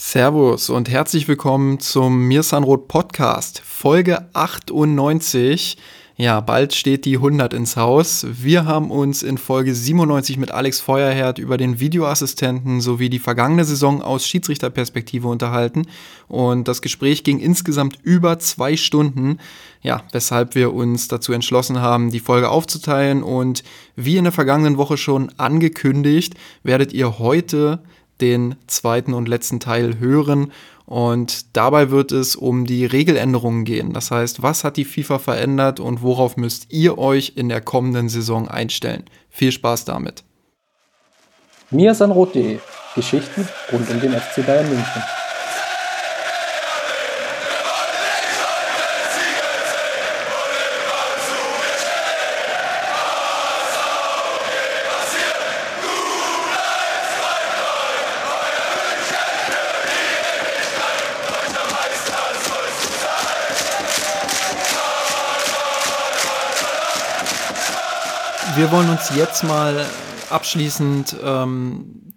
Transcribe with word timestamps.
Servus 0.00 0.70
und 0.70 0.88
herzlich 0.88 1.26
willkommen 1.26 1.80
zum 1.80 2.28
Mirsanrot 2.28 2.86
Podcast, 2.86 3.60
Folge 3.64 4.28
98. 4.32 5.76
Ja, 6.16 6.40
bald 6.40 6.72
steht 6.72 7.04
die 7.04 7.16
100 7.16 7.52
ins 7.52 7.76
Haus. 7.76 8.24
Wir 8.30 8.64
haben 8.64 8.92
uns 8.92 9.24
in 9.24 9.38
Folge 9.38 9.74
97 9.74 10.36
mit 10.36 10.52
Alex 10.52 10.78
Feuerherd 10.78 11.40
über 11.40 11.56
den 11.56 11.80
Videoassistenten 11.80 12.80
sowie 12.80 13.10
die 13.10 13.18
vergangene 13.18 13.64
Saison 13.64 14.00
aus 14.00 14.24
Schiedsrichterperspektive 14.24 15.26
unterhalten. 15.26 15.86
Und 16.28 16.68
das 16.68 16.80
Gespräch 16.80 17.24
ging 17.24 17.40
insgesamt 17.40 17.98
über 18.04 18.38
zwei 18.38 18.76
Stunden. 18.76 19.38
Ja, 19.82 20.04
weshalb 20.12 20.54
wir 20.54 20.74
uns 20.74 21.08
dazu 21.08 21.32
entschlossen 21.32 21.80
haben, 21.80 22.12
die 22.12 22.20
Folge 22.20 22.50
aufzuteilen. 22.50 23.24
Und 23.24 23.64
wie 23.96 24.16
in 24.16 24.24
der 24.24 24.32
vergangenen 24.32 24.76
Woche 24.76 24.96
schon 24.96 25.32
angekündigt, 25.38 26.34
werdet 26.62 26.92
ihr 26.92 27.18
heute 27.18 27.82
den 28.20 28.56
zweiten 28.66 29.14
und 29.14 29.28
letzten 29.28 29.60
Teil 29.60 29.98
hören. 29.98 30.52
Und 30.86 31.56
dabei 31.56 31.90
wird 31.90 32.12
es 32.12 32.34
um 32.34 32.64
die 32.64 32.86
Regeländerungen 32.86 33.64
gehen. 33.64 33.92
Das 33.92 34.10
heißt, 34.10 34.42
was 34.42 34.64
hat 34.64 34.76
die 34.76 34.86
FIFA 34.86 35.18
verändert 35.18 35.80
und 35.80 36.02
worauf 36.02 36.36
müsst 36.36 36.72
ihr 36.72 36.96
euch 36.98 37.34
in 37.36 37.48
der 37.48 37.60
kommenden 37.60 38.08
Saison 38.08 38.48
einstellen? 38.48 39.04
Viel 39.28 39.52
Spaß 39.52 39.84
damit. 39.84 40.24
Mirsanrot.de 41.70 42.58
Geschichten 42.94 43.46
rund 43.70 43.90
um 43.90 44.00
den 44.00 44.12
FC 44.12 44.44
Bayern 44.46 44.68
München. 44.68 45.02
Wir 68.58 68.72
wollen 68.72 68.90
uns 68.90 69.14
jetzt 69.14 69.44
mal 69.44 69.86
abschließend 70.30 71.16
ähm, 71.24 72.12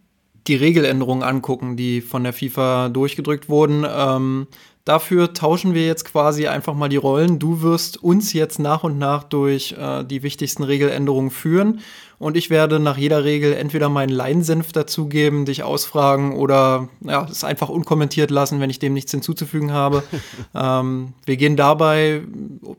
die 0.47 0.56
Regeländerungen 0.56 1.22
angucken, 1.22 1.78
die 1.78 2.02
von 2.02 2.23
der 2.23 2.34
FIFA 2.34 2.89
durchgedrückt 2.89 3.47
wurden. 3.47 3.86
Ähm, 3.88 4.47
dafür 4.86 5.34
tauschen 5.34 5.74
wir 5.74 5.86
jetzt 5.86 6.06
quasi 6.06 6.48
einfach 6.48 6.74
mal 6.74 6.90
die 6.90 6.98
Rollen. 6.98 7.40
Du 7.40 7.62
wirst 7.62 8.04
uns 8.04 8.34
jetzt 8.34 8.60
nach 8.60 8.84
und 8.84 8.98
nach 8.98 9.24
durch 9.24 9.76
äh, 9.78 10.04
die 10.04 10.24
wichtigsten 10.24 10.64
Regeländerungen 10.64 11.32
führen 11.32 11.82
und 12.22 12.38
ich 12.38 12.52
werde 12.52 12.80
nach 12.80 12.98
jeder 12.98 13.24
Regel 13.24 13.54
entweder 13.54 13.90
meinen 13.90 14.12
Leinsenf 14.12 14.72
dazugeben, 14.72 15.46
dich 15.46 15.64
ausfragen 15.64 16.36
oder 16.36 16.88
ja, 17.04 17.26
es 17.30 17.44
einfach 17.44 17.70
unkommentiert 17.70 18.30
lassen, 18.30 18.59
wenn 18.59 18.70
ich 18.70 18.78
dem 18.78 18.94
nichts 18.94 19.09
hinzuzufügen 19.09 19.74
habe. 19.74 20.04
ähm, 20.56 21.14
wir 21.26 21.36
gehen 21.36 21.56
dabei 21.56 22.22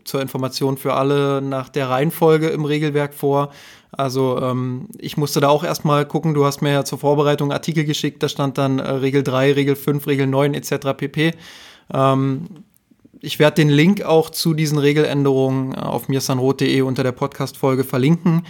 zur 0.04 0.22
Information 0.22 0.76
für 0.76 0.94
alle 0.94 1.42
nach 1.42 1.70
der 1.70 1.90
Reihenfolge 1.90 2.50
im 2.50 2.64
Regelwerk 2.64 3.14
vor. 3.14 3.50
Also 3.90 4.38
ähm, 4.40 4.86
ich 4.98 5.16
musste 5.16 5.40
da 5.40 5.48
auch 5.48 5.64
erstmal 5.64 6.06
gucken, 6.06 6.34
du 6.34 6.44
hast 6.44 6.62
mir 6.62 6.70
ja 6.70 6.84
zur 6.84 6.98
Vorbereitung 6.98 7.50
Artikel 7.50 7.84
geschickt, 7.84 8.22
da 8.22 8.28
stand 8.28 8.58
dann 8.58 8.78
äh, 8.78 8.88
Regel 8.90 9.24
3, 9.24 9.54
Regel 9.54 9.74
5, 9.74 10.06
Regel 10.06 10.28
9 10.28 10.54
etc. 10.54 10.96
pp. 10.96 11.34
Ähm, 11.92 12.64
ich 13.20 13.38
werde 13.38 13.56
den 13.56 13.68
Link 13.68 14.02
auch 14.02 14.30
zu 14.30 14.52
diesen 14.52 14.78
Regeländerungen 14.78 15.76
auf 15.76 16.08
mirsanrot.de 16.08 16.80
unter 16.82 17.04
der 17.04 17.12
Podcast-Folge 17.12 17.84
verlinken. 17.84 18.44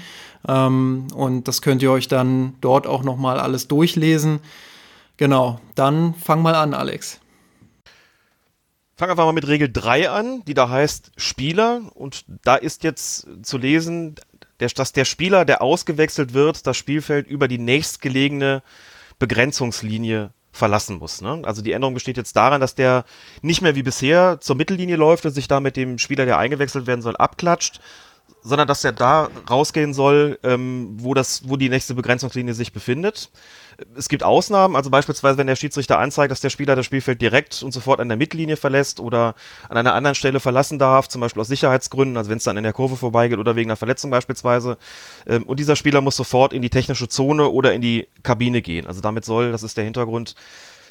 Ähm, 0.49 1.09
und 1.15 1.47
das 1.47 1.61
könnt 1.61 1.83
ihr 1.83 1.91
euch 1.91 2.09
dann 2.09 2.55
dort 2.61 2.87
auch 2.87 3.03
nochmal 3.03 3.39
alles 3.39 3.69
durchlesen. 3.69 4.41
Genau, 5.19 5.61
dann 5.75 6.15
fang 6.15 6.43
mal 6.43 6.55
an, 6.55 6.73
Alex. 6.73 7.21
Fang 8.97 9.11
einfach 9.11 9.25
mal 9.25 9.33
mit 9.33 9.47
Regel 9.47 9.71
3 9.71 10.11
an, 10.11 10.43
die 10.47 10.55
da 10.55 10.69
heißt 10.69 11.13
Spieler. 11.17 11.83
Und 11.95 12.25
da 12.45 12.57
ist 12.57 12.83
jetzt 12.83 13.27
zu 13.43 13.59
lesen, 13.59 14.15
dass 14.59 14.93
der 14.93 15.05
Spieler, 15.05 15.45
der 15.45 15.61
ausgewechselt 15.61 16.35
wird, 16.35 16.67
das 16.67 16.77
Spielfeld 16.77 17.27
über 17.27 17.49
die 17.49 17.59
nächstgelegene 17.59 18.63
Begrenzungslinie 19.19 20.31
verlassen 20.53 20.99
muss. 20.99 21.21
Ne? 21.21 21.43
Also 21.45 21.63
die 21.63 21.73
Änderung 21.73 21.95
besteht 21.95 22.17
jetzt 22.17 22.37
daran, 22.37 22.61
dass 22.61 22.75
der 22.75 23.05
nicht 23.41 23.63
mehr 23.63 23.75
wie 23.75 23.83
bisher 23.83 24.39
zur 24.41 24.55
Mittellinie 24.57 24.97
läuft 24.97 25.25
und 25.25 25.33
sich 25.33 25.49
da 25.49 25.61
mit 25.61 25.77
dem 25.77 25.99
Spieler, 25.99 26.27
der 26.27 26.39
eingewechselt 26.39 26.87
werden 26.87 27.03
soll, 27.03 27.17
abklatscht, 27.17 27.81
sondern 28.43 28.67
dass 28.69 28.85
er 28.85 28.93
da 28.93 29.29
rausgehen 29.49 29.95
soll, 29.95 30.39
ähm, 30.43 30.97
wo, 30.99 31.15
das, 31.15 31.49
wo 31.49 31.57
die 31.57 31.69
nächste 31.69 31.95
Begrenzungslinie 31.95 32.55
sich 32.55 32.73
befindet. 32.73 33.31
Es 33.97 34.09
gibt 34.09 34.23
Ausnahmen, 34.23 34.77
also 34.77 34.91
beispielsweise, 34.91 35.39
wenn 35.39 35.47
der 35.47 35.57
Schiedsrichter 35.57 35.99
anzeigt, 35.99 36.31
dass 36.31 36.41
der 36.41 36.51
Spieler 36.51 36.77
das 36.77 36.85
Spielfeld 36.85 37.23
direkt 37.23 37.63
und 37.63 37.73
sofort 37.73 38.01
an 38.01 38.09
der 38.09 38.19
Mittellinie 38.19 38.57
verlässt 38.57 39.01
oder 39.01 39.35
an 39.69 39.77
einer 39.77 39.95
anderen 39.95 40.15
Stelle 40.15 40.41
verlassen 40.41 40.79
darf, 40.79 41.09
zum 41.09 41.21
Beispiel 41.21 41.41
aus 41.41 41.49
Sicherheitsgründen, 41.49 42.17
also 42.17 42.31
wenn 42.31 42.39
es 42.39 42.45
dann 42.45 42.57
in 42.57 42.65
der 42.65 42.73
Kurve 42.73 42.97
vorbeigeht 42.97 43.39
oder 43.39 43.57
wegen 43.57 43.71
einer 43.71 43.77
Verletzung 43.77 44.11
beispielsweise. 44.11 44.77
Ähm, 45.27 45.45
und 45.45 45.59
dieser 45.59 45.77
Spieler 45.77 46.01
muss 46.01 46.17
sofort 46.17 46.53
in 46.53 46.63
die 46.63 46.71
technische 46.71 47.09
Zone 47.09 47.49
oder 47.49 47.73
in 47.73 47.81
die 47.81 48.09
Kabine 48.23 48.61
gehen. 48.61 48.87
Also 48.87 49.01
damit 49.01 49.25
soll, 49.25 49.53
das 49.53 49.63
ist 49.63 49.77
der 49.77 49.85
Hintergrund, 49.85 50.35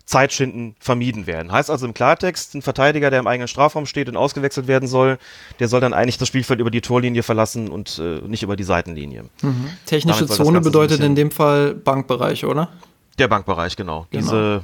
Zeitschinden 0.05 0.75
vermieden 0.79 1.27
werden. 1.27 1.51
Heißt 1.51 1.69
also 1.69 1.85
im 1.85 1.93
Klartext, 1.93 2.55
ein 2.55 2.61
Verteidiger, 2.61 3.09
der 3.09 3.19
im 3.19 3.27
eigenen 3.27 3.47
Strafraum 3.47 3.85
steht 3.85 4.09
und 4.09 4.17
ausgewechselt 4.17 4.67
werden 4.67 4.87
soll, 4.87 5.17
der 5.59 5.67
soll 5.67 5.81
dann 5.81 5.93
eigentlich 5.93 6.17
das 6.17 6.27
Spielfeld 6.27 6.59
über 6.59 6.71
die 6.71 6.81
Torlinie 6.81 7.23
verlassen 7.23 7.69
und 7.69 7.99
äh, 7.99 8.21
nicht 8.27 8.43
über 8.43 8.55
die 8.55 8.63
Seitenlinie. 8.63 9.25
Mhm. 9.41 9.69
Technische 9.85 10.27
Zone 10.27 10.61
bedeutet 10.61 11.01
in 11.01 11.15
dem 11.15 11.31
Fall 11.31 11.73
Bankbereich, 11.73 12.45
oder? 12.45 12.69
Der 13.17 13.27
Bankbereich, 13.27 13.75
genau. 13.75 14.07
genau. 14.09 14.21
Diese, 14.21 14.63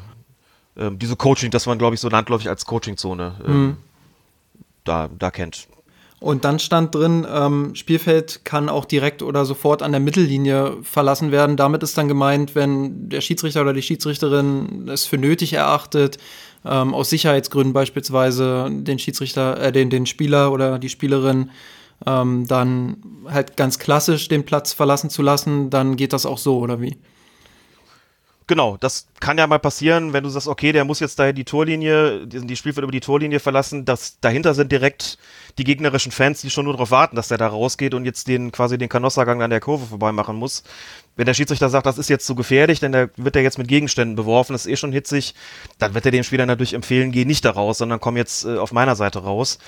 äh, 0.75 0.91
diese 0.91 1.15
Coaching, 1.15 1.51
das 1.51 1.65
man, 1.65 1.77
glaube 1.77 1.95
ich, 1.95 2.01
so 2.01 2.09
landläufig 2.09 2.49
als 2.49 2.65
Coachingzone 2.65 3.35
äh, 3.45 3.49
mhm. 3.49 3.77
da, 4.83 5.09
da 5.17 5.31
kennt. 5.31 5.67
Und 6.19 6.45
dann 6.45 6.57
stand 6.57 6.95
drin, 6.95 7.27
ähm, 7.31 7.75
Spielfeld 7.75 8.41
kann 8.43 8.69
auch 8.69 8.85
direkt 8.85 9.21
oder 9.21 9.45
sofort 9.45 9.83
an 9.83 9.91
der 9.91 10.01
Mittellinie 10.01 10.77
verlassen 10.81 11.31
werden. 11.31 11.57
Damit 11.57 11.83
ist 11.83 11.95
dann 11.97 12.07
gemeint, 12.07 12.55
wenn 12.55 13.09
der 13.09 13.21
Schiedsrichter 13.21 13.61
oder 13.61 13.73
die 13.73 13.83
Schiedsrichterin 13.83 14.89
es 14.89 15.05
für 15.05 15.19
nötig 15.19 15.53
erachtet, 15.53 16.17
ähm, 16.65 16.95
aus 16.95 17.11
Sicherheitsgründen 17.11 17.73
beispielsweise 17.73 18.67
den 18.71 18.97
Schiedsrichter, 18.97 19.61
äh, 19.61 19.71
den, 19.71 19.91
den 19.91 20.07
Spieler 20.07 20.51
oder 20.51 20.79
die 20.79 20.89
Spielerin 20.89 21.51
ähm, 22.05 22.47
dann 22.47 22.97
halt 23.27 23.55
ganz 23.55 23.77
klassisch 23.77 24.27
den 24.27 24.43
Platz 24.43 24.73
verlassen 24.73 25.11
zu 25.11 25.21
lassen, 25.21 25.69
dann 25.69 25.97
geht 25.97 26.13
das 26.13 26.25
auch 26.25 26.39
so, 26.39 26.57
oder 26.57 26.81
wie? 26.81 26.97
Genau, 28.49 28.77
das 28.77 29.07
kann 29.19 29.37
ja 29.37 29.45
mal 29.45 29.59
passieren, 29.59 30.13
wenn 30.13 30.23
du 30.23 30.29
sagst, 30.29 30.47
okay, 30.47 30.71
der 30.71 30.85
muss 30.85 31.01
jetzt 31.01 31.19
da 31.19 31.33
die 31.33 31.43
Torlinie, 31.43 32.25
die 32.25 32.55
Spielfeld 32.55 32.83
über 32.83 32.93
die 32.93 33.01
Torlinie 33.01 33.41
verlassen, 33.41 33.83
dass 33.83 34.21
dahinter 34.21 34.53
sind 34.53 34.71
direkt 34.71 35.17
die 35.57 35.65
gegnerischen 35.65 36.13
Fans, 36.13 36.39
die 36.39 36.49
schon 36.49 36.63
nur 36.63 36.73
darauf 36.73 36.89
warten, 36.89 37.17
dass 37.17 37.27
der 37.27 37.37
da 37.37 37.47
rausgeht 37.47 37.93
und 37.93 38.05
jetzt 38.05 38.29
den 38.29 38.53
quasi 38.53 38.77
den 38.77 38.87
Kanossergang 38.87 39.41
an 39.41 39.49
der 39.49 39.59
Kurve 39.59 39.85
vorbei 39.85 40.13
machen 40.13 40.37
muss. 40.37 40.63
Wenn 41.17 41.25
der 41.25 41.33
Schiedsrichter 41.33 41.69
sagt, 41.69 41.87
das 41.87 41.97
ist 41.97 42.09
jetzt 42.09 42.25
zu 42.25 42.35
gefährlich, 42.35 42.79
denn 42.79 42.93
da 42.93 43.09
wird 43.17 43.35
er 43.35 43.41
jetzt 43.41 43.57
mit 43.57 43.67
Gegenständen 43.67 44.15
beworfen, 44.15 44.53
das 44.53 44.65
ist 44.65 44.71
eh 44.71 44.77
schon 44.77 44.93
hitzig, 44.93 45.35
dann 45.77 45.93
wird 45.93 46.05
er 46.05 46.11
dem 46.11 46.23
Spieler 46.23 46.45
natürlich 46.45 46.73
empfehlen, 46.73 47.11
geh 47.11 47.25
nicht 47.25 47.43
da 47.43 47.51
raus, 47.51 47.79
sondern 47.79 47.99
komm 47.99 48.15
jetzt 48.15 48.45
äh, 48.45 48.57
auf 48.57 48.71
meiner 48.71 48.95
Seite 48.95 49.19
raus. 49.19 49.59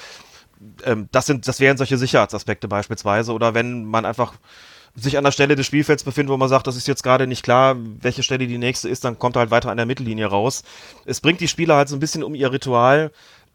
Ähm, 0.85 1.09
das 1.12 1.25
sind, 1.25 1.50
das 1.50 1.59
wären 1.59 1.75
solche 1.75 1.97
Sicherheitsaspekte 1.97 2.69
beispielsweise. 2.69 3.34
Oder 3.34 3.53
wenn 3.53 3.84
man 3.84 4.06
einfach 4.06 4.35
sich 5.01 5.17
an 5.17 5.23
der 5.23 5.31
Stelle 5.31 5.55
des 5.55 5.65
Spielfelds 5.65 6.03
befindet, 6.03 6.31
wo 6.31 6.37
man 6.37 6.49
sagt, 6.49 6.67
das 6.67 6.75
ist 6.75 6.87
jetzt 6.87 7.03
gerade 7.03 7.27
nicht 7.27 7.43
klar, 7.43 7.75
welche 8.01 8.23
Stelle 8.23 8.47
die 8.47 8.57
nächste 8.57 8.89
ist, 8.89 9.03
dann 9.05 9.19
kommt 9.19 9.35
er 9.35 9.41
halt 9.41 9.51
weiter 9.51 9.71
an 9.71 9.77
der 9.77 9.85
Mittellinie 9.85 10.27
raus. 10.27 10.63
Es 11.05 11.21
bringt 11.21 11.41
die 11.41 11.47
Spieler 11.47 11.75
halt 11.75 11.89
so 11.89 11.95
ein 11.95 11.99
bisschen 11.99 12.23
um 12.23 12.35
ihr 12.35 12.51
Ritual 12.51 13.11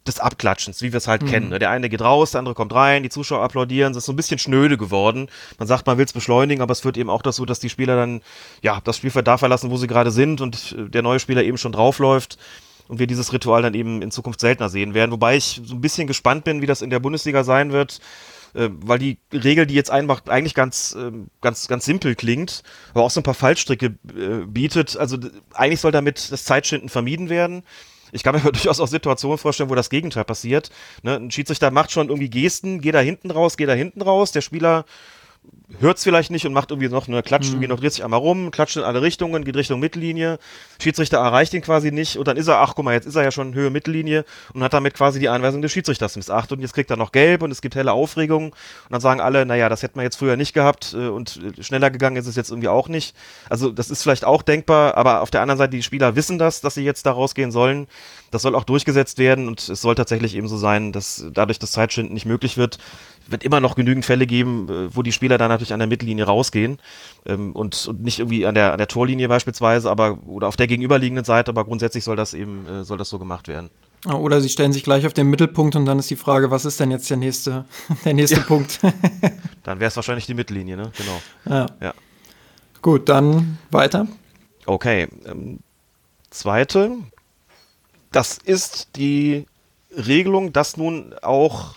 des 0.07 0.21
Abklatschens, 0.21 0.83
wie 0.83 0.93
wir 0.93 0.99
es 0.99 1.09
halt 1.09 1.23
mhm. 1.23 1.27
kennen. 1.27 1.49
Ne? 1.49 1.59
Der 1.59 1.71
eine 1.71 1.89
geht 1.89 2.03
raus, 2.03 2.33
der 2.33 2.41
andere 2.41 2.55
kommt 2.55 2.75
rein, 2.75 3.03
die 3.03 3.09
Zuschauer 3.09 3.43
applaudieren, 3.43 3.93
es 3.93 3.99
ist 3.99 4.07
so 4.07 4.13
ein 4.13 4.17
bisschen 4.17 4.39
schnöde 4.39 4.77
geworden. 4.77 5.29
Man 5.59 5.67
sagt, 5.67 5.87
man 5.87 5.97
will 5.97 6.05
es 6.05 6.13
beschleunigen, 6.13 6.63
aber 6.63 6.73
es 6.73 6.81
führt 6.81 6.97
eben 6.97 7.11
auch 7.11 7.23
dazu, 7.23 7.47
dass 7.47 7.59
die 7.59 7.71
Spieler 7.71 7.97
dann 7.97 8.21
ja 8.63 8.81
das 8.85 8.99
Spielfeld 8.99 9.27
da 9.27 9.39
verlassen, 9.39 9.71
wo 9.71 9.77
sie 9.77 9.87
gerade 9.87 10.11
sind 10.11 10.41
und 10.41 10.77
der 10.79 11.03
neue 11.03 11.21
Spieler 11.21 11.43
eben 11.43 11.57
schon 11.57 11.73
draufläuft 11.73 12.39
und 12.89 12.99
wir 12.99 13.07
dieses 13.07 13.33
Ritual 13.33 13.63
dann 13.63 13.75
eben 13.75 14.03
in 14.03 14.11
Zukunft 14.11 14.41
seltener 14.41 14.69
sehen 14.69 14.93
werden. 14.93 15.11
Wobei 15.11 15.37
ich 15.37 15.63
so 15.65 15.75
ein 15.75 15.81
bisschen 15.81 16.07
gespannt 16.07 16.45
bin, 16.45 16.61
wie 16.61 16.67
das 16.67 16.83
in 16.83 16.91
der 16.91 17.01
Bundesliga 17.01 17.43
sein 17.43 17.73
wird 17.73 18.01
äh, 18.55 18.69
weil 18.71 18.99
die 18.99 19.19
Regel, 19.33 19.67
die 19.67 19.75
jetzt 19.75 19.91
einmacht, 19.91 20.31
eigentlich 20.31 20.55
ganz, 20.55 20.97
äh, 20.99 21.11
ganz, 21.41 21.69
ganz 21.69 21.85
simpel 21.85 22.15
klingt, 22.15 22.63
aber 22.93 23.05
auch 23.05 23.11
so 23.11 23.21
ein 23.21 23.25
paar 23.25 23.35
Fallstricke 23.35 23.87
äh, 24.17 24.47
bietet. 24.47 24.97
Also 24.97 25.19
eigentlich 25.53 25.81
soll 25.81 25.93
damit 25.93 26.31
das 26.33 26.45
Zeitschinden 26.45 26.89
vermieden 26.89 27.29
werden. 27.29 27.63
Ich 28.13 28.23
kann 28.23 28.35
mir 28.35 28.41
durchaus 28.53 28.81
auch 28.81 28.89
Situationen 28.89 29.39
vorstellen, 29.39 29.71
wo 29.71 29.75
das 29.75 29.91
Gegenteil 29.91 30.25
passiert. 30.25 30.71
Ne? 31.03 31.17
Ein 31.17 31.31
Schiedsrichter 31.31 31.71
macht 31.71 31.91
schon 31.91 32.09
irgendwie 32.09 32.31
Gesten, 32.31 32.81
geht 32.81 32.95
da 32.95 33.01
hinten 33.01 33.31
raus, 33.31 33.57
geht 33.57 33.69
da 33.69 33.75
hinten 33.75 34.03
raus, 34.03 34.33
der 34.33 34.41
Spieler 34.41 34.85
hört 35.81 35.99
es 35.99 36.05
vielleicht 36.05 36.31
nicht 36.31 36.47
und 36.47 36.53
macht 36.53 36.71
irgendwie 36.71 36.89
noch 36.89 37.09
eine 37.09 37.23
Klatscht, 37.23 37.49
Mhm. 37.49 37.55
irgendwie 37.57 37.69
noch 37.69 37.81
dreht 37.81 37.93
sich 37.93 38.05
einmal 38.05 38.21
rum, 38.21 38.51
klatscht 38.51 38.77
in 38.77 38.85
alle 38.85 39.03
Richtungen, 39.03 39.45
geht 39.45 39.57
Richtung 39.57 39.81
Mittellinie. 39.81 40.39
Schiedsrichter 40.81 41.19
erreicht 41.19 41.53
ihn 41.55 41.63
quasi 41.63 41.91
nicht 41.91 42.17
und 42.17 42.29
dann 42.29 42.37
ist 42.37 42.47
er, 42.47 42.61
ach 42.61 42.75
guck 42.77 42.85
mal, 42.85 42.93
jetzt 42.95 43.07
ist 43.07 43.17
er 43.17 43.25
ja 43.25 43.31
schon 43.33 43.55
Höhe 43.55 43.71
Mittellinie 43.71 44.25
und 44.53 44.63
hat 44.63 44.73
damit 44.73 44.95
quasi 44.95 45.19
die 45.19 45.29
Anweisung 45.29 45.63
des 45.63 45.73
Schiedsrichters 45.73 46.17
missachtet 46.17 46.53
und 46.53 46.61
jetzt 46.61 46.75
kriegt 46.75 46.91
er 46.91 46.97
noch 46.97 47.11
gelb 47.13 47.43
und 47.43 47.51
es 47.51 47.61
gibt 47.61 47.75
helle 47.75 47.93
Aufregung 47.93 48.47
und 48.53 48.55
dann 48.91 49.01
sagen 49.01 49.21
alle, 49.21 49.47
naja, 49.47 49.69
das 49.69 49.83
hätten 49.83 49.97
wir 49.99 50.05
jetzt 50.05 50.17
früher 50.17 50.37
nicht 50.37 50.53
gehabt 50.53 50.95
äh, 50.95 51.09
und 51.09 51.41
äh, 51.59 51.63
schneller 51.63 51.91
gegangen 51.91 52.17
ist 52.17 52.27
es 52.27 52.37
jetzt 52.37 52.51
irgendwie 52.51 52.69
auch 52.69 52.89
nicht. 52.89 53.17
Also 53.51 53.71
das 53.71 53.91
ist 53.91 54.03
vielleicht 54.03 54.25
auch 54.25 54.43
denkbar, 54.43 54.97
aber 54.97 55.23
auf 55.23 55.31
der 55.31 55.43
anderen 55.43 55.59
Seite, 55.59 55.71
die 55.77 55.83
Spieler 55.83 56.15
wissen 56.15 56.39
das, 56.39 56.61
dass 56.61 56.75
sie 56.75 56.85
jetzt 56.85 57.05
da 57.07 57.11
rausgehen 57.13 57.51
sollen. 57.51 57.89
Das 58.31 58.43
soll 58.43 58.55
auch 58.55 58.65
durchgesetzt 58.65 59.19
werden 59.19 59.49
und 59.49 59.69
es 59.69 59.81
soll 59.81 59.95
tatsächlich 59.95 60.35
eben 60.37 60.49
so 60.49 60.57
sein, 60.57 60.93
dass 60.93 61.25
dadurch 61.33 61.59
das 61.59 61.73
Zeitschinden 61.73 62.15
nicht 62.15 62.27
möglich 62.27 62.57
wird, 62.57 62.79
wird 63.27 63.45
immer 63.45 63.61
noch 63.61 63.75
genügend 63.75 64.05
Fälle 64.05 64.27
geben, 64.27 64.69
äh, 64.69 64.95
wo 64.95 65.03
die 65.03 65.13
Spieler 65.13 65.39
dann 65.39 65.49
natürlich 65.49 65.73
an 65.73 65.81
der 65.81 65.89
Mittellinie 65.89 66.25
rausgehen 66.25 66.79
ähm, 67.27 67.53
und, 67.53 67.87
und 67.89 68.03
nicht 68.03 68.19
irgendwie 68.19 68.47
an 68.47 68.55
der, 68.55 68.73
an 68.73 68.79
der 68.79 68.89
Torlinie 68.89 69.29
beispielsweise, 69.29 69.91
aber 69.91 70.19
oder 70.27 70.49
auf 70.49 70.57
der 70.57 70.67
gegenüberliegenden 70.67 71.25
Seite, 71.25 71.51
aber 71.51 71.65
grundsätzlich 71.65 72.05
soll 72.05 72.17
das 72.17 72.35
eben 72.35 72.67
äh, 72.67 72.85
soll 72.85 72.99
das 72.99 73.09
so 73.09 73.19
gemacht 73.19 73.49
werden. 73.49 73.71
Oder 74.07 74.43
sie 74.43 74.51
stellen 74.51 74.73
sich 74.73 74.85
gleich 74.85 75.07
auf 75.07 75.15
den 75.15 75.31
Mittelpunkt 75.31 75.77
und 75.77 75.87
dann 75.87 75.99
ist 75.99 76.11
die 76.11 76.17
Frage, 76.17 76.51
was 76.51 76.67
ist 76.67 76.79
denn 76.79 76.91
jetzt 76.91 77.09
der 77.09 77.17
nächste, 77.17 77.65
der 78.05 78.15
nächste 78.15 78.41
Punkt? 78.41 78.81
Dann 79.63 79.81
wäre 79.81 79.89
es 79.89 79.97
wahrscheinlich 79.97 80.27
die 80.27 80.35
Mittellinie, 80.35 80.77
ne? 80.77 80.93
Genau. 80.97 81.23
ja. 81.47 81.67
Ja. 81.81 81.95
Gut, 82.83 83.09
dann 83.09 83.57
weiter. 83.71 84.07
Okay. 84.67 85.09
Ähm, 85.25 85.61
zweite, 86.29 86.99
das 88.13 88.37
ist 88.37 88.97
die 88.97 89.47
Regelung, 89.91 90.53
dass 90.53 90.77
nun 90.77 91.15
auch 91.23 91.77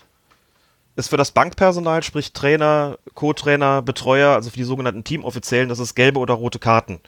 es 0.98 1.08
für 1.08 1.18
das 1.18 1.32
Bankpersonal, 1.32 2.04
sprich 2.04 2.34
Trainer, 2.34 2.98
Co-Trainer, 3.14 3.82
Betreuer, 3.82 4.32
also 4.32 4.50
für 4.50 4.58
die 4.58 4.64
sogenannten 4.64 5.04
Teamoffiziellen, 5.04 5.70
dass 5.70 5.80
es 5.80 5.96
gelbe 5.96 6.20
oder 6.20 6.34
rote 6.34 6.60
Karten 6.60 7.00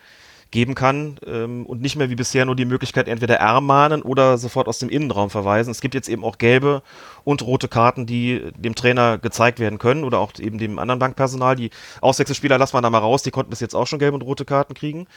geben 0.51 0.73
kann 0.73 1.17
ähm, 1.27 1.65
und 1.65 1.81
nicht 1.81 1.95
mehr 1.95 2.09
wie 2.09 2.15
bisher 2.15 2.45
nur 2.45 2.55
die 2.55 2.65
Möglichkeit 2.65 3.07
entweder 3.07 3.35
ermahnen 3.35 4.01
oder 4.01 4.37
sofort 4.37 4.67
aus 4.67 4.79
dem 4.79 4.89
Innenraum 4.89 5.29
verweisen. 5.29 5.71
Es 5.71 5.81
gibt 5.81 5.93
jetzt 5.93 6.09
eben 6.09 6.23
auch 6.23 6.37
gelbe 6.37 6.81
und 7.23 7.43
rote 7.43 7.67
Karten, 7.67 8.05
die 8.05 8.51
dem 8.55 8.73
Trainer 8.73 9.17
gezeigt 9.17 9.59
werden 9.59 9.79
können 9.79 10.03
oder 10.03 10.19
auch 10.19 10.33
eben 10.39 10.57
dem 10.57 10.79
anderen 10.79 10.99
Bankpersonal. 10.99 11.55
Die 11.55 11.71
Auswechselspieler 12.01 12.57
lassen 12.57 12.75
wir 12.75 12.81
da 12.81 12.89
mal 12.89 12.99
raus, 12.99 13.23
die 13.23 13.31
konnten 13.31 13.51
bis 13.51 13.59
jetzt 13.59 13.75
auch 13.75 13.85
schon 13.87 13.99
gelbe 13.99 14.15
und 14.15 14.23
rote 14.23 14.45
Karten 14.45 14.73
kriegen 14.73 15.07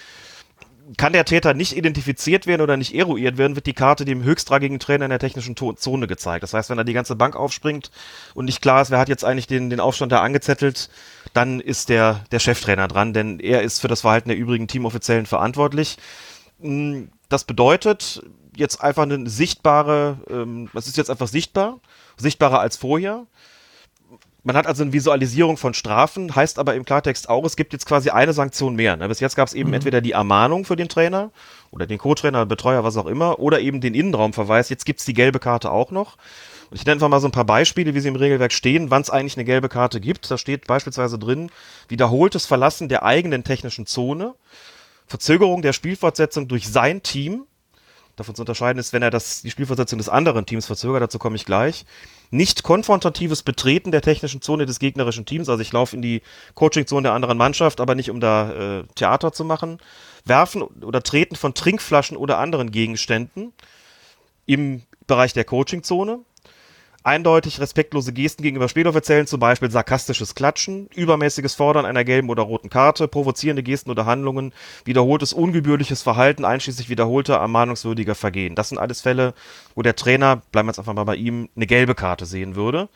kann 0.96 1.12
der 1.12 1.25
Täter 1.25 1.55
nicht 1.55 1.76
identifiziert 1.76 2.46
werden 2.46 2.62
oder 2.62 2.76
nicht 2.76 2.94
eruiert 2.94 3.38
werden, 3.38 3.55
wird 3.55 3.67
die 3.67 3.73
Karte 3.73 4.05
dem 4.05 4.23
höchstrangigen 4.25 4.79
Trainer 4.79 5.05
in 5.06 5.11
der 5.11 5.19
technischen 5.19 5.56
Zone 5.56 6.06
gezeigt. 6.06 6.43
Das 6.43 6.55
heißt, 6.55 6.70
wenn 6.70 6.76
da 6.76 6.84
die 6.84 6.93
ganze 6.93 7.17
Bank 7.17 7.37
aufspringt 7.37 7.90
und 8.34 8.46
nicht 8.46 8.62
klar 8.62 8.82
ist, 8.82 8.90
wer 8.90 8.99
hat 8.99 9.08
jetzt 9.08 9.25
eigentlich 9.25 9.46
den, 9.46 9.70
den 9.70 9.81
Aufstand 9.81 10.12
da 10.12 10.20
angezettelt, 10.20 10.90
dann 11.32 11.61
ist 11.61 11.88
der, 11.88 12.25
der 12.32 12.40
Cheftrainer 12.40 12.88
dran, 12.88 13.12
denn 13.12 13.40
er 13.40 13.62
ist 13.62 13.81
für 13.81 13.88
das 13.88 14.02
Verhalten 14.02 14.29
der 14.29 14.38
übrigen 14.38 14.69
Teamoffiziellen 14.69 15.26
verantwortlich. 15.26 15.99
Mm, 16.61 17.05
Das 17.29 17.44
bedeutet 17.44 18.23
jetzt 18.56 18.82
einfach 18.82 19.05
eine 19.05 19.29
sichtbare, 19.29 20.19
ähm, 20.29 20.69
das 20.75 20.87
ist 20.87 20.96
jetzt 20.96 21.11
einfach 21.11 21.29
sichtbar, 21.29 21.81
sichtbarer 22.17 22.61
als 22.61 22.76
vorher. 22.76 23.26
Man 24.44 24.56
hat 24.56 24.67
also 24.67 24.83
eine 24.83 24.93
Visualisierung 24.93 25.56
von 25.56 25.73
Strafen, 25.73 26.35
heißt 26.35 26.59
aber 26.59 26.75
im 26.75 26.85
Klartext 26.85 27.29
auch, 27.29 27.44
es 27.44 27.55
gibt 27.55 27.73
jetzt 27.73 27.87
quasi 27.87 28.11
eine 28.11 28.33
Sanktion 28.33 28.75
mehr. 28.75 28.97
Ne? 28.97 29.06
Bis 29.06 29.21
jetzt 29.21 29.37
gab 29.37 29.47
es 29.47 29.55
eben 29.55 29.73
entweder 29.73 30.00
die 30.00 30.12
Ermahnung 30.12 30.65
für 30.65 30.75
den 30.75 30.89
Trainer 30.89 31.31
oder 31.71 31.87
den 31.87 31.99
Co-Trainer, 31.99 32.44
Betreuer, 32.44 32.83
was 32.83 32.97
auch 32.97 33.06
immer, 33.06 33.39
oder 33.39 33.61
eben 33.61 33.81
den 33.81 33.94
Innenraumverweis. 33.94 34.69
Jetzt 34.69 34.85
gibt 34.85 34.99
es 34.99 35.06
die 35.06 35.15
gelbe 35.15 35.39
Karte 35.39 35.71
auch 35.71 35.93
noch. 35.93 36.17
Und 36.71 36.77
ich 36.77 36.85
nenne 36.85 36.94
einfach 36.94 37.09
mal 37.09 37.21
so 37.21 37.29
ein 37.29 37.33
paar 37.33 37.44
Beispiele, 37.44 37.94
wie 37.94 38.00
sie 38.00 38.09
im 38.09 38.17
Regelwerk 38.17 38.53
stehen, 38.53 38.91
wann 38.91 39.03
es 39.03 39.11
eigentlich 39.11 39.37
eine 39.37 39.44
gelbe 39.44 39.69
Karte 39.69 40.00
gibt. 40.00 40.29
Da 40.29 40.37
steht 40.39 40.67
beispielsweise 40.67 41.21
drin, 41.21 41.50
wiederholtes 41.87 42.44
Verlassen 42.44 42.89
der 42.89 43.05
eigenen 43.05 43.44
technischen 43.44 43.87
Zone, 43.87 44.35
Verzögerung 45.06 45.62
der 45.62 45.73
Spielfortsetzung 45.73 46.49
durch 46.49 46.69
sein 46.69 47.03
Team, 47.03 47.44
davon 48.17 48.35
zu 48.35 48.43
unterscheiden 48.43 48.79
ist, 48.79 48.93
wenn 48.93 49.03
er 49.03 49.11
das, 49.11 49.43
die 49.43 49.50
Spielfortsetzung 49.50 49.99
des 49.99 50.09
anderen 50.09 50.47
Teams 50.47 50.67
verzögert, 50.67 51.03
dazu 51.03 51.19
komme 51.19 51.37
ich 51.37 51.44
gleich. 51.44 51.85
Nicht 52.31 52.62
konfrontatives 52.62 53.43
Betreten 53.43 53.91
der 53.91 54.03
technischen 54.03 54.43
Zone 54.43 54.67
des 54.67 54.79
gegnerischen 54.79 55.26
Teams, 55.26 55.49
also 55.49 55.61
ich 55.61 55.73
laufe 55.73 55.97
in 55.97 56.03
die 56.03 56.23
Coachingzone 56.55 57.05
der 57.05 57.12
anderen 57.12 57.38
Mannschaft, 57.38 57.81
aber 57.81 57.94
nicht 57.94 58.11
um 58.11 58.20
da 58.20 58.81
äh, 58.81 58.85
Theater 58.94 59.32
zu 59.32 59.44
machen. 59.44 59.79
Werfen 60.25 60.62
oder 60.62 61.03
Treten 61.03 61.37
von 61.37 61.55
Trinkflaschen 61.55 62.17
oder 62.17 62.38
anderen 62.38 62.70
Gegenständen 62.70 63.53
im 64.47 64.82
Bereich 65.06 65.32
der 65.32 65.44
Coachingzone. 65.44 66.20
Eindeutig 67.04 67.60
respektlose 67.60 68.12
Gesten 68.12 68.43
gegenüber 68.43 68.69
Spieloffiziellen, 68.69 69.26
zum 69.26 69.40
Beispiel 69.40 69.70
sarkastisches 69.70 70.34
Klatschen, 70.34 70.88
übermäßiges 70.94 71.54
Fordern 71.54 71.84
einer 71.84 72.04
gelben 72.04 72.31
oder 72.31 72.43
roten 72.43 72.70
Karte, 72.70 73.08
provozierende 73.08 73.62
Gesten 73.62 73.90
oder 73.90 74.06
Handlungen, 74.06 74.52
wiederholtes 74.84 75.32
ungebührliches 75.32 76.02
Verhalten, 76.02 76.44
einschließlich 76.44 76.88
wiederholter 76.88 77.34
ermahnungswürdiger 77.34 78.14
Vergehen. 78.14 78.54
Das 78.54 78.69
sind 78.69 78.78
alles 78.78 79.00
Fälle, 79.00 79.34
wo 79.75 79.82
der 79.82 79.96
Trainer, 79.96 80.43
bleiben 80.52 80.69
wir 80.69 80.70
jetzt 80.72 80.78
einfach 80.78 80.94
mal 80.94 81.04
bei 81.04 81.16
ihm, 81.16 81.49
eine 81.56 81.66
gelbe 81.66 81.94
Karte 81.94 82.26
sehen 82.26 82.54
würde. 82.56 82.88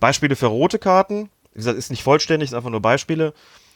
Beispiele 0.00 0.36
für 0.36 0.46
rote 0.46 0.78
Karten, 0.78 1.30
wie 1.52 1.58
gesagt, 1.58 1.78
ist 1.78 1.90
nicht 1.90 2.02
vollständig, 2.02 2.50
ist 2.50 2.54
einfach 2.54 2.70
nur 2.70 2.82
Beispiele. 2.82 3.32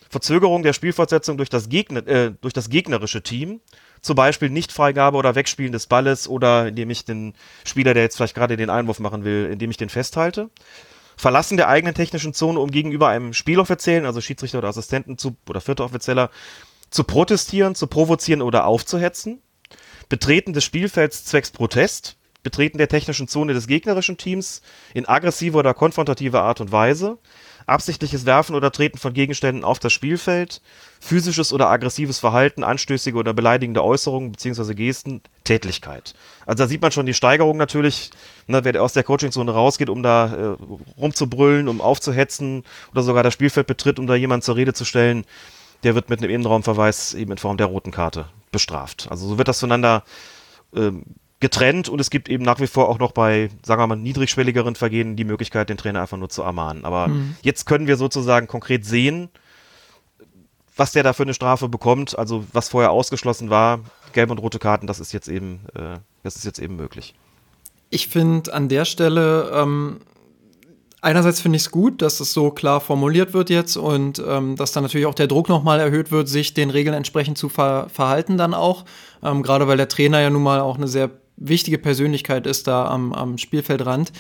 Verzögerung 0.08 0.62
der 0.62 0.72
Spielfortsetzung 0.72 1.36
durch 1.36 1.50
das, 1.50 1.68
Gegner, 1.68 2.06
äh, 2.06 2.32
durch 2.40 2.54
das 2.54 2.70
gegnerische 2.70 3.22
Team, 3.22 3.60
zum 4.00 4.16
Beispiel 4.16 4.50
Nichtfreigabe 4.50 5.16
oder 5.16 5.34
Wegspielen 5.34 5.72
des 5.72 5.86
Balles 5.86 6.28
oder 6.28 6.68
indem 6.68 6.90
ich 6.90 7.04
den 7.04 7.34
Spieler, 7.64 7.94
der 7.94 8.04
jetzt 8.04 8.16
vielleicht 8.16 8.34
gerade 8.34 8.56
den 8.56 8.70
Einwurf 8.70 9.00
machen 9.00 9.24
will, 9.24 9.48
indem 9.52 9.70
ich 9.70 9.76
den 9.76 9.88
festhalte. 9.88 10.50
Verlassen 11.16 11.56
der 11.56 11.68
eigenen 11.68 11.94
technischen 11.94 12.32
Zone, 12.32 12.60
um 12.60 12.70
gegenüber 12.70 13.08
einem 13.08 13.32
Spieloffiziellen, 13.32 14.06
also 14.06 14.20
Schiedsrichter 14.20 14.58
oder 14.58 14.68
Assistenten 14.68 15.18
zu, 15.18 15.36
oder 15.48 15.60
vierter 15.60 15.84
Offizieller, 15.84 16.30
zu 16.90 17.04
protestieren, 17.04 17.74
zu 17.74 17.88
provozieren 17.88 18.40
oder 18.40 18.66
aufzuhetzen. 18.66 19.42
Betreten 20.08 20.52
des 20.52 20.64
Spielfelds 20.64 21.24
zwecks 21.24 21.50
Protest. 21.50 22.16
Betreten 22.44 22.78
der 22.78 22.88
technischen 22.88 23.26
Zone 23.26 23.52
des 23.52 23.66
gegnerischen 23.66 24.16
Teams 24.16 24.62
in 24.94 25.08
aggressiver 25.08 25.58
oder 25.58 25.74
konfrontativer 25.74 26.42
Art 26.42 26.60
und 26.60 26.70
Weise. 26.70 27.18
Absichtliches 27.68 28.26
Werfen 28.26 28.54
oder 28.54 28.72
Treten 28.72 28.98
von 28.98 29.12
Gegenständen 29.12 29.64
auf 29.64 29.78
das 29.78 29.92
Spielfeld. 29.92 30.60
Physisches 31.00 31.52
oder 31.52 31.68
aggressives 31.68 32.18
Verhalten, 32.18 32.64
anstößige 32.64 33.16
oder 33.16 33.32
beleidigende 33.32 33.84
Äußerungen 33.84 34.32
bzw. 34.32 34.74
Gesten, 34.74 35.20
Tätlichkeit. 35.44 36.14
Also 36.46 36.64
da 36.64 36.68
sieht 36.68 36.82
man 36.82 36.90
schon 36.92 37.06
die 37.06 37.14
Steigerung 37.14 37.56
natürlich, 37.56 38.10
ne, 38.46 38.64
wer 38.64 38.82
aus 38.82 38.94
der 38.94 39.04
Coachingzone 39.04 39.52
rausgeht, 39.52 39.90
um 39.90 40.02
da 40.02 40.56
äh, 40.56 40.56
rumzubrüllen, 40.98 41.68
um 41.68 41.80
aufzuhetzen 41.80 42.64
oder 42.92 43.02
sogar 43.02 43.22
das 43.22 43.34
Spielfeld 43.34 43.66
betritt, 43.66 43.98
um 43.98 44.06
da 44.06 44.14
jemanden 44.14 44.42
zur 44.42 44.56
Rede 44.56 44.74
zu 44.74 44.84
stellen, 44.84 45.24
der 45.84 45.94
wird 45.94 46.10
mit 46.10 46.20
einem 46.20 46.30
Innenraumverweis 46.30 47.14
eben 47.14 47.32
in 47.32 47.38
Form 47.38 47.56
der 47.56 47.66
roten 47.66 47.92
Karte 47.92 48.26
bestraft. 48.50 49.06
Also 49.10 49.28
so 49.28 49.38
wird 49.38 49.48
das 49.48 49.60
voneinander 49.60 50.02
ähm, 50.74 51.04
getrennt 51.40 51.88
und 51.88 52.00
es 52.00 52.10
gibt 52.10 52.28
eben 52.28 52.44
nach 52.44 52.60
wie 52.60 52.66
vor 52.66 52.88
auch 52.88 52.98
noch 52.98 53.12
bei, 53.12 53.48
sagen 53.64 53.80
wir 53.80 53.86
mal, 53.86 53.96
niedrigschwelligeren 53.96 54.74
Vergehen 54.74 55.14
die 55.16 55.24
Möglichkeit, 55.24 55.68
den 55.68 55.76
Trainer 55.76 56.02
einfach 56.02 56.16
nur 56.16 56.28
zu 56.28 56.42
ermahnen. 56.42 56.84
Aber 56.84 57.10
jetzt 57.42 57.66
können 57.66 57.86
wir 57.86 57.96
sozusagen 57.96 58.48
konkret 58.48 58.84
sehen, 58.84 59.28
was 60.76 60.92
der 60.92 61.02
da 61.02 61.12
für 61.12 61.24
eine 61.24 61.34
Strafe 61.34 61.68
bekommt. 61.68 62.18
Also 62.18 62.44
was 62.52 62.68
vorher 62.68 62.90
ausgeschlossen 62.90 63.50
war, 63.50 63.80
gelbe 64.12 64.32
und 64.32 64.38
rote 64.38 64.58
Karten, 64.58 64.86
das 64.86 65.00
ist 65.00 65.12
jetzt 65.12 65.28
eben, 65.28 65.60
äh, 65.74 65.98
das 66.22 66.36
ist 66.36 66.44
jetzt 66.44 66.58
eben 66.58 66.76
möglich. 66.76 67.14
Ich 67.90 68.08
finde 68.08 68.52
an 68.52 68.68
der 68.68 68.84
Stelle, 68.84 69.50
ähm, 69.54 70.00
einerseits 71.00 71.40
finde 71.40 71.56
ich 71.56 71.62
es 71.62 71.70
gut, 71.70 72.02
dass 72.02 72.20
es 72.20 72.32
so 72.32 72.50
klar 72.50 72.80
formuliert 72.80 73.32
wird 73.32 73.48
jetzt 73.50 73.76
und 73.76 74.22
ähm, 74.26 74.56
dass 74.56 74.72
dann 74.72 74.82
natürlich 74.82 75.06
auch 75.06 75.14
der 75.14 75.26
Druck 75.26 75.48
nochmal 75.48 75.80
erhöht 75.80 76.10
wird, 76.10 76.28
sich 76.28 76.54
den 76.54 76.70
Regeln 76.70 76.94
entsprechend 76.94 77.38
zu 77.38 77.48
ver 77.48 77.88
verhalten 77.88 78.36
dann 78.36 78.54
auch. 78.54 78.84
Ähm, 79.22 79.42
Gerade 79.42 79.68
weil 79.68 79.76
der 79.76 79.88
Trainer 79.88 80.20
ja 80.20 80.30
nun 80.30 80.42
mal 80.42 80.60
auch 80.60 80.76
eine 80.76 80.88
sehr 80.88 81.10
wichtige 81.38 81.78
Persönlichkeit 81.78 82.46
ist 82.46 82.66
da 82.66 82.86
am, 82.86 83.12
am 83.12 83.38
Spielfeldrand. 83.38 84.12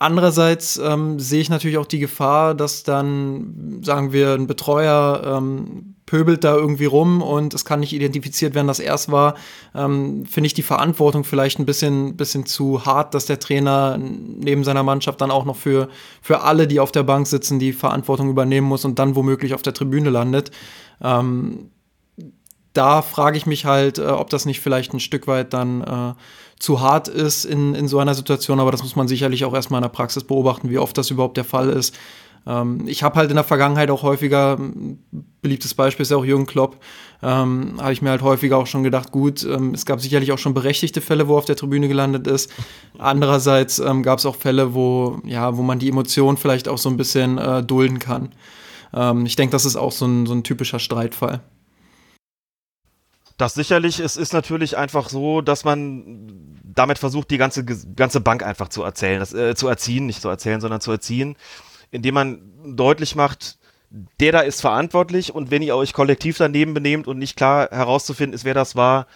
Andererseits 0.00 0.76
ähm, 0.76 1.18
sehe 1.18 1.40
ich 1.40 1.50
natürlich 1.50 1.76
auch 1.76 1.86
die 1.86 1.98
Gefahr, 1.98 2.54
dass 2.54 2.84
dann, 2.84 3.80
sagen 3.82 4.12
wir, 4.12 4.34
ein 4.34 4.46
Betreuer 4.46 5.38
ähm, 5.38 5.96
pöbelt 6.06 6.44
da 6.44 6.54
irgendwie 6.54 6.84
rum 6.84 7.20
und 7.20 7.52
es 7.52 7.64
kann 7.64 7.80
nicht 7.80 7.92
identifiziert 7.92 8.54
werden, 8.54 8.68
dass 8.68 8.78
er 8.78 8.94
es 8.94 9.10
war. 9.10 9.34
Ähm, 9.74 10.24
Finde 10.24 10.46
ich 10.46 10.54
die 10.54 10.62
Verantwortung 10.62 11.24
vielleicht 11.24 11.58
ein 11.58 11.66
bisschen, 11.66 12.16
bisschen 12.16 12.46
zu 12.46 12.86
hart, 12.86 13.12
dass 13.12 13.26
der 13.26 13.40
Trainer 13.40 13.98
neben 13.98 14.62
seiner 14.62 14.84
Mannschaft 14.84 15.20
dann 15.20 15.32
auch 15.32 15.44
noch 15.44 15.56
für, 15.56 15.88
für 16.22 16.42
alle, 16.42 16.68
die 16.68 16.78
auf 16.78 16.92
der 16.92 17.02
Bank 17.02 17.26
sitzen, 17.26 17.58
die 17.58 17.72
Verantwortung 17.72 18.30
übernehmen 18.30 18.68
muss 18.68 18.84
und 18.84 19.00
dann 19.00 19.16
womöglich 19.16 19.52
auf 19.52 19.62
der 19.62 19.74
Tribüne 19.74 20.10
landet. 20.10 20.52
Ähm, 21.02 21.70
da 22.78 23.02
frage 23.02 23.36
ich 23.36 23.44
mich 23.44 23.64
halt, 23.64 23.98
äh, 23.98 24.06
ob 24.06 24.30
das 24.30 24.46
nicht 24.46 24.60
vielleicht 24.60 24.94
ein 24.94 25.00
Stück 25.00 25.26
weit 25.26 25.52
dann 25.52 25.82
äh, 25.82 26.14
zu 26.60 26.80
hart 26.80 27.08
ist 27.08 27.44
in, 27.44 27.74
in 27.74 27.88
so 27.88 27.98
einer 27.98 28.14
Situation, 28.14 28.60
aber 28.60 28.70
das 28.70 28.82
muss 28.82 28.94
man 28.94 29.08
sicherlich 29.08 29.44
auch 29.44 29.52
erstmal 29.52 29.78
in 29.78 29.82
der 29.82 29.88
Praxis 29.88 30.22
beobachten, 30.22 30.70
wie 30.70 30.78
oft 30.78 30.96
das 30.96 31.10
überhaupt 31.10 31.36
der 31.36 31.44
Fall 31.44 31.70
ist. 31.70 31.96
Ähm, 32.46 32.84
ich 32.86 33.02
habe 33.02 33.16
halt 33.16 33.30
in 33.30 33.36
der 33.36 33.44
Vergangenheit 33.44 33.90
auch 33.90 34.04
häufiger, 34.04 34.58
beliebtes 35.42 35.74
Beispiel 35.74 36.04
ist 36.04 36.10
ja 36.10 36.16
auch 36.16 36.24
Jürgen 36.24 36.46
Klopp, 36.46 36.76
ähm, 37.20 37.74
habe 37.78 37.92
ich 37.92 38.00
mir 38.00 38.10
halt 38.10 38.22
häufiger 38.22 38.58
auch 38.58 38.68
schon 38.68 38.84
gedacht, 38.84 39.10
gut, 39.10 39.42
ähm, 39.42 39.74
es 39.74 39.84
gab 39.84 40.00
sicherlich 40.00 40.30
auch 40.30 40.38
schon 40.38 40.54
berechtigte 40.54 41.00
Fälle, 41.00 41.26
wo 41.26 41.34
er 41.34 41.38
auf 41.38 41.46
der 41.46 41.56
Tribüne 41.56 41.88
gelandet 41.88 42.28
ist. 42.28 42.48
Andererseits 42.96 43.80
ähm, 43.80 44.04
gab 44.04 44.20
es 44.20 44.26
auch 44.26 44.36
Fälle, 44.36 44.72
wo, 44.72 45.18
ja, 45.24 45.56
wo 45.56 45.62
man 45.62 45.80
die 45.80 45.88
Emotionen 45.88 46.36
vielleicht 46.36 46.68
auch 46.68 46.78
so 46.78 46.88
ein 46.88 46.96
bisschen 46.96 47.38
äh, 47.38 47.64
dulden 47.64 47.98
kann. 47.98 48.30
Ähm, 48.94 49.26
ich 49.26 49.34
denke, 49.34 49.50
das 49.50 49.64
ist 49.64 49.74
auch 49.74 49.92
so 49.92 50.06
ein, 50.06 50.26
so 50.26 50.32
ein 50.32 50.44
typischer 50.44 50.78
Streitfall. 50.78 51.40
Das 53.38 53.54
sicherlich. 53.54 54.00
Es 54.00 54.16
ist 54.16 54.32
natürlich 54.32 54.76
einfach 54.76 55.08
so, 55.08 55.40
dass 55.40 55.64
man 55.64 56.58
damit 56.64 56.98
versucht, 56.98 57.30
die 57.30 57.38
ganze, 57.38 57.64
ganze 57.64 58.20
Bank 58.20 58.42
einfach 58.42 58.68
zu 58.68 58.82
erzählen, 58.82 59.20
das, 59.20 59.32
äh, 59.32 59.54
zu 59.54 59.68
erziehen, 59.68 60.06
nicht 60.06 60.20
zu 60.20 60.28
erzählen, 60.28 60.60
sondern 60.60 60.80
zu 60.80 60.90
erziehen, 60.90 61.36
indem 61.90 62.14
man 62.14 62.40
deutlich 62.66 63.14
macht, 63.14 63.58
der 64.20 64.32
da 64.32 64.40
ist 64.40 64.60
verantwortlich 64.60 65.34
und 65.34 65.50
wenn 65.50 65.62
ihr 65.62 65.76
euch 65.76 65.94
kollektiv 65.94 66.36
daneben 66.36 66.74
benehmt 66.74 67.06
und 67.06 67.18
nicht 67.18 67.36
klar 67.36 67.68
herauszufinden 67.70 68.34
ist, 68.34 68.44
wer 68.44 68.54
das 68.54 68.76
war, 68.76 69.06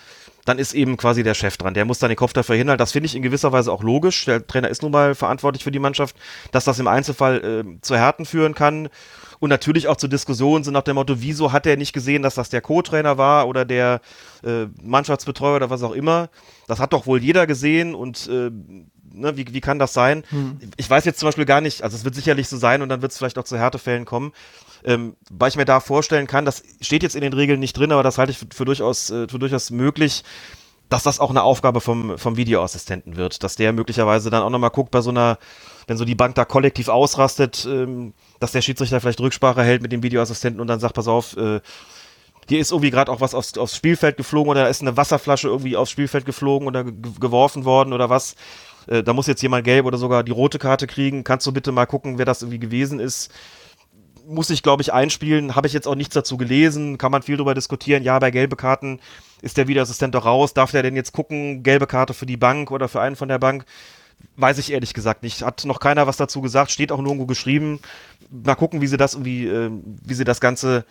dann 0.45 0.59
ist 0.59 0.73
eben 0.73 0.97
quasi 0.97 1.23
der 1.23 1.35
Chef 1.35 1.57
dran. 1.57 1.75
Der 1.75 1.85
muss 1.85 1.99
dann 1.99 2.09
den 2.09 2.17
Kopf 2.17 2.33
dafür 2.33 2.57
hinhalten. 2.57 2.79
Das 2.79 2.93
finde 2.93 3.07
ich 3.07 3.15
in 3.15 3.23
gewisser 3.23 3.53
Weise 3.53 3.73
auch 3.73 3.83
logisch. 3.83 4.25
Der 4.25 4.45
Trainer 4.47 4.69
ist 4.69 4.83
nun 4.83 4.91
mal 4.91 5.15
verantwortlich 5.15 5.63
für 5.63 5.71
die 5.71 5.79
Mannschaft, 5.79 6.17
dass 6.51 6.65
das 6.65 6.79
im 6.79 6.89
Einzelfall 6.89 7.45
äh, 7.45 7.81
zu 7.81 7.97
Härten 7.97 8.25
führen 8.25 8.55
kann. 8.55 8.89
Und 9.43 9.49
natürlich 9.49 9.89
auch 9.89 9.97
zu 9.97 10.07
Diskussionen 10.07 10.63
sind 10.63 10.73
nach 10.73 10.85
dem 10.85 10.95
Motto, 10.95 11.21
wieso 11.21 11.51
hat 11.51 11.67
er 11.67 11.77
nicht 11.77 11.93
gesehen, 11.93 12.23
dass 12.23 12.37
das 12.37 12.49
der 12.49 12.61
Co-Trainer 12.61 13.19
war 13.19 13.49
oder 13.49 13.65
der 13.65 14.01
äh, 14.45 14.67
Mannschaftsbetreuer 14.81 15.57
oder 15.57 15.69
was 15.69 15.83
auch 15.83 15.91
immer. 15.91 16.31
Das 16.69 16.79
hat 16.79 16.93
doch 16.93 17.07
wohl 17.07 17.21
jeder 17.21 17.49
gesehen 17.49 17.97
und 17.97 18.29
äh, 18.29 18.53
ne, 19.13 19.37
wie, 19.37 19.53
wie 19.53 19.61
kann 19.61 19.81
das 19.81 19.95
sein? 19.95 20.23
Hm. 20.29 20.61
Ich 20.77 20.89
weiß 20.89 21.05
jetzt 21.07 21.19
zum 21.19 21.27
Beispiel 21.27 21.45
gar 21.45 21.61
nicht, 21.61 21.83
also 21.83 21.97
es 21.97 22.05
wird 22.05 22.15
sicherlich 22.15 22.47
so 22.47 22.57
sein 22.57 22.83
und 22.83 22.89
dann 22.89 23.03
wird 23.03 23.11
es 23.11 23.19
vielleicht 23.19 23.37
auch 23.37 23.43
zu 23.43 23.59
Härtefällen 23.59 24.05
kommen. 24.05 24.31
Ähm, 24.85 25.17
weil 25.29 25.49
ich 25.49 25.57
mir 25.57 25.65
da 25.65 25.81
vorstellen 25.81 26.29
kann, 26.29 26.45
das 26.45 26.63
steht 26.81 27.03
jetzt 27.03 27.17
in 27.17 27.23
den 27.23 27.33
Regeln 27.33 27.59
nicht 27.59 27.77
drin, 27.77 27.91
aber 27.91 28.05
das 28.05 28.19
halte 28.19 28.31
ich 28.31 28.39
für, 28.39 28.47
für 28.55 28.65
durchaus, 28.65 29.11
äh, 29.11 29.27
für 29.27 29.41
durchaus 29.41 29.71
möglich, 29.71 30.23
dass 30.89 31.03
das 31.03 31.19
auch 31.19 31.31
eine 31.31 31.43
Aufgabe 31.43 31.81
vom, 31.81 32.17
vom 32.17 32.37
Videoassistenten 32.37 33.17
wird, 33.17 33.43
dass 33.43 33.57
der 33.57 33.73
möglicherweise 33.73 34.31
dann 34.31 34.45
auch 34.45 34.51
nochmal 34.51 34.71
guckt 34.71 34.93
bei 34.93 35.01
so 35.01 35.11
einer, 35.11 35.37
wenn 35.87 35.97
so 35.97 36.05
die 36.05 36.15
Bank 36.15 36.35
da 36.35 36.45
kollektiv 36.45 36.89
ausrastet, 36.89 37.67
ähm, 37.69 38.15
dass 38.41 38.53
der 38.53 38.63
Schiedsrichter 38.63 39.01
vielleicht 39.01 39.21
Rücksprache 39.21 39.63
hält 39.63 39.83
mit 39.83 39.93
dem 39.93 40.03
Videoassistenten 40.03 40.61
und 40.61 40.67
dann 40.67 40.81
sagt, 40.81 40.95
pass 40.95 41.09
auf, 41.09 41.37
äh, 41.37 41.61
hier 42.49 42.61
ist 42.61 42.73
irgendwie 42.73 42.91
gerade 42.91 43.11
auch 43.11 43.21
was 43.21 43.35
aufs, 43.35 43.57
aufs 43.57 43.77
Spielfeld 43.77 44.17
geflogen 44.17 44.51
oder 44.51 44.63
da 44.63 44.69
ist 44.69 44.83
eine 44.83 44.97
Wasserflasche 44.97 45.49
irgendwie 45.49 45.77
aufs 45.77 45.91
Spielfeld 45.91 46.25
geflogen 46.25 46.67
oder 46.67 46.85
geworfen 46.85 47.65
worden 47.65 47.93
oder 47.93 48.11
was. 48.11 48.35
Äh, 48.87 49.03
da 49.03 49.13
muss 49.13 49.27
jetzt 49.27 49.43
jemand 49.43 49.65
gelb 49.65 49.87
oder 49.87 49.99
sogar 49.99 50.25
die 50.25 50.33
rote 50.33 50.59
Karte 50.59 50.87
kriegen. 50.87 51.25
Kannst 51.25 51.47
du 51.47 51.53
bitte 51.53 51.73
mal 51.73 51.87
gucken, 51.87 52.19
wer 52.19 52.25
das 52.25 52.43
irgendwie 52.43 52.59
gewesen 52.59 53.01
ist? 53.01 53.31
muss 54.27 54.51
ich, 54.51 54.63
glaube 54.63 54.83
ich, 54.83 54.93
einspielen. 54.93 55.55
Habe 55.55 55.67
ich 55.67 55.73
jetzt 55.73 55.89
auch 55.89 55.95
nichts 55.95 56.15
dazu 56.15 56.37
gelesen. 56.37 56.99
Kann 56.99 57.13
man 57.13 57.23
viel 57.23 57.37
darüber 57.37 57.55
diskutieren. 57.55 58.03
Ja, 58.03 58.19
bei 58.19 58.31
gelbe 58.31 58.57
Karten 58.57 59.01
ist 59.41 59.57
der 59.57 59.69
Videoassistent 59.69 60.15
doch 60.15 60.25
raus. 60.25 60.55
Darf 60.55 60.71
der 60.71 60.83
denn 60.83 60.97
jetzt 60.97 61.13
gucken, 61.13 61.63
gelbe 61.63 61.87
Karte 61.87 62.15
für 62.15 62.27
die 62.27 62.37
Bank 62.37 62.71
oder 62.71 62.89
für 62.89 63.01
einen 63.01 63.17
von 63.17 63.29
der 63.29 63.39
Bank? 63.39 63.65
Weiß 64.37 64.59
ich 64.59 64.73
ehrlich 64.73 64.95
gesagt 64.95 65.23
nicht. 65.23 65.43
Hat 65.43 65.65
noch 65.65 65.81
keiner 65.81 66.07
was 66.07 66.17
dazu 66.17 66.41
gesagt. 66.41 66.71
Steht 66.71 66.93
auch 66.93 67.01
nirgendwo 67.01 67.27
geschrieben. 67.27 67.81
Mal 68.31 68.55
gucken, 68.55 68.81
wie 68.81 68.87
sie 68.87 68.97
das 68.97 69.15
irgendwie, 69.15 69.47
äh, 69.47 69.71
wie 70.05 70.15
sie 70.15 70.25
das 70.25 70.41
Ganze 70.41 70.85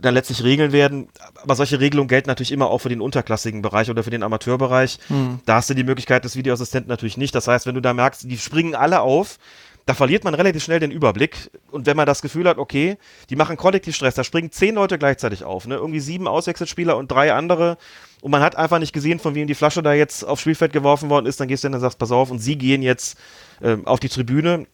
dann 0.00 0.14
letztlich 0.14 0.44
regeln 0.44 0.72
werden. 0.72 1.08
Aber 1.42 1.54
solche 1.54 1.80
Regelungen 1.80 2.08
gelten 2.08 2.28
natürlich 2.28 2.52
immer 2.52 2.68
auch 2.68 2.78
für 2.78 2.88
den 2.88 3.00
unterklassigen 3.00 3.62
Bereich 3.62 3.90
oder 3.90 4.02
für 4.02 4.10
den 4.10 4.22
Amateurbereich. 4.22 4.98
Hm. 5.08 5.40
Da 5.46 5.56
hast 5.56 5.70
du 5.70 5.74
die 5.74 5.84
Möglichkeit 5.84 6.24
des 6.24 6.36
Videoassistenten 6.36 6.88
natürlich 6.88 7.16
nicht. 7.16 7.34
Das 7.34 7.48
heißt, 7.48 7.66
wenn 7.66 7.74
du 7.74 7.80
da 7.80 7.94
merkst, 7.94 8.24
die 8.24 8.38
springen 8.38 8.74
alle 8.74 9.00
auf, 9.00 9.38
da 9.86 9.94
verliert 9.94 10.22
man 10.22 10.34
relativ 10.34 10.62
schnell 10.62 10.80
den 10.80 10.90
Überblick. 10.90 11.50
Und 11.70 11.86
wenn 11.86 11.96
man 11.96 12.04
das 12.04 12.20
Gefühl 12.20 12.46
hat, 12.46 12.58
okay, 12.58 12.98
die 13.30 13.36
machen 13.36 13.56
kollektiv 13.56 13.96
Stress, 13.96 14.14
da 14.14 14.22
springen 14.22 14.52
zehn 14.52 14.74
Leute 14.74 14.98
gleichzeitig 14.98 15.44
auf, 15.44 15.66
ne? 15.66 15.76
Irgendwie 15.76 16.00
sieben 16.00 16.28
Auswechselspieler 16.28 16.96
und 16.96 17.10
drei 17.10 17.32
andere. 17.32 17.78
Und 18.20 18.30
man 18.30 18.42
hat 18.42 18.56
einfach 18.56 18.78
nicht 18.78 18.92
gesehen, 18.92 19.18
von 19.18 19.34
wem 19.34 19.46
die 19.46 19.54
Flasche 19.54 19.82
da 19.82 19.92
jetzt 19.92 20.24
aufs 20.24 20.42
Spielfeld 20.42 20.72
geworfen 20.72 21.08
worden 21.08 21.26
ist. 21.26 21.40
Dann 21.40 21.48
gehst 21.48 21.62
du 21.62 21.68
hin 21.68 21.74
und 21.74 21.80
sagst, 21.80 21.98
pass 21.98 22.10
auf, 22.10 22.30
und 22.30 22.40
sie 22.40 22.56
gehen 22.56 22.82
jetzt 22.82 23.18
äh, 23.60 23.76
auf 23.84 24.00
die 24.00 24.08
Tribüne. 24.08 24.66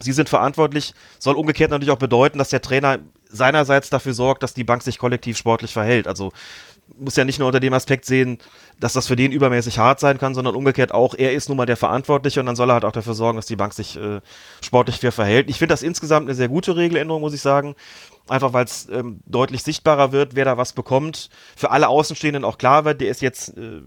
Sie 0.00 0.12
sind 0.12 0.28
verantwortlich. 0.28 0.94
Soll 1.18 1.36
umgekehrt 1.36 1.70
natürlich 1.70 1.92
auch 1.92 1.98
bedeuten, 1.98 2.38
dass 2.38 2.50
der 2.50 2.60
Trainer 2.60 2.98
seinerseits 3.28 3.88
dafür 3.88 4.14
sorgt, 4.14 4.42
dass 4.42 4.54
die 4.54 4.64
Bank 4.64 4.82
sich 4.82 4.98
kollektiv 4.98 5.38
sportlich 5.38 5.72
verhält. 5.72 6.06
Also 6.06 6.32
muss 6.98 7.16
ja 7.16 7.24
nicht 7.24 7.38
nur 7.38 7.48
unter 7.48 7.60
dem 7.60 7.72
Aspekt 7.72 8.04
sehen, 8.04 8.38
dass 8.78 8.92
das 8.92 9.06
für 9.06 9.16
den 9.16 9.32
übermäßig 9.32 9.78
hart 9.78 10.00
sein 10.00 10.18
kann, 10.18 10.34
sondern 10.34 10.54
umgekehrt 10.54 10.92
auch, 10.92 11.14
er 11.14 11.32
ist 11.32 11.48
nun 11.48 11.56
mal 11.56 11.66
der 11.66 11.76
Verantwortliche 11.76 12.40
und 12.40 12.46
dann 12.46 12.56
soll 12.56 12.70
er 12.70 12.74
halt 12.74 12.84
auch 12.84 12.92
dafür 12.92 13.14
sorgen, 13.14 13.36
dass 13.36 13.46
die 13.46 13.56
Bank 13.56 13.72
sich 13.72 13.96
äh, 13.96 14.20
sportlich 14.60 14.96
fair 14.96 15.12
verhält. 15.12 15.48
Ich 15.48 15.58
finde 15.58 15.72
das 15.72 15.82
insgesamt 15.82 16.26
eine 16.26 16.34
sehr 16.34 16.48
gute 16.48 16.76
Regeländerung, 16.76 17.22
muss 17.22 17.34
ich 17.34 17.40
sagen. 17.40 17.74
Einfach 18.28 18.52
weil 18.52 18.64
es 18.64 18.88
ähm, 18.88 19.20
deutlich 19.26 19.62
sichtbarer 19.62 20.12
wird, 20.12 20.36
wer 20.36 20.44
da 20.44 20.56
was 20.56 20.72
bekommt. 20.72 21.28
Für 21.56 21.70
alle 21.70 21.88
Außenstehenden 21.88 22.44
auch 22.44 22.58
klar 22.58 22.84
wird, 22.84 23.00
der 23.00 23.08
ist 23.08 23.20
jetzt 23.20 23.56
äh, 23.56 23.80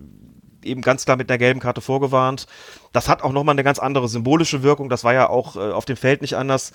eben 0.64 0.82
ganz 0.82 1.06
klar 1.06 1.16
mit 1.16 1.30
einer 1.30 1.38
gelben 1.38 1.60
Karte 1.60 1.82
vorgewarnt. 1.82 2.48
Das 2.92 3.08
hat 3.08 3.22
auch 3.22 3.32
nochmal 3.32 3.54
eine 3.54 3.64
ganz 3.64 3.80
andere 3.80 4.10
symbolische 4.10 4.64
Wirkung. 4.64 4.90
Das 4.90 5.04
war 5.04 5.14
ja 5.14 5.30
auch 5.30 5.56
äh, 5.56 5.72
auf 5.72 5.86
dem 5.86 5.98
Feld 5.98 6.22
nicht 6.22 6.36
anders 6.36 6.74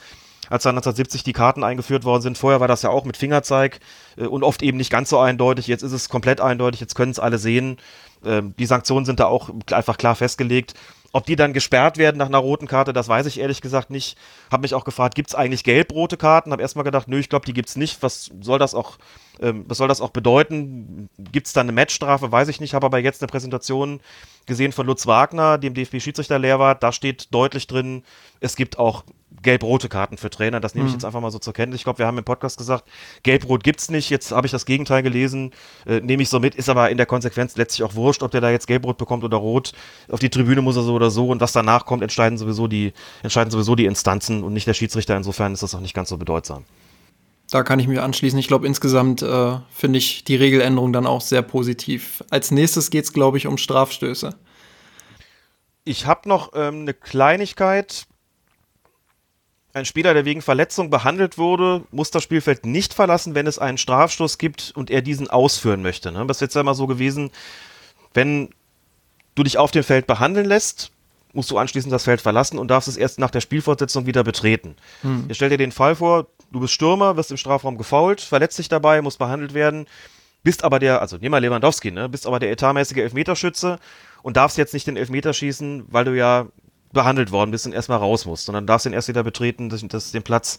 als 0.51 0.65
dann 0.65 0.75
1970 0.75 1.23
die 1.23 1.33
Karten 1.33 1.65
eingeführt 1.65 2.05
worden 2.05 2.23
sind. 2.23 2.37
Vorher 2.37 2.61
war 2.61 2.69
das 2.69 2.83
ja 2.83 2.91
auch 2.91 3.05
mit 3.05 3.17
Fingerzeig 3.17 3.81
äh, 4.17 4.27
und 4.27 4.43
oft 4.43 4.63
eben 4.63 4.77
nicht 4.77 4.91
ganz 4.91 5.09
so 5.09 5.19
eindeutig. 5.19 5.69
Jetzt 5.69 5.83
ist 5.83 5.93
es 5.93 6.11
komplett 6.11 6.41
eindeutig, 6.41 6.81
jetzt 6.81 6.95
können 6.95 7.13
es 7.13 7.19
alle 7.19 7.39
sehen. 7.39 7.79
Ähm, 8.25 8.55
die 8.59 8.67
Sanktionen 8.67 9.07
sind 9.07 9.21
da 9.21 9.27
auch 9.27 9.51
einfach 9.71 9.97
klar 9.97 10.17
festgelegt. 10.17 10.75
Ob 11.13 11.27
die 11.27 11.35
dann 11.35 11.53
gesperrt 11.53 11.99
werden 11.99 12.19
nach 12.19 12.27
einer 12.27 12.39
roten 12.39 12.69
Karte, 12.69 12.93
das 12.93 13.09
weiß 13.09 13.27
ich 13.27 13.41
ehrlich 13.41 13.61
gesagt 13.61 13.91
nicht. 13.91 14.17
Habe 14.51 14.63
mich 14.63 14.75
auch 14.75 14.85
gefragt, 14.85 15.17
gibt 15.17 15.31
es 15.31 15.35
eigentlich 15.35 15.65
gelb-rote 15.65 16.17
Karten? 16.17 16.53
Habe 16.53 16.63
erstmal 16.63 16.85
gedacht, 16.85 17.09
nö, 17.09 17.19
ich 17.19 17.29
glaube, 17.29 17.47
die 17.47 17.53
gibt 17.53 17.69
es 17.69 17.75
nicht. 17.75 18.01
Was 18.03 18.31
soll 18.41 18.61
das 18.61 18.75
auch, 18.75 18.99
ähm, 19.41 19.65
was 19.67 19.79
soll 19.79 19.89
das 19.89 20.01
auch 20.01 20.11
bedeuten? 20.11 21.09
Gibt 21.19 21.49
es 21.49 21.53
da 21.53 21.63
eine 21.63 21.73
Matchstrafe? 21.73 22.31
Weiß 22.31 22.47
ich 22.47 22.61
nicht. 22.61 22.75
Habe 22.75 22.87
aber 22.87 22.99
jetzt 22.99 23.23
eine 23.23 23.29
Präsentation 23.29 24.01
gesehen 24.47 24.71
von 24.71 24.87
Lutz 24.87 25.07
Wagner, 25.07 25.59
dem 25.59 25.75
DFB-Schiedsrichterlehrwart. 25.75 26.81
Da 26.81 26.93
steht 26.93 27.35
deutlich 27.35 27.67
drin, 27.67 28.05
es 28.39 28.55
gibt 28.55 28.79
auch 28.79 29.03
gelb-rote 29.43 29.89
Karten 29.89 30.17
für 30.17 30.31
Trainer. 30.31 30.61
Das 30.61 30.75
nehme 30.75 30.87
ich 30.87 30.93
mhm. 30.93 30.97
jetzt 30.97 31.05
einfach 31.05 31.21
mal 31.21 31.31
so 31.31 31.39
zur 31.39 31.53
Kenntnis. 31.53 31.81
Ich 31.81 31.85
glaube, 31.85 31.99
wir 31.99 32.07
haben 32.07 32.19
im 32.19 32.25
Podcast 32.25 32.59
gesagt, 32.59 32.89
gelb-rot 33.23 33.65
gibt 33.65 33.81
es 33.81 33.91
nicht. 33.91 34.11
Jetzt 34.11 34.33
habe 34.33 34.47
ich 34.47 34.51
das 34.51 34.67
Gegenteil 34.67 35.03
gelesen, 35.03 35.53
äh, 35.87 36.01
nehme 36.01 36.23
ich 36.23 36.29
so 36.29 36.41
mit. 36.41 36.55
Ist 36.55 36.69
aber 36.69 36.91
in 36.91 36.97
der 36.97 37.07
Konsequenz 37.07 37.57
letztlich 37.57 37.85
auch 37.85 37.95
wurscht, 37.95 38.23
ob 38.23 38.31
der 38.31 38.41
da 38.41 38.51
jetzt 38.51 38.67
gelb-rot 38.67 38.99
bekommt 38.99 39.25
oder 39.25 39.37
rot. 39.37 39.73
Auf 40.11 40.21
die 40.21 40.31
Tribüne 40.31 40.63
muss 40.63 40.77
er 40.77 40.83
so 40.83 40.95
oder 40.95 41.11
so. 41.11 41.29
Und 41.29 41.41
was 41.41 41.53
danach 41.53 41.87
kommt, 41.87 42.03
entscheiden 42.03 42.39
sowieso 42.39 42.67
die, 42.69 42.93
entscheiden 43.23 43.51
sowieso 43.51 43.75
die 43.75 43.87
Instanzen 43.87 44.43
und 44.43 44.53
nicht 44.53 44.67
der 44.67 44.75
Schiedsrichter. 44.75 45.17
Insofern 45.17 45.53
ist 45.53 45.63
das 45.63 45.75
auch 45.75 45.81
nicht 45.81 45.95
ganz 45.95 46.09
so 46.09 46.17
bedeutsam. 46.17 46.65
Da 47.51 47.65
kann 47.65 47.81
ich 47.81 47.89
mich 47.89 48.01
anschließen. 48.01 48.39
Ich 48.39 48.47
glaube, 48.47 48.67
insgesamt 48.67 49.23
äh, 49.23 49.59
finde 49.71 49.99
ich 49.99 50.23
die 50.25 50.37
Regeländerung 50.37 50.93
dann 50.93 51.07
auch 51.07 51.21
sehr 51.21 51.43
positiv. 51.43 52.23
Als 52.31 52.53
nächstes 52.53 52.91
geht 52.91 53.05
es, 53.05 53.13
glaube 53.13 53.39
ich, 53.39 53.49
um 53.49 53.59
Strafstöße. 53.59 54.37
Ich 55.85 56.07
habe 56.07 56.29
noch 56.29 56.53
ähm, 56.55 56.83
eine 56.83 56.95
Kleinigkeit 56.95 58.07
ein 59.73 59.85
Spieler, 59.85 60.15
der 60.15 60.25
wegen 60.25 60.43
Verletzung 60.43 60.91
behandelt 60.91 61.39
wurde, 61.39 61.85
muss 61.91 62.11
das 62.11 62.23
Spielfeld 62.23 62.67
nicht 62.67 62.95
verlassen, 62.95 63.35
wenn 63.35 63.47
es 63.47 63.59
einen 63.59 63.79
Strafstoß 63.79 64.39
gibt 64.39 64.73
und 64.75 64.91
er 64.91 65.03
diesen 65.03 65.31
ausführen 65.31 65.83
möchte. 65.83 66.11
Ne? 66.11 66.27
Das 66.27 66.39
ist 66.39 66.41
jetzt 66.41 66.55
ja 66.55 66.61
immer 66.63 66.75
so 66.75 66.87
gewesen, 66.87 67.31
wenn 68.15 68.51
du 69.35 69.43
dich 69.43 69.59
auf 69.59 69.71
dem 69.71 69.85
Feld 69.85 70.07
behandeln 70.07 70.47
lässt, 70.47 70.91
musst 71.33 71.51
du 71.51 71.59
anschließend 71.59 71.93
das 71.93 72.05
Feld 72.05 72.21
verlassen 72.21 72.59
und 72.59 72.69
darfst 72.69 72.89
es 72.89 72.97
erst 72.97 73.21
nach 73.21 73.31
der 73.31 73.41
Spielfortsetzung 73.41 74.07
wieder 74.07 74.25
betreten. 74.25 74.75
Hm. 75.03 75.27
Jetzt 75.29 75.37
stell 75.37 75.51
dir 75.51 75.59
den 75.59 75.73
Fall 75.73 75.95
vor, 75.95 76.27
du 76.51 76.61
bist 76.61 76.73
Stürmer, 76.73 77.17
wirst 77.17 77.31
im 77.31 77.37
Strafraum 77.37 77.79
gefault, 77.79 78.21
verletzt 78.21 78.59
dich 78.59 78.69
dabei, 78.69 79.01
musst 79.01 79.19
behandelt 79.19 79.55
werden, 79.55 79.87
bist 80.43 80.65
aber 80.65 80.79
der, 80.79 81.01
also 81.01 81.19
nimm 81.21 81.31
mal 81.31 81.39
Lewandowski, 81.39 81.93
ne, 81.93 82.09
bist 82.09 82.27
aber 82.27 82.41
der 82.41 82.51
etatmäßige 82.51 82.99
Elfmeterschütze 82.99 83.79
und 84.23 84.37
darfst 84.37 84.59
jetzt 84.59 84.75
nicht 84.75 84.87
den 84.87 84.97
Elfmeter 84.97 85.33
schießen, 85.33 85.85
weil 85.89 86.05
du 86.05 86.17
ja 86.17 86.47
behandelt 86.93 87.31
worden 87.31 87.51
bist 87.51 87.67
und 87.67 87.73
erstmal 87.73 87.99
raus 87.99 88.27
musst, 88.27 88.47
sondern 88.47 88.67
darfst 88.67 88.87
den 88.87 88.93
erst 88.93 89.09
wieder 89.09 89.23
betreten, 89.23 89.69
das, 89.69 89.85
das 89.87 90.11
den 90.11 90.23
Platz, 90.23 90.59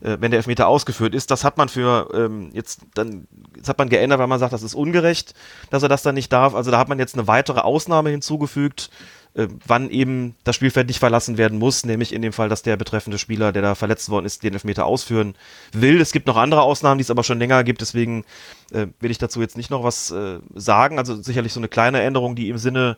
äh, 0.00 0.16
wenn 0.20 0.30
der 0.30 0.38
Elfmeter 0.38 0.66
ausgeführt 0.66 1.14
ist. 1.14 1.30
Das 1.30 1.44
hat 1.44 1.56
man 1.56 1.68
für 1.68 2.08
ähm, 2.14 2.50
jetzt 2.52 2.80
dann, 2.94 3.28
jetzt 3.56 3.68
hat 3.68 3.78
man 3.78 3.88
geändert, 3.88 4.18
weil 4.18 4.26
man 4.26 4.40
sagt, 4.40 4.52
das 4.52 4.62
ist 4.62 4.74
ungerecht, 4.74 5.34
dass 5.70 5.82
er 5.82 5.88
das 5.88 6.02
dann 6.02 6.14
nicht 6.14 6.32
darf. 6.32 6.54
Also 6.54 6.70
da 6.70 6.78
hat 6.78 6.88
man 6.88 6.98
jetzt 6.98 7.14
eine 7.14 7.28
weitere 7.28 7.60
Ausnahme 7.60 8.10
hinzugefügt, 8.10 8.90
äh, 9.34 9.46
wann 9.66 9.88
eben 9.90 10.34
das 10.42 10.56
Spielfeld 10.56 10.88
nicht 10.88 10.98
verlassen 10.98 11.38
werden 11.38 11.58
muss, 11.58 11.84
nämlich 11.84 12.12
in 12.12 12.22
dem 12.22 12.32
Fall, 12.32 12.48
dass 12.48 12.62
der 12.62 12.76
betreffende 12.76 13.18
Spieler, 13.18 13.52
der 13.52 13.62
da 13.62 13.74
verletzt 13.76 14.08
worden 14.08 14.26
ist, 14.26 14.42
den 14.42 14.54
Elfmeter 14.54 14.84
ausführen 14.84 15.34
will. 15.72 16.00
Es 16.00 16.10
gibt 16.12 16.26
noch 16.26 16.36
andere 16.36 16.62
Ausnahmen, 16.62 16.98
die 16.98 17.02
es 17.02 17.10
aber 17.10 17.22
schon 17.22 17.38
länger 17.38 17.62
gibt, 17.62 17.80
deswegen 17.80 18.24
äh, 18.72 18.88
will 18.98 19.12
ich 19.12 19.18
dazu 19.18 19.40
jetzt 19.40 19.56
nicht 19.56 19.70
noch 19.70 19.84
was 19.84 20.10
äh, 20.10 20.40
sagen. 20.56 20.98
Also 20.98 21.22
sicherlich 21.22 21.52
so 21.52 21.60
eine 21.60 21.68
kleine 21.68 22.02
Änderung, 22.02 22.34
die 22.34 22.48
im 22.48 22.58
Sinne 22.58 22.96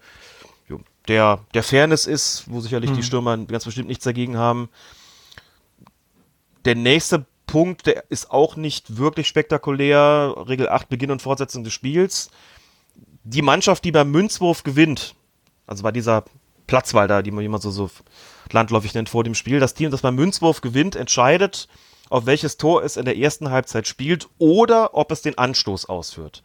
der, 1.11 1.41
der 1.55 1.65
Fairness 1.65 2.07
ist, 2.07 2.45
wo 2.47 2.61
sicherlich 2.61 2.91
mhm. 2.91 2.95
die 2.95 3.03
Stürmer 3.03 3.37
ganz 3.37 3.65
bestimmt 3.65 3.89
nichts 3.89 4.05
dagegen 4.05 4.39
haben. 4.39 4.69
Der 6.65 6.77
nächste 6.77 7.27
Punkt, 7.47 7.87
der 7.87 8.05
ist 8.11 8.31
auch 8.31 8.55
nicht 8.55 8.97
wirklich 8.97 9.27
spektakulär. 9.27 10.35
Regel 10.49 10.69
8, 10.69 10.89
Beginn 10.89 11.11
und 11.11 11.21
Fortsetzung 11.21 11.65
des 11.65 11.73
Spiels. 11.73 12.31
Die 13.25 13.43
Mannschaft, 13.43 13.85
die 13.85 13.91
beim 13.91 14.13
Münzwurf 14.13 14.63
gewinnt, 14.63 15.17
also 15.67 15.83
bei 15.83 15.91
dieser 15.91 16.25
Platzwahl 16.69 17.09
da, 17.09 17.23
die 17.23 17.33
man 17.33 17.45
immer 17.45 17.59
so, 17.59 17.73
so 17.73 17.91
landläufig 18.53 18.95
nennt 18.95 19.09
vor 19.09 19.25
dem 19.25 19.35
Spiel, 19.35 19.59
das 19.59 19.75
Team, 19.75 19.91
das 19.91 20.03
beim 20.03 20.15
Münzwurf 20.15 20.61
gewinnt, 20.61 20.95
entscheidet, 20.95 21.67
auf 22.09 22.27
welches 22.27 22.57
Tor 22.57 22.85
es 22.85 22.97
in 22.97 23.05
der 23.05 23.19
ersten 23.19 23.51
Halbzeit 23.51 23.89
spielt 23.89 24.29
oder 24.39 24.95
ob 24.95 25.11
es 25.11 25.23
den 25.23 25.37
Anstoß 25.37 25.87
ausführt. 25.87 26.45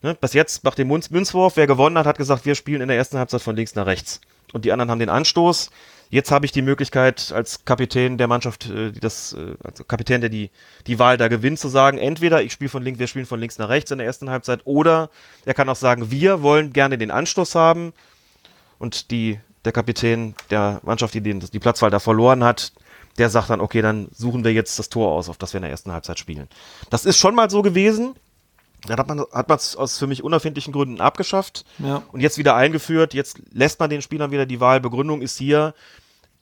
Ne, 0.00 0.14
bis 0.14 0.32
jetzt 0.32 0.62
nach 0.62 0.76
dem 0.76 0.88
Münzwurf, 0.88 1.56
wer 1.56 1.66
gewonnen 1.66 1.98
hat, 1.98 2.06
hat 2.06 2.18
gesagt, 2.18 2.46
wir 2.46 2.54
spielen 2.54 2.82
in 2.82 2.88
der 2.88 2.96
ersten 2.96 3.18
Halbzeit 3.18 3.42
von 3.42 3.56
links 3.56 3.74
nach 3.74 3.86
rechts. 3.86 4.20
Und 4.52 4.64
die 4.64 4.70
anderen 4.70 4.90
haben 4.90 5.00
den 5.00 5.08
Anstoß. 5.08 5.70
Jetzt 6.10 6.30
habe 6.30 6.46
ich 6.46 6.52
die 6.52 6.62
Möglichkeit, 6.62 7.32
als 7.34 7.64
Kapitän 7.64 8.16
der 8.16 8.28
Mannschaft, 8.28 8.70
äh, 8.70 8.92
die 8.92 9.00
das, 9.00 9.34
äh, 9.34 9.56
also 9.62 9.84
Kapitän, 9.84 10.20
der 10.20 10.30
die, 10.30 10.50
die 10.86 10.98
Wahl 10.98 11.16
da 11.16 11.28
gewinnt, 11.28 11.58
zu 11.58 11.68
sagen, 11.68 11.98
entweder 11.98 12.42
ich 12.42 12.52
spiele 12.52 12.70
von 12.70 12.82
links, 12.82 13.00
wir 13.00 13.08
spielen 13.08 13.26
von 13.26 13.40
links 13.40 13.58
nach 13.58 13.68
rechts 13.68 13.90
in 13.90 13.98
der 13.98 14.06
ersten 14.06 14.30
Halbzeit, 14.30 14.60
oder 14.64 15.10
er 15.44 15.54
kann 15.54 15.68
auch 15.68 15.76
sagen, 15.76 16.10
wir 16.10 16.42
wollen 16.42 16.72
gerne 16.72 16.96
den 16.96 17.10
Anstoß 17.10 17.56
haben 17.56 17.92
und 18.78 19.10
die, 19.10 19.40
der 19.64 19.72
Kapitän 19.72 20.34
der 20.50 20.80
Mannschaft, 20.84 21.12
die 21.12 21.20
den, 21.20 21.40
die 21.40 21.58
Platzwahl 21.58 21.90
da 21.90 21.98
verloren 21.98 22.42
hat, 22.44 22.72
der 23.18 23.28
sagt 23.28 23.50
dann, 23.50 23.60
okay, 23.60 23.82
dann 23.82 24.08
suchen 24.12 24.44
wir 24.44 24.52
jetzt 24.52 24.78
das 24.78 24.88
Tor 24.88 25.10
aus, 25.10 25.28
auf 25.28 25.36
das 25.36 25.52
wir 25.52 25.58
in 25.58 25.62
der 25.62 25.72
ersten 25.72 25.92
Halbzeit 25.92 26.18
spielen. 26.18 26.48
Das 26.88 27.04
ist 27.04 27.18
schon 27.18 27.34
mal 27.34 27.50
so 27.50 27.62
gewesen. 27.62 28.14
Dann 28.86 28.96
hat 28.98 29.08
man 29.08 29.20
hat 29.32 29.50
es 29.60 29.74
aus 29.76 29.98
für 29.98 30.06
mich 30.06 30.22
unerfindlichen 30.22 30.72
Gründen 30.72 31.00
abgeschafft 31.00 31.64
Ja. 31.78 32.02
und 32.12 32.20
jetzt 32.20 32.38
wieder 32.38 32.54
eingeführt. 32.54 33.12
Jetzt 33.14 33.40
lässt 33.52 33.80
man 33.80 33.90
den 33.90 34.02
Spielern 34.02 34.30
wieder 34.30 34.46
die 34.46 34.60
Wahl. 34.60 34.80
Begründung 34.80 35.20
ist 35.20 35.36
hier, 35.36 35.74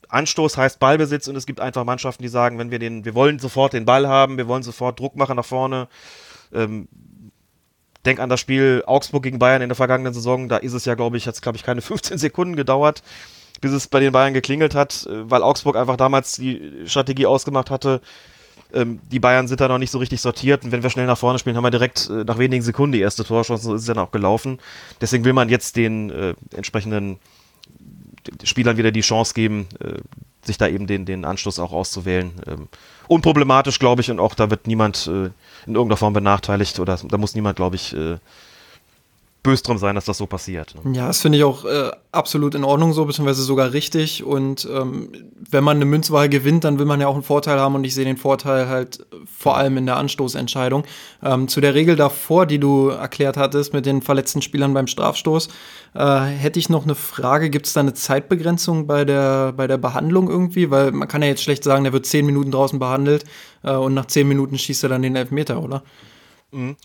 Anstoß 0.09 0.57
heißt 0.57 0.78
Ballbesitz 0.78 1.28
und 1.28 1.37
es 1.37 1.47
gibt 1.47 1.61
einfach 1.61 1.85
Mannschaften, 1.85 2.23
die 2.23 2.28
sagen, 2.28 2.59
wenn 2.59 2.71
wir 2.71 2.78
den, 2.78 3.05
wir 3.05 3.14
wollen 3.14 3.38
sofort 3.38 3.73
den 3.73 3.85
Ball 3.87 4.07
haben, 4.07 4.37
wir 4.37 4.47
wollen 4.49 4.62
sofort 4.62 5.00
Druck 5.00 5.16
machen 5.16 5.37
nach 5.37 5.45
vorne. 5.45 5.88
Ähm, 6.52 6.88
denk 8.05 8.21
an 8.21 8.28
das 8.28 8.38
Spiel 8.38 8.85
Augsburg 8.87 9.25
gegen 9.25 9.38
Bayern 9.40 9.62
in 9.62 9.69
der 9.69 9.75
vergangenen 9.76 10.14
Saison, 10.14 10.49
da 10.49 10.59
ist 10.59 10.75
es 10.75 10.85
ja, 10.85 10.95
glaube 10.95 11.16
ich, 11.16 11.26
hat 11.26 11.35
es, 11.35 11.40
glaube 11.40 11.57
ich, 11.57 11.64
keine 11.64 11.81
15 11.83 12.19
Sekunden 12.19 12.55
gedauert, 12.55 13.02
bis 13.61 13.73
es 13.73 13.88
bei 13.88 13.99
den 13.99 14.12
Bayern 14.12 14.35
geklingelt 14.35 14.75
hat, 14.75 15.07
äh, 15.07 15.28
weil 15.31 15.43
Augsburg 15.43 15.75
einfach 15.76 15.97
damals 15.97 16.33
die 16.37 16.83
Strategie 16.87 17.26
ausgemacht 17.26 17.71
hatte, 17.71 18.00
ähm, 18.73 19.01
die 19.11 19.21
Bayern 19.21 19.49
sind 19.49 19.61
da 19.61 19.69
noch 19.69 19.79
nicht 19.79 19.91
so 19.91 19.99
richtig 19.99 20.21
sortiert 20.21 20.65
und 20.65 20.73
wenn 20.73 20.83
wir 20.83 20.91
schnell 20.91 21.07
nach 21.07 21.19
vorne 21.19 21.39
spielen, 21.39 21.57
haben 21.57 21.65
wir 21.65 21.71
direkt 21.71 22.09
äh, 22.11 22.25
nach 22.25 22.39
wenigen 22.39 22.63
Sekunden 22.63 22.93
die 22.93 23.01
erste 23.01 23.25
Torchance, 23.25 23.65
so 23.65 23.75
ist 23.75 23.83
es 23.83 23.87
dann 23.87 23.99
auch 23.99 24.11
gelaufen. 24.11 24.59
Deswegen 25.01 25.25
will 25.25 25.33
man 25.33 25.49
jetzt 25.49 25.77
den 25.77 26.11
äh, 26.11 26.35
entsprechenden 26.55 27.19
Spielern 28.43 28.77
wieder 28.77 28.91
die 28.91 29.01
Chance 29.01 29.35
geben, 29.35 29.69
äh, 29.81 29.99
sich 30.45 30.59
da 30.59 30.69
eben 30.69 30.87
den, 30.87 31.05
den 31.07 31.25
Anschluss 31.25 31.59
auch 31.59 31.73
auszuwählen. 31.73 32.33
Ähm, 32.47 32.69
unproblematisch, 33.09 33.79
glaube 33.79 34.03
ich, 34.03 34.11
und 34.11 34.21
auch 34.21 34.35
da 34.35 34.51
wird 34.51 34.67
niemand 34.67 35.07
äh, 35.07 35.27
in 35.67 35.75
irgendeiner 35.75 35.97
Form 35.97 36.13
benachteiligt 36.13 36.79
oder 36.79 36.97
da 36.97 37.19
muss 37.19 37.35
niemand, 37.35 37.57
glaube 37.57 37.77
ich, 37.77 37.95
äh, 37.95 38.19
böse 39.47 39.62
drum 39.62 39.79
sein, 39.79 39.95
dass 39.95 40.05
das 40.05 40.19
so 40.19 40.26
passiert. 40.26 40.75
Ne? 40.85 40.97
Ja, 40.97 41.07
das 41.07 41.21
finde 41.21 41.38
ich 41.38 41.45
auch 41.45 41.65
äh, 41.65 41.91
absolut 42.11 42.55
in 42.55 42.65
Ordnung 42.65 42.93
so, 42.93 43.05
beziehungsweise 43.05 43.43
sogar 43.43 43.73
richtig. 43.73 44.25
Und 44.25 44.69
ähm, 44.71 45.11
wenn 45.50 45.62
man 45.62 45.76
eine 45.76 45.85
Münzwahl 45.85 46.29
gewinnt, 46.29 46.65
dann 46.65 46.79
will 46.79 46.87
man 46.87 47.00
ja 47.00 47.07
auch 47.07 47.15
einen 47.15 47.23
Vorteil 47.23 47.61
haben 47.61 47.76
und 47.76 47.85
ich 47.85 47.95
sehe 47.95 48.05
den 48.05 48.17
Vorteil 48.17 48.69
halt 48.69 49.07
vor 49.38 49.57
allem 49.57 49.76
in 49.76 49.87
der 49.87 49.97
Anstoßentscheidung. 49.97 50.85
Ähm, 51.23 51.47
zu 51.47 51.61
der 51.61 51.75
Regel 51.75 51.95
davor, 51.95 52.47
die 52.47 52.59
du 52.59 52.88
erklärt 52.88 53.37
hattest 53.37 53.73
mit 53.73 53.87
den 53.87 54.03
verletzten 54.03 54.43
Spielern 54.43 54.75
beim 54.75 54.88
Strafstoß, 54.88 55.49
äh, 55.95 56.21
hätte 56.23 56.59
ich 56.59 56.69
noch 56.69 56.83
eine 56.83 56.97
Frage. 56.97 57.49
Gibt 57.49 57.67
es 57.67 57.73
da 57.73 57.81
eine 57.81 57.95
Zeitbegrenzung 57.95 58.87
bei 58.88 59.05
der, 59.05 59.53
bei 59.53 59.69
der 59.69 59.79
Behandlung 59.79 60.29
irgendwie? 60.29 60.71
Weil 60.71 60.91
man 60.91 61.07
kann 61.07 61.23
ja 61.23 61.29
jetzt 61.29 61.43
schlecht 61.43 61.62
sagen, 61.62 61.85
der 61.85 61.93
wird 61.93 62.07
zehn 62.07 62.26
Minuten 62.26 62.50
draußen 62.50 62.79
behandelt 62.79 63.25
äh, 63.62 63.73
und 63.73 63.95
nach 63.95 64.07
zehn 64.07 64.26
Minuten 64.26 64.59
schießt 64.59 64.83
er 64.83 64.88
dann 64.88 65.03
den 65.03 65.15
Elfmeter, 65.15 65.62
oder? 65.62 65.85
Mhm. 66.50 66.76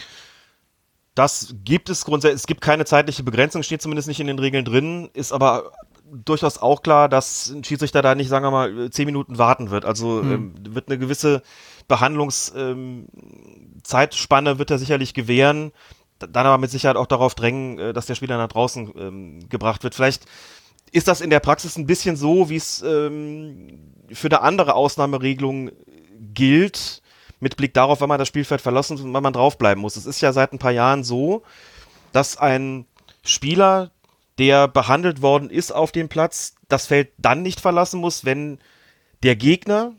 Das 1.15 1.55
gibt 1.63 1.89
es 1.89 2.05
grundsätzlich, 2.05 2.41
es 2.41 2.47
gibt 2.47 2.61
keine 2.61 2.85
zeitliche 2.85 3.23
Begrenzung, 3.23 3.63
steht 3.63 3.81
zumindest 3.81 4.07
nicht 4.07 4.21
in 4.21 4.27
den 4.27 4.39
Regeln 4.39 4.63
drin, 4.63 5.09
ist 5.13 5.33
aber 5.33 5.71
durchaus 6.11 6.57
auch 6.57 6.81
klar, 6.83 7.07
dass 7.09 7.49
ein 7.49 7.63
Schiedsrichter 7.63 8.01
da 8.01 8.15
nicht, 8.15 8.29
sagen 8.29 8.45
wir 8.45 8.51
mal, 8.51 8.89
zehn 8.91 9.05
Minuten 9.05 9.37
warten 9.37 9.71
wird. 9.71 9.85
Also 9.85 10.21
Hm. 10.21 10.31
ähm, 10.31 10.53
wird 10.69 10.89
eine 10.89 10.97
gewisse 10.97 11.41
Behandlungszeitspanne 11.87 14.59
wird 14.59 14.71
er 14.71 14.77
sicherlich 14.77 15.13
gewähren, 15.13 15.71
dann 16.19 16.45
aber 16.45 16.57
mit 16.57 16.71
Sicherheit 16.71 16.97
auch 16.97 17.07
darauf 17.07 17.35
drängen, 17.35 17.79
äh, 17.79 17.93
dass 17.93 18.05
der 18.05 18.15
Spieler 18.15 18.37
nach 18.37 18.49
draußen 18.49 18.91
ähm, 18.97 19.47
gebracht 19.49 19.83
wird. 19.83 19.95
Vielleicht 19.95 20.25
ist 20.91 21.07
das 21.07 21.21
in 21.21 21.29
der 21.29 21.39
Praxis 21.39 21.77
ein 21.77 21.87
bisschen 21.87 22.17
so, 22.17 22.49
wie 22.49 22.57
es 22.57 22.81
ähm, 22.81 23.93
für 24.11 24.27
eine 24.27 24.41
andere 24.41 24.75
Ausnahmeregelung 24.75 25.71
gilt, 26.33 27.01
mit 27.41 27.57
Blick 27.57 27.73
darauf, 27.73 27.99
wenn 27.99 28.07
man 28.07 28.19
das 28.19 28.27
Spielfeld 28.27 28.61
verlassen 28.61 28.97
und 29.01 29.13
wenn 29.13 29.23
man 29.23 29.33
draufbleiben 29.33 29.81
muss. 29.81 29.97
Es 29.97 30.05
ist 30.05 30.21
ja 30.21 30.31
seit 30.31 30.53
ein 30.53 30.59
paar 30.59 30.71
Jahren 30.71 31.03
so, 31.03 31.43
dass 32.13 32.37
ein 32.37 32.85
Spieler, 33.23 33.91
der 34.37 34.67
behandelt 34.67 35.21
worden 35.21 35.49
ist 35.49 35.71
auf 35.71 35.91
dem 35.91 36.07
Platz, 36.07 36.55
das 36.69 36.87
Feld 36.87 37.09
dann 37.17 37.41
nicht 37.41 37.59
verlassen 37.59 37.99
muss, 37.99 38.23
wenn 38.23 38.59
der 39.23 39.35
Gegner, 39.35 39.93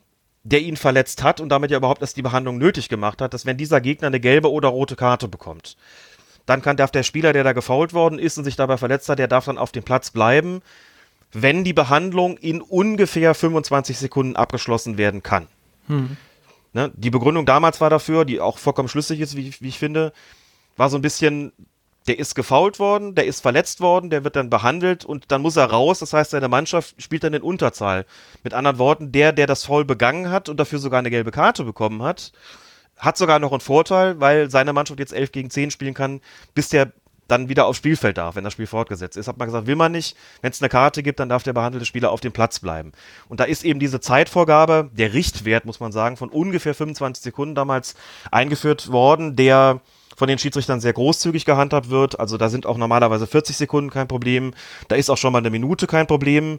der 0.45 0.61
ihn 0.61 0.77
verletzt 0.77 1.23
hat 1.23 1.41
und 1.41 1.51
damit 1.51 1.71
ja 1.71 1.77
überhaupt 1.77 2.01
erst 2.01 2.17
die 2.17 2.23
Behandlung 2.23 2.59
nötig 2.59 2.89
gemacht 2.89 3.21
hat, 3.21 3.35
dass 3.35 3.45
wenn 3.47 3.57
dieser 3.57 3.81
Gegner 3.81 4.09
eine 4.09 4.21
gelbe 4.21 4.51
oder 4.51 4.69
rote 4.69 4.97
Karte 4.97 5.29
bekommt, 5.29 5.77
dann 6.47 6.63
kann 6.63 6.77
darf 6.77 6.91
der 6.91 7.03
Spieler, 7.05 7.33
der 7.33 7.45
da 7.45 7.53
gefault 7.53 7.93
worden 7.93 8.19
ist 8.19 8.39
und 8.39 8.45
sich 8.45 8.57
dabei 8.57 8.77
verletzt 8.77 9.09
hat, 9.09 9.19
der 9.19 9.29
darf 9.29 9.45
dann 9.45 9.59
auf 9.59 9.71
dem 9.71 9.85
Platz 9.85 10.11
bleiben, 10.11 10.63
wenn 11.33 11.65
die 11.65 11.73
Behandlung 11.73 12.37
in 12.37 12.61
ungefähr 12.61 13.35
25 13.35 13.99
Sekunden 13.99 14.37
abgeschlossen 14.37 14.99
werden 14.99 15.23
kann. 15.23 15.47
Ne? 16.73 16.91
Die 16.95 17.11
Begründung 17.11 17.47
damals 17.47 17.81
war 17.81 17.91
dafür, 17.91 18.25
die 18.25 18.41
auch 18.41 18.59
vollkommen 18.59 18.89
schlüssig 18.89 19.21
ist, 19.21 19.37
wie, 19.37 19.53
wie 19.61 19.69
ich 19.69 19.79
finde, 19.79 20.13
war 20.77 20.89
so 20.89 20.97
ein 20.97 21.03
bisschen, 21.03 21.53
der 22.07 22.19
ist 22.19 22.35
gefault 22.35 22.79
worden, 22.79 23.15
der 23.15 23.27
ist 23.27 23.41
verletzt 23.41 23.81
worden, 23.81 24.11
der 24.11 24.25
wird 24.25 24.37
dann 24.37 24.51
behandelt 24.51 25.05
und 25.05 25.31
dann 25.31 25.43
muss 25.43 25.57
er 25.57 25.67
raus. 25.67 25.99
Das 25.99 26.13
heißt, 26.13 26.31
seine 26.31 26.49
Mannschaft 26.49 27.01
spielt 27.01 27.25
dann 27.25 27.35
in 27.35 27.43
Unterzahl. 27.43 28.07
Mit 28.43 28.55
anderen 28.55 28.79
Worten, 28.79 29.13
der, 29.13 29.33
der 29.33 29.47
das 29.47 29.65
Foul 29.65 29.85
begangen 29.85 30.31
hat 30.31 30.49
und 30.49 30.59
dafür 30.59 30.79
sogar 30.79 30.99
eine 30.99 31.11
gelbe 31.11 31.31
Karte 31.31 31.65
bekommen 31.65 32.03
hat, 32.03 32.33
hat 32.97 33.17
sogar 33.17 33.39
noch 33.39 33.53
einen 33.53 33.61
Vorteil, 33.61 34.21
weil 34.21 34.51
seine 34.51 34.73
Mannschaft 34.73 35.01
jetzt 35.01 35.13
11 35.13 35.33
gegen 35.33 35.51
10 35.51 35.71
spielen 35.71 35.95
kann, 35.95 36.21
bis 36.55 36.69
der 36.69 36.93
dann 37.29 37.49
wieder 37.49 37.67
aufs 37.67 37.79
Spielfeld 37.79 38.19
darf, 38.19 38.37
wenn 38.37 38.45
das 38.45 38.53
Spiel 38.53 38.67
fortgesetzt 38.67 39.17
ist. 39.17 39.29
Hat 39.29 39.39
man 39.39 39.49
gesagt, 39.49 39.67
will 39.67 39.77
man 39.77 39.93
nicht. 39.93 40.17
Wenn 40.41 40.51
es 40.51 40.61
eine 40.61 40.69
Karte 40.69 41.03
gibt, 41.03 41.21
dann 41.21 41.29
darf 41.29 41.43
der 41.43 41.53
behandelte 41.53 41.87
Spieler 41.87 42.11
auf 42.11 42.21
dem 42.21 42.33
Platz 42.33 42.61
bleiben. 42.61 42.93
Und 43.29 43.41
da 43.41 43.45
ist 43.45 43.65
eben 43.65 43.81
diese 43.81 44.01
Zeitvorgabe, 44.01 44.91
der 44.93 45.15
Richtwert, 45.15 45.65
muss 45.65 45.81
man 45.81 45.93
sagen, 45.93 46.17
von 46.17 46.29
ungefähr 46.29 46.75
25 46.75 47.23
Sekunden 47.23 47.55
damals 47.55 47.95
eingeführt 48.31 48.91
worden, 48.91 49.37
der 49.37 49.81
von 50.17 50.29
den 50.29 50.39
Schiedsrichtern 50.39 50.81
sehr 50.81 50.93
großzügig 50.93 51.45
gehandhabt 51.45 51.91
wird. 51.91 52.21
Also 52.21 52.37
da 52.37 52.49
sind 52.49 52.67
auch 52.67 52.77
normalerweise 52.77 53.27
40 53.27 53.57
Sekunden 53.57 53.91
kein 53.91 54.09
Problem. 54.09 54.53
Da 54.89 54.97
ist 54.97 55.11
auch 55.11 55.17
schon 55.17 55.33
mal 55.33 55.39
eine 55.39 55.51
Minute 55.51 55.87
kein 55.87 56.07
Problem. 56.07 56.59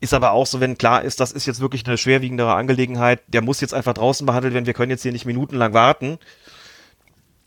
Ist 0.00 0.12
aber 0.12 0.32
auch 0.32 0.46
so, 0.46 0.60
wenn 0.60 0.76
klar 0.76 1.02
ist, 1.02 1.20
das 1.20 1.32
ist 1.32 1.46
jetzt 1.46 1.60
wirklich 1.60 1.86
eine 1.86 1.96
schwerwiegendere 1.96 2.52
Angelegenheit, 2.52 3.22
der 3.28 3.40
muss 3.40 3.62
jetzt 3.62 3.72
einfach 3.72 3.94
draußen 3.94 4.26
behandelt 4.26 4.52
werden, 4.52 4.66
wir 4.66 4.74
können 4.74 4.90
jetzt 4.90 5.02
hier 5.02 5.12
nicht 5.12 5.24
minutenlang 5.24 5.72
warten, 5.72 6.18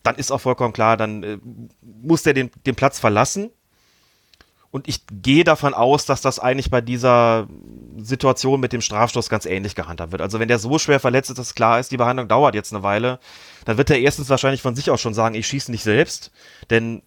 dann 0.04 0.16
ist 0.16 0.32
auch 0.32 0.42
vollkommen 0.42 0.74
klar, 0.74 0.98
dann 0.98 1.24
äh, 1.24 1.38
muss 1.82 2.24
der 2.24 2.34
den, 2.34 2.52
den 2.66 2.76
Platz 2.76 3.00
verlassen. 3.00 3.52
Und 4.72 4.88
ich 4.88 5.02
gehe 5.12 5.44
davon 5.44 5.74
aus, 5.74 6.06
dass 6.06 6.22
das 6.22 6.38
eigentlich 6.38 6.70
bei 6.70 6.80
dieser 6.80 7.48
Situation 7.98 8.60
mit 8.60 8.72
dem 8.72 8.82
Strafstoß 8.82 9.28
ganz 9.28 9.48
ähnlich 9.48 9.74
gehandhabt 9.74 10.12
wird. 10.12 10.22
Also 10.22 10.40
wenn 10.40 10.48
der 10.48 10.60
so 10.60 10.78
schwer 10.78 11.00
verletzt 11.00 11.32
ist, 11.32 11.40
dass 11.40 11.56
klar 11.56 11.80
ist, 11.80 11.92
die 11.92 11.98
Behandlung 11.98 12.28
dauert 12.28 12.54
jetzt 12.54 12.72
eine 12.72 12.84
Weile, 12.84 13.20
dann 13.66 13.78
wird 13.78 13.90
er 13.90 14.00
erstens 14.00 14.30
wahrscheinlich 14.30 14.62
von 14.62 14.76
sich 14.76 14.92
aus 14.92 15.02
schon 15.02 15.16
sagen, 15.16 15.34
ich 15.34 15.48
schieße 15.48 15.72
nicht 15.72 15.84
selbst, 15.84 16.32
denn 16.70 17.02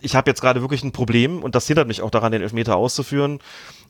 ich 0.00 0.14
habe 0.14 0.30
jetzt 0.30 0.40
gerade 0.40 0.60
wirklich 0.60 0.82
ein 0.84 0.92
Problem 0.92 1.42
und 1.42 1.54
das 1.54 1.66
hindert 1.66 1.88
mich 1.88 2.02
auch 2.02 2.10
daran, 2.10 2.32
den 2.32 2.42
Elfmeter 2.42 2.76
auszuführen. 2.76 3.38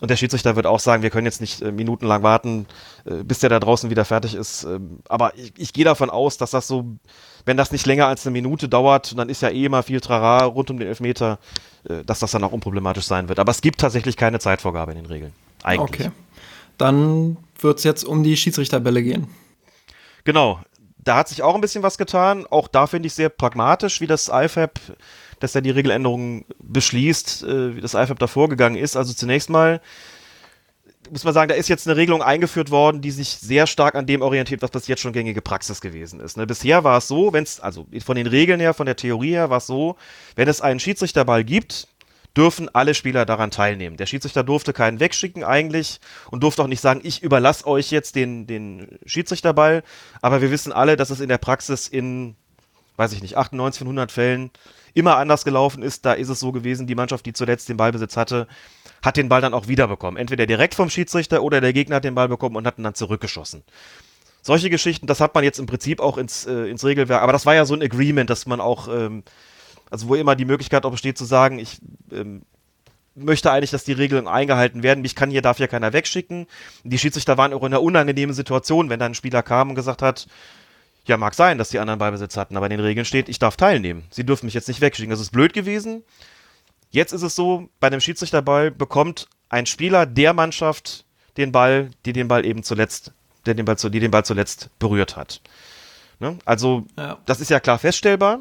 Und 0.01 0.11
der 0.11 0.17
Schiedsrichter 0.17 0.55
wird 0.55 0.67
auch 0.67 0.79
sagen, 0.79 1.03
wir 1.03 1.11
können 1.11 1.27
jetzt 1.27 1.41
nicht 1.41 1.63
äh, 1.63 1.73
minutenlang 1.73 2.23
warten, 2.23 2.67
äh, 3.05 3.25
bis 3.25 3.41
der 3.41 3.51
da 3.51 3.59
draußen 3.59 3.91
wieder 3.91 4.05
fertig 4.05 4.35
ist. 4.35 4.65
Ähm, 4.65 5.01
aber 5.09 5.37
ich, 5.37 5.53
ich 5.57 5.73
gehe 5.73 5.85
davon 5.85 6.11
aus, 6.11 6.37
dass 6.39 6.53
das 6.53 6.69
so, 6.69 6.97
wenn 7.47 7.57
das 7.57 7.73
nicht 7.73 7.87
länger 7.87 8.09
als 8.09 8.27
eine 8.27 8.33
Minute 8.33 8.69
dauert, 8.69 9.17
dann 9.17 9.29
ist 9.31 9.41
ja 9.41 9.49
eh 9.49 9.65
immer 9.65 9.83
viel 9.83 10.01
Trara 10.01 10.45
rund 10.45 10.71
um 10.71 10.79
den 10.79 10.89
Elfmeter, 10.89 11.39
äh, 11.89 12.05
dass 12.05 12.19
das 12.19 12.33
dann 12.33 12.45
auch 12.45 12.53
unproblematisch 12.53 13.07
sein 13.07 13.29
wird. 13.29 13.39
Aber 13.39 13.53
es 13.53 13.63
gibt 13.63 13.81
tatsächlich 13.81 14.17
keine 14.17 14.41
Zeitvorgabe 14.41 14.93
in 14.93 14.99
den 14.99 15.07
Regeln. 15.07 15.33
Eigentlich. 15.63 16.09
Okay. 16.09 16.11
Dann 16.77 17.39
wird 17.59 17.79
es 17.79 17.85
jetzt 17.85 18.05
um 18.05 18.23
die 18.23 18.37
Schiedsrichterbälle 18.37 19.03
gehen. 19.03 19.29
Genau. 20.25 20.61
Da 20.99 21.17
hat 21.17 21.29
sich 21.29 21.43
auch 21.43 21.55
ein 21.55 21.61
bisschen 21.61 21.85
was 21.85 21.99
getan. 21.99 22.47
Auch 22.51 22.67
da 22.67 22.89
finde 22.89 23.07
ich 23.07 23.15
sehr 23.15 23.29
pragmatisch, 23.29 24.01
wie 24.01 24.09
das 24.09 24.29
IFAB, 24.29 24.81
dass 25.39 25.55
er 25.55 25.63
die 25.63 25.71
Regeländerungen 25.71 26.45
beschließt, 26.59 27.45
äh, 27.45 27.77
wie 27.77 27.81
das 27.81 27.95
IFAB 27.95 28.19
da 28.19 28.27
vorgegangen 28.27 28.77
ist. 28.77 28.97
Also 28.97 29.15
zunächst 29.15 29.51
mal 29.51 29.81
muss 31.11 31.25
man 31.25 31.35
sagen, 31.35 31.49
da 31.49 31.55
ist 31.55 31.69
jetzt 31.69 31.87
eine 31.87 31.97
Regelung 31.97 32.23
eingeführt 32.23 32.71
worden, 32.71 33.01
die 33.01 33.11
sich 33.11 33.29
sehr 33.29 33.67
stark 33.67 33.95
an 33.95 34.07
dem 34.07 34.23
orientiert, 34.23 34.63
was 34.63 34.71
bis 34.71 34.87
jetzt 34.87 35.01
schon 35.01 35.13
gängige 35.13 35.43
Praxis 35.43 35.81
gewesen 35.81 36.21
ist. 36.21 36.37
Ne? 36.37 36.47
Bisher 36.47 36.85
war 36.85 36.99
es 36.99 37.09
so, 37.09 37.33
wenn 37.33 37.45
es, 37.45 37.61
also 37.61 37.87
von 38.05 38.17
den 38.17 38.27
Regeln 38.27 38.61
her, 38.61 38.75
von 38.75 38.87
der 38.87 38.97
Theorie 38.97 39.33
her, 39.33 39.51
war 39.51 39.59
es 39.59 39.67
so, 39.67 39.97
wenn 40.35 40.49
es 40.49 40.61
einen 40.61 40.81
Schiedsrichterball 40.81 41.45
gibt, 41.45 41.89
dürfen 42.37 42.69
alle 42.75 42.95
Spieler 42.95 43.25
daran 43.25 43.51
teilnehmen. 43.51 43.97
Der 43.97 44.07
Schiedsrichter 44.07 44.45
durfte 44.45 44.73
keinen 44.73 45.01
wegschicken 45.01 45.43
eigentlich 45.43 46.01
und 46.31 46.43
durfte 46.43 46.63
auch 46.63 46.67
nicht 46.67 46.83
sagen, 46.83 47.01
ich 47.03 47.23
überlasse 47.23 47.67
euch 47.67 47.91
jetzt 47.91 48.15
den, 48.15 48.47
den 48.47 48.99
Schiedsrichterball. 49.07 49.83
Aber 50.21 50.43
wir 50.43 50.51
wissen 50.51 50.73
alle, 50.73 50.97
dass 50.97 51.11
es 51.11 51.21
in 51.21 51.29
der 51.29 51.39
Praxis 51.39 51.89
in, 51.89 52.37
weiß 52.97 53.13
ich 53.13 53.23
nicht, 53.23 53.37
98 53.37 53.79
von 53.79 53.89
100 53.89 54.13
Fällen 54.13 54.51
immer 54.97 55.19
anders 55.19 55.45
gelaufen 55.45 55.83
ist. 55.83 56.07
Da 56.07 56.15
ist 56.15 56.31
es 56.31 56.41
so 56.41 56.53
gewesen, 56.53 56.87
die 56.87 56.95
Mannschaft, 56.95 57.27
die 57.27 57.35
zuletzt 57.35 57.69
den 57.69 57.77
Ballbesitz 57.77 58.17
hatte, 58.17 58.49
hat 59.03 59.17
den 59.19 59.29
Ball 59.29 59.43
dann 59.43 59.53
auch 59.53 59.69
wiederbekommen. 59.69 60.19
Entweder 60.19 60.47
direkt 60.47 60.75
vom 60.75 60.89
Schiedsrichter 60.89 61.43
oder 61.43 61.61
der 61.61 61.75
Gegner 61.75 61.97
hat 61.97 62.05
den 62.05 62.15
Ball 62.15 62.29
bekommen 62.29 62.57
und 62.57 62.67
hat 62.67 62.79
ihn 62.79 62.83
dann 62.83 62.95
zurückgeschossen. 62.95 63.63
Solche 64.41 64.71
Geschichten, 64.71 65.07
das 65.07 65.21
hat 65.21 65.35
man 65.35 65.45
jetzt 65.45 65.59
im 65.59 65.67
Prinzip 65.67 66.01
auch 66.01 66.17
ins, 66.17 66.47
äh, 66.47 66.71
ins 66.71 66.85
Regelwerk, 66.85 67.23
aber 67.23 67.33
das 67.33 67.45
war 67.45 67.55
ja 67.55 67.67
so 67.67 67.75
ein 67.75 67.83
Agreement, 67.83 68.31
dass 68.31 68.47
man 68.47 68.61
auch, 68.61 68.89
ähm, 68.89 69.23
also 69.91 70.09
wo 70.09 70.15
immer 70.15 70.35
die 70.35 70.45
Möglichkeit 70.47 70.87
auch 70.87 70.93
besteht 70.93 71.19
zu 71.19 71.27
sagen, 71.27 71.59
ich 71.59 71.79
ähm, 72.11 72.43
möchte 73.15 73.51
eigentlich, 73.51 73.73
dass 73.73 73.85
die 73.85 73.93
Regeln 73.93 74.27
eingehalten 74.27 74.83
werden. 74.83 75.03
Mich 75.03 75.15
kann 75.15 75.31
hier, 75.31 75.43
darf 75.43 75.59
hier 75.59 75.69
keiner 75.69 75.93
wegschicken. 75.93 76.47
Die 76.85 76.99
Schiedsrichter 76.99 77.37
waren 77.37 77.53
auch 77.53 77.63
in 77.63 77.67
einer 77.67 77.83
unangenehmen 77.83 78.35
Situation, 78.35 78.89
wenn 78.89 79.01
dann 79.01 79.13
ein 79.13 79.15
Spieler 79.15 79.43
kam 79.43 79.71
und 79.71 79.75
gesagt 79.75 80.01
hat, 80.01 80.27
ja, 81.07 81.17
mag 81.17 81.35
sein, 81.35 81.59
dass 81.59 81.71
die 81.71 81.79
anderen 81.79 81.99
Ballbesitz 81.99 82.37
hatten, 82.37 82.57
aber 82.57 82.67
in 82.67 82.71
den 82.71 82.81
Regeln 82.81 83.05
steht, 83.05 83.29
ich 83.29 83.39
darf 83.39 83.57
teilnehmen. 83.57 84.05
Sie 84.11 84.25
dürfen 84.25 84.47
mich 84.47 84.55
jetzt 84.55 84.69
nicht 84.69 84.81
wegschicken. 84.81 85.11
Das 85.11 85.21
ist 85.21 85.31
blöd 85.31 85.53
gewesen. 85.53 86.03
Jetzt 86.91 87.13
ist 87.13 87.23
es 87.23 87.35
so, 87.35 87.69
bei 87.81 87.91
dem 87.91 88.01
Schiedsrichterball 88.01 88.71
bekommt 88.71 89.29
ein 89.49 89.67
Spieler 89.67 90.07
der 90.07 90.33
Mannschaft 90.33 91.05
den 91.37 91.53
Ball, 91.53 91.91
die 92.05 92.13
den 92.13 92.29
Ball 92.29 92.45
eben 92.45 92.63
zuletzt, 92.63 93.13
der 93.45 93.55
den 93.55 93.65
Ball, 93.65 93.77
die 93.77 94.01
den 94.01 94.11
Ball 94.11 94.25
zuletzt 94.25 94.71
berührt 94.79 95.17
hat. 95.17 95.41
Ne? 96.19 96.39
Also, 96.45 96.87
ja. 96.97 97.19
das 97.27 97.41
ist 97.41 97.51
ja 97.51 97.61
klar 97.61 97.79
feststellbar. 97.79 98.41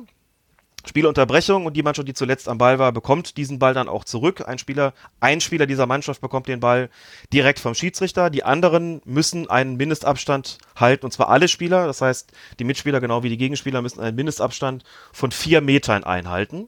Spielunterbrechung 0.88 1.66
und 1.66 1.76
die 1.76 1.84
Mannschaft, 1.84 2.08
die 2.08 2.14
zuletzt 2.14 2.48
am 2.48 2.58
Ball 2.58 2.80
war, 2.80 2.92
bekommt 2.92 3.38
diesen 3.38 3.60
Ball 3.60 3.74
dann 3.74 3.90
auch 3.90 4.04
zurück. 4.04 4.48
Ein 4.48 4.58
Spieler, 4.58 4.94
ein 5.20 5.42
Spieler 5.42 5.66
dieser 5.66 5.86
Mannschaft 5.86 6.22
bekommt 6.22 6.48
den 6.48 6.60
Ball 6.60 6.90
direkt 7.34 7.60
vom 7.60 7.74
Schiedsrichter. 7.74 8.30
Die 8.30 8.44
anderen 8.44 9.02
müssen 9.06 9.50
einen 9.50 9.78
Mindestabstand 9.78 10.58
halten 10.76 11.06
und 11.06 11.12
zwar 11.12 11.30
alle 11.30 11.48
Spieler. 11.48 11.88
Das 11.88 12.02
heißt, 12.02 12.32
die 12.60 12.64
Mitspieler 12.64 13.02
genau 13.02 13.24
wie 13.24 13.30
die 13.30 13.38
Gegenspieler 13.38 13.82
müssen 13.82 14.00
einen 14.00 14.16
Mindestabstand 14.16 14.84
von 15.12 15.32
vier 15.32 15.62
Metern 15.62 16.04
einhalten. 16.04 16.68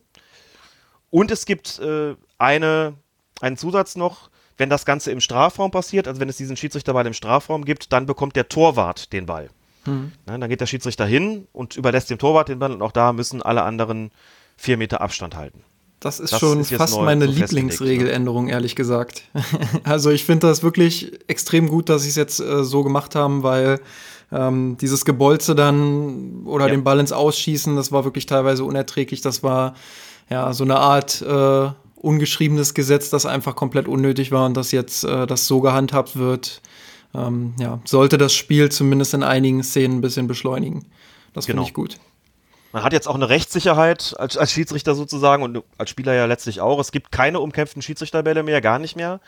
Und 1.10 1.32
es 1.32 1.46
gibt 1.46 1.80
äh, 1.80 2.16
eine, 2.38 2.96
einen 3.42 3.58
Zusatz 3.58 3.96
noch, 3.96 4.30
wenn 4.58 4.70
das 4.70 4.86
Ganze 4.86 5.12
im 5.12 5.22
Strafraum 5.22 5.72
passiert, 5.72 6.08
also 6.08 6.20
wenn 6.20 6.30
es 6.30 6.38
diesen 6.38 6.58
Schiedsrichterball 6.58 7.06
im 7.06 7.14
Strafraum 7.14 7.64
gibt, 7.64 7.94
dann 7.94 8.06
bekommt 8.06 8.36
der 8.36 8.50
Torwart 8.50 9.14
den 9.14 9.26
Ball. 9.26 9.50
Mhm. 9.88 10.12
Ja, 10.28 10.38
dann 10.38 10.50
geht 10.50 10.62
der 10.62 10.66
Schiedsrichter 10.68 11.06
hin 11.06 11.48
und 11.54 11.76
überlässt 11.76 12.10
dem 12.10 12.20
Torwart 12.20 12.50
den 12.50 12.60
Ball 12.60 12.72
und 12.72 12.82
auch 12.82 12.92
da 12.92 13.14
müssen 13.14 13.42
alle 13.42 13.64
anderen 13.64 14.12
vier 14.56 14.78
Meter 14.78 15.02
Abstand 15.02 15.36
halten. 15.36 15.64
Das 16.00 16.20
ist 16.20 16.34
das 16.34 16.40
schon 16.40 16.60
ist 16.60 16.72
fast 16.74 17.00
meine 17.00 17.26
so 17.26 17.32
Lieblingsregeländerung, 17.32 18.46
ne? 18.46 18.52
ehrlich 18.52 18.76
gesagt. 18.76 19.24
also 19.84 20.12
ich 20.12 20.26
finde 20.26 20.48
das 20.48 20.62
wirklich 20.62 21.20
extrem 21.28 21.68
gut, 21.68 21.90
dass 21.90 22.04
sie 22.04 22.10
es 22.10 22.16
jetzt 22.16 22.40
äh, 22.40 22.64
so 22.64 22.84
gemacht 22.84 23.16
haben, 23.16 23.42
weil 23.42 23.80
ähm, 24.32 24.78
dieses 24.80 25.06
Gebolze 25.06 25.56
dann 25.56 26.44
oder 26.46 26.66
ja. 26.66 26.72
den 26.72 26.84
Ball 26.84 27.00
ins 27.00 27.12
Ausschießen, 27.12 27.76
das 27.76 27.92
war 27.92 28.04
wirklich 28.04 28.28
teilweise 28.28 28.64
unerträglich. 28.64 29.22
Das 29.22 29.42
war 29.42 29.74
ja 30.30 30.54
so 30.54 30.64
eine 30.64 30.78
Art 30.78 31.22
äh, 31.24 31.70
ungeschriebenes 31.96 32.76
Gesetz, 32.76 33.10
das 33.10 33.26
einfach 33.26 33.56
komplett 33.56 33.88
unnötig 33.88 34.32
war 34.32 34.46
und 34.46 34.56
dass 34.56 34.72
jetzt 34.72 35.04
äh, 35.04 35.26
das 35.26 35.48
so 35.48 35.62
gehandhabt 35.62 36.16
wird, 36.18 36.62
ähm, 37.18 37.54
ja, 37.60 37.80
sollte 37.86 38.18
das 38.18 38.34
Spiel 38.34 38.70
zumindest 38.70 39.14
in 39.14 39.24
einigen 39.24 39.64
Szenen 39.64 39.98
ein 39.98 40.02
bisschen 40.02 40.28
beschleunigen. 40.28 40.86
Das 41.34 41.46
genau. 41.46 41.64
finde 41.64 41.70
ich 41.70 41.74
gut. 41.74 41.98
Man 42.74 42.84
hat 42.84 42.94
jetzt 42.94 43.08
auch 43.08 43.16
eine 43.16 43.30
Rechtssicherheit 43.30 44.14
als, 44.20 44.38
als 44.38 44.52
Schiedsrichter 44.52 44.94
sozusagen 44.94 45.42
und 45.42 45.64
als 45.78 45.90
Spieler 45.90 46.14
ja 46.14 46.26
letztlich 46.26 46.62
auch. 46.62 46.80
Es 46.80 46.92
gibt 46.92 47.12
keine 47.12 47.40
umkämpften 47.40 47.82
Schiedsrichterbälle 47.82 48.44
mehr, 48.44 48.62
gar 48.62 48.78
nicht 48.78 48.96
mehr. 48.96 49.20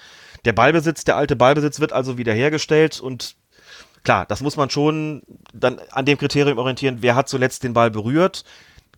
Der 0.45 0.53
Ballbesitz, 0.53 1.03
der 1.03 1.15
alte 1.15 1.35
Ballbesitz 1.35 1.79
wird 1.79 1.93
also 1.93 2.17
wiederhergestellt 2.17 2.99
und 2.99 3.35
klar, 4.03 4.25
das 4.25 4.41
muss 4.41 4.57
man 4.57 4.69
schon 4.69 5.23
dann 5.53 5.79
an 5.91 6.05
dem 6.05 6.17
Kriterium 6.17 6.57
orientieren, 6.57 6.97
wer 7.01 7.15
hat 7.15 7.29
zuletzt 7.29 7.63
den 7.63 7.73
Ball 7.73 7.89
berührt. 7.89 8.43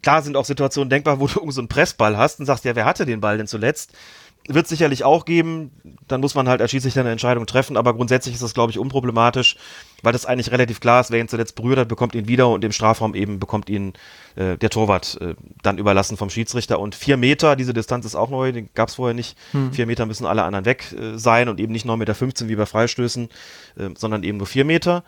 Klar 0.02 0.22
sind 0.24 0.36
auch 0.36 0.46
Situationen 0.46 0.90
denkbar, 0.90 1.20
wo 1.20 1.28
du 1.28 1.34
irgend 1.40 1.54
so 1.54 1.62
einen 1.62 1.68
Pressball 1.68 2.18
hast 2.18 2.40
und 2.40 2.46
sagst, 2.46 2.66
ja, 2.66 2.76
wer 2.76 2.86
hatte 2.86 3.06
den 3.06 3.22
Ball 3.22 3.38
denn 3.38 3.48
zuletzt? 3.48 3.94
Wird 4.48 4.68
sicherlich 4.68 5.04
auch 5.04 5.26
geben. 5.26 5.72
Dann 6.08 6.20
muss 6.20 6.34
man 6.34 6.50
halt 6.50 6.62
als 6.62 6.72
Schiedsrichter 6.72 7.02
eine 7.02 7.12
Entscheidung 7.12 7.46
treffen. 7.46 7.78
Aber 7.78 7.94
grundsätzlich 7.94 8.34
ist 8.34 8.42
das, 8.42 8.54
glaube 8.54 8.72
ich, 8.72 8.80
unproblematisch, 8.80 9.56
weil 10.02 10.14
das 10.14 10.26
eigentlich 10.26 10.52
relativ 10.52 10.80
klar 10.80 11.02
ist. 11.02 11.12
Wer 11.12 11.20
ihn 11.20 11.28
zuletzt 11.28 11.56
berührt 11.56 11.78
hat, 11.78 11.88
bekommt 11.88 12.16
ihn 12.16 12.28
wieder 12.28 12.50
und 12.50 12.64
im 12.64 12.72
Strafraum 12.72 13.14
eben 13.14 13.40
bekommt 13.40 13.70
ihn 13.70 13.94
äh, 14.36 14.58
der 14.58 14.70
Torwart 14.70 15.20
äh, 15.22 15.36
dann 15.62 15.78
überlassen 15.78 16.18
vom 16.18 16.30
Schiedsrichter. 16.30 16.80
Und 16.80 16.96
vier 16.96 17.18
Meter, 17.18 17.56
diese 17.56 17.74
Distanz 17.74 18.06
ist 18.06 18.16
auch 18.16 18.30
neu, 18.30 18.52
den 18.52 18.70
gab 18.74 18.90
es 18.90 18.96
vorher 18.96 19.14
nicht. 19.14 19.38
Hm. 19.52 19.74
Vier 19.74 19.86
Meter 19.86 20.06
müssen 20.06 20.26
alle 20.26 20.44
anderen 20.44 20.66
weg 20.66 20.92
äh, 20.94 21.18
sein 21.18 21.48
und 21.48 21.60
eben 21.60 21.72
nicht 21.72 21.86
9,15 21.86 21.96
Meter 21.98 22.50
wie 22.50 22.56
bei 22.56 22.66
Freistößen, 22.66 23.30
äh, 23.78 23.90
sondern 23.96 24.24
eben 24.24 24.38
nur 24.40 24.48
vier 24.48 24.66
Meter. 24.66 25.04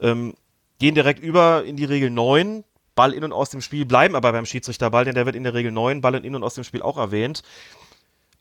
Ähm, 0.00 0.34
gehen 0.80 0.94
direkt 0.96 1.20
über 1.20 1.64
in 1.64 1.76
die 1.76 1.84
Regel 1.84 2.10
9. 2.10 2.64
Ball 2.94 3.14
in 3.14 3.24
und 3.24 3.32
aus 3.32 3.50
dem 3.50 3.60
Spiel, 3.62 3.86
bleiben 3.86 4.14
aber 4.14 4.32
beim 4.32 4.44
Schiedsrichterball, 4.44 5.04
denn 5.04 5.14
der 5.14 5.24
wird 5.24 5.36
in 5.36 5.44
der 5.44 5.54
Regel 5.54 5.72
9, 5.72 6.00
Ball 6.00 6.14
in 6.16 6.34
und 6.34 6.42
aus 6.42 6.54
dem 6.54 6.64
Spiel 6.64 6.82
auch 6.82 6.98
erwähnt. 6.98 7.42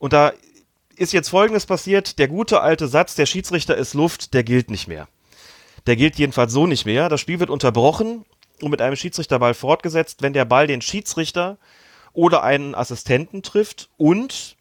Und 0.01 0.13
da 0.13 0.33
ist 0.95 1.13
jetzt 1.13 1.29
Folgendes 1.29 1.67
passiert, 1.67 2.17
der 2.17 2.27
gute 2.27 2.61
alte 2.61 2.87
Satz, 2.87 3.13
der 3.13 3.27
Schiedsrichter 3.27 3.77
ist 3.77 3.93
Luft, 3.93 4.33
der 4.33 4.43
gilt 4.43 4.71
nicht 4.71 4.87
mehr. 4.87 5.07
Der 5.85 5.95
gilt 5.95 6.15
jedenfalls 6.15 6.51
so 6.51 6.65
nicht 6.65 6.87
mehr. 6.87 7.07
Das 7.07 7.21
Spiel 7.21 7.39
wird 7.39 7.51
unterbrochen 7.51 8.25
und 8.63 8.71
mit 8.71 8.81
einem 8.81 8.95
Schiedsrichterball 8.95 9.53
fortgesetzt, 9.53 10.23
wenn 10.23 10.33
der 10.33 10.45
Ball 10.45 10.65
den 10.65 10.81
Schiedsrichter 10.81 11.59
oder 12.13 12.41
einen 12.41 12.73
Assistenten 12.73 13.43
trifft 13.43 13.91
und 13.97 14.57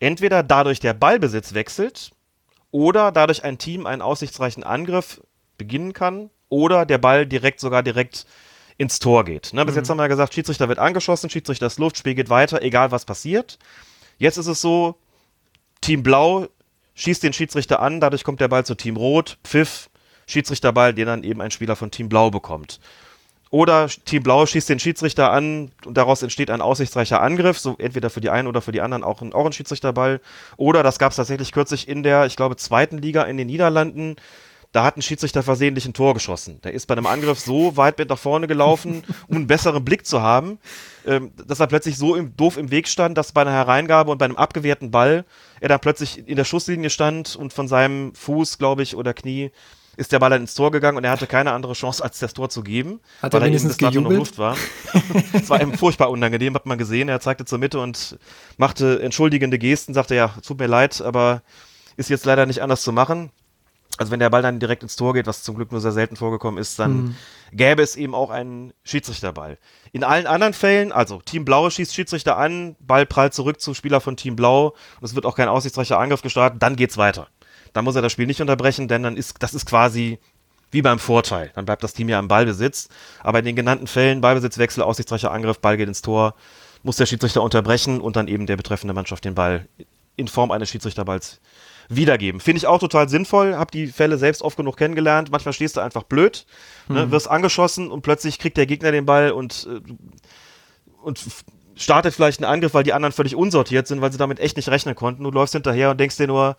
entweder 0.00 0.42
dadurch 0.42 0.80
der 0.80 0.94
Ballbesitz 0.94 1.52
wechselt 1.52 2.12
oder 2.70 3.12
dadurch 3.12 3.44
ein 3.44 3.58
Team 3.58 3.84
einen 3.84 4.00
aussichtsreichen 4.00 4.64
Angriff 4.64 5.20
beginnen 5.58 5.92
kann 5.92 6.30
oder 6.48 6.86
der 6.86 6.96
Ball 6.96 7.26
direkt 7.26 7.60
sogar 7.60 7.82
direkt 7.82 8.24
ins 8.76 8.98
Tor 8.98 9.24
geht. 9.24 9.52
Ne, 9.52 9.64
bis 9.64 9.74
mhm. 9.74 9.80
jetzt 9.80 9.90
haben 9.90 9.98
wir 9.98 10.04
ja 10.04 10.08
gesagt, 10.08 10.34
Schiedsrichter 10.34 10.68
wird 10.68 10.78
angeschossen, 10.78 11.30
Schiedsrichter 11.30 11.66
ist 11.66 11.78
Luft, 11.78 11.98
Spiel 11.98 12.14
geht 12.14 12.30
weiter, 12.30 12.62
egal 12.62 12.90
was 12.90 13.04
passiert. 13.04 13.58
Jetzt 14.18 14.36
ist 14.36 14.46
es 14.46 14.60
so, 14.60 14.96
Team 15.80 16.02
Blau 16.02 16.48
schießt 16.94 17.22
den 17.22 17.32
Schiedsrichter 17.32 17.80
an, 17.80 18.00
dadurch 18.00 18.24
kommt 18.24 18.40
der 18.40 18.48
Ball 18.48 18.64
zu 18.64 18.74
Team 18.74 18.96
Rot, 18.96 19.38
Pfiff, 19.44 19.90
Schiedsrichterball, 20.26 20.94
den 20.94 21.06
dann 21.06 21.24
eben 21.24 21.40
ein 21.40 21.50
Spieler 21.50 21.76
von 21.76 21.90
Team 21.90 22.08
Blau 22.08 22.30
bekommt. 22.30 22.80
Oder 23.50 23.88
Team 23.88 24.24
Blau 24.24 24.46
schießt 24.46 24.68
den 24.68 24.80
Schiedsrichter 24.80 25.30
an 25.30 25.70
und 25.84 25.96
daraus 25.96 26.22
entsteht 26.22 26.50
ein 26.50 26.60
aussichtsreicher 26.60 27.20
Angriff, 27.20 27.58
so 27.58 27.76
entweder 27.78 28.10
für 28.10 28.20
die 28.20 28.30
einen 28.30 28.48
oder 28.48 28.60
für 28.60 28.72
die 28.72 28.80
anderen 28.80 29.04
auch 29.04 29.22
ein, 29.22 29.32
auch 29.32 29.46
ein 29.46 29.52
Schiedsrichterball. 29.52 30.20
Oder 30.56 30.82
das 30.82 30.98
gab 30.98 31.10
es 31.10 31.16
tatsächlich 31.16 31.52
kürzlich 31.52 31.86
in 31.86 32.02
der, 32.02 32.26
ich 32.26 32.34
glaube, 32.34 32.56
zweiten 32.56 32.98
Liga 32.98 33.22
in 33.22 33.36
den 33.36 33.46
Niederlanden 33.46 34.16
da 34.74 34.82
hat 34.82 34.96
ein 34.96 35.02
Schiedsrichter 35.02 35.44
versehentlich 35.44 35.86
ein 35.86 35.94
Tor 35.94 36.14
geschossen. 36.14 36.60
Der 36.64 36.72
ist 36.72 36.86
bei 36.86 36.96
einem 36.96 37.06
Angriff 37.06 37.38
so 37.38 37.76
weit 37.76 37.96
nach 38.08 38.18
vorne 38.18 38.48
gelaufen, 38.48 39.04
um 39.28 39.36
einen 39.36 39.46
besseren 39.46 39.84
Blick 39.84 40.04
zu 40.04 40.20
haben, 40.20 40.58
ähm, 41.06 41.30
dass 41.46 41.60
er 41.60 41.68
plötzlich 41.68 41.96
so 41.96 42.16
im, 42.16 42.36
doof 42.36 42.56
im 42.56 42.72
Weg 42.72 42.88
stand, 42.88 43.16
dass 43.16 43.30
bei 43.30 43.42
einer 43.42 43.52
Hereingabe 43.52 44.10
und 44.10 44.18
bei 44.18 44.24
einem 44.24 44.34
abgewehrten 44.34 44.90
Ball 44.90 45.24
er 45.60 45.68
dann 45.68 45.78
plötzlich 45.78 46.26
in 46.26 46.34
der 46.34 46.44
Schusslinie 46.44 46.90
stand 46.90 47.36
und 47.36 47.52
von 47.52 47.68
seinem 47.68 48.16
Fuß, 48.16 48.58
glaube 48.58 48.82
ich, 48.82 48.96
oder 48.96 49.14
Knie 49.14 49.52
ist 49.96 50.10
der 50.10 50.18
Ball 50.18 50.30
dann 50.30 50.40
ins 50.40 50.56
Tor 50.56 50.72
gegangen 50.72 50.98
und 50.98 51.04
er 51.04 51.12
hatte 51.12 51.28
keine 51.28 51.52
andere 51.52 51.74
Chance, 51.74 52.02
als 52.02 52.18
das 52.18 52.34
Tor 52.34 52.48
zu 52.48 52.64
geben, 52.64 52.98
hat 53.22 53.32
weil 53.32 53.42
er 53.42 53.46
wenigstens 53.46 53.76
er 53.76 53.92
noch 53.92 54.10
Luft 54.10 54.38
war. 54.38 54.56
Es 55.32 55.48
war 55.50 55.62
ihm 55.62 55.74
furchtbar 55.78 56.10
unangenehm, 56.10 56.52
hat 56.56 56.66
man 56.66 56.78
gesehen. 56.78 57.08
Er 57.08 57.20
zeigte 57.20 57.44
zur 57.44 57.58
Mitte 57.58 57.78
und 57.78 58.18
machte 58.56 59.00
entschuldigende 59.00 59.56
Gesten, 59.56 59.94
sagte, 59.94 60.16
ja, 60.16 60.34
tut 60.44 60.58
mir 60.58 60.66
leid, 60.66 61.00
aber 61.00 61.42
ist 61.96 62.10
jetzt 62.10 62.24
leider 62.24 62.44
nicht 62.44 62.60
anders 62.60 62.82
zu 62.82 62.90
machen 62.90 63.30
also 63.98 64.10
wenn 64.10 64.20
der 64.20 64.30
Ball 64.30 64.42
dann 64.42 64.58
direkt 64.58 64.82
ins 64.82 64.96
Tor 64.96 65.14
geht, 65.14 65.26
was 65.26 65.42
zum 65.42 65.56
Glück 65.56 65.70
nur 65.70 65.80
sehr 65.80 65.92
selten 65.92 66.16
vorgekommen 66.16 66.60
ist, 66.60 66.78
dann 66.78 66.96
mhm. 66.96 67.16
gäbe 67.52 67.82
es 67.82 67.96
eben 67.96 68.14
auch 68.14 68.30
einen 68.30 68.72
Schiedsrichterball. 68.82 69.58
In 69.92 70.04
allen 70.04 70.26
anderen 70.26 70.52
Fällen, 70.52 70.90
also 70.90 71.20
Team 71.20 71.44
Blau 71.44 71.70
schießt 71.70 71.94
Schiedsrichter 71.94 72.36
an, 72.36 72.76
Ball 72.80 73.06
prallt 73.06 73.34
zurück 73.34 73.60
zum 73.60 73.74
Spieler 73.74 74.00
von 74.00 74.16
Team 74.16 74.36
Blau 74.36 74.74
und 75.00 75.04
es 75.04 75.14
wird 75.14 75.26
auch 75.26 75.36
kein 75.36 75.48
aussichtsreicher 75.48 75.98
Angriff 75.98 76.22
gestartet, 76.22 76.62
dann 76.62 76.76
geht's 76.76 76.96
weiter. 76.96 77.28
Dann 77.72 77.84
muss 77.84 77.96
er 77.96 78.02
das 78.02 78.12
Spiel 78.12 78.26
nicht 78.26 78.40
unterbrechen, 78.40 78.88
denn 78.88 79.02
dann 79.02 79.16
ist, 79.16 79.36
das 79.40 79.54
ist 79.54 79.66
quasi 79.66 80.18
wie 80.70 80.82
beim 80.82 80.98
Vorteil. 80.98 81.52
Dann 81.54 81.64
bleibt 81.64 81.84
das 81.84 81.94
Team 81.94 82.08
ja 82.08 82.18
am 82.18 82.28
Ballbesitz. 82.28 82.88
Aber 83.22 83.38
in 83.38 83.44
den 83.44 83.56
genannten 83.56 83.86
Fällen, 83.86 84.20
Ballbesitzwechsel, 84.20 84.82
aussichtsreicher 84.82 85.30
Angriff, 85.30 85.60
Ball 85.60 85.76
geht 85.76 85.88
ins 85.88 86.02
Tor, 86.02 86.34
muss 86.82 86.96
der 86.96 87.06
Schiedsrichter 87.06 87.42
unterbrechen 87.42 88.00
und 88.00 88.16
dann 88.16 88.28
eben 88.28 88.46
der 88.46 88.56
betreffende 88.56 88.92
Mannschaft 88.92 89.24
den 89.24 89.34
Ball 89.34 89.68
in 90.16 90.28
Form 90.28 90.50
eines 90.50 90.68
Schiedsrichterballs 90.68 91.40
wiedergeben. 91.88 92.40
Finde 92.40 92.58
ich 92.58 92.66
auch 92.66 92.78
total 92.78 93.08
sinnvoll, 93.08 93.56
habe 93.56 93.70
die 93.70 93.86
Fälle 93.86 94.18
selbst 94.18 94.42
oft 94.42 94.56
genug 94.56 94.76
kennengelernt. 94.76 95.30
Manchmal 95.30 95.52
stehst 95.52 95.76
du 95.76 95.80
einfach 95.80 96.04
blöd, 96.04 96.46
ne, 96.88 97.06
mhm. 97.06 97.10
wirst 97.10 97.30
angeschossen 97.30 97.90
und 97.90 98.02
plötzlich 98.02 98.38
kriegt 98.38 98.56
der 98.56 98.66
Gegner 98.66 98.92
den 98.92 99.06
Ball 99.06 99.32
und, 99.32 99.68
äh, 99.70 99.92
und 101.02 101.20
startet 101.76 102.14
vielleicht 102.14 102.42
einen 102.42 102.52
Angriff, 102.52 102.74
weil 102.74 102.84
die 102.84 102.92
anderen 102.92 103.12
völlig 103.12 103.36
unsortiert 103.36 103.86
sind, 103.86 104.00
weil 104.00 104.12
sie 104.12 104.18
damit 104.18 104.40
echt 104.40 104.56
nicht 104.56 104.68
rechnen 104.68 104.94
konnten. 104.94 105.24
Du 105.24 105.30
läufst 105.30 105.54
hinterher 105.54 105.90
und 105.90 105.98
denkst 105.98 106.16
dir 106.16 106.26
nur, 106.26 106.56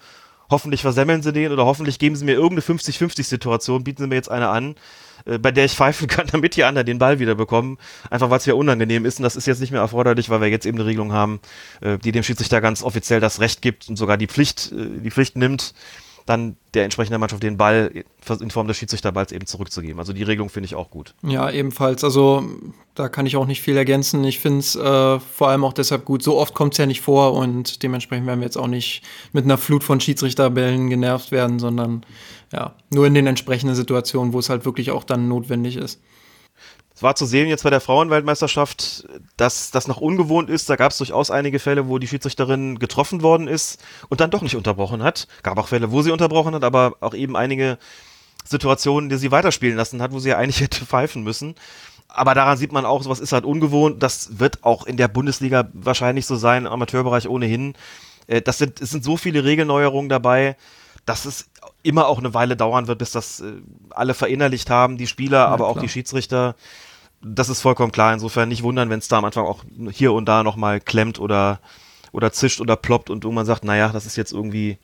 hoffentlich 0.49 0.81
versemmeln 0.81 1.21
sie 1.21 1.33
den 1.33 1.51
oder 1.51 1.65
hoffentlich 1.65 1.99
geben 1.99 2.15
sie 2.15 2.25
mir 2.25 2.33
irgendeine 2.33 2.61
50-50-Situation, 2.61 3.83
bieten 3.83 4.03
sie 4.03 4.07
mir 4.07 4.15
jetzt 4.15 4.29
eine 4.29 4.49
an, 4.49 4.75
äh, 5.25 5.37
bei 5.37 5.51
der 5.51 5.65
ich 5.65 5.73
pfeifen 5.73 6.07
kann, 6.09 6.27
damit 6.31 6.55
die 6.55 6.63
anderen 6.63 6.85
den 6.85 6.99
Ball 6.99 7.19
wieder 7.19 7.35
bekommen. 7.35 7.77
Einfach 8.09 8.29
weil 8.29 8.37
es 8.37 8.45
ja 8.45 8.53
unangenehm 8.53 9.05
ist 9.05 9.19
und 9.19 9.23
das 9.23 9.35
ist 9.35 9.47
jetzt 9.47 9.61
nicht 9.61 9.71
mehr 9.71 9.81
erforderlich, 9.81 10.29
weil 10.29 10.41
wir 10.41 10.47
jetzt 10.47 10.65
eben 10.65 10.77
eine 10.77 10.85
Regelung 10.85 11.13
haben, 11.13 11.39
äh, 11.81 11.97
die 11.97 12.11
dem 12.11 12.23
Schiedsrichter 12.23 12.61
ganz 12.61 12.83
offiziell 12.83 13.19
das 13.19 13.39
Recht 13.39 13.61
gibt 13.61 13.89
und 13.89 13.95
sogar 13.95 14.17
die 14.17 14.27
Pflicht, 14.27 14.71
äh, 14.71 14.99
die 15.01 15.11
Pflicht 15.11 15.35
nimmt, 15.35 15.73
dann 16.25 16.57
der 16.73 16.83
entsprechenden 16.83 17.19
Mannschaft 17.19 17.43
den 17.43 17.57
Ball 17.57 18.03
in 18.39 18.49
Form 18.49 18.67
des 18.67 18.77
Schiedsrichterballs 18.77 19.31
eben 19.31 19.45
zurückzugeben. 19.45 19.99
Also 19.99 20.11
die 20.11 20.23
Regelung 20.23 20.49
finde 20.49 20.65
ich 20.65 20.75
auch 20.75 20.89
gut. 20.89 21.13
Ja, 21.21 21.51
ebenfalls. 21.51 22.03
Also 22.03 22.43
da 22.95 23.09
kann 23.09 23.27
ich 23.27 23.37
auch 23.37 23.45
nicht 23.45 23.61
viel 23.61 23.77
ergänzen. 23.77 24.23
Ich 24.23 24.39
finde 24.39 24.59
es 24.59 24.75
äh, 24.75 25.19
vor 25.19 25.49
allem 25.49 25.63
auch 25.63 25.73
deshalb 25.73 26.03
gut. 26.03 26.23
So 26.23 26.37
oft 26.37 26.55
kommt 26.55 26.73
es 26.73 26.79
ja 26.79 26.87
nicht 26.87 27.01
vor 27.01 27.33
und 27.33 27.83
dementsprechend 27.83 28.25
werden 28.25 28.39
wir 28.39 28.45
jetzt 28.45 28.57
auch 28.57 28.67
nicht 28.67 29.03
mit 29.33 29.45
einer 29.45 29.59
Flut 29.59 29.83
von 29.83 29.99
Schiedsrichterbällen 29.99 30.89
genervt 30.89 31.31
werden, 31.31 31.59
sondern 31.59 32.03
ja, 32.55 32.73
nur 32.89 33.05
in 33.05 33.13
den 33.13 33.27
entsprechenden 33.27 33.75
Situationen, 33.75 34.31
wo 34.31 34.39
es 34.39 34.49
halt 34.49 34.63
wirklich 34.63 34.91
auch 34.91 35.03
dann 35.03 35.27
notwendig 35.27 35.75
ist. 35.75 36.01
Es 36.95 37.03
war 37.03 37.13
zu 37.15 37.25
sehen 37.25 37.49
jetzt 37.49 37.65
bei 37.65 37.69
der 37.69 37.81
Frauenweltmeisterschaft, 37.81 39.05
dass 39.35 39.71
das 39.71 39.89
noch 39.89 39.97
ungewohnt 39.97 40.49
ist. 40.49 40.69
Da 40.69 40.77
gab 40.77 40.93
es 40.93 40.97
durchaus 40.97 41.29
einige 41.29 41.59
Fälle, 41.59 41.89
wo 41.89 41.99
die 41.99 42.07
Schiedsrichterin 42.07 42.79
getroffen 42.79 43.21
worden 43.21 43.49
ist 43.49 43.83
und 44.07 44.21
dann 44.21 44.31
doch 44.31 44.41
nicht 44.41 44.55
unterbrochen 44.55 45.03
hat. 45.03 45.27
Gab 45.43 45.57
auch 45.57 45.67
Fälle, 45.67 45.91
wo 45.91 46.01
sie 46.01 46.11
unterbrochen 46.11 46.55
hat, 46.55 46.63
aber 46.63 46.95
auch 47.01 47.13
eben 47.13 47.35
einige 47.35 47.77
Situationen, 48.45 49.09
die 49.09 49.17
sie 49.17 49.31
weiterspielen 49.31 49.75
lassen 49.75 50.01
hat, 50.01 50.13
wo 50.13 50.19
sie 50.19 50.29
ja 50.29 50.37
eigentlich 50.37 50.61
hätte 50.61 50.85
pfeifen 50.85 51.23
müssen. 51.23 51.55
Aber 52.07 52.33
daran 52.33 52.57
sieht 52.57 52.71
man 52.71 52.85
auch, 52.85 53.03
sowas 53.03 53.19
ist 53.19 53.33
halt 53.33 53.43
ungewohnt. 53.43 54.01
Das 54.01 54.39
wird 54.39 54.63
auch 54.63 54.85
in 54.85 54.95
der 54.95 55.09
Bundesliga 55.09 55.67
wahrscheinlich 55.73 56.25
so 56.25 56.37
sein, 56.37 56.65
im 56.65 56.71
Amateurbereich 56.71 57.27
ohnehin. 57.27 57.73
Äh, 58.27 58.41
das 58.41 58.57
sind, 58.57 58.79
es 58.79 58.91
sind 58.91 59.03
so 59.03 59.17
viele 59.17 59.43
Regelneuerungen 59.43 60.07
dabei, 60.07 60.55
dass 61.05 61.25
es 61.25 61.49
immer 61.85 62.07
auch 62.07 62.19
eine 62.19 62.33
Weile 62.33 62.57
dauern 62.57 62.87
wird, 62.87 62.99
bis 62.99 63.11
das 63.11 63.41
äh, 63.41 63.53
alle 63.89 64.13
verinnerlicht 64.13 64.69
haben, 64.69 64.97
die 64.97 65.07
Spieler, 65.07 65.39
ja, 65.39 65.47
aber 65.47 65.67
auch 65.67 65.79
die 65.79 65.89
Schiedsrichter. 65.89 66.55
Das 67.21 67.49
ist 67.49 67.61
vollkommen 67.61 67.91
klar. 67.91 68.13
Insofern 68.13 68.49
nicht 68.49 68.63
wundern, 68.63 68.89
wenn 68.89 68.99
es 68.99 69.07
da 69.07 69.17
am 69.17 69.25
Anfang 69.25 69.45
auch 69.45 69.63
hier 69.91 70.13
und 70.13 70.25
da 70.25 70.43
nochmal 70.43 70.79
klemmt 70.79 71.19
oder, 71.19 71.59
oder 72.11 72.31
zischt 72.31 72.61
oder 72.61 72.75
ploppt 72.75 73.09
und 73.09 73.23
irgendwann 73.23 73.45
sagt, 73.45 73.63
naja, 73.63 73.89
das 73.89 74.05
ist 74.05 74.15
jetzt 74.15 74.33
irgendwie 74.33 74.77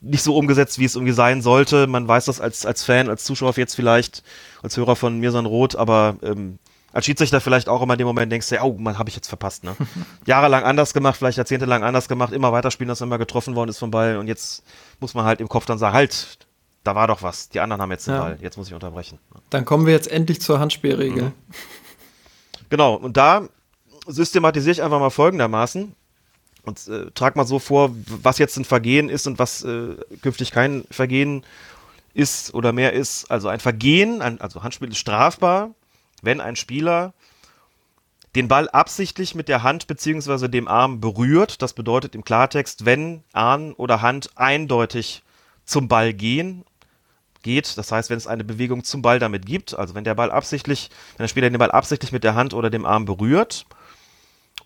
nicht 0.00 0.22
so 0.22 0.36
umgesetzt, 0.36 0.78
wie 0.78 0.84
es 0.84 0.94
irgendwie 0.94 1.12
sein 1.12 1.42
sollte. 1.42 1.86
Man 1.86 2.06
weiß 2.06 2.26
das 2.26 2.40
als, 2.40 2.64
als 2.64 2.84
Fan, 2.84 3.08
als 3.08 3.24
Zuschauer 3.24 3.54
jetzt 3.56 3.74
vielleicht, 3.74 4.22
als 4.62 4.76
Hörer 4.76 4.96
von 4.96 5.18
Mirsan 5.18 5.46
Roth, 5.46 5.76
aber 5.76 6.16
ähm, 6.22 6.58
als 6.98 7.06
Schiedsrichter 7.06 7.40
vielleicht 7.40 7.68
auch 7.68 7.80
immer 7.80 7.94
in 7.94 7.98
dem 7.98 8.08
Moment 8.08 8.32
denkst 8.32 8.48
du, 8.48 8.60
oh, 8.60 8.76
man 8.76 8.98
habe 8.98 9.08
ich 9.08 9.14
jetzt 9.14 9.28
verpasst, 9.28 9.62
ne? 9.62 9.76
Jahrelang 10.26 10.64
anders 10.64 10.92
gemacht, 10.92 11.16
vielleicht 11.16 11.38
jahrzehntelang 11.38 11.84
anders 11.84 12.08
gemacht, 12.08 12.32
immer 12.32 12.50
weiterspielen, 12.50 12.88
dass 12.88 13.00
immer 13.00 13.18
getroffen 13.18 13.54
worden 13.54 13.70
ist 13.70 13.78
vom 13.78 13.92
Ball 13.92 14.16
und 14.16 14.26
jetzt 14.26 14.64
muss 14.98 15.14
man 15.14 15.24
halt 15.24 15.40
im 15.40 15.48
Kopf 15.48 15.64
dann 15.64 15.78
sagen, 15.78 15.94
halt, 15.94 16.38
da 16.82 16.96
war 16.96 17.06
doch 17.06 17.22
was, 17.22 17.50
die 17.50 17.60
anderen 17.60 17.80
haben 17.80 17.92
jetzt 17.92 18.08
den 18.08 18.14
ja. 18.14 18.20
Ball, 18.20 18.38
jetzt 18.40 18.56
muss 18.56 18.66
ich 18.66 18.74
unterbrechen. 18.74 19.20
Dann 19.48 19.64
kommen 19.64 19.86
wir 19.86 19.92
jetzt 19.92 20.10
endlich 20.10 20.40
zur 20.40 20.58
Handspielregel. 20.58 21.22
Mhm. 21.22 21.32
Genau, 22.68 22.94
und 22.94 23.16
da 23.16 23.48
systematisiere 24.08 24.72
ich 24.72 24.82
einfach 24.82 24.98
mal 24.98 25.10
folgendermaßen 25.10 25.94
und 26.64 26.88
äh, 26.88 27.12
trag 27.12 27.36
mal 27.36 27.46
so 27.46 27.60
vor, 27.60 27.92
was 28.22 28.38
jetzt 28.38 28.56
ein 28.56 28.64
Vergehen 28.64 29.08
ist 29.08 29.28
und 29.28 29.38
was 29.38 29.62
äh, 29.62 29.94
künftig 30.20 30.50
kein 30.50 30.82
Vergehen 30.90 31.44
ist 32.12 32.52
oder 32.54 32.72
mehr 32.72 32.92
ist. 32.92 33.30
Also 33.30 33.46
ein 33.46 33.60
Vergehen, 33.60 34.20
ein, 34.20 34.40
also 34.40 34.64
Handspiel 34.64 34.88
ist 34.88 34.98
strafbar, 34.98 35.70
wenn 36.22 36.40
ein 36.40 36.56
Spieler 36.56 37.12
den 38.34 38.48
Ball 38.48 38.68
absichtlich 38.68 39.34
mit 39.34 39.48
der 39.48 39.62
Hand 39.62 39.86
bzw. 39.86 40.48
dem 40.48 40.68
Arm 40.68 41.00
berührt. 41.00 41.62
Das 41.62 41.72
bedeutet 41.72 42.14
im 42.14 42.24
Klartext, 42.24 42.84
wenn 42.84 43.24
Arm 43.32 43.74
oder 43.76 44.02
Hand 44.02 44.30
eindeutig 44.36 45.22
zum 45.64 45.88
Ball 45.88 46.12
gehen, 46.12 46.64
geht. 47.42 47.78
Das 47.78 47.90
heißt, 47.90 48.10
wenn 48.10 48.18
es 48.18 48.26
eine 48.26 48.44
Bewegung 48.44 48.84
zum 48.84 49.02
Ball 49.02 49.18
damit 49.18 49.46
gibt, 49.46 49.78
also 49.78 49.94
wenn 49.94 50.04
der 50.04 50.14
Ball 50.14 50.30
absichtlich, 50.30 50.90
wenn 51.16 51.24
der 51.24 51.28
Spieler 51.28 51.50
den 51.50 51.58
Ball 51.58 51.70
absichtlich 51.70 52.12
mit 52.12 52.24
der 52.24 52.34
Hand 52.34 52.54
oder 52.54 52.70
dem 52.70 52.84
Arm 52.84 53.04
berührt, 53.04 53.66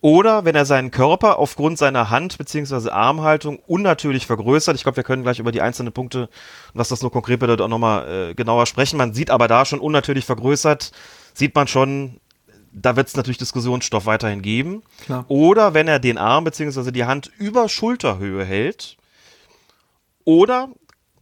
oder 0.01 0.45
wenn 0.45 0.57
er 0.57 0.65
seinen 0.65 0.91
Körper 0.91 1.39
aufgrund 1.39 1.79
seiner 1.79 2.11
Hand- 2.11 2.37
bzw. 2.37 2.91
Armhaltung 2.91 3.61
unnatürlich 3.69 4.27
vergrößert. 4.27 4.75
Ich 4.75 4.83
glaube, 4.83 4.97
wir 4.97 5.05
können 5.05 5.23
gleich 5.23 5.39
über 5.39 5.53
die 5.53 5.61
einzelnen 5.61 5.93
Punkte, 5.93 6.29
was 6.75 6.89
das 6.89 7.03
nur 7.03 7.13
konkret 7.13 7.39
bedeutet, 7.39 7.61
auch 7.61 7.69
nochmal 7.69 8.31
äh, 8.31 8.35
genauer 8.35 8.67
sprechen. 8.67 8.97
Man 8.97 9.15
sieht 9.15 9.31
aber 9.31 9.47
da 9.47 9.65
schon 9.65 9.79
unnatürlich 9.79 10.25
vergrößert, 10.25 10.91
sieht 11.35 11.55
man 11.55 11.67
schon, 11.69 12.21
da 12.73 12.97
wird 12.97 13.09
es 13.09 13.17
natürlich 13.17 13.39
Diskussionsstoff 13.39 14.07
weiterhin 14.07 14.43
geben. 14.43 14.83
Klar. 15.05 15.25
Oder 15.29 15.75
wenn 15.75 15.89
er 15.89 15.99
den 15.99 16.19
Arm 16.19 16.45
bzw. 16.45 16.91
die 16.91 17.05
Hand 17.05 17.31
über 17.39 17.69
Schulterhöhe 17.69 18.45
hält. 18.45 18.97
Oder 20.25 20.69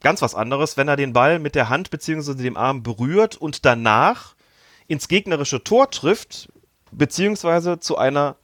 ganz 0.00 0.22
was 0.22 0.34
anderes, 0.34 0.76
wenn 0.76 0.88
er 0.88 0.96
den 0.96 1.12
Ball 1.12 1.38
mit 1.38 1.54
der 1.54 1.68
Hand 1.68 1.90
bzw. 1.90 2.34
dem 2.34 2.56
Arm 2.56 2.82
berührt 2.82 3.36
und 3.36 3.64
danach 3.64 4.34
ins 4.86 5.08
gegnerische 5.08 5.62
Tor 5.62 5.90
trifft, 5.90 6.48
beziehungsweise 6.90 7.78
zu 7.78 7.96
einer 7.96 8.36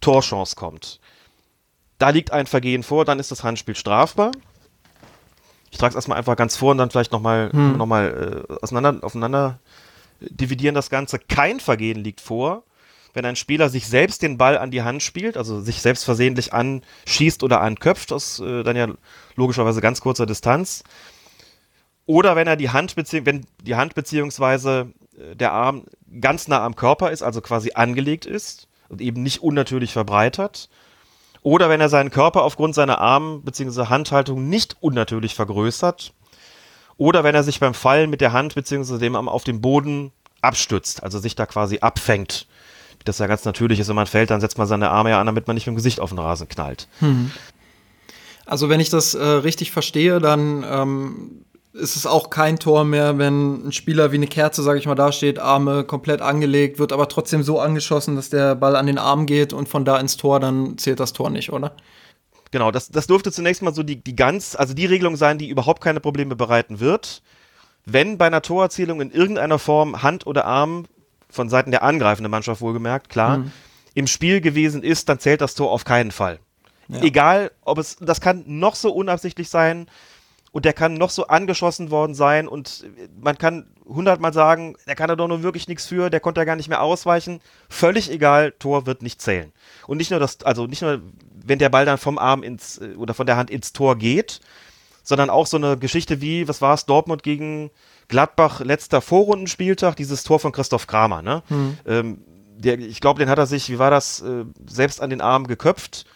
Torchance 0.00 0.56
kommt. 0.56 1.00
Da 1.98 2.10
liegt 2.10 2.32
ein 2.32 2.46
Vergehen 2.46 2.82
vor, 2.82 3.04
dann 3.04 3.18
ist 3.18 3.30
das 3.30 3.44
Handspiel 3.44 3.76
strafbar. 3.76 4.32
Ich 5.70 5.78
trage 5.78 5.90
es 5.90 5.94
erstmal 5.96 6.18
einfach 6.18 6.36
ganz 6.36 6.56
vor 6.56 6.72
und 6.72 6.78
dann 6.78 6.90
vielleicht 6.90 7.12
nochmal 7.12 7.50
hm. 7.50 7.76
noch 7.76 7.86
mal, 7.86 8.46
äh, 8.48 8.54
auseinander, 8.62 9.04
aufeinander 9.04 9.58
dividieren 10.30 10.74
das 10.74 10.90
Ganze. 10.90 11.18
Kein 11.18 11.60
Vergehen 11.60 12.02
liegt 12.02 12.20
vor, 12.20 12.64
wenn 13.14 13.24
ein 13.24 13.36
Spieler 13.36 13.68
sich 13.68 13.86
selbst 13.86 14.22
den 14.22 14.38
Ball 14.38 14.58
an 14.58 14.70
die 14.70 14.82
Hand 14.82 15.02
spielt, 15.02 15.36
also 15.36 15.60
sich 15.60 15.80
selbst 15.80 16.04
versehentlich 16.04 16.52
anschießt 16.52 17.42
oder 17.42 17.60
anköpft, 17.60 18.12
aus 18.12 18.40
äh, 18.40 18.62
dann 18.64 18.76
ja 18.76 18.88
logischerweise 19.36 19.80
ganz 19.80 20.00
kurzer 20.00 20.26
Distanz. 20.26 20.82
Oder 22.06 22.36
wenn 22.36 22.46
er 22.46 22.56
die 22.56 22.70
Hand, 22.70 22.96
wenn 22.96 23.46
die 23.62 23.76
Hand 23.76 23.94
beziehungsweise 23.94 24.92
äh, 25.16 25.36
der 25.36 25.52
Arm 25.52 25.84
ganz 26.20 26.48
nah 26.48 26.64
am 26.64 26.76
Körper 26.76 27.10
ist, 27.10 27.22
also 27.22 27.40
quasi 27.40 27.72
angelegt 27.74 28.26
ist 28.26 28.68
und 28.88 29.00
eben 29.00 29.22
nicht 29.22 29.42
unnatürlich 29.42 29.92
verbreitert. 29.92 30.68
Oder 31.42 31.68
wenn 31.68 31.80
er 31.80 31.88
seinen 31.88 32.10
Körper 32.10 32.42
aufgrund 32.42 32.74
seiner 32.74 32.98
Arm- 33.00 33.42
bzw. 33.42 33.86
Handhaltung 33.86 34.48
nicht 34.48 34.76
unnatürlich 34.80 35.34
vergrößert. 35.34 36.12
Oder 36.96 37.24
wenn 37.24 37.34
er 37.34 37.42
sich 37.42 37.60
beim 37.60 37.74
Fallen 37.74 38.10
mit 38.10 38.20
der 38.20 38.32
Hand 38.32 38.54
bzw. 38.54 38.98
dem 38.98 39.16
auf 39.16 39.44
dem 39.44 39.60
Boden 39.60 40.12
abstützt, 40.40 41.02
also 41.02 41.18
sich 41.18 41.34
da 41.34 41.46
quasi 41.46 41.78
abfängt. 41.80 42.46
Das 43.04 43.18
ja 43.18 43.26
ganz 43.26 43.44
natürlich 43.44 43.80
ist, 43.80 43.88
wenn 43.88 43.96
man 43.96 44.06
fällt, 44.06 44.30
dann 44.30 44.40
setzt 44.40 44.56
man 44.56 44.66
seine 44.66 44.90
Arme 44.90 45.10
ja 45.10 45.20
an, 45.20 45.26
damit 45.26 45.46
man 45.46 45.54
nicht 45.54 45.66
mit 45.66 45.74
dem 45.74 45.76
Gesicht 45.76 46.00
auf 46.00 46.10
den 46.10 46.18
Rasen 46.18 46.48
knallt. 46.48 46.88
Hm. 47.00 47.30
Also 48.46 48.68
wenn 48.68 48.80
ich 48.80 48.90
das 48.90 49.14
äh, 49.14 49.22
richtig 49.22 49.72
verstehe, 49.72 50.20
dann 50.20 50.64
ähm, 50.68 51.44
ist 51.74 51.96
es 51.96 52.06
auch 52.06 52.30
kein 52.30 52.58
Tor 52.58 52.84
mehr, 52.84 53.18
wenn 53.18 53.66
ein 53.66 53.72
Spieler 53.72 54.12
wie 54.12 54.16
eine 54.16 54.26
Kerze, 54.26 54.62
sage 54.62 54.78
ich 54.78 54.86
mal, 54.86 54.94
da 54.94 55.12
steht, 55.12 55.38
Arme 55.38 55.84
komplett 55.84 56.22
angelegt, 56.22 56.78
wird 56.78 56.92
aber 56.92 57.08
trotzdem 57.08 57.42
so 57.42 57.58
angeschossen, 57.58 58.16
dass 58.16 58.30
der 58.30 58.54
Ball 58.54 58.76
an 58.76 58.86
den 58.86 58.98
Arm 58.98 59.26
geht 59.26 59.52
und 59.52 59.68
von 59.68 59.84
da 59.84 59.98
ins 59.98 60.16
Tor, 60.16 60.40
dann 60.40 60.78
zählt 60.78 61.00
das 61.00 61.12
Tor 61.12 61.30
nicht, 61.30 61.52
oder? 61.52 61.74
Genau, 62.54 62.70
das, 62.70 62.88
das 62.88 63.08
dürfte 63.08 63.32
zunächst 63.32 63.62
mal 63.62 63.74
so 63.74 63.82
die, 63.82 63.96
die 63.96 64.14
ganz, 64.14 64.54
also 64.54 64.74
die 64.74 64.86
Regelung 64.86 65.16
sein, 65.16 65.38
die 65.38 65.48
überhaupt 65.48 65.82
keine 65.82 65.98
Probleme 65.98 66.36
bereiten 66.36 66.78
wird. 66.78 67.20
Wenn 67.84 68.16
bei 68.16 68.28
einer 68.28 68.42
Torerzielung 68.42 69.00
in 69.00 69.10
irgendeiner 69.10 69.58
Form 69.58 70.04
Hand 70.04 70.24
oder 70.24 70.44
Arm 70.44 70.84
von 71.28 71.48
Seiten 71.48 71.72
der 71.72 71.82
angreifenden 71.82 72.30
Mannschaft 72.30 72.60
wohlgemerkt, 72.60 73.08
klar, 73.08 73.38
mhm. 73.38 73.52
im 73.94 74.06
Spiel 74.06 74.40
gewesen 74.40 74.84
ist, 74.84 75.08
dann 75.08 75.18
zählt 75.18 75.40
das 75.40 75.56
Tor 75.56 75.72
auf 75.72 75.84
keinen 75.84 76.12
Fall. 76.12 76.38
Ja. 76.86 77.02
Egal, 77.02 77.50
ob 77.64 77.78
es, 77.78 77.96
das 77.96 78.20
kann 78.20 78.44
noch 78.46 78.76
so 78.76 78.92
unabsichtlich 78.92 79.50
sein, 79.50 79.88
und 80.54 80.64
der 80.64 80.72
kann 80.72 80.94
noch 80.94 81.10
so 81.10 81.26
angeschossen 81.26 81.90
worden 81.90 82.14
sein 82.14 82.46
und 82.46 82.86
man 83.20 83.36
kann 83.36 83.66
hundertmal 83.84 84.32
sagen, 84.32 84.76
der 84.86 84.94
kann 84.94 85.08
da 85.08 85.16
doch 85.16 85.26
nur 85.26 85.42
wirklich 85.42 85.66
nichts 85.66 85.84
für, 85.84 86.10
der 86.10 86.20
konnte 86.20 86.40
ja 86.40 86.44
gar 86.44 86.54
nicht 86.54 86.68
mehr 86.68 86.80
ausweichen. 86.80 87.40
Völlig 87.68 88.08
egal, 88.08 88.52
Tor 88.52 88.86
wird 88.86 89.02
nicht 89.02 89.20
zählen. 89.20 89.52
Und 89.88 89.96
nicht 89.96 90.12
nur 90.12 90.20
das, 90.20 90.44
also 90.44 90.68
nicht 90.68 90.80
nur, 90.80 91.02
wenn 91.44 91.58
der 91.58 91.70
Ball 91.70 91.84
dann 91.84 91.98
vom 91.98 92.18
Arm 92.18 92.44
ins 92.44 92.78
äh, 92.78 92.94
oder 92.96 93.14
von 93.14 93.26
der 93.26 93.36
Hand 93.36 93.50
ins 93.50 93.72
Tor 93.72 93.98
geht, 93.98 94.38
sondern 95.02 95.28
auch 95.28 95.48
so 95.48 95.56
eine 95.56 95.76
Geschichte 95.76 96.20
wie, 96.20 96.46
was 96.46 96.62
war 96.62 96.74
es, 96.74 96.86
Dortmund 96.86 97.24
gegen 97.24 97.72
Gladbach, 98.06 98.60
letzter 98.60 99.00
Vorrundenspieltag, 99.00 99.96
dieses 99.96 100.22
Tor 100.22 100.38
von 100.38 100.52
Christoph 100.52 100.86
Kramer, 100.86 101.20
ne? 101.20 101.42
Hm. 101.48 101.78
Ähm, 101.84 102.24
der, 102.56 102.78
ich 102.78 103.00
glaube, 103.00 103.18
den 103.18 103.28
hat 103.28 103.38
er 103.38 103.46
sich, 103.46 103.70
wie 103.70 103.80
war 103.80 103.90
das, 103.90 104.22
äh, 104.22 104.44
selbst 104.70 105.02
an 105.02 105.10
den 105.10 105.20
Arm 105.20 105.48
geköpft 105.48 106.06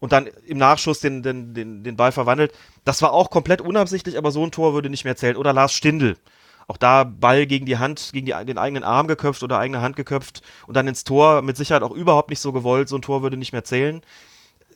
und 0.00 0.12
dann 0.12 0.28
im 0.46 0.58
Nachschuss 0.58 1.00
den, 1.00 1.22
den, 1.22 1.54
den, 1.54 1.84
den 1.84 1.96
Ball 1.96 2.10
verwandelt. 2.10 2.52
Das 2.84 3.02
war 3.02 3.12
auch 3.12 3.30
komplett 3.30 3.60
unabsichtlich, 3.60 4.18
aber 4.18 4.32
so 4.32 4.44
ein 4.44 4.50
Tor 4.50 4.74
würde 4.74 4.90
nicht 4.90 5.04
mehr 5.04 5.16
zählen. 5.16 5.36
Oder 5.36 5.52
Lars 5.52 5.72
Stindl. 5.72 6.16
Auch 6.66 6.76
da 6.76 7.04
Ball 7.04 7.46
gegen 7.46 7.66
die 7.66 7.78
Hand, 7.78 8.10
gegen 8.12 8.26
die, 8.26 8.32
den 8.46 8.58
eigenen 8.58 8.84
Arm 8.84 9.06
geköpft 9.06 9.42
oder 9.42 9.58
eigene 9.58 9.82
Hand 9.82 9.96
geköpft 9.96 10.42
und 10.66 10.76
dann 10.76 10.88
ins 10.88 11.04
Tor 11.04 11.42
mit 11.42 11.56
Sicherheit 11.56 11.82
auch 11.82 11.90
überhaupt 11.90 12.30
nicht 12.30 12.40
so 12.40 12.52
gewollt. 12.52 12.88
So 12.88 12.96
ein 12.96 13.02
Tor 13.02 13.22
würde 13.22 13.36
nicht 13.36 13.52
mehr 13.52 13.64
zählen. 13.64 14.00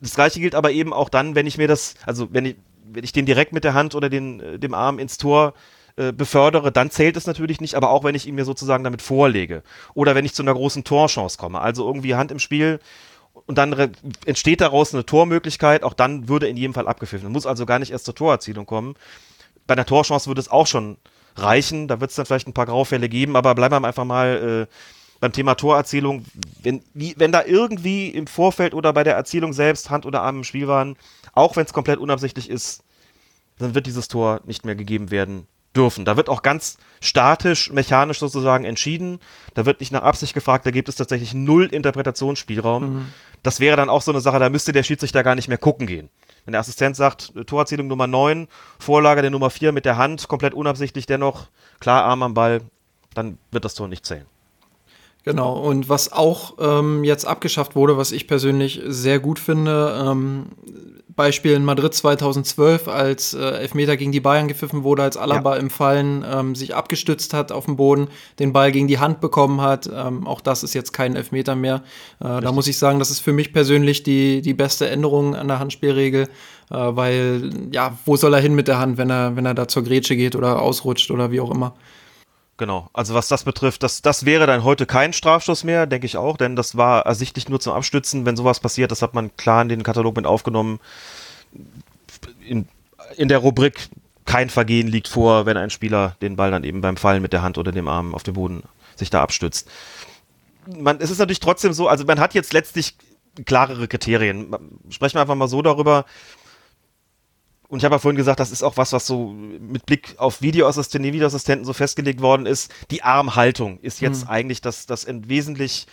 Das 0.00 0.14
gleiche 0.14 0.40
gilt 0.40 0.54
aber 0.54 0.72
eben 0.72 0.92
auch 0.92 1.08
dann, 1.08 1.34
wenn 1.34 1.46
ich 1.46 1.56
mir 1.56 1.68
das, 1.68 1.94
also 2.04 2.28
wenn 2.32 2.46
ich, 2.46 2.56
wenn 2.84 3.04
ich 3.04 3.12
den 3.12 3.26
direkt 3.26 3.52
mit 3.52 3.64
der 3.64 3.74
Hand 3.74 3.94
oder 3.94 4.10
den, 4.10 4.40
äh, 4.40 4.58
dem 4.58 4.74
Arm 4.74 4.98
ins 4.98 5.18
Tor 5.18 5.54
äh, 5.96 6.12
befördere, 6.12 6.72
dann 6.72 6.90
zählt 6.90 7.16
es 7.16 7.26
natürlich 7.26 7.60
nicht, 7.60 7.76
aber 7.76 7.90
auch 7.90 8.02
wenn 8.02 8.16
ich 8.16 8.26
ihn 8.26 8.34
mir 8.34 8.44
sozusagen 8.44 8.82
damit 8.82 9.00
vorlege. 9.00 9.62
Oder 9.94 10.16
wenn 10.16 10.24
ich 10.24 10.34
zu 10.34 10.42
einer 10.42 10.52
großen 10.52 10.82
Torchance 10.82 11.38
komme. 11.38 11.60
Also 11.60 11.86
irgendwie 11.86 12.16
Hand 12.16 12.32
im 12.32 12.40
Spiel 12.40 12.80
und 13.46 13.58
dann 13.58 13.92
entsteht 14.24 14.60
daraus 14.60 14.94
eine 14.94 15.04
Tormöglichkeit, 15.04 15.82
auch 15.82 15.94
dann 15.94 16.28
würde 16.28 16.48
in 16.48 16.56
jedem 16.56 16.74
Fall 16.74 16.88
abgepfiffen. 16.88 17.30
Muss 17.30 17.46
also 17.46 17.66
gar 17.66 17.78
nicht 17.78 17.90
erst 17.90 18.06
zur 18.06 18.14
Torerzielung 18.14 18.66
kommen. 18.66 18.94
Bei 19.66 19.74
einer 19.74 19.86
Torchance 19.86 20.26
würde 20.26 20.40
es 20.40 20.50
auch 20.50 20.66
schon 20.66 20.96
reichen, 21.36 21.88
da 21.88 22.00
wird 22.00 22.10
es 22.10 22.16
dann 22.16 22.26
vielleicht 22.26 22.48
ein 22.48 22.54
paar 22.54 22.66
Graufälle 22.66 23.08
geben, 23.08 23.36
aber 23.36 23.54
bleiben 23.54 23.74
wir 23.74 23.86
einfach 23.86 24.04
mal 24.04 24.68
äh, 24.68 24.74
beim 25.20 25.32
Thema 25.32 25.56
Torerzielung. 25.56 26.24
Wenn, 26.62 26.82
wie, 26.94 27.14
wenn 27.18 27.32
da 27.32 27.44
irgendwie 27.44 28.08
im 28.08 28.26
Vorfeld 28.26 28.72
oder 28.72 28.92
bei 28.92 29.04
der 29.04 29.14
Erzielung 29.14 29.52
selbst 29.52 29.90
Hand 29.90 30.06
oder 30.06 30.22
Arm 30.22 30.38
im 30.38 30.44
Spiel 30.44 30.68
waren, 30.68 30.96
auch 31.32 31.56
wenn 31.56 31.66
es 31.66 31.72
komplett 31.72 31.98
unabsichtlich 31.98 32.48
ist, 32.48 32.82
dann 33.58 33.74
wird 33.74 33.86
dieses 33.86 34.08
Tor 34.08 34.40
nicht 34.44 34.64
mehr 34.64 34.74
gegeben 34.74 35.10
werden 35.10 35.46
dürfen. 35.76 36.04
Da 36.04 36.16
wird 36.16 36.28
auch 36.28 36.42
ganz 36.42 36.78
statisch, 37.00 37.70
mechanisch 37.72 38.18
sozusagen 38.18 38.64
entschieden. 38.64 39.18
Da 39.54 39.66
wird 39.66 39.80
nicht 39.80 39.92
nach 39.92 40.02
Absicht 40.02 40.34
gefragt, 40.34 40.66
da 40.66 40.70
gibt 40.70 40.88
es 40.88 40.96
tatsächlich 40.96 41.34
null 41.34 41.66
Interpretationsspielraum. 41.66 42.82
Mhm. 42.82 43.06
Das 43.42 43.60
wäre 43.60 43.76
dann 43.76 43.90
auch 43.90 44.02
so 44.02 44.10
eine 44.10 44.20
Sache, 44.20 44.38
da 44.38 44.48
müsste 44.48 44.72
der 44.72 44.82
Schiedsrichter 44.82 45.22
gar 45.22 45.34
nicht 45.34 45.48
mehr 45.48 45.58
gucken 45.58 45.86
gehen. 45.86 46.08
Wenn 46.44 46.52
der 46.52 46.60
Assistent 46.60 46.96
sagt, 46.96 47.32
Torerzielung 47.46 47.86
Nummer 47.86 48.06
9, 48.06 48.48
Vorlage 48.78 49.22
der 49.22 49.30
Nummer 49.30 49.50
4 49.50 49.72
mit 49.72 49.84
der 49.84 49.96
Hand, 49.96 50.28
komplett 50.28 50.54
unabsichtlich 50.54 51.06
dennoch, 51.06 51.48
klar 51.80 52.04
Arm 52.04 52.22
am 52.22 52.34
Ball, 52.34 52.62
dann 53.14 53.38
wird 53.50 53.64
das 53.64 53.74
Tor 53.74 53.88
nicht 53.88 54.04
zählen. 54.04 54.26
Genau, 55.24 55.54
und 55.58 55.88
was 55.88 56.12
auch 56.12 56.56
ähm, 56.60 57.02
jetzt 57.02 57.26
abgeschafft 57.26 57.76
wurde, 57.76 57.96
was 57.96 58.12
ich 58.12 58.28
persönlich 58.28 58.82
sehr 58.84 59.20
gut 59.20 59.38
finde, 59.38 60.04
ähm, 60.06 60.46
Beispiel 61.16 61.52
in 61.52 61.64
Madrid 61.64 61.94
2012, 61.94 62.88
als 62.88 63.34
äh, 63.34 63.38
Elfmeter 63.38 63.96
gegen 63.96 64.10
die 64.10 64.20
Bayern 64.20 64.48
gepfiffen 64.48 64.82
wurde, 64.82 65.02
als 65.02 65.16
Alaba 65.16 65.54
ja. 65.54 65.60
im 65.60 65.70
Fallen 65.70 66.24
ähm, 66.28 66.54
sich 66.54 66.74
abgestützt 66.74 67.32
hat 67.32 67.52
auf 67.52 67.66
dem 67.66 67.76
Boden, 67.76 68.08
den 68.38 68.52
Ball 68.52 68.72
gegen 68.72 68.88
die 68.88 68.98
Hand 68.98 69.20
bekommen 69.20 69.60
hat. 69.60 69.88
Ähm, 69.92 70.26
auch 70.26 70.40
das 70.40 70.62
ist 70.64 70.74
jetzt 70.74 70.92
kein 70.92 71.14
Elfmeter 71.14 71.54
mehr. 71.54 71.82
Äh, 72.20 72.40
da 72.40 72.52
muss 72.52 72.66
ich 72.66 72.78
sagen, 72.78 72.98
das 72.98 73.10
ist 73.10 73.20
für 73.20 73.32
mich 73.32 73.52
persönlich 73.52 74.02
die, 74.02 74.42
die 74.42 74.54
beste 74.54 74.88
Änderung 74.88 75.36
an 75.36 75.46
der 75.46 75.60
Handspielregel, 75.60 76.24
äh, 76.24 76.28
weil, 76.70 77.50
ja, 77.70 77.96
wo 78.04 78.16
soll 78.16 78.34
er 78.34 78.40
hin 78.40 78.54
mit 78.54 78.66
der 78.66 78.78
Hand, 78.78 78.98
wenn 78.98 79.10
er, 79.10 79.36
wenn 79.36 79.46
er 79.46 79.54
da 79.54 79.68
zur 79.68 79.84
Grätsche 79.84 80.16
geht 80.16 80.34
oder 80.34 80.60
ausrutscht 80.60 81.10
oder 81.10 81.30
wie 81.30 81.40
auch 81.40 81.50
immer. 81.50 81.74
Genau, 82.56 82.88
also 82.92 83.14
was 83.14 83.26
das 83.26 83.42
betrifft, 83.42 83.82
das, 83.82 84.00
das 84.00 84.24
wäre 84.24 84.46
dann 84.46 84.62
heute 84.62 84.86
kein 84.86 85.12
Strafstoß 85.12 85.64
mehr, 85.64 85.86
denke 85.86 86.06
ich 86.06 86.16
auch, 86.16 86.36
denn 86.36 86.54
das 86.54 86.76
war 86.76 87.04
ersichtlich 87.04 87.48
nur 87.48 87.58
zum 87.58 87.72
Abstützen, 87.72 88.26
wenn 88.26 88.36
sowas 88.36 88.60
passiert, 88.60 88.92
das 88.92 89.02
hat 89.02 89.12
man 89.12 89.36
klar 89.36 89.62
in 89.62 89.68
den 89.68 89.82
Katalog 89.82 90.14
mit 90.14 90.24
aufgenommen. 90.24 90.78
In, 92.46 92.68
in 93.16 93.26
der 93.26 93.38
Rubrik 93.38 93.88
kein 94.24 94.50
Vergehen 94.50 94.86
liegt 94.86 95.08
vor, 95.08 95.46
wenn 95.46 95.56
ein 95.56 95.70
Spieler 95.70 96.16
den 96.22 96.36
Ball 96.36 96.52
dann 96.52 96.62
eben 96.62 96.80
beim 96.80 96.96
Fallen 96.96 97.22
mit 97.22 97.32
der 97.32 97.42
Hand 97.42 97.58
oder 97.58 97.72
dem 97.72 97.88
Arm 97.88 98.14
auf 98.14 98.22
dem 98.22 98.34
Boden 98.34 98.62
sich 98.94 99.10
da 99.10 99.20
abstützt. 99.20 99.68
Man, 100.66 101.00
es 101.00 101.10
ist 101.10 101.18
natürlich 101.18 101.40
trotzdem 101.40 101.72
so, 101.72 101.88
also 101.88 102.04
man 102.04 102.20
hat 102.20 102.34
jetzt 102.34 102.52
letztlich 102.52 102.96
klarere 103.44 103.88
Kriterien. 103.88 104.54
Sprechen 104.90 105.16
wir 105.16 105.22
einfach 105.22 105.34
mal 105.34 105.48
so 105.48 105.60
darüber, 105.60 106.04
und 107.68 107.78
ich 107.78 107.84
habe 107.84 107.94
ja 107.94 107.98
vorhin 107.98 108.16
gesagt, 108.16 108.40
das 108.40 108.50
ist 108.50 108.62
auch 108.62 108.76
was, 108.76 108.92
was 108.92 109.06
so 109.06 109.32
mit 109.32 109.86
Blick 109.86 110.14
auf 110.18 110.42
Videoassistenten, 110.42 111.12
Videoassistenten 111.12 111.64
so 111.64 111.72
festgelegt 111.72 112.20
worden 112.20 112.46
ist. 112.46 112.72
Die 112.90 113.02
Armhaltung 113.02 113.78
ist 113.80 114.00
jetzt 114.00 114.24
mhm. 114.24 114.30
eigentlich 114.30 114.60
das, 114.60 114.86
das 114.86 115.06
wesentlich 115.08 115.86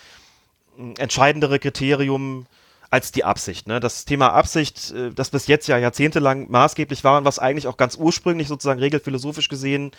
hm, 0.76 0.96
entscheidendere 0.98 1.60
Kriterium 1.60 2.46
als 2.90 3.14
die 3.14 3.24
Absicht. 3.24 3.68
Ne? 3.68 3.80
Das 3.80 4.06
Thema 4.06 4.34
Absicht, 4.34 4.92
äh, 4.92 5.12
das 5.12 5.30
bis 5.30 5.48
jetzt 5.48 5.68
ja 5.68 5.78
jahrzehntelang 5.78 6.52
maßgeblich 6.52 7.04
war 7.04 7.18
und 7.18 7.26
was 7.26 7.40
eigentlich 7.40 7.68
auch 7.68 7.78
ganz 7.78 7.96
ursprünglich 7.96 8.48
sozusagen 8.48 8.80
regelphilosophisch 8.80 9.48
gesehen 9.48 9.92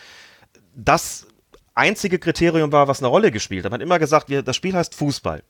das 0.75 1.27
einzige 1.75 2.19
Kriterium 2.19 2.71
war, 2.71 2.87
was 2.87 2.99
eine 2.99 3.07
Rolle 3.07 3.31
gespielt 3.31 3.65
hat. 3.65 3.71
Man 3.71 3.79
hat 3.79 3.85
immer 3.85 3.99
gesagt, 3.99 4.27
das 4.29 4.55
Spiel 4.55 4.73
heißt 4.73 4.95
Fußball. 4.95 5.43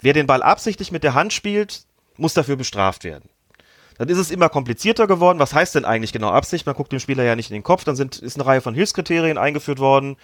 Wer 0.00 0.12
den 0.12 0.26
Ball 0.26 0.42
absichtlich 0.42 0.92
mit 0.92 1.04
der 1.04 1.14
Hand 1.14 1.32
spielt, 1.32 1.84
muss 2.16 2.34
dafür 2.34 2.56
bestraft 2.56 3.04
werden. 3.04 3.28
Dann 3.98 4.08
ist 4.08 4.18
es 4.18 4.30
immer 4.30 4.48
komplizierter 4.48 5.06
geworden. 5.06 5.38
Was 5.38 5.54
heißt 5.54 5.74
denn 5.74 5.84
eigentlich 5.84 6.12
genau 6.12 6.30
Absicht? 6.30 6.66
Man 6.66 6.74
guckt 6.74 6.92
dem 6.92 7.00
Spieler 7.00 7.24
ja 7.24 7.36
nicht 7.36 7.50
in 7.50 7.54
den 7.54 7.62
Kopf. 7.62 7.84
Dann 7.84 7.96
sind, 7.96 8.18
ist 8.18 8.36
eine 8.36 8.46
Reihe 8.46 8.60
von 8.60 8.74
Hilfskriterien 8.74 9.38
eingeführt 9.38 9.78
worden. 9.78 10.16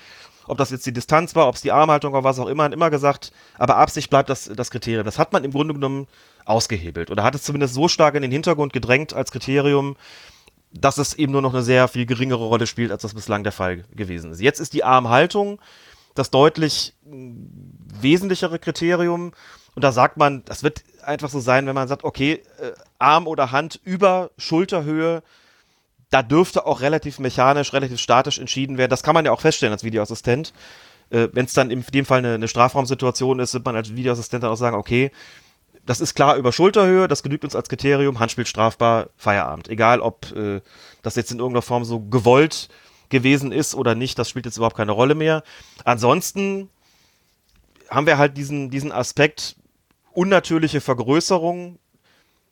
Ob 0.46 0.58
das 0.58 0.70
jetzt 0.70 0.87
die 0.87 0.92
Distanz 0.92 1.37
war, 1.37 1.48
ob 1.48 1.54
es 1.54 1.62
die 1.62 1.72
Armhaltung 1.72 2.12
war, 2.12 2.24
was 2.24 2.38
auch 2.38 2.48
immer, 2.48 2.64
hat 2.64 2.72
immer 2.72 2.90
gesagt, 2.90 3.32
aber 3.58 3.76
Absicht 3.76 4.11
bleibt 4.11 4.28
das, 4.28 4.50
das 4.54 4.70
Kriterium. 4.70 5.04
Das 5.04 5.18
hat 5.18 5.32
man 5.32 5.44
im 5.44 5.52
Grunde 5.52 5.74
genommen 5.74 6.08
ausgehebelt 6.44 7.11
oder 7.11 7.22
hat 7.22 7.35
es 7.35 7.44
zumindest 7.44 7.74
so 7.74 7.87
stark 7.87 8.16
in 8.16 8.22
den 8.22 8.32
Hintergrund 8.32 8.72
gedrängt 8.72 9.14
als 9.14 9.30
Kriterium, 9.30 9.96
dass 10.72 10.98
es 10.98 11.14
eben 11.14 11.32
nur 11.32 11.42
noch 11.42 11.54
eine 11.54 11.62
sehr 11.62 11.87
viel 11.87 12.06
geringere 12.06 12.44
Rolle 12.44 12.66
spielt, 12.66 12.90
als 12.90 13.02
das 13.02 13.14
bislang 13.14 13.44
der 13.44 13.52
Fall 13.52 13.85
gewesen 13.94 14.32
ist. 14.32 14.40
Jetzt 14.40 14.58
ist 14.58 14.72
die 14.72 14.85
Armhaltung 14.85 15.61
das 16.14 16.30
deutlich 16.30 16.94
wesentlichere 17.04 18.58
Kriterium 18.58 19.32
und 19.74 19.82
da 19.82 19.92
sagt 19.92 20.16
man, 20.16 20.44
das 20.44 20.62
wird 20.62 20.82
einfach 21.02 21.30
so 21.30 21.40
sein, 21.40 21.66
wenn 21.66 21.74
man 21.74 21.88
sagt, 21.88 22.04
okay, 22.04 22.42
äh, 22.61 22.72
Arm 22.98 23.26
oder 23.26 23.52
Hand 23.52 23.80
über 23.85 24.30
Schulterhöhe, 24.37 25.22
da 26.11 26.22
dürfte 26.22 26.66
auch 26.66 26.82
relativ 26.82 27.18
mechanisch, 27.18 27.72
relativ 27.72 27.98
statisch 27.98 28.38
entschieden 28.38 28.76
werden. 28.76 28.90
Das 28.90 29.02
kann 29.02 29.14
man 29.14 29.24
ja 29.24 29.32
auch 29.32 29.40
feststellen 29.40 29.72
als 29.72 29.82
Videoassistent. 29.82 30.52
Äh, 31.11 31.28
wenn 31.32 31.46
es 31.46 31.54
dann 31.54 31.70
in 31.70 31.82
dem 31.94 32.04
Fall 32.04 32.18
eine, 32.18 32.35
eine 32.35 32.48
Strafraumsituation 32.48 33.38
ist, 33.40 33.54
wird 33.54 33.64
man 33.64 33.76
als 33.76 33.94
Videoassistent 33.94 34.44
dann 34.44 34.50
auch 34.50 34.56
sagen, 34.56 34.76
okay, 34.76 35.11
das 35.87 36.00
ist 36.00 36.14
klar 36.14 36.37
über 36.37 36.52
Schulterhöhe, 36.52 37.08
das 37.08 37.22
genügt 37.22 37.44
uns 37.44 37.56
als 37.56 37.68
Kriterium, 37.68 38.20
Handspiel 38.20 38.46
strafbar, 38.46 39.08
Feierabend. 39.16 39.68
Egal, 39.68 40.00
ob 40.00 40.30
äh, 40.32 40.61
das 41.02 41.16
jetzt 41.16 41.32
in 41.32 41.38
irgendeiner 41.38 41.62
Form 41.62 41.85
so 41.85 42.00
gewollt 42.00 42.68
gewesen 43.08 43.52
ist 43.52 43.74
oder 43.74 43.94
nicht, 43.94 44.18
das 44.18 44.28
spielt 44.28 44.46
jetzt 44.46 44.58
überhaupt 44.58 44.76
keine 44.76 44.92
Rolle 44.92 45.14
mehr. 45.14 45.42
Ansonsten 45.85 46.68
haben 47.90 48.06
wir 48.06 48.18
halt 48.18 48.37
diesen, 48.37 48.70
diesen 48.70 48.92
Aspekt, 48.92 49.56
unnatürliche 50.14 50.81
Vergrößerung 50.81 51.79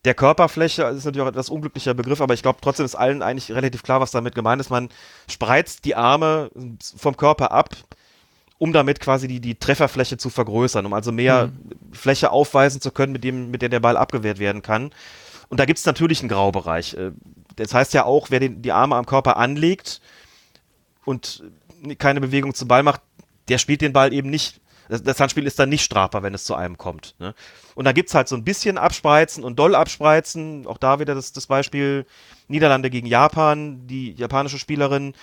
der 0.05 0.15
Körperfläche, 0.15 0.83
das 0.83 0.97
ist 0.97 1.05
natürlich 1.05 1.23
auch 1.23 1.27
ein 1.27 1.35
etwas 1.35 1.51
unglücklicher 1.51 1.95
Begriff, 1.95 2.21
aber 2.21 2.35
ich 2.35 2.43
glaube 2.43 2.59
trotzdem 2.63 2.87
ist 2.87 2.95
allen 2.95 3.23
eigentlich 3.23 3.53
relativ 3.53 3.83
klar, 3.83 4.01
was 4.01 4.11
damit 4.11 4.35
gemeint 4.35 4.61
ist. 4.61 4.71
Man 4.71 4.89
spreizt 5.29 5.85
die 5.85 5.95
Arme 5.95 6.51
vom 6.97 7.17
Körper 7.17 7.53
ab, 7.53 7.77
um 8.59 8.73
damit 8.73 9.01
quasi 9.01 9.29
die, 9.29 9.41
die 9.41 9.57
Trefferfläche 9.57 10.17
zu 10.17 10.31
vergrößern, 10.31 10.87
um 10.87 10.95
also 10.95 11.13
mehr 11.13 11.49
mhm. 11.49 11.95
Fläche 11.95 12.31
aufweisen 12.31 12.81
zu 12.81 12.91
können, 12.91 13.13
mit, 13.13 13.25
dem, 13.25 13.51
mit 13.51 13.63
der 13.63 13.69
der 13.69 13.81
Ball 13.81 13.97
abgewehrt 13.97 14.39
werden 14.39 14.63
kann. 14.63 14.91
Und 15.49 15.61
da 15.61 15.67
gibt 15.67 15.79
es 15.79 15.87
natürlich 15.87 16.21
einen 16.21 16.29
Graubereich. 16.29 16.95
Äh, 16.95 17.13
das 17.57 17.75
heißt 17.75 17.93
ja 17.93 18.05
auch, 18.05 18.31
wer 18.31 18.41
den, 18.41 18.63
die 18.63 18.73
Arme 18.73 18.97
am 18.97 19.07
Körper 19.07 19.37
anlegt 19.37 20.01
und 21.05 21.43
keine 21.99 22.21
Bewegung 22.21 22.55
zum 22.55 22.69
Ball 22.69 22.83
macht, 22.83 23.03
der 23.49 23.59
spielt 23.59 23.81
den 23.81 23.93
Ball 23.93 24.13
eben 24.13 24.31
nicht 24.31 24.61
das, 24.91 25.03
das 25.03 25.21
Handspiel 25.21 25.47
ist 25.47 25.59
dann 25.59 25.69
nicht 25.69 25.85
strafbar, 25.85 26.23
wenn 26.23 26.35
es 26.35 26.45
zu 26.45 26.55
einem 26.55 26.77
kommt. 26.77 27.15
Ne? 27.19 27.35
Und 27.75 27.85
da 27.85 27.93
gibt 27.93 28.09
es 28.09 28.15
halt 28.15 28.29
so 28.29 28.37
ein 28.37 28.45
bisschen 28.45 28.77
Abspreizen 28.77 29.45
und 29.45 29.59
doll 29.59 29.75
Abspreizen. 29.75 30.67
Auch 30.67 30.79
da 30.79 30.99
wieder 30.99 31.15
das, 31.15 31.33
das 31.33 31.47
Beispiel 31.47 32.07
Niederlande 32.49 32.91
gegen 32.91 33.07
Japan. 33.07 33.87
Die 33.87 34.13
japanische 34.13 34.59
Spielerin, 34.59 35.15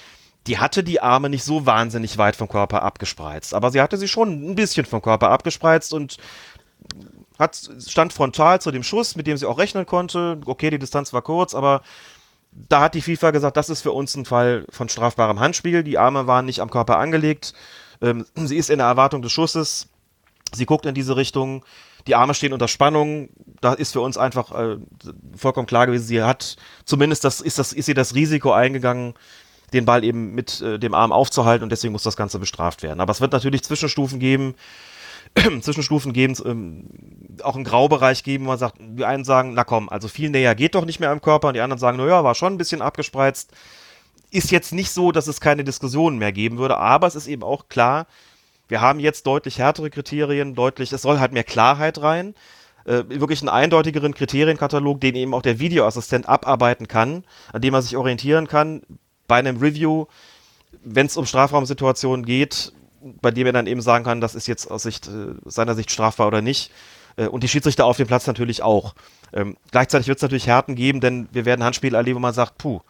die 0.47 0.57
hatte 0.57 0.83
die 0.83 1.01
Arme 1.01 1.29
nicht 1.29 1.43
so 1.43 1.65
wahnsinnig 1.65 2.17
weit 2.17 2.37
vom 2.37 2.47
Körper 2.47 2.81
abgespreizt. 2.81 3.53
Aber 3.53 3.71
sie 3.71 3.81
hatte 3.81 3.97
sie 3.97 4.07
schon 4.07 4.51
ein 4.51 4.55
bisschen 4.55 4.85
vom 4.85 5.01
Körper 5.01 5.29
abgespreizt 5.29 5.93
und 5.93 6.17
hat, 7.37 7.69
stand 7.85 8.13
frontal 8.13 8.61
zu 8.61 8.71
dem 8.71 8.83
Schuss, 8.83 9.15
mit 9.15 9.27
dem 9.27 9.37
sie 9.37 9.45
auch 9.45 9.57
rechnen 9.57 9.85
konnte. 9.85 10.39
Okay, 10.45 10.69
die 10.69 10.79
Distanz 10.79 11.11
war 11.11 11.21
kurz, 11.21 11.53
aber 11.53 11.81
da 12.51 12.81
hat 12.81 12.95
die 12.95 13.01
FIFA 13.01 13.31
gesagt, 13.31 13.57
das 13.57 13.69
ist 13.69 13.81
für 13.81 13.91
uns 13.91 14.15
ein 14.15 14.25
Fall 14.25 14.65
von 14.69 14.87
strafbarem 14.87 15.39
Handspiel. 15.41 15.83
Die 15.83 15.97
Arme 15.97 16.25
waren 16.25 16.45
nicht 16.45 16.61
am 16.61 16.71
Körper 16.71 16.97
angelegt. 16.97 17.53
Ähm, 18.01 18.25
sie 18.35 18.57
ist 18.57 18.69
in 18.69 18.77
der 18.79 18.87
Erwartung 18.87 19.21
des 19.21 19.31
Schusses. 19.31 19.87
Sie 20.53 20.65
guckt 20.65 20.85
in 20.85 20.95
diese 20.95 21.15
Richtung. 21.15 21.63
Die 22.07 22.15
Arme 22.15 22.33
stehen 22.33 22.53
unter 22.53 22.67
Spannung. 22.67 23.29
Da 23.59 23.73
ist 23.73 23.93
für 23.93 24.01
uns 24.01 24.17
einfach 24.17 24.51
äh, 24.51 24.77
vollkommen 25.35 25.67
klar 25.67 25.85
gewesen, 25.85 26.05
sie 26.05 26.23
hat 26.23 26.55
zumindest 26.85 27.23
das, 27.23 27.41
ist 27.41 27.59
das, 27.59 27.73
ist 27.73 27.85
sie 27.85 27.93
das 27.93 28.15
Risiko 28.15 28.51
eingegangen, 28.51 29.13
den 29.73 29.85
Ball 29.85 30.03
eben 30.03 30.33
mit 30.33 30.61
äh, 30.61 30.79
dem 30.79 30.93
Arm 30.93 31.11
aufzuhalten 31.11 31.63
und 31.63 31.71
deswegen 31.71 31.91
muss 31.91 32.03
das 32.03 32.15
Ganze 32.15 32.39
bestraft 32.39 32.83
werden. 32.83 33.01
Aber 33.01 33.11
es 33.11 33.19
wird 33.19 33.33
natürlich 33.33 33.63
Zwischenstufen 33.63 34.19
geben, 34.19 34.55
Zwischenstufen 35.61 36.13
geben, 36.13 36.35
ähm, 36.45 36.85
auch 37.43 37.55
einen 37.55 37.65
Graubereich 37.65 38.23
geben, 38.23 38.45
wo 38.45 38.49
man 38.49 38.57
sagt, 38.57 38.77
die 38.79 39.03
einen 39.03 39.25
sagen, 39.25 39.53
na 39.53 39.65
komm, 39.65 39.89
also 39.89 40.07
viel 40.07 40.29
näher 40.29 40.55
geht 40.55 40.75
doch 40.75 40.85
nicht 40.85 41.01
mehr 41.01 41.09
am 41.09 41.21
Körper 41.21 41.49
und 41.49 41.55
die 41.55 41.61
anderen 41.61 41.79
sagen, 41.79 41.97
naja, 41.97 42.23
war 42.23 42.35
schon 42.35 42.53
ein 42.53 42.57
bisschen 42.57 42.81
abgespreizt 42.81 43.51
ist 44.31 44.51
jetzt 44.51 44.73
nicht 44.73 44.91
so, 44.91 45.11
dass 45.11 45.27
es 45.27 45.41
keine 45.41 45.63
Diskussionen 45.63 46.17
mehr 46.17 46.31
geben 46.31 46.57
würde, 46.57 46.77
aber 46.77 47.07
es 47.07 47.15
ist 47.15 47.27
eben 47.27 47.43
auch 47.43 47.69
klar, 47.69 48.07
wir 48.67 48.81
haben 48.81 48.99
jetzt 48.99 49.25
deutlich 49.25 49.59
härtere 49.59 49.89
Kriterien, 49.89 50.55
deutlich, 50.55 50.91
es 50.91 51.01
soll 51.01 51.19
halt 51.19 51.31
mehr 51.31 51.45
Klarheit 51.45 52.01
rein, 52.01 52.35
äh, 52.85 53.03
wirklich 53.07 53.41
einen 53.41 53.49
eindeutigeren 53.49 54.13
Kriterienkatalog, 54.13 54.99
den 54.99 55.15
eben 55.15 55.33
auch 55.33 55.41
der 55.41 55.59
Videoassistent 55.59 56.27
abarbeiten 56.27 56.87
kann, 56.87 57.23
an 57.53 57.61
dem 57.61 57.73
er 57.73 57.81
sich 57.81 57.95
orientieren 57.95 58.47
kann 58.47 58.81
bei 59.27 59.37
einem 59.37 59.57
Review, 59.57 60.05
wenn 60.83 61.05
es 61.05 61.17
um 61.17 61.25
Strafraumsituationen 61.25 62.25
geht, 62.25 62.73
bei 63.21 63.31
dem 63.31 63.47
er 63.47 63.53
dann 63.53 63.67
eben 63.67 63.81
sagen 63.81 64.03
kann, 64.03 64.21
das 64.21 64.35
ist 64.35 64.47
jetzt 64.47 64.69
aus 64.69 64.83
Sicht, 64.83 65.07
äh, 65.07 65.35
seiner 65.45 65.75
Sicht 65.75 65.91
strafbar 65.91 66.27
oder 66.27 66.41
nicht. 66.41 66.71
Äh, 67.15 67.27
und 67.27 67.43
die 67.43 67.47
Schiedsrichter 67.47 67.85
auf 67.85 67.97
dem 67.97 68.07
Platz 68.07 68.27
natürlich 68.27 68.63
auch. 68.63 68.95
Ähm, 69.33 69.57
gleichzeitig 69.71 70.07
wird 70.07 70.17
es 70.17 70.21
natürlich 70.21 70.47
Härten 70.47 70.75
geben, 70.75 71.01
denn 71.01 71.27
wir 71.31 71.45
werden 71.45 71.63
Handspiele 71.63 71.97
erleben, 71.97 72.17
wo 72.17 72.21
man 72.21 72.33
sagt, 72.33 72.57
puh, 72.57 72.81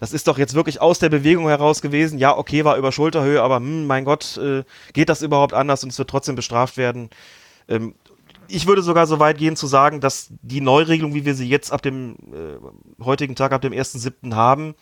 das 0.00 0.12
ist 0.12 0.28
doch 0.28 0.38
jetzt 0.38 0.54
wirklich 0.54 0.80
aus 0.80 0.98
der 0.98 1.08
Bewegung 1.08 1.48
heraus 1.48 1.82
gewesen. 1.82 2.18
Ja, 2.18 2.36
okay, 2.36 2.64
war 2.64 2.76
über 2.76 2.92
Schulterhöhe, 2.92 3.42
aber 3.42 3.56
hm, 3.56 3.86
mein 3.86 4.04
Gott, 4.04 4.36
äh, 4.38 4.64
geht 4.92 5.08
das 5.08 5.22
überhaupt 5.22 5.54
anders 5.54 5.82
und 5.84 5.90
es 5.90 5.98
wird 5.98 6.10
trotzdem 6.10 6.34
bestraft 6.34 6.76
werden? 6.76 7.10
Ähm, 7.68 7.94
ich 8.48 8.66
würde 8.66 8.82
sogar 8.82 9.06
so 9.06 9.18
weit 9.20 9.38
gehen 9.38 9.56
zu 9.56 9.66
sagen, 9.66 10.00
dass 10.00 10.28
die 10.42 10.60
Neuregelung, 10.60 11.14
wie 11.14 11.24
wir 11.24 11.34
sie 11.34 11.48
jetzt 11.48 11.72
ab 11.72 11.82
dem 11.82 12.16
äh, 12.32 13.04
heutigen 13.04 13.34
Tag, 13.34 13.52
ab 13.52 13.62
dem 13.62 13.72
1.7. 13.72 14.34
haben, 14.34 14.74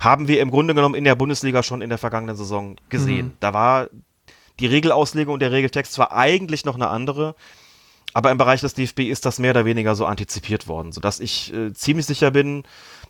haben 0.00 0.28
wir 0.28 0.40
im 0.40 0.50
Grunde 0.50 0.74
genommen 0.74 0.94
in 0.94 1.04
der 1.04 1.14
Bundesliga 1.14 1.62
schon 1.62 1.82
in 1.82 1.88
der 1.88 1.98
vergangenen 1.98 2.36
Saison 2.36 2.76
gesehen. 2.88 3.26
Mhm. 3.26 3.32
Da 3.40 3.54
war 3.54 3.88
die 4.60 4.66
Regelauslegung 4.66 5.34
und 5.34 5.40
der 5.40 5.52
Regeltext 5.52 5.92
zwar 5.92 6.12
eigentlich 6.12 6.64
noch 6.64 6.76
eine 6.76 6.88
andere, 6.88 7.34
aber 8.12 8.30
im 8.30 8.38
Bereich 8.38 8.60
des 8.60 8.74
DFB 8.74 9.00
ist 9.00 9.26
das 9.26 9.38
mehr 9.38 9.50
oder 9.50 9.64
weniger 9.64 9.94
so 9.96 10.06
antizipiert 10.06 10.68
worden, 10.68 10.92
sodass 10.92 11.20
ich 11.20 11.52
äh, 11.52 11.72
ziemlich 11.72 12.06
sicher 12.06 12.30
bin, 12.30 12.62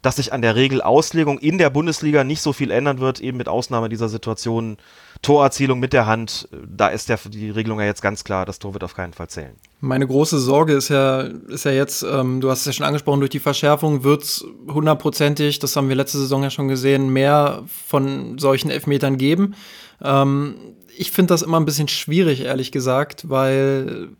dass 0.04 0.16
sich 0.16 0.34
an 0.34 0.42
der 0.42 0.54
Regelauslegung 0.54 1.38
in 1.38 1.56
der 1.56 1.70
Bundesliga 1.70 2.24
nicht 2.24 2.42
so 2.42 2.52
viel 2.52 2.70
ändern 2.70 3.00
wird, 3.00 3.20
eben 3.20 3.38
mit 3.38 3.48
Ausnahme 3.48 3.88
dieser 3.88 4.10
Situation 4.10 4.76
Torerzielung 5.22 5.80
mit 5.80 5.94
der 5.94 6.04
Hand. 6.04 6.46
Da 6.68 6.88
ist 6.88 7.08
der, 7.08 7.18
die 7.26 7.48
Regelung 7.48 7.80
ja 7.80 7.86
jetzt 7.86 8.02
ganz 8.02 8.22
klar, 8.22 8.44
das 8.44 8.58
Tor 8.58 8.74
wird 8.74 8.84
auf 8.84 8.94
keinen 8.94 9.14
Fall 9.14 9.28
zählen. 9.28 9.54
Meine 9.80 10.06
große 10.06 10.38
Sorge 10.38 10.74
ist 10.74 10.90
ja, 10.90 11.22
ist 11.22 11.64
ja 11.64 11.70
jetzt, 11.70 12.02
ähm, 12.02 12.42
du 12.42 12.50
hast 12.50 12.60
es 12.60 12.66
ja 12.66 12.72
schon 12.74 12.84
angesprochen, 12.84 13.20
durch 13.20 13.30
die 13.30 13.38
Verschärfung 13.38 14.04
wird 14.04 14.24
es 14.24 14.44
hundertprozentig, 14.68 15.58
das 15.58 15.74
haben 15.74 15.88
wir 15.88 15.96
letzte 15.96 16.18
Saison 16.18 16.42
ja 16.42 16.50
schon 16.50 16.68
gesehen, 16.68 17.08
mehr 17.08 17.62
von 17.86 18.38
solchen 18.38 18.68
Elfmetern 18.68 19.16
geben. 19.16 19.54
Ähm, 20.02 20.56
ich 20.98 21.12
finde 21.12 21.32
das 21.32 21.40
immer 21.40 21.58
ein 21.58 21.64
bisschen 21.64 21.88
schwierig, 21.88 22.42
ehrlich 22.42 22.72
gesagt, 22.72 23.30
weil 23.30 24.10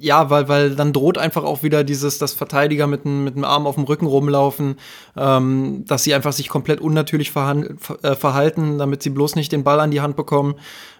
ja, 0.00 0.30
weil, 0.30 0.48
weil 0.48 0.76
dann 0.76 0.92
droht 0.92 1.18
einfach 1.18 1.44
auch 1.44 1.62
wieder 1.62 1.84
dieses, 1.84 2.18
dass 2.18 2.32
Verteidiger 2.32 2.86
mit, 2.86 3.04
mit 3.04 3.34
dem 3.34 3.44
Arm 3.44 3.66
auf 3.66 3.74
dem 3.74 3.84
Rücken 3.84 4.06
rumlaufen, 4.06 4.76
ähm, 5.16 5.84
dass 5.86 6.04
sie 6.04 6.14
einfach 6.14 6.32
sich 6.32 6.48
komplett 6.48 6.80
unnatürlich 6.80 7.32
äh, 7.34 8.14
verhalten, 8.14 8.78
damit 8.78 9.02
sie 9.02 9.10
bloß 9.10 9.34
nicht 9.36 9.52
den 9.52 9.64
Ball 9.64 9.80
an 9.80 9.90
die 9.90 10.00
Hand 10.00 10.16
bekommen. 10.16 10.54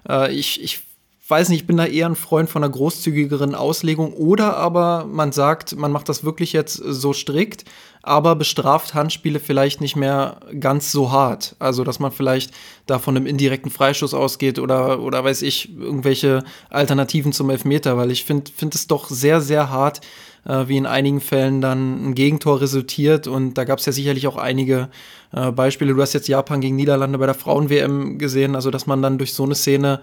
Äh, 0.08 0.32
ich, 0.34 0.62
ich 0.62 0.80
weiß 1.28 1.50
nicht, 1.50 1.60
ich 1.60 1.66
bin 1.66 1.76
da 1.76 1.84
eher 1.84 2.06
ein 2.06 2.16
Freund 2.16 2.48
von 2.48 2.64
einer 2.64 2.72
großzügigeren 2.72 3.54
Auslegung 3.54 4.14
oder 4.14 4.56
aber 4.56 5.04
man 5.04 5.30
sagt, 5.30 5.76
man 5.76 5.92
macht 5.92 6.08
das 6.08 6.24
wirklich 6.24 6.54
jetzt 6.54 6.76
so 6.76 7.12
strikt, 7.12 7.64
aber 8.02 8.34
bestraft 8.34 8.94
Handspiele 8.94 9.38
vielleicht 9.38 9.82
nicht 9.82 9.94
mehr 9.94 10.40
ganz 10.58 10.90
so 10.90 11.12
hart. 11.12 11.54
Also, 11.58 11.84
dass 11.84 11.98
man 11.98 12.12
vielleicht 12.12 12.52
da 12.86 12.98
von 12.98 13.14
einem 13.14 13.26
indirekten 13.26 13.70
Freistoß 13.70 14.14
ausgeht 14.14 14.58
oder, 14.58 15.00
oder 15.00 15.22
weiß 15.22 15.42
ich, 15.42 15.76
irgendwelche 15.78 16.44
Alternativen 16.70 17.32
zum 17.32 17.50
Elfmeter, 17.50 17.98
weil 17.98 18.10
ich 18.10 18.24
finde 18.24 18.50
find 18.56 18.74
es 18.74 18.86
doch 18.86 19.10
sehr, 19.10 19.42
sehr 19.42 19.68
hart, 19.68 20.00
äh, 20.46 20.66
wie 20.68 20.78
in 20.78 20.86
einigen 20.86 21.20
Fällen 21.20 21.60
dann 21.60 22.08
ein 22.08 22.14
Gegentor 22.14 22.62
resultiert. 22.62 23.26
Und 23.26 23.54
da 23.54 23.64
gab 23.64 23.80
es 23.80 23.86
ja 23.86 23.92
sicherlich 23.92 24.26
auch 24.26 24.36
einige 24.36 24.88
äh, 25.32 25.52
Beispiele. 25.52 25.92
Du 25.92 26.00
hast 26.00 26.14
jetzt 26.14 26.28
Japan 26.28 26.62
gegen 26.62 26.76
Niederlande 26.76 27.18
bei 27.18 27.26
der 27.26 27.34
Frauen-WM 27.34 28.16
gesehen, 28.16 28.54
also 28.54 28.70
dass 28.70 28.86
man 28.86 29.02
dann 29.02 29.18
durch 29.18 29.34
so 29.34 29.44
eine 29.44 29.54
Szene 29.54 30.00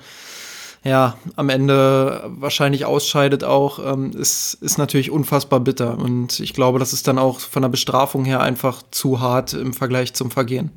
ja, 0.85 1.17
am 1.35 1.49
Ende 1.49 2.23
wahrscheinlich 2.27 2.85
ausscheidet 2.85 3.43
auch, 3.43 3.79
ähm, 3.79 4.11
ist, 4.11 4.53
ist 4.61 4.77
natürlich 4.77 5.09
unfassbar 5.09 5.59
bitter. 5.59 5.97
Und 5.97 6.39
ich 6.39 6.53
glaube, 6.53 6.77
das 6.77 6.93
ist 6.93 7.07
dann 7.07 7.17
auch 7.17 7.39
von 7.39 7.63
der 7.63 7.69
Bestrafung 7.69 8.23
her 8.23 8.39
einfach 8.41 8.83
zu 8.91 9.19
hart 9.19 9.53
im 9.53 9.73
Vergleich 9.73 10.13
zum 10.13 10.29
Vergehen. 10.29 10.71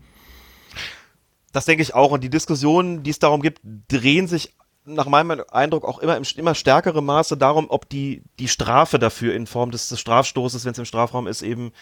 Das 1.52 1.66
denke 1.66 1.82
ich 1.82 1.94
auch. 1.94 2.10
Und 2.10 2.24
die 2.24 2.30
Diskussionen, 2.30 3.02
die 3.02 3.10
es 3.10 3.18
darum 3.18 3.42
gibt, 3.42 3.60
drehen 3.88 4.26
sich 4.26 4.54
nach 4.88 5.06
meinem 5.06 5.42
Eindruck 5.50 5.84
auch 5.84 5.98
immer 5.98 6.16
im 6.16 6.22
immer 6.36 6.54
stärkerem 6.54 7.04
Maße 7.04 7.36
darum, 7.36 7.66
ob 7.68 7.88
die, 7.88 8.22
die 8.38 8.48
Strafe 8.48 8.98
dafür 8.98 9.34
in 9.34 9.46
Form 9.46 9.70
des, 9.70 9.90
des 9.90 10.00
Strafstoßes, 10.00 10.64
wenn 10.64 10.72
es 10.72 10.78
im 10.78 10.84
Strafraum 10.86 11.26
ist, 11.26 11.42
eben 11.42 11.72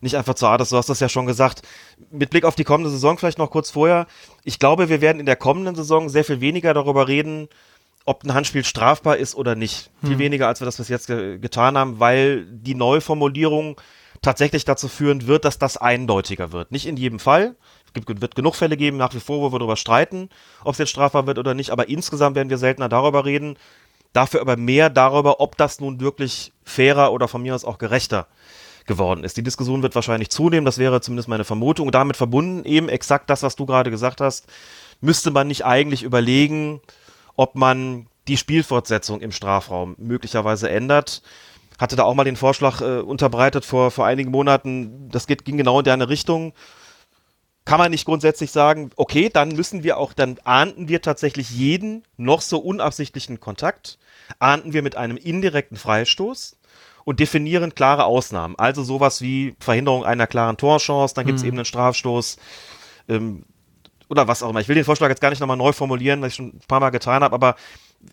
nicht 0.00 0.16
einfach 0.16 0.34
zu 0.34 0.48
hart 0.48 0.62
ist. 0.62 0.72
Du 0.72 0.76
hast 0.76 0.88
das 0.88 1.00
ja 1.00 1.10
schon 1.10 1.26
gesagt. 1.26 1.62
Mit 2.10 2.30
Blick 2.30 2.44
auf 2.44 2.54
die 2.54 2.64
kommende 2.64 2.90
Saison 2.90 3.18
vielleicht 3.18 3.38
noch 3.38 3.50
kurz 3.50 3.70
vorher. 3.70 4.06
Ich 4.42 4.58
glaube, 4.58 4.88
wir 4.88 5.00
werden 5.00 5.20
in 5.20 5.26
der 5.26 5.36
kommenden 5.36 5.74
Saison 5.74 6.08
sehr 6.08 6.24
viel 6.24 6.40
weniger 6.40 6.72
darüber 6.72 7.06
reden, 7.06 7.48
ob 8.04 8.24
ein 8.24 8.34
Handspiel 8.34 8.64
strafbar 8.64 9.16
ist 9.16 9.34
oder 9.34 9.54
nicht. 9.54 9.90
Hm. 10.00 10.08
Viel 10.10 10.18
weniger, 10.18 10.48
als 10.48 10.60
wir 10.60 10.66
das 10.66 10.76
bis 10.76 10.88
jetzt 10.88 11.06
ge 11.06 11.38
getan 11.38 11.78
haben, 11.78 12.00
weil 12.00 12.44
die 12.46 12.74
Neuformulierung 12.74 13.80
tatsächlich 14.22 14.64
dazu 14.64 14.88
führen 14.88 15.26
wird, 15.26 15.44
dass 15.44 15.58
das 15.58 15.76
eindeutiger 15.76 16.52
wird. 16.52 16.72
Nicht 16.72 16.86
in 16.86 16.96
jedem 16.96 17.18
Fall. 17.18 17.56
Es 17.86 17.92
gibt, 17.92 18.20
wird 18.20 18.34
genug 18.34 18.56
Fälle 18.56 18.76
geben, 18.76 18.96
nach 18.96 19.14
wie 19.14 19.20
vor, 19.20 19.40
wo 19.40 19.52
wir 19.52 19.58
darüber 19.58 19.76
streiten, 19.76 20.28
ob 20.64 20.72
es 20.72 20.78
jetzt 20.78 20.90
strafbar 20.90 21.26
wird 21.26 21.38
oder 21.38 21.54
nicht, 21.54 21.70
aber 21.70 21.88
insgesamt 21.88 22.34
werden 22.34 22.50
wir 22.50 22.58
seltener 22.58 22.88
darüber 22.88 23.24
reden. 23.24 23.56
Dafür 24.12 24.40
aber 24.40 24.56
mehr 24.56 24.90
darüber, 24.90 25.40
ob 25.40 25.56
das 25.56 25.80
nun 25.80 26.00
wirklich 26.00 26.52
fairer 26.64 27.12
oder 27.12 27.28
von 27.28 27.42
mir 27.42 27.54
aus 27.54 27.64
auch 27.64 27.78
gerechter 27.78 28.26
geworden 28.86 29.24
ist. 29.24 29.36
Die 29.36 29.42
Diskussion 29.42 29.82
wird 29.82 29.94
wahrscheinlich 29.94 30.30
zunehmen, 30.30 30.64
das 30.64 30.78
wäre 30.78 31.00
zumindest 31.00 31.28
meine 31.28 31.44
Vermutung. 31.44 31.86
Und 31.86 31.94
damit 31.94 32.16
verbunden 32.16 32.64
eben 32.64 32.88
exakt 32.88 33.30
das, 33.30 33.42
was 33.42 33.56
du 33.56 33.66
gerade 33.66 33.90
gesagt 33.90 34.20
hast, 34.20 34.46
müsste 35.00 35.30
man 35.30 35.48
nicht 35.48 35.64
eigentlich 35.64 36.02
überlegen, 36.02 36.80
ob 37.36 37.54
man 37.54 38.06
die 38.28 38.36
Spielfortsetzung 38.36 39.20
im 39.20 39.32
Strafraum 39.32 39.94
möglicherweise 39.98 40.70
ändert. 40.70 41.22
Hatte 41.78 41.96
da 41.96 42.04
auch 42.04 42.14
mal 42.14 42.24
den 42.24 42.36
Vorschlag 42.36 42.80
äh, 42.80 43.00
unterbreitet 43.00 43.64
vor, 43.64 43.90
vor 43.90 44.06
einigen 44.06 44.30
Monaten. 44.30 45.08
Das 45.10 45.26
geht, 45.26 45.44
ging 45.44 45.56
genau 45.56 45.80
in 45.80 45.84
deine 45.84 46.08
Richtung. 46.08 46.52
Kann 47.64 47.78
man 47.78 47.90
nicht 47.90 48.04
grundsätzlich 48.04 48.52
sagen, 48.52 48.90
okay, 48.96 49.30
dann 49.32 49.48
müssen 49.48 49.82
wir 49.82 49.96
auch, 49.96 50.12
dann 50.12 50.38
ahnden 50.44 50.88
wir 50.88 51.00
tatsächlich 51.02 51.50
jeden 51.50 52.04
noch 52.16 52.42
so 52.42 52.58
unabsichtlichen 52.58 53.40
Kontakt, 53.40 53.98
ahnden 54.38 54.72
wir 54.72 54.82
mit 54.82 54.96
einem 54.96 55.16
indirekten 55.16 55.78
Freistoß 55.78 56.56
und 57.04 57.20
definieren 57.20 57.74
klare 57.74 58.04
Ausnahmen. 58.04 58.54
Also 58.58 58.82
sowas 58.82 59.22
wie 59.22 59.56
Verhinderung 59.60 60.04
einer 60.04 60.26
klaren 60.26 60.58
Torchance, 60.58 61.14
dann 61.14 61.26
gibt 61.26 61.38
es 61.38 61.42
mhm. 61.42 61.48
eben 61.48 61.58
einen 61.58 61.64
Strafstoß. 61.64 62.36
Ähm, 63.08 63.44
oder 64.08 64.28
was 64.28 64.42
auch 64.42 64.50
immer. 64.50 64.60
Ich 64.60 64.68
will 64.68 64.74
den 64.74 64.84
Vorschlag 64.84 65.08
jetzt 65.08 65.20
gar 65.20 65.30
nicht 65.30 65.40
nochmal 65.40 65.56
neu 65.56 65.72
formulieren, 65.72 66.22
was 66.22 66.28
ich 66.28 66.34
schon 66.34 66.48
ein 66.48 66.60
paar 66.68 66.80
Mal 66.80 66.90
getan 66.90 67.22
habe, 67.22 67.34
aber 67.34 67.56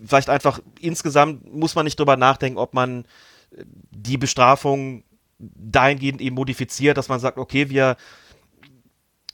vielleicht 0.06 0.30
einfach 0.30 0.60
insgesamt 0.80 1.54
muss 1.54 1.76
man 1.76 1.86
nicht 1.86 2.00
drüber 2.00 2.18
nachdenken, 2.18 2.58
ob 2.58 2.74
man 2.74 3.06
äh, 3.52 3.64
die 3.92 4.18
Bestrafung 4.18 5.04
dahingehend 5.40 6.22
eben 6.22 6.36
modifiziert, 6.36 6.98
dass 6.98 7.10
man 7.10 7.20
sagt, 7.20 7.38
okay, 7.38 7.70
wir 7.70 7.98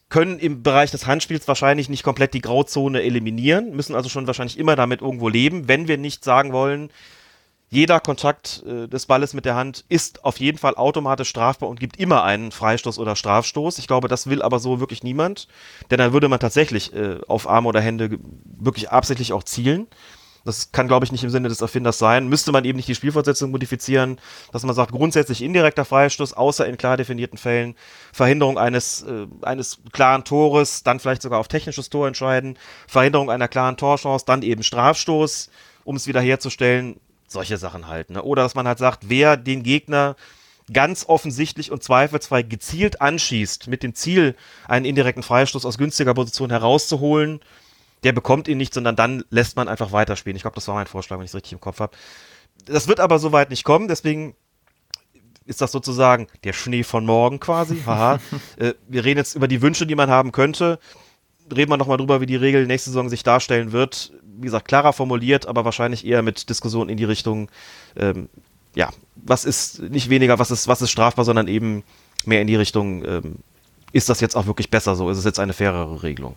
können 0.10 0.40
im 0.40 0.64
Bereich 0.64 0.92
des 0.92 1.06
Handspiels 1.06 1.48
wahrscheinlich 1.48 1.90
nicht 1.90 2.04
komplett 2.04 2.34
die 2.34 2.42
Grauzone 2.42 3.02
eliminieren, 3.02 3.76
müssen 3.76 3.96
also 3.96 4.08
schon 4.08 4.26
wahrscheinlich 4.26 4.58
immer 4.58 4.76
damit 4.76 5.02
irgendwo 5.02 5.28
leben, 5.28 5.68
wenn 5.68 5.88
wir 5.88 5.98
nicht 5.98 6.24
sagen 6.24 6.54
wollen, 6.54 6.90
jeder 7.70 8.00
Kontakt 8.00 8.64
äh, 8.66 8.88
des 8.88 9.08
Balles 9.08 9.34
mit 9.34 9.46
der 9.46 9.56
Hand 9.56 9.84
ist 9.90 10.24
auf 10.24 10.40
jeden 10.40 10.58
Fall 10.58 10.76
automatisch 10.76 11.30
strafbar 11.30 11.68
und 11.68 11.80
gibt 11.80 11.98
immer 11.98 12.24
einen 12.24 12.52
Freistoß 12.52 12.98
oder 12.98 13.16
Strafstoß. 13.16 13.78
Ich 13.80 13.88
glaube, 13.88 14.08
das 14.08 14.28
will 14.28 14.42
aber 14.42 14.60
so 14.60 14.80
wirklich 14.80 15.04
niemand, 15.04 15.48
denn 15.92 15.98
dann 15.98 16.14
würde 16.14 16.30
man 16.30 16.40
tatsächlich 16.40 16.94
äh, 16.94 17.20
auf 17.28 17.50
Arme 17.50 17.68
oder 17.68 17.82
Hände 17.82 18.20
wirklich 18.44 18.90
absichtlich 18.90 19.34
auch 19.34 19.44
zielen. 19.44 19.88
Das 20.46 20.72
kann, 20.72 20.88
glaube 20.88 21.06
ich, 21.06 21.12
nicht 21.12 21.26
im 21.26 21.30
Sinne 21.30 21.50
des 21.50 21.60
Erfinders 21.60 22.00
sein. 22.00 22.30
Müsste 22.30 22.54
man 22.54 22.64
eben 22.64 22.78
nicht 22.78 22.88
die 22.88 22.96
Spielfortsetzung 22.96 23.52
modifizieren, 23.52 24.18
dass 24.54 24.64
man 24.64 24.74
sagt, 24.74 24.94
grundsätzlich 24.94 25.42
indirekter 25.42 25.84
Freistoß, 25.84 26.32
außer 26.32 26.66
in 26.66 26.78
klar 26.78 26.96
definierten 26.96 27.38
Fällen, 27.38 27.76
Verhinderung 28.14 28.58
eines, 28.58 29.02
äh, 29.02 29.28
eines 29.42 29.80
klaren 29.92 30.24
Tores, 30.24 30.84
dann 30.84 31.02
vielleicht 31.02 31.22
sogar 31.22 31.40
auf 31.40 31.50
technisches 31.50 31.90
Tor 31.90 32.08
entscheiden, 32.08 32.58
Verhinderung 32.88 33.30
einer 33.30 33.50
klaren 33.50 33.76
Torchance, 33.76 34.26
dann 34.26 34.42
eben 34.42 34.64
Strafstoß, 34.64 35.50
um 35.84 35.98
es 35.98 36.08
wiederherzustellen 36.08 37.02
solche 37.28 37.58
Sachen 37.58 37.88
halt. 37.88 38.10
Ne? 38.10 38.22
Oder 38.22 38.44
dass 38.44 38.56
man 38.56 38.68
halt 38.68 38.80
sagt, 38.80 39.10
wer 39.10 39.38
den 39.38 39.64
Gegner 39.64 40.16
ganz 40.72 41.06
offensichtlich 41.08 41.72
und 41.72 41.84
zweifelsfrei 41.84 42.42
gezielt 42.42 43.02
anschießt, 43.02 43.68
mit 43.68 43.84
dem 43.84 43.96
Ziel, 43.96 44.36
einen 44.68 44.86
indirekten 44.86 45.24
Freistoß 45.24 45.66
aus 45.66 45.78
günstiger 45.78 46.14
Position 46.14 46.50
herauszuholen, 46.50 47.40
der 48.04 48.12
bekommt 48.12 48.48
ihn 48.48 48.58
nicht, 48.58 48.74
sondern 48.74 48.96
dann 48.96 49.24
lässt 49.30 49.56
man 49.56 49.68
einfach 49.68 49.92
weiterspielen. 49.92 50.36
Ich 50.36 50.44
glaube, 50.44 50.56
das 50.56 50.68
war 50.68 50.76
mein 50.76 50.88
Vorschlag, 50.88 51.18
wenn 51.18 51.26
ich 51.26 51.32
es 51.32 51.36
richtig 51.36 51.54
im 51.54 51.62
Kopf 51.62 51.80
habe. 51.80 51.96
Das 52.66 52.88
wird 52.88 53.00
aber 53.00 53.20
soweit 53.20 53.50
nicht 53.50 53.64
kommen, 53.64 53.88
deswegen 53.88 54.36
ist 55.46 55.62
das 55.62 55.72
sozusagen 55.72 56.28
der 56.44 56.54
Schnee 56.54 56.84
von 56.84 57.06
morgen 57.06 57.40
quasi. 57.40 57.82
Haha. 57.86 58.20
äh, 58.58 58.74
wir 58.88 59.06
reden 59.06 59.20
jetzt 59.20 59.36
über 59.36 59.48
die 59.48 59.62
Wünsche, 59.62 59.88
die 59.88 59.96
man 59.96 60.10
haben 60.10 60.34
könnte. 60.34 60.80
Reden 61.56 61.72
wir 61.72 61.78
nochmal 61.78 61.98
drüber, 61.98 62.22
wie 62.22 62.26
die 62.26 62.36
Regel 62.36 62.68
nächste 62.68 62.90
Saison 62.90 63.10
sich 63.10 63.24
darstellen 63.24 63.72
wird 63.72 64.12
wie 64.38 64.46
gesagt, 64.46 64.68
klarer 64.68 64.94
formuliert, 64.94 65.48
aber 65.48 65.66
wahrscheinlich 65.66 66.06
eher 66.06 66.22
mit 66.22 66.50
Diskussionen 66.50 66.90
in 66.90 66.98
die 66.98 67.04
Richtung, 67.04 67.50
ähm, 67.96 68.30
ja, 68.76 68.90
was 69.16 69.46
ist 69.46 69.82
nicht 69.82 70.10
weniger, 70.10 70.40
was 70.40 70.52
ist, 70.52 70.68
was 70.68 70.82
ist 70.82 70.92
strafbar, 70.92 71.26
sondern 71.26 71.48
eben 71.48 71.84
mehr 72.26 72.42
in 72.42 72.48
die 72.48 72.56
Richtung, 72.56 73.04
ähm, 73.06 73.36
ist 73.94 74.10
das 74.10 74.22
jetzt 74.22 74.36
auch 74.36 74.46
wirklich 74.46 74.70
besser 74.70 74.96
so? 74.96 75.10
Ist 75.10 75.18
es 75.18 75.26
jetzt 75.26 75.40
eine 75.40 75.54
fairere 75.54 76.04
Regelung? 76.04 76.36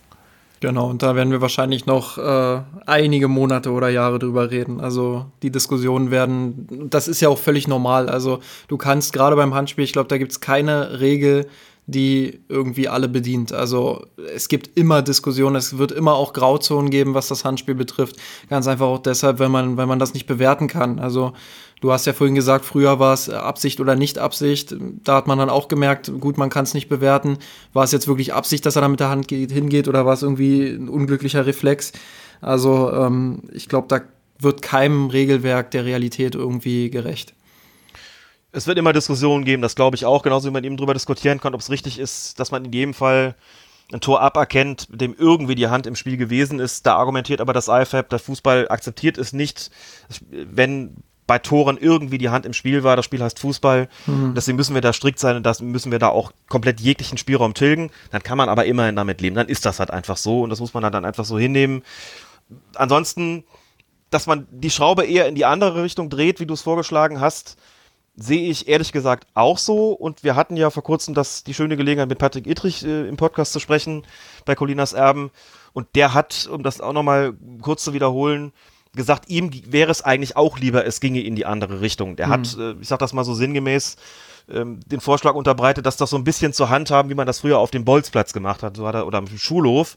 Genau, 0.60 0.90
und 0.90 1.02
da 1.02 1.14
werden 1.14 1.30
wir 1.30 1.40
wahrscheinlich 1.40 1.86
noch 1.86 2.18
äh, 2.18 2.60
einige 2.84 3.28
Monate 3.28 3.70
oder 3.70 3.88
Jahre 3.88 4.18
drüber 4.18 4.50
reden. 4.50 4.80
Also 4.80 5.24
die 5.42 5.50
Diskussionen 5.50 6.10
werden, 6.10 6.88
das 6.90 7.08
ist 7.08 7.20
ja 7.20 7.30
auch 7.30 7.38
völlig 7.38 7.66
normal. 7.66 8.10
Also 8.10 8.40
du 8.68 8.76
kannst 8.76 9.14
gerade 9.14 9.36
beim 9.36 9.54
Handspiel, 9.54 9.84
ich 9.84 9.94
glaube, 9.94 10.08
da 10.08 10.18
gibt 10.18 10.32
es 10.32 10.40
keine 10.40 11.00
Regel, 11.00 11.48
die 11.90 12.40
irgendwie 12.48 12.88
alle 12.88 13.08
bedient. 13.08 13.52
Also 13.52 14.06
es 14.34 14.48
gibt 14.48 14.76
immer 14.76 15.02
Diskussionen, 15.02 15.56
es 15.56 15.78
wird 15.78 15.92
immer 15.92 16.14
auch 16.14 16.32
Grauzonen 16.32 16.90
geben, 16.90 17.14
was 17.14 17.28
das 17.28 17.44
Handspiel 17.44 17.74
betrifft. 17.74 18.16
Ganz 18.48 18.66
einfach 18.66 18.86
auch 18.86 18.98
deshalb, 18.98 19.38
wenn 19.38 19.50
man, 19.50 19.76
wenn 19.76 19.88
man 19.88 19.98
das 19.98 20.14
nicht 20.14 20.26
bewerten 20.26 20.68
kann. 20.68 20.98
Also 20.98 21.32
du 21.80 21.92
hast 21.92 22.06
ja 22.06 22.12
vorhin 22.12 22.34
gesagt, 22.34 22.64
früher 22.64 22.98
war 22.98 23.14
es 23.14 23.28
Absicht 23.28 23.80
oder 23.80 23.96
nicht 23.96 24.18
Absicht. 24.18 24.74
Da 25.04 25.16
hat 25.16 25.26
man 25.26 25.38
dann 25.38 25.50
auch 25.50 25.68
gemerkt, 25.68 26.12
gut, 26.20 26.38
man 26.38 26.50
kann 26.50 26.64
es 26.64 26.74
nicht 26.74 26.88
bewerten. 26.88 27.38
War 27.72 27.84
es 27.84 27.92
jetzt 27.92 28.08
wirklich 28.08 28.32
Absicht, 28.32 28.64
dass 28.66 28.76
er 28.76 28.82
da 28.82 28.88
mit 28.88 29.00
der 29.00 29.10
Hand 29.10 29.28
geht, 29.28 29.50
hingeht 29.50 29.88
oder 29.88 30.06
war 30.06 30.14
es 30.14 30.22
irgendwie 30.22 30.68
ein 30.68 30.88
unglücklicher 30.88 31.46
Reflex? 31.46 31.92
Also 32.40 32.90
ähm, 32.92 33.42
ich 33.52 33.68
glaube, 33.68 33.88
da 33.88 34.00
wird 34.38 34.62
keinem 34.62 35.08
Regelwerk 35.08 35.70
der 35.70 35.84
Realität 35.84 36.34
irgendwie 36.34 36.90
gerecht 36.90 37.34
es 38.52 38.66
wird 38.66 38.78
immer 38.78 38.92
Diskussionen 38.92 39.44
geben, 39.44 39.62
das 39.62 39.74
glaube 39.74 39.96
ich 39.96 40.04
auch, 40.04 40.22
genauso 40.22 40.48
wie 40.48 40.52
man 40.52 40.64
eben 40.64 40.76
darüber 40.76 40.94
diskutieren 40.94 41.40
kann, 41.40 41.54
ob 41.54 41.60
es 41.60 41.70
richtig 41.70 41.98
ist, 41.98 42.40
dass 42.40 42.50
man 42.50 42.64
in 42.64 42.72
jedem 42.72 42.94
Fall 42.94 43.34
ein 43.92 44.00
Tor 44.00 44.20
aberkennt, 44.20 44.88
dem 44.90 45.14
irgendwie 45.18 45.54
die 45.54 45.68
Hand 45.68 45.86
im 45.86 45.96
Spiel 45.96 46.16
gewesen 46.16 46.60
ist. 46.60 46.86
Da 46.86 46.96
argumentiert 46.96 47.40
aber 47.40 47.52
das 47.52 47.68
IFAB, 47.68 48.08
der 48.08 48.18
Fußball 48.18 48.68
akzeptiert 48.68 49.18
es 49.18 49.32
nicht, 49.32 49.70
wenn 50.30 50.96
bei 51.26 51.38
Toren 51.38 51.78
irgendwie 51.78 52.18
die 52.18 52.30
Hand 52.30 52.44
im 52.44 52.52
Spiel 52.52 52.82
war. 52.82 52.96
Das 52.96 53.04
Spiel 53.04 53.22
heißt 53.22 53.38
Fußball. 53.38 53.88
Mhm. 54.06 54.34
Deswegen 54.34 54.56
müssen 54.56 54.74
wir 54.74 54.80
da 54.80 54.92
strikt 54.92 55.20
sein 55.20 55.36
und 55.36 55.44
das 55.44 55.60
müssen 55.60 55.92
wir 55.92 56.00
da 56.00 56.08
auch 56.08 56.32
komplett 56.48 56.80
jeglichen 56.80 57.18
Spielraum 57.18 57.54
tilgen. 57.54 57.90
Dann 58.10 58.22
kann 58.22 58.36
man 58.36 58.48
aber 58.48 58.64
immerhin 58.64 58.96
damit 58.96 59.20
leben. 59.20 59.36
Dann 59.36 59.48
ist 59.48 59.64
das 59.64 59.78
halt 59.78 59.92
einfach 59.92 60.16
so 60.16 60.42
und 60.42 60.50
das 60.50 60.58
muss 60.58 60.74
man 60.74 60.82
dann 60.90 61.04
einfach 61.04 61.24
so 61.24 61.38
hinnehmen. 61.38 61.84
Ansonsten, 62.74 63.44
dass 64.10 64.26
man 64.26 64.48
die 64.50 64.70
Schraube 64.70 65.04
eher 65.04 65.28
in 65.28 65.36
die 65.36 65.44
andere 65.44 65.84
Richtung 65.84 66.10
dreht, 66.10 66.40
wie 66.40 66.46
du 66.46 66.54
es 66.54 66.62
vorgeschlagen 66.62 67.20
hast, 67.20 67.56
sehe 68.22 68.50
ich 68.50 68.68
ehrlich 68.68 68.92
gesagt 68.92 69.26
auch 69.34 69.58
so. 69.58 69.92
Und 69.92 70.22
wir 70.22 70.36
hatten 70.36 70.56
ja 70.56 70.70
vor 70.70 70.82
kurzem 70.82 71.14
das, 71.14 71.42
die 71.42 71.54
schöne 71.54 71.76
Gelegenheit, 71.76 72.08
mit 72.08 72.18
Patrick 72.18 72.46
Ittrich 72.46 72.84
äh, 72.84 73.08
im 73.08 73.16
Podcast 73.16 73.52
zu 73.52 73.60
sprechen 73.60 74.06
bei 74.44 74.54
Colinas 74.54 74.92
Erben. 74.92 75.30
Und 75.72 75.88
der 75.94 76.14
hat, 76.14 76.48
um 76.52 76.62
das 76.62 76.80
auch 76.80 76.92
nochmal 76.92 77.34
kurz 77.62 77.84
zu 77.84 77.92
wiederholen, 77.94 78.52
gesagt, 78.94 79.28
ihm 79.28 79.50
wäre 79.66 79.90
es 79.90 80.02
eigentlich 80.02 80.36
auch 80.36 80.58
lieber, 80.58 80.84
es 80.84 81.00
ginge 81.00 81.22
in 81.22 81.36
die 81.36 81.46
andere 81.46 81.80
Richtung. 81.80 82.16
Der 82.16 82.26
mhm. 82.26 82.30
hat, 82.32 82.56
äh, 82.58 82.72
ich 82.80 82.88
sag 82.88 82.98
das 82.98 83.12
mal 83.12 83.24
so 83.24 83.34
sinngemäß, 83.34 83.96
ähm, 84.50 84.80
den 84.86 85.00
Vorschlag 85.00 85.34
unterbreitet, 85.34 85.86
dass 85.86 85.96
das 85.96 86.10
so 86.10 86.16
ein 86.16 86.24
bisschen 86.24 86.52
zur 86.52 86.68
Hand 86.68 86.90
haben, 86.90 87.08
wie 87.08 87.14
man 87.14 87.26
das 87.26 87.40
früher 87.40 87.58
auf 87.58 87.70
dem 87.70 87.84
Bolzplatz 87.84 88.32
gemacht 88.32 88.62
hat, 88.62 88.76
so 88.76 88.86
hat 88.86 88.94
er, 88.94 89.06
oder 89.06 89.18
am 89.18 89.26
Schulhof. 89.28 89.96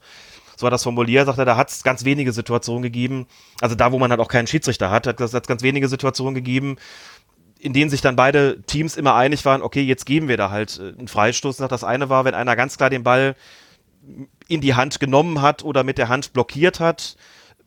So 0.56 0.68
hat 0.68 0.74
das 0.74 0.84
formuliert, 0.84 1.26
sagt 1.26 1.40
er, 1.40 1.46
da 1.46 1.58
hat 1.58 1.72
es 1.72 1.82
ganz 1.82 2.06
wenige 2.06 2.32
Situationen 2.32 2.84
gegeben, 2.84 3.26
also 3.60 3.74
da, 3.74 3.92
wo 3.92 3.98
man 3.98 4.12
halt 4.12 4.20
auch 4.20 4.28
keinen 4.28 4.46
Schiedsrichter 4.46 4.92
hat, 4.92 5.08
hat 5.08 5.20
es 5.20 5.48
ganz 5.48 5.64
wenige 5.64 5.88
Situationen 5.88 6.36
gegeben, 6.36 6.78
in 7.64 7.72
denen 7.72 7.90
sich 7.90 8.02
dann 8.02 8.18
beide 8.18 8.62
Teams 8.64 8.98
immer 8.98 9.16
einig 9.16 9.46
waren, 9.46 9.62
okay, 9.62 9.82
jetzt 9.82 10.06
geben 10.06 10.28
wir 10.28 10.36
da 10.36 10.50
halt 10.50 10.80
äh, 10.80 10.98
einen 10.98 11.08
Freistoß. 11.08 11.58
Das 11.58 11.86
eine 11.86 12.10
war, 12.10 12.26
wenn 12.26 12.36
einer 12.36 12.58
ganz 12.58 12.76
klar 12.76 12.90
den 12.90 13.04
Ball 13.04 13.36
in 14.50 14.60
die 14.60 14.76
Hand 14.76 15.00
genommen 15.00 15.42
hat 15.42 15.64
oder 15.64 15.86
mit 15.86 15.98
der 15.98 16.10
Hand 16.10 16.34
blockiert 16.34 16.82
hat, 16.82 17.16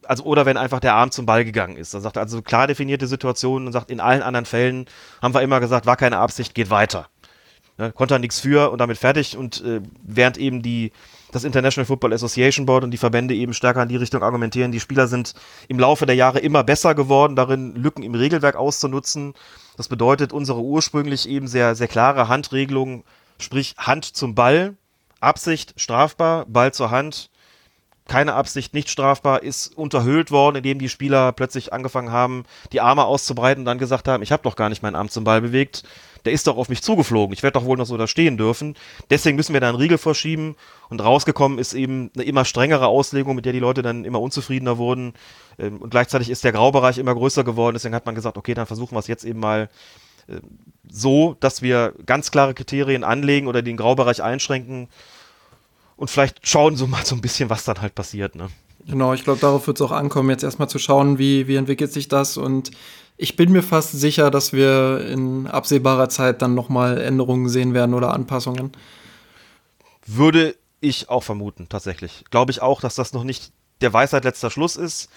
also 0.02 0.24
oder 0.24 0.44
wenn 0.44 0.58
einfach 0.58 0.80
der 0.80 0.94
Arm 0.94 1.10
zum 1.12 1.24
Ball 1.24 1.46
gegangen 1.46 1.78
ist. 1.78 1.94
Dann 1.94 2.02
sagt 2.02 2.16
er 2.16 2.22
also 2.22 2.42
klar 2.42 2.66
definierte 2.66 3.06
Situationen 3.06 3.66
und 3.66 3.72
sagt, 3.72 3.90
in 3.90 4.00
allen 4.00 4.22
anderen 4.22 4.44
Fällen 4.44 4.84
haben 5.22 5.32
wir 5.32 5.40
immer 5.40 5.60
gesagt, 5.60 5.86
war 5.86 5.96
keine 5.96 6.18
Absicht, 6.18 6.54
geht 6.54 6.68
weiter. 6.68 7.08
Ne, 7.78 7.90
konnte 7.90 8.14
er 8.14 8.18
nichts 8.18 8.38
für 8.38 8.70
und 8.70 8.78
damit 8.78 8.98
fertig. 8.98 9.34
Und 9.34 9.64
äh, 9.64 9.80
während 10.02 10.36
eben 10.36 10.60
die, 10.60 10.92
das 11.32 11.44
International 11.44 11.86
Football 11.86 12.12
Association 12.12 12.66
Board 12.66 12.84
und 12.84 12.90
die 12.90 12.98
Verbände 12.98 13.34
eben 13.34 13.54
stärker 13.54 13.82
in 13.82 13.88
die 13.88 13.96
Richtung 13.96 14.22
argumentieren, 14.22 14.72
die 14.72 14.80
Spieler 14.80 15.08
sind 15.08 15.34
im 15.68 15.78
Laufe 15.78 16.06
der 16.06 16.14
Jahre 16.14 16.38
immer 16.38 16.64
besser 16.64 16.94
geworden, 16.94 17.36
darin 17.36 17.74
Lücken 17.74 18.02
im 18.02 18.14
Regelwerk 18.14 18.56
auszunutzen. 18.56 19.34
Das 19.76 19.88
bedeutet, 19.88 20.32
unsere 20.32 20.60
ursprünglich 20.60 21.28
eben 21.28 21.48
sehr, 21.48 21.74
sehr 21.74 21.88
klare 21.88 22.28
Handregelung, 22.28 23.04
sprich 23.38 23.74
Hand 23.78 24.04
zum 24.04 24.34
Ball, 24.34 24.76
Absicht 25.20 25.74
strafbar, 25.76 26.46
Ball 26.46 26.72
zur 26.72 26.90
Hand, 26.90 27.30
keine 28.08 28.34
Absicht, 28.34 28.74
nicht 28.74 28.88
strafbar, 28.88 29.42
ist 29.42 29.76
unterhöhlt 29.76 30.30
worden, 30.30 30.56
indem 30.56 30.78
die 30.78 30.88
Spieler 30.88 31.32
plötzlich 31.32 31.72
angefangen 31.72 32.12
haben, 32.12 32.44
die 32.72 32.80
Arme 32.80 33.04
auszubreiten 33.04 33.62
und 33.62 33.64
dann 33.66 33.78
gesagt 33.78 34.08
haben, 34.08 34.22
ich 34.22 34.32
habe 34.32 34.42
doch 34.42 34.56
gar 34.56 34.68
nicht 34.68 34.82
meinen 34.82 34.94
Arm 34.94 35.08
zum 35.08 35.24
Ball 35.24 35.40
bewegt, 35.40 35.82
der 36.24 36.32
ist 36.32 36.46
doch 36.46 36.56
auf 36.56 36.68
mich 36.68 36.82
zugeflogen, 36.82 37.32
ich 37.32 37.42
werde 37.42 37.58
doch 37.58 37.64
wohl 37.64 37.76
noch 37.76 37.86
so 37.86 37.96
da 37.96 38.06
stehen 38.06 38.36
dürfen. 38.36 38.74
Deswegen 39.10 39.36
müssen 39.36 39.52
wir 39.52 39.60
da 39.60 39.68
einen 39.68 39.78
Riegel 39.78 39.96
vorschieben. 39.96 40.56
Und 40.88 41.00
rausgekommen 41.00 41.58
ist 41.58 41.72
eben 41.72 42.10
eine 42.14 42.24
immer 42.24 42.44
strengere 42.44 42.86
Auslegung, 42.86 43.36
mit 43.36 43.44
der 43.44 43.52
die 43.52 43.60
Leute 43.60 43.82
dann 43.82 44.04
immer 44.04 44.20
unzufriedener 44.20 44.76
wurden. 44.76 45.14
Ähm, 45.58 45.78
und 45.78 45.90
gleichzeitig 45.90 46.30
ist 46.30 46.44
der 46.44 46.52
Graubereich 46.52 46.98
immer 46.98 47.14
größer 47.14 47.44
geworden, 47.44 47.74
deswegen 47.74 47.94
hat 47.94 48.06
man 48.06 48.14
gesagt, 48.14 48.36
okay, 48.36 48.54
dann 48.54 48.66
versuchen 48.66 48.94
wir 48.94 49.00
es 49.00 49.06
jetzt 49.06 49.24
eben 49.24 49.40
mal 49.40 49.68
ähm, 50.28 50.40
so, 50.88 51.36
dass 51.40 51.62
wir 51.62 51.94
ganz 52.04 52.30
klare 52.30 52.54
Kriterien 52.54 53.04
anlegen 53.04 53.48
oder 53.48 53.62
den 53.62 53.76
Graubereich 53.76 54.22
einschränken, 54.22 54.88
und 55.96 56.10
vielleicht 56.10 56.46
schauen 56.46 56.76
so 56.76 56.86
mal 56.86 57.04
so 57.04 57.14
ein 57.14 57.20
bisschen, 57.20 57.50
was 57.50 57.64
dann 57.64 57.80
halt 57.80 57.94
passiert. 57.94 58.34
Ne? 58.34 58.48
Genau, 58.86 59.14
ich 59.14 59.24
glaube, 59.24 59.40
darauf 59.40 59.66
wird 59.66 59.78
es 59.80 59.86
auch 59.86 59.92
ankommen, 59.92 60.30
jetzt 60.30 60.44
erstmal 60.44 60.68
zu 60.68 60.78
schauen, 60.78 61.18
wie, 61.18 61.48
wie 61.48 61.56
entwickelt 61.56 61.92
sich 61.92 62.08
das. 62.08 62.36
Und 62.36 62.70
ich 63.16 63.34
bin 63.34 63.50
mir 63.50 63.62
fast 63.62 63.92
sicher, 63.92 64.30
dass 64.30 64.52
wir 64.52 65.06
in 65.08 65.46
absehbarer 65.46 66.08
Zeit 66.08 66.42
dann 66.42 66.54
nochmal 66.54 67.00
Änderungen 67.00 67.48
sehen 67.48 67.74
werden 67.74 67.94
oder 67.94 68.12
Anpassungen. 68.12 68.72
Würde 70.06 70.54
ich 70.80 71.08
auch 71.08 71.22
vermuten, 71.22 71.68
tatsächlich. 71.68 72.24
Glaube 72.30 72.52
ich 72.52 72.62
auch, 72.62 72.80
dass 72.80 72.94
das 72.94 73.12
noch 73.12 73.24
nicht 73.24 73.52
der 73.80 73.92
Weisheit 73.92 74.24
letzter 74.24 74.50
Schluss 74.50 74.76
ist. 74.76 75.08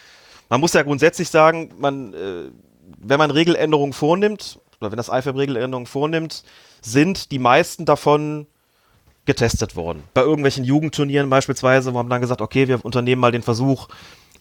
Man 0.49 0.61
muss 0.61 0.73
ja 0.73 0.81
grundsätzlich 0.81 1.29
sagen, 1.29 1.71
man, 1.77 2.13
äh, 2.13 2.49
wenn 2.97 3.19
man 3.19 3.29
Regeländerungen 3.29 3.93
vornimmt, 3.93 4.59
oder 4.81 4.91
wenn 4.91 4.97
das 4.97 5.09
IFAB 5.09 5.35
Regeländerungen 5.37 5.85
vornimmt, 5.85 6.43
sind 6.81 7.31
die 7.31 7.39
meisten 7.39 7.85
davon 7.85 8.47
getestet 9.29 9.75
worden. 9.75 10.01
Bei 10.15 10.21
irgendwelchen 10.21 10.63
Jugendturnieren 10.63 11.29
beispielsweise, 11.29 11.93
wo 11.93 11.97
man 11.97 12.09
dann 12.09 12.19
gesagt, 12.19 12.41
okay, 12.41 12.67
wir 12.67 12.83
unternehmen 12.83 13.21
mal 13.21 13.31
den 13.31 13.43
Versuch, 13.43 13.87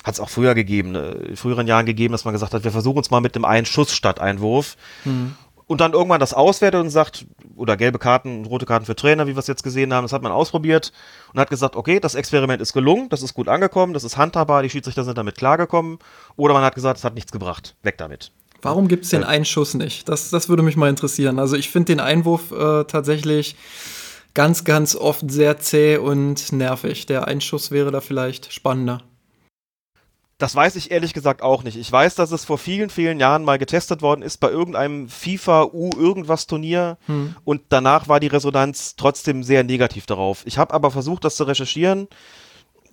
hat 0.03 0.14
es 0.14 0.20
auch 0.20 0.30
früher 0.30 0.55
gegeben, 0.55 0.93
ne, 0.93 1.11
in 1.28 1.36
früheren 1.36 1.66
Jahren 1.66 1.84
gegeben, 1.84 2.12
dass 2.12 2.24
man 2.24 2.32
gesagt 2.32 2.55
hat, 2.55 2.64
wir 2.64 2.70
versuchen 2.70 2.97
uns 2.97 3.11
mal 3.11 3.20
mit 3.20 3.34
dem 3.34 3.45
einen 3.45 3.66
Schuss 3.66 3.93
statt 3.93 4.18
Einwurf. 4.18 4.78
Mhm. 5.05 5.34
Und 5.66 5.82
dann 5.82 5.93
irgendwann 5.93 6.20
das 6.20 6.32
auswertet 6.32 6.80
und 6.80 6.89
sagt, 6.89 7.26
oder 7.55 7.76
gelbe 7.76 7.99
Karten, 7.99 8.47
rote 8.47 8.64
Karten 8.64 8.86
für 8.86 8.97
Trainer, 8.97 9.26
wie 9.26 9.34
wir 9.34 9.41
es 9.41 9.47
jetzt 9.47 9.62
gesehen 9.62 9.93
haben, 9.93 10.05
das 10.05 10.14
hat 10.14 10.22
man 10.22 10.32
ausprobiert 10.32 10.91
und 11.34 11.39
hat 11.39 11.51
gesagt, 11.51 11.76
okay, 11.76 12.01
das 12.01 12.14
Experiment 12.14 12.62
ist 12.62 12.72
gelungen, 12.72 13.11
das 13.11 13.22
ist 13.22 13.34
gut 13.34 13.49
angekommen, 13.49 13.93
das 13.93 14.05
ist 14.05 14.16
handhabbar, 14.16 14.62
die 14.62 14.70
Schiedsrichter 14.70 15.05
sind 15.05 15.18
damit 15.18 15.36
klargekommen. 15.36 15.99
Oder 16.36 16.55
man 16.55 16.62
hat 16.62 16.74
gesagt, 16.74 16.97
es 16.97 17.05
hat 17.05 17.14
nichts 17.14 17.30
gebracht, 17.30 17.76
weg 17.82 17.99
damit. 17.99 18.32
Warum 18.62 18.89
gibt 18.89 19.05
es 19.05 19.11
den 19.11 19.22
äh, 19.22 19.26
einen 19.26 19.45
Schuss 19.45 19.74
nicht? 19.74 20.09
Das, 20.09 20.30
das 20.30 20.49
würde 20.49 20.62
mich 20.62 20.76
mal 20.76 20.89
interessieren. 20.89 21.39
Also 21.39 21.57
ich 21.57 21.68
finde 21.68 21.93
den 21.93 22.01
Einwurf 22.01 22.51
äh, 22.51 22.84
tatsächlich 22.84 23.55
ganz, 24.34 24.64
ganz 24.64 24.94
oft 24.94 25.30
sehr 25.30 25.58
zäh 25.58 25.96
und 25.96 26.52
nervig. 26.52 27.06
Der 27.06 27.26
Einschuss 27.26 27.70
wäre 27.70 27.90
da 27.90 28.00
vielleicht 28.00 28.52
spannender. 28.52 29.02
Das 30.38 30.54
weiß 30.54 30.76
ich 30.76 30.92
ehrlich 30.92 31.14
gesagt 31.14 31.42
auch 31.42 31.64
nicht. 31.64 31.76
Ich 31.76 31.90
weiß, 31.90 32.14
dass 32.14 32.30
es 32.30 32.44
vor 32.44 32.58
vielen, 32.58 32.90
vielen 32.90 33.18
Jahren 33.18 33.44
mal 33.44 33.58
getestet 33.58 34.02
worden 34.02 34.22
ist 34.22 34.38
bei 34.38 34.48
irgendeinem 34.48 35.08
FIFA 35.08 35.64
U 35.72 35.90
irgendwas 35.98 36.46
Turnier 36.46 36.96
hm. 37.06 37.34
und 37.44 37.62
danach 37.70 38.06
war 38.06 38.20
die 38.20 38.28
Resonanz 38.28 38.94
trotzdem 38.94 39.42
sehr 39.42 39.64
negativ 39.64 40.06
darauf. 40.06 40.46
Ich 40.46 40.56
habe 40.56 40.74
aber 40.74 40.92
versucht, 40.92 41.24
das 41.24 41.34
zu 41.34 41.42
recherchieren. 41.42 42.06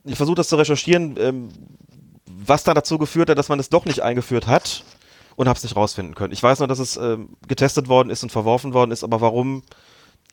Ich 0.06 0.16
versuche 0.16 0.38
das 0.38 0.50
zu 0.50 0.56
recherchieren, 0.56 1.18
ähm, 1.20 1.50
was 2.26 2.64
da 2.64 2.74
dazu 2.74 2.98
geführt 2.98 3.30
hat, 3.30 3.38
dass 3.38 3.50
man 3.50 3.60
es 3.60 3.70
doch 3.70 3.86
nicht 3.86 4.02
eingeführt 4.02 4.48
hat 4.48 4.84
und 5.36 5.48
habe 5.48 5.58
es 5.58 5.64
nicht 5.64 5.76
rausfinden 5.76 6.16
können. 6.16 6.34
Ich 6.34 6.42
weiß 6.42 6.60
nur, 6.60 6.68
dass 6.68 6.80
es 6.80 6.98
ähm, 6.98 7.30
getestet 7.48 7.88
worden 7.88 8.10
ist 8.10 8.24
und 8.24 8.32
verworfen 8.32 8.74
worden 8.74 8.90
ist, 8.90 9.04
aber 9.04 9.22
warum 9.22 9.62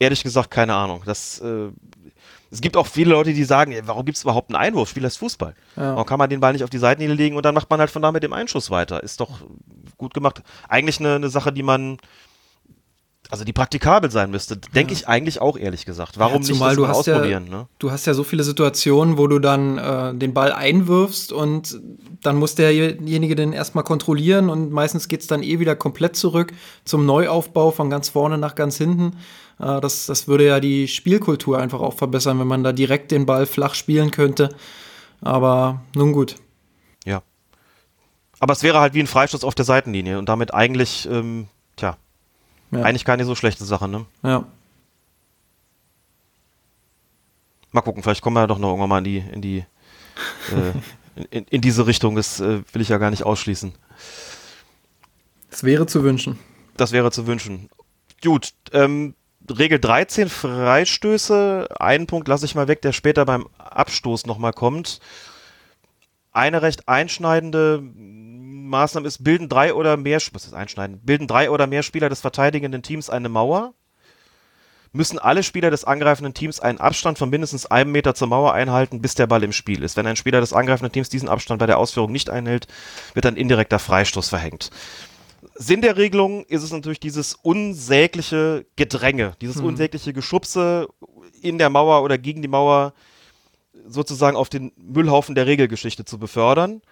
ehrlich 0.02 0.22
gesagt 0.22 0.50
keine 0.50 0.74
Ahnung. 0.74 1.02
Das, 1.06 1.40
äh, 1.40 1.68
es 2.50 2.60
gibt 2.60 2.76
auch 2.76 2.86
viele 2.86 3.10
Leute, 3.10 3.32
die 3.32 3.44
sagen, 3.44 3.74
warum 3.84 4.04
gibt 4.04 4.18
es 4.18 4.24
überhaupt 4.24 4.50
einen 4.50 4.62
Einwurf? 4.62 4.90
Spiel 4.90 5.02
das 5.02 5.16
Fußball. 5.16 5.54
Ja. 5.76 5.94
Warum 5.94 6.06
kann 6.06 6.18
man 6.18 6.28
den 6.28 6.40
Ball 6.40 6.52
nicht 6.52 6.64
auf 6.64 6.70
die 6.70 6.78
Seitenlinie 6.78 7.16
legen 7.16 7.36
und 7.36 7.44
dann 7.44 7.54
macht 7.54 7.70
man 7.70 7.80
halt 7.80 7.90
von 7.90 8.02
da 8.02 8.12
mit 8.12 8.22
dem 8.22 8.32
Einschuss 8.32 8.70
weiter? 8.70 9.02
Ist 9.02 9.20
doch 9.20 9.40
gut 9.96 10.12
gemacht. 10.12 10.42
Eigentlich 10.68 11.00
eine, 11.00 11.14
eine 11.14 11.28
Sache, 11.30 11.52
die 11.52 11.62
man 11.62 11.98
also 13.32 13.44
die 13.44 13.54
praktikabel 13.54 14.10
sein 14.10 14.30
müsste, 14.30 14.58
denke 14.58 14.92
ja. 14.92 14.98
ich 14.98 15.08
eigentlich 15.08 15.40
auch 15.40 15.56
ehrlich 15.56 15.86
gesagt. 15.86 16.18
Warum 16.18 16.42
ja, 16.42 16.50
nicht 16.50 16.50
das 16.50 16.58
mal 16.58 16.90
ausprobieren? 16.90 17.46
Ja, 17.46 17.58
ne? 17.60 17.66
Du 17.78 17.90
hast 17.90 18.06
ja 18.06 18.12
so 18.12 18.24
viele 18.24 18.44
Situationen, 18.44 19.16
wo 19.16 19.26
du 19.26 19.38
dann 19.38 19.78
äh, 19.78 20.14
den 20.14 20.34
Ball 20.34 20.52
einwirfst 20.52 21.32
und 21.32 21.80
dann 22.20 22.36
muss 22.36 22.56
derjenige 22.56 23.34
den 23.34 23.54
erstmal 23.54 23.84
kontrollieren 23.84 24.50
und 24.50 24.70
meistens 24.70 25.08
geht 25.08 25.22
es 25.22 25.28
dann 25.28 25.42
eh 25.42 25.58
wieder 25.60 25.74
komplett 25.74 26.14
zurück 26.14 26.52
zum 26.84 27.06
Neuaufbau 27.06 27.70
von 27.70 27.88
ganz 27.88 28.10
vorne 28.10 28.36
nach 28.36 28.54
ganz 28.54 28.76
hinten. 28.76 29.16
Äh, 29.58 29.80
das, 29.80 30.04
das 30.04 30.28
würde 30.28 30.46
ja 30.46 30.60
die 30.60 30.86
Spielkultur 30.86 31.58
einfach 31.58 31.80
auch 31.80 31.94
verbessern, 31.94 32.38
wenn 32.38 32.46
man 32.46 32.62
da 32.62 32.72
direkt 32.72 33.12
den 33.12 33.24
Ball 33.24 33.46
flach 33.46 33.74
spielen 33.74 34.10
könnte. 34.10 34.50
Aber 35.22 35.80
nun 35.96 36.12
gut. 36.12 36.34
Ja. 37.06 37.22
Aber 38.40 38.52
es 38.52 38.62
wäre 38.62 38.78
halt 38.78 38.92
wie 38.92 39.00
ein 39.00 39.06
Freistoß 39.06 39.42
auf 39.42 39.54
der 39.54 39.64
Seitenlinie 39.64 40.18
und 40.18 40.28
damit 40.28 40.52
eigentlich, 40.52 41.08
ähm, 41.10 41.46
ja. 42.72 42.82
Eigentlich 42.82 43.04
keine 43.04 43.24
so 43.24 43.34
schlechte 43.34 43.64
Sache, 43.64 43.86
ne? 43.86 44.06
Ja. 44.22 44.46
Mal 47.70 47.82
gucken, 47.82 48.02
vielleicht 48.02 48.22
kommen 48.22 48.36
wir 48.36 48.40
ja 48.40 48.46
doch 48.46 48.58
noch 48.58 48.68
irgendwann 48.70 48.88
mal 48.88 48.98
in 48.98 49.04
die, 49.04 49.18
in 49.18 49.42
die, 49.42 49.58
äh, 50.50 51.24
in, 51.30 51.44
in, 51.44 51.60
diese 51.60 51.86
Richtung. 51.86 52.16
Das 52.16 52.40
äh, 52.40 52.62
will 52.72 52.82
ich 52.82 52.88
ja 52.88 52.98
gar 52.98 53.10
nicht 53.10 53.24
ausschließen. 53.24 53.72
Das 55.50 55.64
wäre 55.64 55.86
zu 55.86 56.02
wünschen. 56.02 56.38
Das 56.76 56.92
wäre 56.92 57.10
zu 57.10 57.26
wünschen. 57.26 57.68
Gut, 58.22 58.54
ähm, 58.72 59.14
Regel 59.50 59.78
13, 59.78 60.28
Freistöße. 60.30 61.68
Einen 61.78 62.06
Punkt 62.06 62.28
lasse 62.28 62.46
ich 62.46 62.54
mal 62.54 62.68
weg, 62.68 62.80
der 62.82 62.92
später 62.92 63.26
beim 63.26 63.46
Abstoß 63.58 64.26
nochmal 64.26 64.52
kommt. 64.52 65.00
Eine 66.32 66.62
recht 66.62 66.88
einschneidende 66.88 67.82
Maßnahme 68.72 69.06
ist, 69.06 69.22
bilden 69.22 69.48
drei 69.48 69.72
oder 69.74 69.96
mehr, 69.96 70.20
was 70.32 70.44
ist 70.44 70.54
einschneiden, 70.54 71.00
bilden 71.02 71.28
drei 71.28 71.50
oder 71.50 71.66
mehr 71.68 71.84
Spieler 71.84 72.08
des 72.08 72.20
verteidigenden 72.20 72.82
Teams 72.82 73.08
eine 73.08 73.28
Mauer, 73.28 73.74
müssen 74.92 75.18
alle 75.18 75.42
Spieler 75.42 75.70
des 75.70 75.84
angreifenden 75.84 76.34
Teams 76.34 76.60
einen 76.60 76.78
Abstand 76.78 77.18
von 77.18 77.30
mindestens 77.30 77.66
einem 77.66 77.92
Meter 77.92 78.14
zur 78.14 78.28
Mauer 78.28 78.52
einhalten, 78.52 79.00
bis 79.00 79.14
der 79.14 79.26
Ball 79.26 79.42
im 79.42 79.52
Spiel 79.52 79.82
ist. 79.82 79.96
Wenn 79.96 80.06
ein 80.06 80.16
Spieler 80.16 80.40
des 80.40 80.52
angreifenden 80.52 80.92
Teams 80.92 81.08
diesen 81.08 81.28
Abstand 81.28 81.60
bei 81.60 81.66
der 81.66 81.78
Ausführung 81.78 82.12
nicht 82.12 82.28
einhält, 82.28 82.66
wird 83.14 83.26
ein 83.26 83.36
indirekter 83.36 83.78
Freistoß 83.78 84.28
verhängt. 84.28 84.70
Sinn 85.54 85.80
der 85.80 85.96
Regelung 85.96 86.44
ist 86.46 86.62
es 86.62 86.72
natürlich 86.72 87.00
dieses 87.00 87.34
unsägliche 87.34 88.66
Gedränge, 88.76 89.34
dieses 89.40 89.56
hm. 89.56 89.66
unsägliche 89.66 90.12
Geschubse 90.12 90.88
in 91.40 91.58
der 91.58 91.70
Mauer 91.70 92.02
oder 92.02 92.18
gegen 92.18 92.42
die 92.42 92.48
Mauer 92.48 92.92
sozusagen 93.86 94.36
auf 94.36 94.48
den 94.48 94.72
Müllhaufen 94.76 95.34
der 95.34 95.46
Regelgeschichte 95.46 96.04
zu 96.04 96.18
befördern 96.18 96.82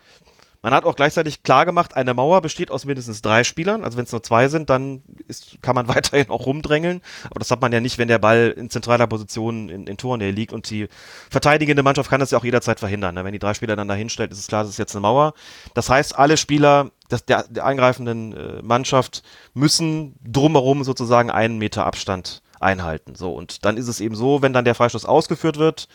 Man 0.63 0.75
hat 0.75 0.85
auch 0.85 0.95
gleichzeitig 0.95 1.43
klar 1.43 1.65
gemacht, 1.65 1.97
eine 1.97 2.13
Mauer 2.13 2.43
besteht 2.43 2.71
aus 2.71 2.85
mindestens 2.85 3.23
drei 3.23 3.45
Spielern. 3.45 3.83
Also 3.83 3.97
wenn 3.97 4.05
es 4.05 4.13
nur 4.13 4.23
zwei 4.23 4.49
sind, 4.49 4.69
dann 4.69 5.03
ist, 5.27 5.63
kann 5.63 5.75
man 5.75 5.89
weiterhin 5.95 6.29
auch 6.31 6.47
rumdrängeln. 6.47 7.01
Aber 7.25 7.39
das 7.39 7.51
hat 7.51 7.61
man 7.63 7.73
ja 7.73 7.81
nicht, 7.81 7.99
wenn 7.99 8.09
der 8.09 8.19
Ball 8.19 8.55
in 8.57 8.69
zentraler 8.69 9.07
Position 9.07 9.69
in, 9.69 9.87
in 9.87 9.97
Tornähe 9.97 10.31
liegt. 10.31 10.53
Und 10.53 10.69
die 10.69 10.89
verteidigende 11.31 11.83
Mannschaft 11.83 12.11
kann 12.11 12.21
das 12.21 12.31
ja 12.31 12.39
auch 12.39 12.45
jederzeit 12.45 12.79
verhindern. 12.79 13.15
Ne? 13.15 13.25
Wenn 13.25 13.33
die 13.33 13.39
drei 13.39 13.55
Spieler 13.55 13.77
dann 13.77 13.89
dahin 13.89 14.11
stellt, 14.11 14.33
ist 14.33 14.39
es 14.39 14.47
klar, 14.49 14.63
das 14.63 14.71
ist 14.71 14.79
jetzt 14.79 14.95
eine 14.95 15.01
Mauer. 15.01 15.35
Das 15.75 15.89
heißt, 15.89 16.19
alle 16.19 16.37
Spieler 16.37 16.91
das, 17.11 17.25
der, 17.25 17.45
der 17.49 17.65
eingreifenden 17.67 18.33
äh, 18.33 18.63
Mannschaft 18.63 19.23
müssen 19.55 20.15
drumherum 20.25 20.85
sozusagen 20.85 21.31
einen 21.31 21.59
Meter 21.59 21.85
Abstand 21.85 22.43
einhalten. 22.61 23.15
So, 23.15 23.33
und 23.33 23.65
dann 23.65 23.77
ist 23.77 23.89
es 23.89 24.01
eben 24.01 24.15
so, 24.15 24.43
wenn 24.43 24.53
dann 24.53 24.65
der 24.65 24.75
Freistoß 24.75 25.05
ausgeführt 25.05 25.59
wird 25.59 25.89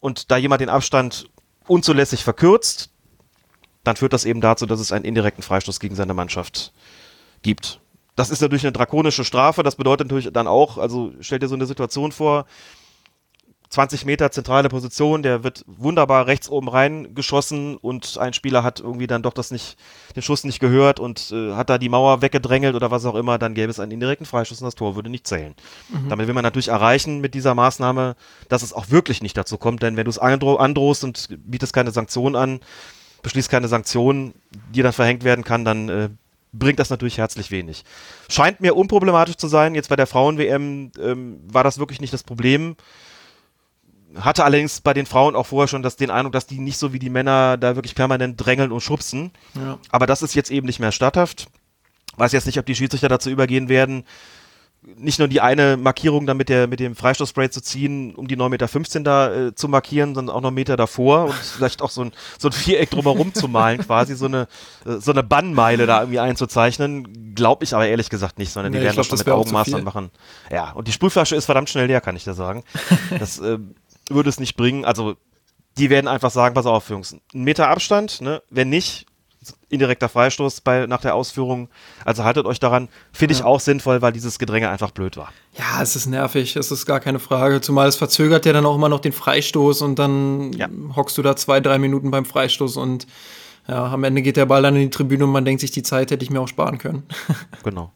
und 0.00 0.30
da 0.30 0.36
jemand 0.36 0.60
den 0.60 0.68
Abstand 0.68 1.28
unzulässig 1.66 2.24
verkürzt, 2.24 2.90
dann 3.86 3.96
führt 3.96 4.12
das 4.12 4.24
eben 4.24 4.40
dazu, 4.40 4.66
dass 4.66 4.80
es 4.80 4.90
einen 4.90 5.04
indirekten 5.04 5.42
Freistoß 5.42 5.78
gegen 5.78 5.94
seine 5.94 6.12
Mannschaft 6.12 6.72
gibt. 7.42 7.80
Das 8.16 8.30
ist 8.30 8.40
natürlich 8.40 8.64
eine 8.64 8.72
drakonische 8.72 9.24
Strafe. 9.24 9.62
Das 9.62 9.76
bedeutet 9.76 10.08
natürlich 10.08 10.32
dann 10.32 10.48
auch, 10.48 10.76
also 10.76 11.12
stellt 11.20 11.42
dir 11.42 11.48
so 11.48 11.54
eine 11.54 11.66
Situation 11.66 12.10
vor, 12.10 12.46
20 13.68 14.04
Meter 14.04 14.30
zentrale 14.30 14.68
Position, 14.68 15.22
der 15.22 15.42
wird 15.42 15.64
wunderbar 15.66 16.26
rechts 16.26 16.48
oben 16.48 16.68
reingeschossen 16.68 17.76
und 17.76 18.16
ein 18.18 18.32
Spieler 18.32 18.62
hat 18.62 18.80
irgendwie 18.80 19.08
dann 19.08 19.22
doch 19.22 19.32
das 19.32 19.50
nicht, 19.50 19.76
den 20.14 20.22
Schuss 20.22 20.44
nicht 20.44 20.60
gehört 20.60 21.00
und 21.00 21.32
äh, 21.32 21.52
hat 21.52 21.68
da 21.68 21.76
die 21.76 21.88
Mauer 21.88 22.22
weggedrängelt 22.22 22.76
oder 22.76 22.90
was 22.90 23.04
auch 23.04 23.16
immer, 23.16 23.38
dann 23.38 23.54
gäbe 23.54 23.70
es 23.70 23.80
einen 23.80 23.90
indirekten 23.90 24.24
Freischuss 24.24 24.60
und 24.60 24.66
das 24.66 24.76
Tor 24.76 24.94
würde 24.94 25.10
nicht 25.10 25.26
zählen. 25.26 25.54
Mhm. 25.88 26.08
Damit 26.08 26.28
will 26.28 26.34
man 26.34 26.44
natürlich 26.44 26.68
erreichen 26.68 27.20
mit 27.20 27.34
dieser 27.34 27.54
Maßnahme, 27.54 28.14
dass 28.48 28.62
es 28.62 28.72
auch 28.72 28.90
wirklich 28.90 29.20
nicht 29.20 29.36
dazu 29.36 29.58
kommt, 29.58 29.82
denn 29.82 29.96
wenn 29.96 30.04
du 30.04 30.10
es 30.10 30.18
andro 30.18 30.56
androhst 30.56 31.02
und 31.02 31.28
bietest 31.44 31.72
keine 31.72 31.90
Sanktionen 31.90 32.36
an, 32.36 32.60
beschließt 33.26 33.50
keine 33.50 33.66
Sanktionen, 33.66 34.34
die 34.72 34.82
dann 34.82 34.92
verhängt 34.92 35.24
werden 35.24 35.42
kann, 35.42 35.64
dann 35.64 35.88
äh, 35.88 36.08
bringt 36.52 36.78
das 36.78 36.90
natürlich 36.90 37.18
herzlich 37.18 37.50
wenig. 37.50 37.82
Scheint 38.28 38.60
mir 38.60 38.76
unproblematisch 38.76 39.34
zu 39.34 39.48
sein. 39.48 39.74
Jetzt 39.74 39.88
bei 39.88 39.96
der 39.96 40.06
Frauen-WM 40.06 40.92
ähm, 41.02 41.40
war 41.52 41.64
das 41.64 41.78
wirklich 41.78 42.00
nicht 42.00 42.12
das 42.12 42.22
Problem. 42.22 42.76
Hatte 44.14 44.44
allerdings 44.44 44.80
bei 44.80 44.94
den 44.94 45.06
Frauen 45.06 45.34
auch 45.34 45.46
vorher 45.46 45.66
schon 45.66 45.82
das, 45.82 45.96
den 45.96 46.12
Eindruck, 46.12 46.34
dass 46.34 46.46
die 46.46 46.60
nicht 46.60 46.78
so 46.78 46.92
wie 46.92 47.00
die 47.00 47.10
Männer 47.10 47.56
da 47.56 47.74
wirklich 47.74 47.96
permanent 47.96 48.36
drängeln 48.36 48.70
und 48.70 48.80
schubsen. 48.80 49.32
Ja. 49.54 49.80
Aber 49.90 50.06
das 50.06 50.22
ist 50.22 50.36
jetzt 50.36 50.52
eben 50.52 50.68
nicht 50.68 50.78
mehr 50.78 50.92
statthaft. 50.92 51.48
Weiß 52.18 52.30
jetzt 52.30 52.46
nicht, 52.46 52.60
ob 52.60 52.66
die 52.66 52.76
Schiedsrichter 52.76 53.08
dazu 53.08 53.28
übergehen 53.28 53.68
werden, 53.68 54.04
nicht 54.94 55.18
nur 55.18 55.26
die 55.26 55.40
eine 55.40 55.76
Markierung 55.76 56.26
dann 56.26 56.36
mit, 56.36 56.48
der, 56.48 56.68
mit 56.68 56.78
dem 56.78 56.94
Freistoßspray 56.94 57.50
zu 57.50 57.60
ziehen, 57.60 58.14
um 58.14 58.28
die 58.28 58.36
9,15 58.36 58.48
Meter 58.48 59.00
da 59.00 59.34
äh, 59.34 59.54
zu 59.54 59.68
markieren, 59.68 60.14
sondern 60.14 60.34
auch 60.34 60.40
noch 60.40 60.52
Meter 60.52 60.76
davor 60.76 61.24
und 61.24 61.34
vielleicht 61.56 61.82
auch 61.82 61.90
so 61.90 62.02
ein, 62.02 62.12
so 62.38 62.48
ein 62.48 62.52
Viereck 62.52 62.90
drumherum 62.90 63.34
zu 63.34 63.48
malen, 63.48 63.78
quasi 63.78 64.14
so 64.14 64.26
eine, 64.26 64.46
äh, 64.84 64.98
so 64.98 65.10
eine 65.10 65.24
Bannmeile 65.24 65.86
da 65.86 66.00
irgendwie 66.00 66.20
einzuzeichnen. 66.20 67.34
Glaube 67.34 67.64
ich 67.64 67.74
aber 67.74 67.88
ehrlich 67.88 68.10
gesagt 68.10 68.38
nicht, 68.38 68.52
sondern 68.52 68.72
nee, 68.72 68.78
die 68.78 68.84
werden 68.84 68.94
glaub, 68.94 69.08
das 69.08 69.18
schon 69.18 69.26
mit 69.26 69.34
Augenmaß 69.34 69.70
machen. 69.82 70.10
Ja, 70.50 70.70
und 70.72 70.86
die 70.86 70.92
Sprühflasche 70.92 71.34
ist 71.34 71.46
verdammt 71.46 71.68
schnell 71.68 71.86
leer, 71.86 72.00
kann 72.00 72.16
ich 72.16 72.24
da 72.24 72.34
sagen. 72.34 72.62
Das 73.18 73.38
äh, 73.38 73.58
würde 74.08 74.28
es 74.28 74.38
nicht 74.38 74.56
bringen. 74.56 74.84
Also, 74.84 75.16
die 75.78 75.90
werden 75.90 76.08
einfach 76.08 76.30
sagen, 76.30 76.54
pass 76.54 76.66
auf, 76.66 76.90
Jungs, 76.90 77.16
ein 77.34 77.44
Meter 77.44 77.68
Abstand, 77.68 78.20
ne? 78.20 78.42
Wenn 78.50 78.68
nicht, 78.68 79.06
indirekter 79.68 80.08
Freistoß 80.08 80.60
bei, 80.60 80.86
nach 80.86 81.00
der 81.00 81.14
Ausführung. 81.14 81.68
Also 82.04 82.24
haltet 82.24 82.46
euch 82.46 82.60
daran. 82.60 82.88
Finde 83.12 83.34
ich 83.34 83.42
auch 83.42 83.60
sinnvoll, 83.60 84.02
weil 84.02 84.12
dieses 84.12 84.38
Gedränge 84.38 84.68
einfach 84.68 84.90
blöd 84.90 85.16
war. 85.16 85.32
Ja, 85.58 85.82
es 85.82 85.96
ist 85.96 86.06
nervig, 86.06 86.56
es 86.56 86.70
ist 86.70 86.86
gar 86.86 87.00
keine 87.00 87.18
Frage. 87.18 87.60
Zumal 87.60 87.88
es 87.88 87.96
verzögert 87.96 88.46
ja 88.46 88.52
dann 88.52 88.66
auch 88.66 88.76
immer 88.76 88.88
noch 88.88 89.00
den 89.00 89.12
Freistoß 89.12 89.82
und 89.82 89.98
dann 89.98 90.52
ja. 90.52 90.68
hockst 90.94 91.18
du 91.18 91.22
da 91.22 91.36
zwei, 91.36 91.60
drei 91.60 91.78
Minuten 91.78 92.10
beim 92.10 92.24
Freistoß 92.24 92.76
und 92.76 93.06
ja, 93.68 93.92
am 93.92 94.04
Ende 94.04 94.22
geht 94.22 94.36
der 94.36 94.46
Ball 94.46 94.62
dann 94.62 94.76
in 94.76 94.82
die 94.82 94.90
Tribüne 94.90 95.24
und 95.24 95.32
man 95.32 95.44
denkt 95.44 95.60
sich, 95.60 95.72
die 95.72 95.82
Zeit 95.82 96.10
hätte 96.10 96.24
ich 96.24 96.30
mir 96.30 96.40
auch 96.40 96.48
sparen 96.48 96.78
können. 96.78 97.02
genau. 97.64 97.92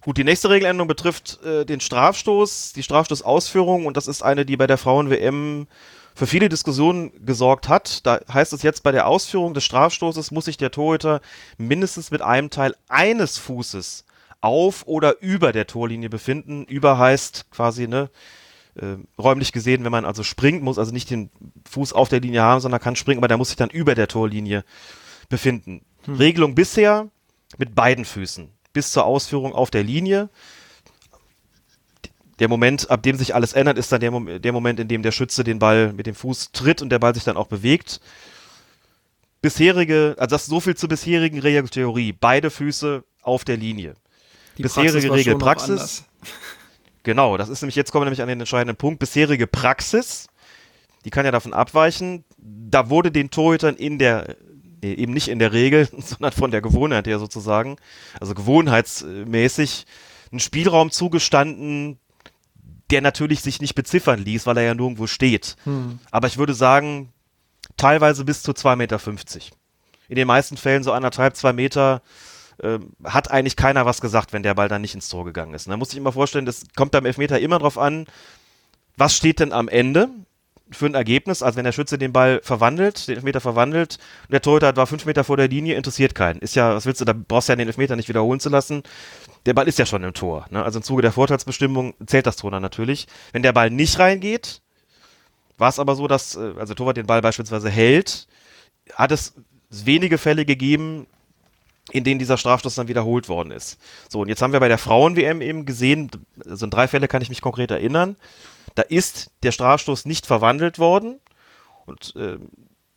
Gut, 0.00 0.18
die 0.18 0.24
nächste 0.24 0.50
Regeländerung 0.50 0.86
betrifft 0.88 1.42
äh, 1.44 1.64
den 1.64 1.80
Strafstoß, 1.80 2.74
die 2.74 2.82
Strafstoßausführung 2.82 3.86
und 3.86 3.96
das 3.96 4.06
ist 4.06 4.22
eine, 4.22 4.44
die 4.44 4.56
bei 4.56 4.66
der 4.66 4.76
Frauen-WM 4.76 5.66
für 6.14 6.26
viele 6.26 6.48
Diskussionen 6.48 7.12
gesorgt 7.24 7.68
hat. 7.68 8.06
Da 8.06 8.20
heißt 8.32 8.52
es 8.52 8.62
jetzt, 8.62 8.82
bei 8.82 8.92
der 8.92 9.06
Ausführung 9.06 9.54
des 9.54 9.64
Strafstoßes 9.64 10.30
muss 10.30 10.44
sich 10.44 10.56
der 10.56 10.70
Torhüter 10.70 11.20
mindestens 11.58 12.10
mit 12.10 12.22
einem 12.22 12.50
Teil 12.50 12.74
eines 12.88 13.38
Fußes 13.38 14.04
auf 14.40 14.86
oder 14.86 15.20
über 15.20 15.52
der 15.52 15.66
Torlinie 15.66 16.08
befinden. 16.08 16.64
Über 16.64 16.98
heißt 16.98 17.50
quasi, 17.50 17.88
ne, 17.88 18.10
äh, 18.76 18.96
räumlich 19.18 19.52
gesehen, 19.52 19.84
wenn 19.84 19.92
man 19.92 20.04
also 20.04 20.22
springt, 20.22 20.62
muss 20.62 20.78
also 20.78 20.92
nicht 20.92 21.10
den 21.10 21.30
Fuß 21.68 21.92
auf 21.92 22.08
der 22.08 22.20
Linie 22.20 22.42
haben, 22.42 22.60
sondern 22.60 22.80
kann 22.80 22.96
springen, 22.96 23.18
aber 23.18 23.28
der 23.28 23.38
muss 23.38 23.48
sich 23.48 23.56
dann 23.56 23.70
über 23.70 23.94
der 23.94 24.08
Torlinie 24.08 24.64
befinden. 25.28 25.84
Hm. 26.04 26.16
Regelung 26.16 26.54
bisher 26.54 27.08
mit 27.58 27.74
beiden 27.74 28.04
Füßen 28.04 28.50
bis 28.72 28.90
zur 28.90 29.04
Ausführung 29.04 29.54
auf 29.54 29.70
der 29.70 29.84
Linie 29.84 30.28
der 32.38 32.48
Moment, 32.48 32.90
ab 32.90 33.02
dem 33.02 33.16
sich 33.16 33.34
alles 33.34 33.52
ändert, 33.52 33.78
ist 33.78 33.92
dann 33.92 34.00
der, 34.00 34.10
Mom 34.10 34.28
der, 34.40 34.52
Moment, 34.52 34.80
in 34.80 34.88
dem 34.88 35.02
der 35.02 35.12
Schütze 35.12 35.44
den 35.44 35.58
Ball 35.58 35.92
mit 35.92 36.06
dem 36.06 36.14
Fuß 36.14 36.52
tritt 36.52 36.82
und 36.82 36.90
der 36.90 36.98
Ball 36.98 37.14
sich 37.14 37.24
dann 37.24 37.36
auch 37.36 37.46
bewegt. 37.46 38.00
Bisherige, 39.40 40.16
also 40.18 40.34
das 40.34 40.42
ist 40.42 40.48
so 40.48 40.60
viel 40.60 40.74
zur 40.74 40.88
bisherigen 40.88 41.38
Regeltheorie. 41.38 42.12
Beide 42.12 42.50
Füße 42.50 43.04
auf 43.22 43.44
der 43.44 43.56
Linie. 43.56 43.94
Die 44.58 44.62
bisherige 44.62 45.12
Regelpraxis. 45.12 46.04
Genau, 47.04 47.36
das 47.36 47.50
ist 47.50 47.60
nämlich, 47.60 47.76
jetzt 47.76 47.92
kommen 47.92 48.00
wir 48.00 48.06
nämlich 48.06 48.22
an 48.22 48.28
den 48.28 48.40
entscheidenden 48.40 48.76
Punkt. 48.76 48.98
Bisherige 48.98 49.46
Praxis, 49.46 50.26
die 51.04 51.10
kann 51.10 51.26
ja 51.26 51.30
davon 51.30 51.52
abweichen. 51.52 52.24
Da 52.38 52.88
wurde 52.88 53.12
den 53.12 53.30
Torhütern 53.30 53.76
in 53.76 53.98
der, 53.98 54.36
eben 54.82 55.12
nicht 55.12 55.28
in 55.28 55.38
der 55.38 55.52
Regel, 55.52 55.86
sondern 55.98 56.32
von 56.32 56.50
der 56.50 56.62
Gewohnheit 56.62 57.06
her 57.06 57.18
sozusagen, 57.18 57.76
also 58.18 58.34
gewohnheitsmäßig, 58.34 59.84
ein 60.32 60.40
Spielraum 60.40 60.90
zugestanden, 60.90 61.98
der 62.90 63.00
natürlich 63.00 63.40
sich 63.40 63.60
nicht 63.60 63.74
beziffern 63.74 64.20
ließ, 64.20 64.46
weil 64.46 64.56
er 64.58 64.64
ja 64.64 64.74
nirgendwo 64.74 65.06
steht. 65.06 65.56
Hm. 65.64 65.98
Aber 66.10 66.26
ich 66.26 66.38
würde 66.38 66.54
sagen, 66.54 67.12
teilweise 67.76 68.24
bis 68.24 68.42
zu 68.42 68.52
2,50 68.52 68.76
Meter. 68.76 69.00
In 70.08 70.16
den 70.16 70.26
meisten 70.26 70.56
Fällen 70.56 70.82
so 70.82 70.92
anderthalb, 70.92 71.34
zwei 71.36 71.52
Meter 71.52 72.02
äh, 72.62 72.78
hat 73.04 73.30
eigentlich 73.30 73.56
keiner 73.56 73.86
was 73.86 74.00
gesagt, 74.00 74.32
wenn 74.32 74.42
der 74.42 74.54
Ball 74.54 74.68
dann 74.68 74.82
nicht 74.82 74.94
ins 74.94 75.08
Tor 75.08 75.24
gegangen 75.24 75.54
ist. 75.54 75.66
Da 75.66 75.76
muss 75.76 75.92
ich 75.92 75.96
immer 75.96 76.12
vorstellen, 76.12 76.46
das 76.46 76.64
kommt 76.76 76.92
beim 76.92 77.06
Elfmeter 77.06 77.40
immer 77.40 77.58
drauf 77.58 77.78
an, 77.78 78.06
was 78.96 79.16
steht 79.16 79.40
denn 79.40 79.52
am 79.52 79.68
Ende? 79.68 80.08
für 80.70 80.86
ein 80.86 80.94
Ergebnis, 80.94 81.42
als 81.42 81.56
wenn 81.56 81.64
der 81.64 81.72
Schütze 81.72 81.98
den 81.98 82.12
Ball 82.12 82.40
verwandelt, 82.42 83.08
den 83.08 83.16
Elfmeter 83.16 83.40
verwandelt 83.40 83.98
und 84.22 84.32
der 84.32 84.40
Torhüter 84.40 84.74
war 84.76 84.86
fünf 84.86 85.04
Meter 85.04 85.24
vor 85.24 85.36
der 85.36 85.48
Linie, 85.48 85.76
interessiert 85.76 86.14
keinen. 86.14 86.40
Ist 86.40 86.56
ja, 86.56 86.74
was 86.74 86.86
willst 86.86 87.00
du, 87.00 87.04
da 87.04 87.12
brauchst 87.12 87.48
du 87.48 87.52
ja 87.52 87.56
den 87.56 87.68
Elfmeter 87.68 87.96
nicht 87.96 88.08
wiederholen 88.08 88.40
zu 88.40 88.48
lassen. 88.48 88.82
Der 89.46 89.54
Ball 89.54 89.68
ist 89.68 89.78
ja 89.78 89.86
schon 89.86 90.04
im 90.04 90.14
Tor. 90.14 90.46
Ne? 90.50 90.62
Also 90.62 90.78
im 90.78 90.82
Zuge 90.82 91.02
der 91.02 91.12
Vorteilsbestimmung 91.12 91.94
zählt 92.06 92.26
das 92.26 92.36
Tor 92.36 92.50
dann 92.50 92.62
natürlich. 92.62 93.06
Wenn 93.32 93.42
der 93.42 93.52
Ball 93.52 93.70
nicht 93.70 93.98
reingeht, 93.98 94.62
war 95.58 95.68
es 95.68 95.78
aber 95.78 95.94
so, 95.96 96.08
dass, 96.08 96.36
äh, 96.36 96.52
also 96.58 96.66
der 96.66 96.76
Torwart 96.76 96.96
den 96.96 97.06
Ball 97.06 97.20
beispielsweise 97.20 97.70
hält, 97.70 98.26
hat 98.94 99.12
es 99.12 99.34
wenige 99.70 100.18
Fälle 100.18 100.44
gegeben, 100.44 101.06
in 101.90 102.04
denen 102.04 102.18
dieser 102.18 102.38
Strafstoß 102.38 102.76
dann 102.76 102.88
wiederholt 102.88 103.28
worden 103.28 103.50
ist. 103.50 103.78
So, 104.08 104.20
und 104.20 104.28
jetzt 104.28 104.40
haben 104.40 104.52
wir 104.52 104.60
bei 104.60 104.68
der 104.68 104.78
Frauen-WM 104.78 105.42
eben 105.42 105.66
gesehen, 105.66 106.10
also 106.44 106.64
in 106.64 106.70
drei 106.70 106.88
Fälle 106.88 107.08
kann 107.08 107.22
ich 107.22 107.28
mich 107.28 107.42
konkret 107.42 107.70
erinnern, 107.70 108.16
da 108.74 108.82
ist 108.82 109.30
der 109.42 109.52
Strafstoß 109.52 110.06
nicht 110.06 110.26
verwandelt 110.26 110.78
worden 110.78 111.20
und 111.86 112.14
äh, 112.16 112.38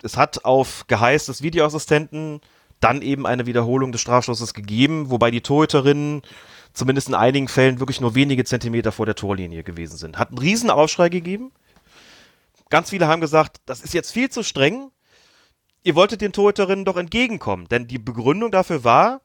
es 0.03 0.15
hat 0.15 0.45
auf 0.45 0.85
Geheiß 0.87 1.25
des 1.25 1.41
Videoassistenten 1.41 2.41
dann 2.79 3.01
eben 3.01 3.25
eine 3.25 3.45
Wiederholung 3.45 3.91
des 3.91 4.01
Strafstoßes 4.01 4.53
gegeben, 4.53 5.09
wobei 5.09 5.31
die 5.31 5.41
Torhüterinnen 5.41 6.21
zumindest 6.73 7.09
in 7.09 7.15
einigen 7.15 7.47
Fällen 7.47 7.79
wirklich 7.79 8.01
nur 8.01 8.15
wenige 8.15 8.45
Zentimeter 8.45 8.91
vor 8.91 9.05
der 9.05 9.15
Torlinie 9.15 9.63
gewesen 9.63 9.97
sind. 9.97 10.17
Hat 10.17 10.29
einen 10.29 10.37
riesen 10.37 10.69
Aufschrei 10.69 11.09
gegeben. 11.09 11.51
Ganz 12.69 12.89
viele 12.89 13.07
haben 13.07 13.21
gesagt, 13.21 13.57
das 13.65 13.81
ist 13.81 13.93
jetzt 13.93 14.11
viel 14.11 14.29
zu 14.29 14.43
streng. 14.43 14.91
Ihr 15.83 15.95
wolltet 15.95 16.21
den 16.21 16.33
Torhüterinnen 16.33 16.85
doch 16.85 16.97
entgegenkommen, 16.97 17.67
denn 17.69 17.87
die 17.87 17.97
Begründung 17.97 18.51
dafür 18.51 18.83
war, 18.83 19.21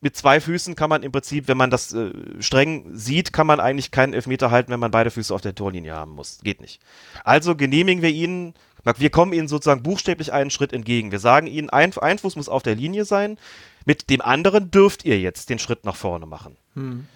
mit 0.00 0.16
zwei 0.16 0.38
Füßen 0.38 0.74
kann 0.74 0.90
man 0.90 1.02
im 1.02 1.12
Prinzip, 1.12 1.48
wenn 1.48 1.56
man 1.56 1.70
das 1.70 1.94
äh, 1.94 2.12
streng 2.38 2.90
sieht, 2.94 3.32
kann 3.32 3.46
man 3.46 3.58
eigentlich 3.58 3.90
keinen 3.90 4.12
Elfmeter 4.12 4.50
halten, 4.50 4.70
wenn 4.70 4.80
man 4.80 4.90
beide 4.90 5.10
Füße 5.10 5.34
auf 5.34 5.40
der 5.40 5.54
Torlinie 5.54 5.94
haben 5.94 6.12
muss. 6.12 6.40
Geht 6.42 6.60
nicht. 6.60 6.82
Also 7.24 7.56
genehmigen 7.56 8.02
wir 8.02 8.10
Ihnen, 8.10 8.52
wir 8.84 9.10
kommen 9.10 9.32
Ihnen 9.32 9.48
sozusagen 9.48 9.82
buchstäblich 9.82 10.32
einen 10.32 10.50
Schritt 10.50 10.72
entgegen. 10.72 11.10
Wir 11.12 11.18
sagen 11.18 11.46
Ihnen, 11.46 11.70
ein, 11.70 11.96
ein 11.96 12.18
Fuß 12.18 12.36
muss 12.36 12.48
auf 12.48 12.62
der 12.62 12.74
Linie 12.74 13.04
sein, 13.04 13.38
mit 13.84 14.10
dem 14.10 14.20
anderen 14.20 14.70
dürft 14.70 15.04
ihr 15.04 15.18
jetzt 15.20 15.50
den 15.50 15.58
Schritt 15.58 15.84
nach 15.84 15.96
vorne 15.96 16.26
machen. 16.26 16.56
Hm. 16.74 17.06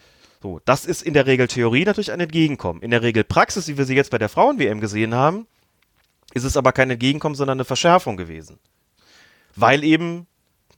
So, 0.42 0.60
das 0.64 0.84
ist 0.84 1.02
in 1.02 1.14
der 1.14 1.26
Regel 1.26 1.48
Theorie 1.48 1.84
natürlich 1.84 2.12
ein 2.12 2.20
Entgegenkommen. 2.20 2.82
In 2.82 2.90
der 2.90 3.02
Regel 3.02 3.24
Praxis, 3.24 3.66
wie 3.68 3.76
wir 3.76 3.84
sie 3.84 3.96
jetzt 3.96 4.10
bei 4.10 4.18
der 4.18 4.28
Frauen-WM 4.28 4.80
gesehen 4.80 5.14
haben, 5.14 5.46
ist 6.34 6.44
es 6.44 6.56
aber 6.56 6.72
kein 6.72 6.90
Entgegenkommen, 6.90 7.34
sondern 7.34 7.56
eine 7.56 7.64
Verschärfung 7.64 8.16
gewesen. 8.16 8.58
Weil 9.56 9.82
eben 9.82 10.26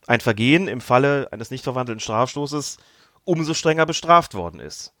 ein 0.07 0.21
Vergehen 0.21 0.67
im 0.67 0.81
Falle 0.81 1.27
eines 1.31 1.51
nicht 1.51 1.63
verwandelten 1.63 1.99
Strafstoßes 1.99 2.77
umso 3.23 3.53
strenger 3.53 3.85
bestraft 3.85 4.33
worden 4.33 4.59
ist. 4.59 4.93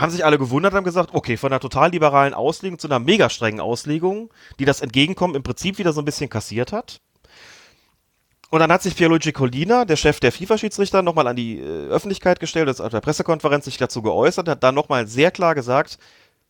Haben 0.00 0.10
sich 0.10 0.24
alle 0.24 0.38
gewundert, 0.38 0.74
haben 0.74 0.84
gesagt, 0.84 1.10
okay, 1.12 1.36
von 1.36 1.52
einer 1.52 1.60
total 1.60 1.90
liberalen 1.90 2.34
Auslegung 2.34 2.78
zu 2.78 2.88
einer 2.88 2.98
mega 2.98 3.28
strengen 3.28 3.60
Auslegung, 3.60 4.30
die 4.58 4.64
das 4.64 4.80
Entgegenkommen 4.80 5.34
im 5.34 5.42
Prinzip 5.42 5.78
wieder 5.78 5.92
so 5.92 6.00
ein 6.00 6.04
bisschen 6.04 6.30
kassiert 6.30 6.72
hat. 6.72 7.00
Und 8.50 8.58
dann 8.58 8.72
hat 8.72 8.82
sich 8.82 8.96
Pierluigi 8.96 9.30
Collina, 9.30 9.84
der 9.84 9.96
Chef 9.96 10.18
der 10.18 10.32
FIFA-Schiedsrichter, 10.32 11.02
nochmal 11.02 11.28
an 11.28 11.36
die 11.36 11.60
äh, 11.60 11.88
Öffentlichkeit 11.88 12.40
gestellt, 12.40 12.68
ist 12.68 12.80
auf 12.80 12.90
der 12.90 13.00
Pressekonferenz 13.00 13.66
sich 13.66 13.76
dazu 13.76 14.02
geäußert, 14.02 14.48
hat 14.48 14.64
dann 14.64 14.74
nochmal 14.74 15.06
sehr 15.06 15.30
klar 15.30 15.54
gesagt, 15.54 15.98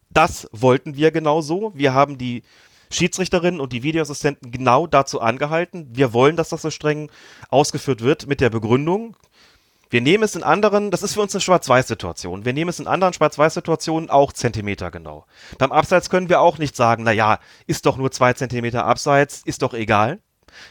das 0.08 0.48
wollten 0.52 0.96
wir 0.96 1.10
genau 1.10 1.42
so. 1.42 1.72
Wir 1.74 1.92
haben 1.92 2.16
die 2.16 2.42
Schiedsrichterinnen 2.90 3.60
und 3.60 3.72
die 3.72 3.82
Videoassistenten 3.82 4.50
genau 4.50 4.86
dazu 4.86 5.20
angehalten. 5.20 5.88
Wir 5.92 6.12
wollen, 6.12 6.36
dass 6.36 6.48
das 6.48 6.62
so 6.62 6.70
streng 6.70 7.10
ausgeführt 7.50 8.00
wird 8.00 8.26
mit 8.26 8.40
der 8.40 8.50
Begründung. 8.50 9.14
Wir 9.90 10.00
nehmen 10.00 10.22
es 10.22 10.36
in 10.36 10.44
anderen, 10.44 10.92
das 10.92 11.02
ist 11.02 11.14
für 11.14 11.20
uns 11.20 11.34
eine 11.34 11.40
Schwarz-Weiß-Situation. 11.40 12.44
Wir 12.44 12.52
nehmen 12.52 12.70
es 12.70 12.78
in 12.78 12.86
anderen 12.86 13.12
Schwarz-Weiß-Situationen 13.12 14.08
auch 14.08 14.32
Zentimeter 14.32 14.92
genau. 14.92 15.26
Beim 15.58 15.72
Abseits 15.72 16.08
können 16.08 16.28
wir 16.28 16.40
auch 16.40 16.58
nicht 16.58 16.76
sagen, 16.76 17.02
na 17.02 17.10
ja, 17.10 17.40
ist 17.66 17.86
doch 17.86 17.96
nur 17.96 18.12
zwei 18.12 18.32
Zentimeter 18.32 18.84
Abseits, 18.84 19.42
ist 19.44 19.62
doch 19.62 19.74
egal. 19.74 20.20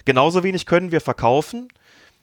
Genauso 0.06 0.44
wenig 0.44 0.66
können 0.66 0.94
wir 0.94 1.02
verkaufen, 1.02 1.68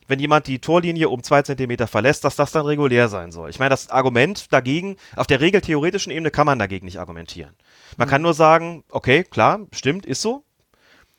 wenn 0.08 0.20
jemand 0.20 0.46
die 0.46 0.58
Torlinie 0.58 1.10
um 1.10 1.22
zwei 1.22 1.42
Zentimeter 1.42 1.86
verlässt, 1.86 2.24
dass 2.24 2.36
das 2.36 2.52
dann 2.52 2.64
regulär 2.64 3.08
sein 3.08 3.30
soll. 3.30 3.50
Ich 3.50 3.58
meine, 3.58 3.70
das 3.70 3.90
Argument 3.90 4.50
dagegen, 4.52 4.96
auf 5.16 5.26
der 5.26 5.40
regeltheoretischen 5.40 6.12
Ebene 6.12 6.30
kann 6.30 6.46
man 6.46 6.58
dagegen 6.58 6.86
nicht 6.86 6.98
argumentieren. 6.98 7.54
Man 7.98 8.08
mhm. 8.08 8.10
kann 8.10 8.22
nur 8.22 8.34
sagen, 8.34 8.84
okay, 8.90 9.22
klar, 9.22 9.60
stimmt, 9.72 10.06
ist 10.06 10.22
so. 10.22 10.44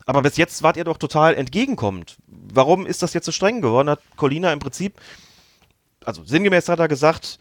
Aber 0.08 0.22
bis 0.22 0.38
jetzt 0.38 0.64
wart 0.64 0.78
ihr 0.78 0.86
doch 0.86 0.98
total 0.98 1.36
entgegenkommend. 1.36 2.18
Warum 2.28 2.86
ist 2.88 3.04
das 3.04 3.14
jetzt 3.14 3.26
so 3.26 3.32
streng 3.32 3.62
geworden? 3.62 3.90
Hat 3.90 4.00
Colina 4.16 4.54
im 4.54 4.60
Prinzip, 4.60 5.00
also 6.08 6.24
sinngemäß 6.24 6.70
hat 6.70 6.80
er 6.80 6.88
gesagt, 6.88 7.38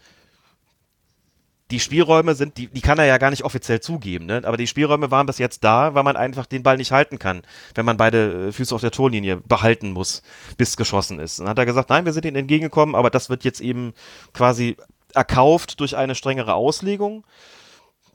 die 1.71 1.79
Spielräume 1.79 2.35
sind, 2.35 2.57
die, 2.57 2.67
die 2.67 2.81
kann 2.81 2.99
er 2.99 3.05
ja 3.05 3.17
gar 3.17 3.29
nicht 3.29 3.43
offiziell 3.43 3.79
zugeben, 3.79 4.25
ne? 4.25 4.41
aber 4.43 4.57
die 4.57 4.67
Spielräume 4.67 5.09
waren 5.09 5.25
bis 5.25 5.37
jetzt 5.37 5.63
da, 5.63 5.93
weil 5.93 6.03
man 6.03 6.15
einfach 6.15 6.45
den 6.45 6.63
Ball 6.63 6.77
nicht 6.77 6.91
halten 6.91 7.17
kann, 7.17 7.43
wenn 7.75 7.85
man 7.85 7.97
beide 7.97 8.47
äh, 8.47 8.51
Füße 8.51 8.75
auf 8.75 8.81
der 8.81 8.91
Torlinie 8.91 9.37
behalten 9.37 9.91
muss, 9.91 10.21
bis 10.57 10.77
geschossen 10.77 11.19
ist. 11.19 11.39
Dann 11.39 11.47
hat 11.47 11.57
er 11.57 11.65
gesagt, 11.65 11.89
nein, 11.89 12.05
wir 12.05 12.13
sind 12.13 12.25
ihnen 12.25 12.35
entgegengekommen, 12.35 12.95
aber 12.95 13.09
das 13.09 13.29
wird 13.29 13.43
jetzt 13.43 13.61
eben 13.61 13.93
quasi 14.33 14.77
erkauft 15.13 15.79
durch 15.79 15.95
eine 15.95 16.15
strengere 16.15 16.53
Auslegung. 16.53 17.25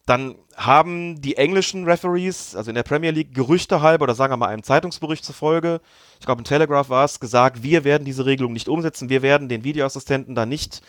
Dann 0.06 0.34
haben 0.56 1.20
die 1.20 1.36
englischen 1.36 1.84
Referees, 1.84 2.56
also 2.56 2.70
in 2.70 2.74
der 2.74 2.82
Premier 2.82 3.12
League, 3.12 3.34
Gerüchte 3.34 3.82
halber 3.82 4.04
oder 4.04 4.14
sagen 4.14 4.32
wir 4.32 4.36
mal 4.36 4.48
einem 4.48 4.64
Zeitungsbericht 4.64 5.24
zufolge, 5.24 5.80
ich 6.18 6.26
glaube 6.26 6.40
im 6.40 6.44
Telegraph 6.44 6.88
war 6.88 7.04
es, 7.04 7.20
gesagt, 7.20 7.62
wir 7.62 7.84
werden 7.84 8.04
diese 8.04 8.26
Regelung 8.26 8.52
nicht 8.52 8.68
umsetzen, 8.68 9.08
wir 9.08 9.22
werden 9.22 9.48
den 9.48 9.64
Videoassistenten 9.64 10.34
da 10.34 10.44
nicht 10.44 10.82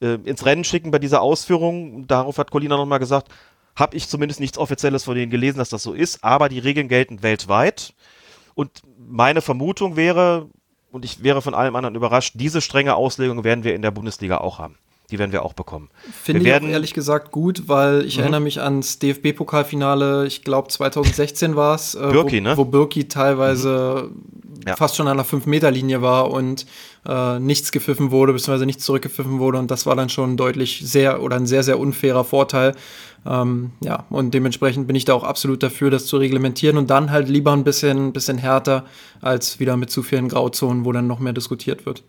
äh, 0.00 0.14
ins 0.24 0.44
Rennen 0.44 0.64
schicken 0.64 0.90
bei 0.90 0.98
dieser 0.98 1.22
Ausführung. 1.22 2.06
Darauf 2.06 2.38
hat 2.38 2.50
Colina 2.50 2.76
nochmal 2.76 2.98
gesagt, 2.98 3.28
habe 3.74 3.96
ich 3.96 4.08
zumindest 4.08 4.40
nichts 4.40 4.58
Offizielles 4.58 5.04
von 5.04 5.14
denen 5.14 5.30
gelesen, 5.30 5.58
dass 5.58 5.68
das 5.68 5.82
so 5.82 5.92
ist, 5.92 6.22
aber 6.24 6.48
die 6.48 6.58
Regeln 6.58 6.88
gelten 6.88 7.22
weltweit. 7.22 7.94
Und 8.54 8.82
meine 8.98 9.40
Vermutung 9.40 9.96
wäre, 9.96 10.48
und 10.90 11.04
ich 11.04 11.22
wäre 11.22 11.42
von 11.42 11.54
allem 11.54 11.76
anderen 11.76 11.94
überrascht, 11.94 12.34
diese 12.36 12.60
strenge 12.60 12.96
Auslegung 12.96 13.44
werden 13.44 13.64
wir 13.64 13.74
in 13.74 13.82
der 13.82 13.92
Bundesliga 13.92 14.38
auch 14.38 14.58
haben. 14.58 14.76
Die 15.10 15.18
werden 15.18 15.32
wir 15.32 15.42
auch 15.42 15.54
bekommen. 15.54 15.88
Finde 16.22 16.46
ich 16.46 16.54
auch 16.54 16.68
ehrlich 16.68 16.92
gesagt 16.92 17.30
gut, 17.30 17.62
weil 17.66 18.04
ich 18.04 18.16
mhm. 18.16 18.22
erinnere 18.24 18.40
mich 18.40 18.60
ans 18.60 18.98
DFB-Pokalfinale, 18.98 20.26
ich 20.26 20.44
glaube 20.44 20.68
2016 20.68 21.56
war 21.56 21.74
es, 21.74 21.94
äh, 21.94 22.14
wo, 22.14 22.22
ne? 22.24 22.56
wo 22.56 22.66
Birki 22.66 23.08
teilweise 23.08 24.10
mhm. 24.10 24.60
ja. 24.66 24.76
fast 24.76 24.96
schon 24.96 25.08
an 25.08 25.16
der 25.16 25.24
5-Meter-Linie 25.24 26.02
war 26.02 26.30
und 26.30 26.66
äh, 27.06 27.38
nichts 27.38 27.72
gepfiffen 27.72 28.10
wurde, 28.10 28.34
beziehungsweise 28.34 28.66
nichts 28.66 28.84
zurückgepfiffen 28.84 29.38
wurde. 29.38 29.58
Und 29.58 29.70
das 29.70 29.86
war 29.86 29.96
dann 29.96 30.10
schon 30.10 30.36
deutlich 30.36 30.82
sehr 30.84 31.22
oder 31.22 31.36
ein 31.36 31.46
sehr, 31.46 31.62
sehr 31.62 31.78
unfairer 31.78 32.24
Vorteil. 32.24 32.74
Ähm, 33.26 33.72
ja, 33.80 34.04
und 34.10 34.34
dementsprechend 34.34 34.86
bin 34.86 34.94
ich 34.94 35.06
da 35.06 35.14
auch 35.14 35.24
absolut 35.24 35.62
dafür, 35.62 35.90
das 35.90 36.04
zu 36.04 36.18
reglementieren 36.18 36.76
und 36.76 36.90
dann 36.90 37.10
halt 37.10 37.30
lieber 37.30 37.52
ein 37.52 37.64
bisschen, 37.64 38.12
bisschen 38.12 38.36
härter 38.36 38.84
als 39.22 39.58
wieder 39.58 39.78
mit 39.78 39.90
zu 39.90 40.02
vielen 40.02 40.28
Grauzonen, 40.28 40.84
wo 40.84 40.92
dann 40.92 41.06
noch 41.06 41.18
mehr 41.18 41.32
diskutiert 41.32 41.86
wird. 41.86 42.04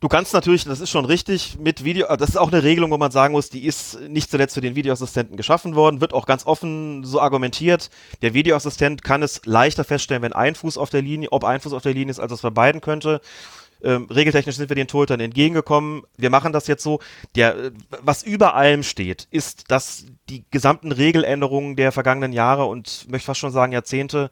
Du 0.00 0.08
kannst 0.08 0.32
natürlich, 0.32 0.64
das 0.64 0.80
ist 0.80 0.88
schon 0.88 1.04
richtig, 1.04 1.58
mit 1.60 1.84
Video, 1.84 2.06
das 2.16 2.30
ist 2.30 2.36
auch 2.38 2.50
eine 2.50 2.62
Regelung, 2.62 2.90
wo 2.90 2.96
man 2.96 3.10
sagen 3.10 3.32
muss, 3.32 3.50
die 3.50 3.66
ist 3.66 4.00
nicht 4.08 4.30
zuletzt 4.30 4.54
für 4.54 4.62
den 4.62 4.74
Videoassistenten 4.74 5.36
geschaffen 5.36 5.74
worden, 5.74 6.00
wird 6.00 6.14
auch 6.14 6.24
ganz 6.24 6.46
offen 6.46 7.04
so 7.04 7.20
argumentiert. 7.20 7.90
Der 8.22 8.32
Videoassistent 8.32 9.04
kann 9.04 9.22
es 9.22 9.42
leichter 9.44 9.84
feststellen, 9.84 10.22
wenn 10.22 10.32
ein 10.32 10.54
Fuß 10.54 10.78
auf 10.78 10.88
der 10.88 11.02
Linie, 11.02 11.30
ob 11.32 11.44
ein 11.44 11.60
Fuß 11.60 11.74
auf 11.74 11.82
der 11.82 11.92
Linie 11.92 12.12
ist, 12.12 12.18
als 12.18 12.32
es 12.32 12.40
bei 12.40 12.48
beiden 12.48 12.80
könnte. 12.80 13.20
Ähm, 13.82 14.06
regeltechnisch 14.10 14.56
sind 14.56 14.70
wir 14.70 14.76
den 14.76 14.88
Torhütern 14.88 15.20
entgegengekommen. 15.20 16.02
Wir 16.16 16.30
machen 16.30 16.54
das 16.54 16.66
jetzt 16.66 16.82
so. 16.82 17.00
Der, 17.34 17.70
was 18.00 18.22
über 18.22 18.54
allem 18.54 18.82
steht, 18.82 19.28
ist, 19.30 19.70
dass 19.70 20.06
die 20.30 20.44
gesamten 20.50 20.92
Regeländerungen 20.92 21.76
der 21.76 21.92
vergangenen 21.92 22.32
Jahre 22.32 22.64
und 22.64 23.06
möchte 23.10 23.26
fast 23.26 23.40
schon 23.40 23.52
sagen 23.52 23.72
Jahrzehnte 23.72 24.30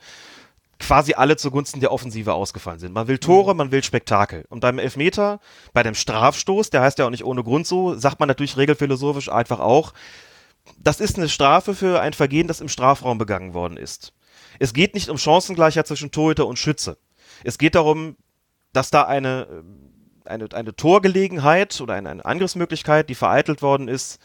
quasi 0.78 1.14
alle 1.14 1.36
zugunsten 1.36 1.80
der 1.80 1.92
Offensive 1.92 2.34
ausgefallen 2.34 2.78
sind. 2.78 2.92
Man 2.92 3.08
will 3.08 3.18
Tore, 3.18 3.52
mhm. 3.52 3.58
man 3.58 3.72
will 3.72 3.82
Spektakel. 3.82 4.44
Und 4.48 4.60
beim 4.60 4.78
Elfmeter, 4.78 5.40
bei 5.72 5.82
dem 5.82 5.94
Strafstoß, 5.94 6.70
der 6.70 6.82
heißt 6.82 6.98
ja 6.98 7.06
auch 7.06 7.10
nicht 7.10 7.24
ohne 7.24 7.42
Grund 7.42 7.66
so, 7.66 7.94
sagt 7.94 8.20
man 8.20 8.28
natürlich 8.28 8.56
regelphilosophisch 8.56 9.28
einfach 9.28 9.60
auch, 9.60 9.92
das 10.78 11.00
ist 11.00 11.16
eine 11.16 11.28
Strafe 11.28 11.74
für 11.74 12.00
ein 12.00 12.12
Vergehen, 12.12 12.46
das 12.46 12.60
im 12.60 12.68
Strafraum 12.68 13.18
begangen 13.18 13.54
worden 13.54 13.76
ist. 13.76 14.12
Es 14.58 14.72
geht 14.72 14.94
nicht 14.94 15.08
um 15.08 15.18
Chancengleichheit 15.18 15.86
zwischen 15.86 16.10
Torhüter 16.10 16.46
und 16.46 16.58
Schütze. 16.58 16.98
Es 17.44 17.58
geht 17.58 17.74
darum, 17.74 18.16
dass 18.72 18.90
da 18.90 19.04
eine, 19.04 19.64
eine, 20.24 20.48
eine 20.52 20.76
Torgelegenheit 20.76 21.80
oder 21.80 21.94
eine, 21.94 22.10
eine 22.10 22.24
Angriffsmöglichkeit, 22.24 23.08
die 23.08 23.14
vereitelt 23.14 23.62
worden 23.62 23.88
ist, 23.88 24.18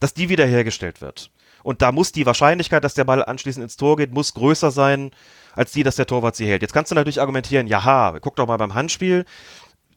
dass 0.00 0.14
die 0.14 0.28
wiederhergestellt 0.28 1.00
wird. 1.00 1.30
Und 1.66 1.82
da 1.82 1.90
muss 1.90 2.12
die 2.12 2.26
Wahrscheinlichkeit, 2.26 2.84
dass 2.84 2.94
der 2.94 3.02
Ball 3.02 3.24
anschließend 3.24 3.64
ins 3.64 3.76
Tor 3.76 3.96
geht, 3.96 4.14
muss 4.14 4.34
größer 4.34 4.70
sein, 4.70 5.10
als 5.56 5.72
die, 5.72 5.82
dass 5.82 5.96
der 5.96 6.06
Torwart 6.06 6.36
sie 6.36 6.46
hält. 6.46 6.62
Jetzt 6.62 6.72
kannst 6.72 6.92
du 6.92 6.94
natürlich 6.94 7.20
argumentieren, 7.20 7.66
jaha, 7.66 8.20
guck 8.20 8.36
doch 8.36 8.46
mal 8.46 8.56
beim 8.56 8.74
Handspiel. 8.74 9.24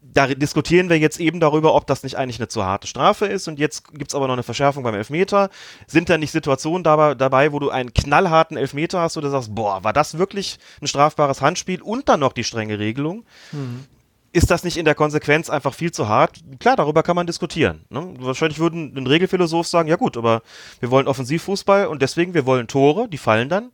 Da 0.01 0.25
diskutieren 0.25 0.89
wir 0.89 0.97
jetzt 0.97 1.19
eben 1.19 1.39
darüber, 1.39 1.75
ob 1.75 1.85
das 1.85 2.01
nicht 2.01 2.15
eigentlich 2.15 2.39
eine 2.39 2.47
zu 2.47 2.65
harte 2.65 2.87
Strafe 2.87 3.27
ist. 3.27 3.47
Und 3.47 3.59
jetzt 3.59 3.87
gibt 3.93 4.09
es 4.09 4.15
aber 4.15 4.25
noch 4.25 4.33
eine 4.33 4.41
Verschärfung 4.41 4.81
beim 4.81 4.95
Elfmeter. 4.95 5.51
Sind 5.85 6.09
da 6.09 6.17
nicht 6.17 6.31
Situationen 6.31 6.83
dabei, 6.83 7.13
dabei, 7.13 7.51
wo 7.51 7.59
du 7.59 7.69
einen 7.69 7.93
knallharten 7.93 8.57
Elfmeter 8.57 9.01
hast, 9.01 9.17
wo 9.17 9.21
du 9.21 9.29
sagst, 9.29 9.53
boah, 9.53 9.83
war 9.83 9.93
das 9.93 10.17
wirklich 10.17 10.57
ein 10.81 10.87
strafbares 10.87 11.39
Handspiel 11.39 11.83
und 11.83 12.09
dann 12.09 12.21
noch 12.21 12.33
die 12.33 12.45
strenge 12.45 12.79
Regelung? 12.79 13.25
Mhm 13.51 13.85
ist 14.31 14.51
das 14.51 14.63
nicht 14.63 14.77
in 14.77 14.85
der 14.85 14.95
Konsequenz 14.95 15.49
einfach 15.49 15.73
viel 15.73 15.91
zu 15.91 16.07
hart? 16.07 16.39
Klar, 16.59 16.75
darüber 16.75 17.03
kann 17.03 17.15
man 17.15 17.27
diskutieren. 17.27 17.85
Ne? 17.89 18.13
Wahrscheinlich 18.19 18.59
würden 18.59 18.95
ein 18.95 19.07
Regelphilosoph 19.07 19.67
sagen, 19.67 19.89
ja 19.89 19.95
gut, 19.95 20.17
aber 20.17 20.41
wir 20.79 20.91
wollen 20.91 21.07
Offensivfußball 21.07 21.87
und 21.87 22.01
deswegen, 22.01 22.33
wir 22.33 22.45
wollen 22.45 22.67
Tore, 22.67 23.07
die 23.07 23.17
fallen 23.17 23.49
dann. 23.49 23.71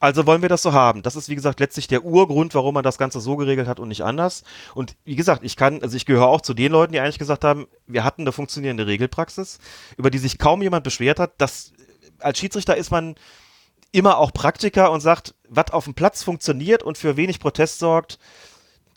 Also 0.00 0.26
wollen 0.26 0.42
wir 0.42 0.48
das 0.48 0.62
so 0.62 0.72
haben. 0.72 1.02
Das 1.02 1.16
ist, 1.16 1.28
wie 1.28 1.34
gesagt, 1.34 1.58
letztlich 1.58 1.88
der 1.88 2.04
Urgrund, 2.04 2.54
warum 2.54 2.74
man 2.74 2.84
das 2.84 2.98
Ganze 2.98 3.20
so 3.20 3.34
geregelt 3.34 3.66
hat 3.66 3.80
und 3.80 3.88
nicht 3.88 4.04
anders. 4.04 4.44
Und 4.74 4.94
wie 5.04 5.16
gesagt, 5.16 5.42
ich 5.42 5.56
kann, 5.56 5.82
also 5.82 5.96
ich 5.96 6.06
gehöre 6.06 6.28
auch 6.28 6.40
zu 6.40 6.54
den 6.54 6.70
Leuten, 6.70 6.92
die 6.92 7.00
eigentlich 7.00 7.18
gesagt 7.18 7.42
haben, 7.42 7.66
wir 7.88 8.04
hatten 8.04 8.22
eine 8.22 8.30
funktionierende 8.30 8.86
Regelpraxis, 8.86 9.58
über 9.96 10.10
die 10.10 10.18
sich 10.18 10.38
kaum 10.38 10.62
jemand 10.62 10.84
beschwert 10.84 11.18
hat. 11.18 11.32
Das, 11.38 11.72
als 12.20 12.38
Schiedsrichter 12.38 12.76
ist 12.76 12.92
man 12.92 13.16
immer 13.90 14.18
auch 14.18 14.32
Praktiker 14.32 14.92
und 14.92 15.00
sagt, 15.00 15.34
was 15.48 15.72
auf 15.72 15.84
dem 15.84 15.94
Platz 15.94 16.22
funktioniert 16.22 16.84
und 16.84 16.96
für 16.96 17.16
wenig 17.16 17.40
Protest 17.40 17.80
sorgt, 17.80 18.20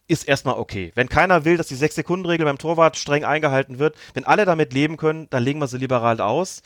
ist 0.08 0.28
erstmal 0.28 0.56
okay. 0.56 0.92
Wenn 0.96 1.10
keiner 1.10 1.46
will, 1.46 1.58
dass 1.58 1.68
die 1.68 1.76
6-Sekunden-Regel 1.76 2.46
beim 2.46 2.58
Torwart 2.58 2.98
streng 2.98 3.24
eingehalten 3.24 3.80
wird, 3.80 3.96
wenn 4.14 4.26
alle 4.26 4.46
damit 4.46 4.74
leben 4.74 4.98
können, 4.98 5.28
dann 5.30 5.44
legen 5.44 5.60
wir 5.60 5.68
sie 5.68 5.78
liberal 5.78 6.20
aus. 6.20 6.62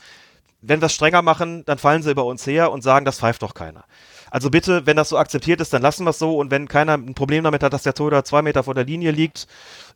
Wenn 0.62 0.80
wir 0.80 0.86
es 0.86 0.94
strenger 0.94 1.22
machen, 1.22 1.64
dann 1.64 1.78
fallen 1.78 2.02
sie 2.02 2.10
über 2.10 2.24
uns 2.24 2.46
her 2.46 2.72
und 2.72 2.82
sagen, 2.82 3.04
das 3.04 3.20
pfeift 3.20 3.42
doch 3.42 3.54
keiner. 3.54 3.84
Also 4.30 4.50
bitte, 4.50 4.86
wenn 4.86 4.96
das 4.96 5.10
so 5.10 5.18
akzeptiert 5.18 5.60
ist, 5.60 5.72
dann 5.72 5.82
lassen 5.82 6.04
wir 6.04 6.10
es 6.10 6.18
so 6.18 6.36
und 6.36 6.50
wenn 6.50 6.66
keiner 6.66 6.94
ein 6.94 7.14
Problem 7.14 7.44
damit 7.44 7.62
hat, 7.62 7.72
dass 7.72 7.84
der 7.84 7.94
Torhüter 7.94 8.24
zwei 8.24 8.42
Meter 8.42 8.64
vor 8.64 8.74
der 8.74 8.84
Linie 8.84 9.12
liegt, 9.12 9.46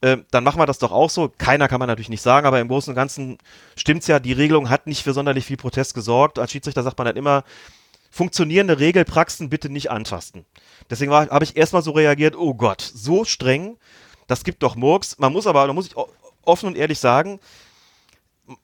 äh, 0.01 0.19
dann 0.31 0.45
machen 0.45 0.61
wir 0.61 0.67
das 0.67 0.79
doch 0.79 0.93
auch 0.93 1.11
so. 1.11 1.33
Keiner 1.37 1.67
kann 1.67 1.81
man 1.81 1.89
natürlich 1.89 2.09
nicht 2.09 2.23
sagen, 2.23 2.47
aber 2.47 2.61
im 2.61 2.69
Großen 2.69 2.93
und 2.93 2.97
Ganzen 2.97 3.39
stimmt's 3.77 4.07
ja, 4.07 4.21
die 4.21 4.33
Regelung 4.33 4.71
hat 4.71 4.87
nicht 4.87 5.03
für 5.03 5.13
sonderlich 5.13 5.45
viel 5.45 5.57
Protest 5.57 5.95
gesorgt. 5.95 6.39
Als 6.39 6.53
Schiedsrichter 6.53 6.83
sagt 6.83 6.99
man 6.99 7.07
dann 7.07 7.17
immer, 7.17 7.43
funktionierende 8.11 8.79
Regelpraxen 8.79 9.49
bitte 9.49 9.71
nicht 9.71 9.91
antasten. 9.91 10.45
Deswegen 10.91 11.13
habe 11.13 11.45
ich 11.45 11.57
erstmal 11.57 11.83
so 11.83 11.93
reagiert, 11.93 12.37
oh 12.37 12.55
Gott, 12.55 12.81
so 12.81 13.25
streng, 13.25 13.79
das 14.27 14.45
gibt 14.45 14.63
doch 14.63 14.77
Murks. 14.77 15.19
Man 15.19 15.33
muss 15.33 15.47
aber, 15.47 15.67
da 15.67 15.73
muss 15.73 15.87
ich 15.87 15.95
offen 16.43 16.67
und 16.67 16.77
ehrlich 16.77 16.99
sagen, 16.99 17.41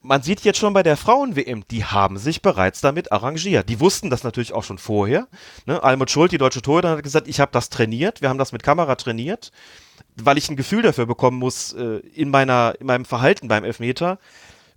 man 0.01 0.21
sieht 0.21 0.41
jetzt 0.41 0.59
schon 0.59 0.73
bei 0.73 0.83
der 0.83 0.97
Frauen-WM, 0.97 1.63
die 1.69 1.85
haben 1.85 2.17
sich 2.17 2.41
bereits 2.41 2.81
damit 2.81 3.11
arrangiert. 3.11 3.69
Die 3.69 3.79
wussten 3.79 4.09
das 4.09 4.23
natürlich 4.23 4.53
auch 4.53 4.63
schon 4.63 4.77
vorher. 4.77 5.27
Ne? 5.65 5.81
Almut 5.81 6.11
Schuld, 6.11 6.31
die 6.31 6.37
deutsche 6.37 6.61
Torhüterin, 6.61 6.97
hat 6.97 7.03
gesagt, 7.03 7.27
ich 7.27 7.39
habe 7.39 7.51
das 7.53 7.69
trainiert, 7.69 8.21
wir 8.21 8.27
haben 8.29 8.37
das 8.37 8.51
mit 8.51 8.63
Kamera 8.63 8.95
trainiert, 8.95 9.51
weil 10.15 10.37
ich 10.37 10.49
ein 10.49 10.57
Gefühl 10.57 10.81
dafür 10.81 11.05
bekommen 11.05 11.39
muss 11.39 11.73
äh, 11.73 11.99
in, 12.13 12.29
meiner, 12.29 12.75
in 12.79 12.87
meinem 12.87 13.05
Verhalten 13.05 13.47
beim 13.47 13.63
Elfmeter, 13.63 14.19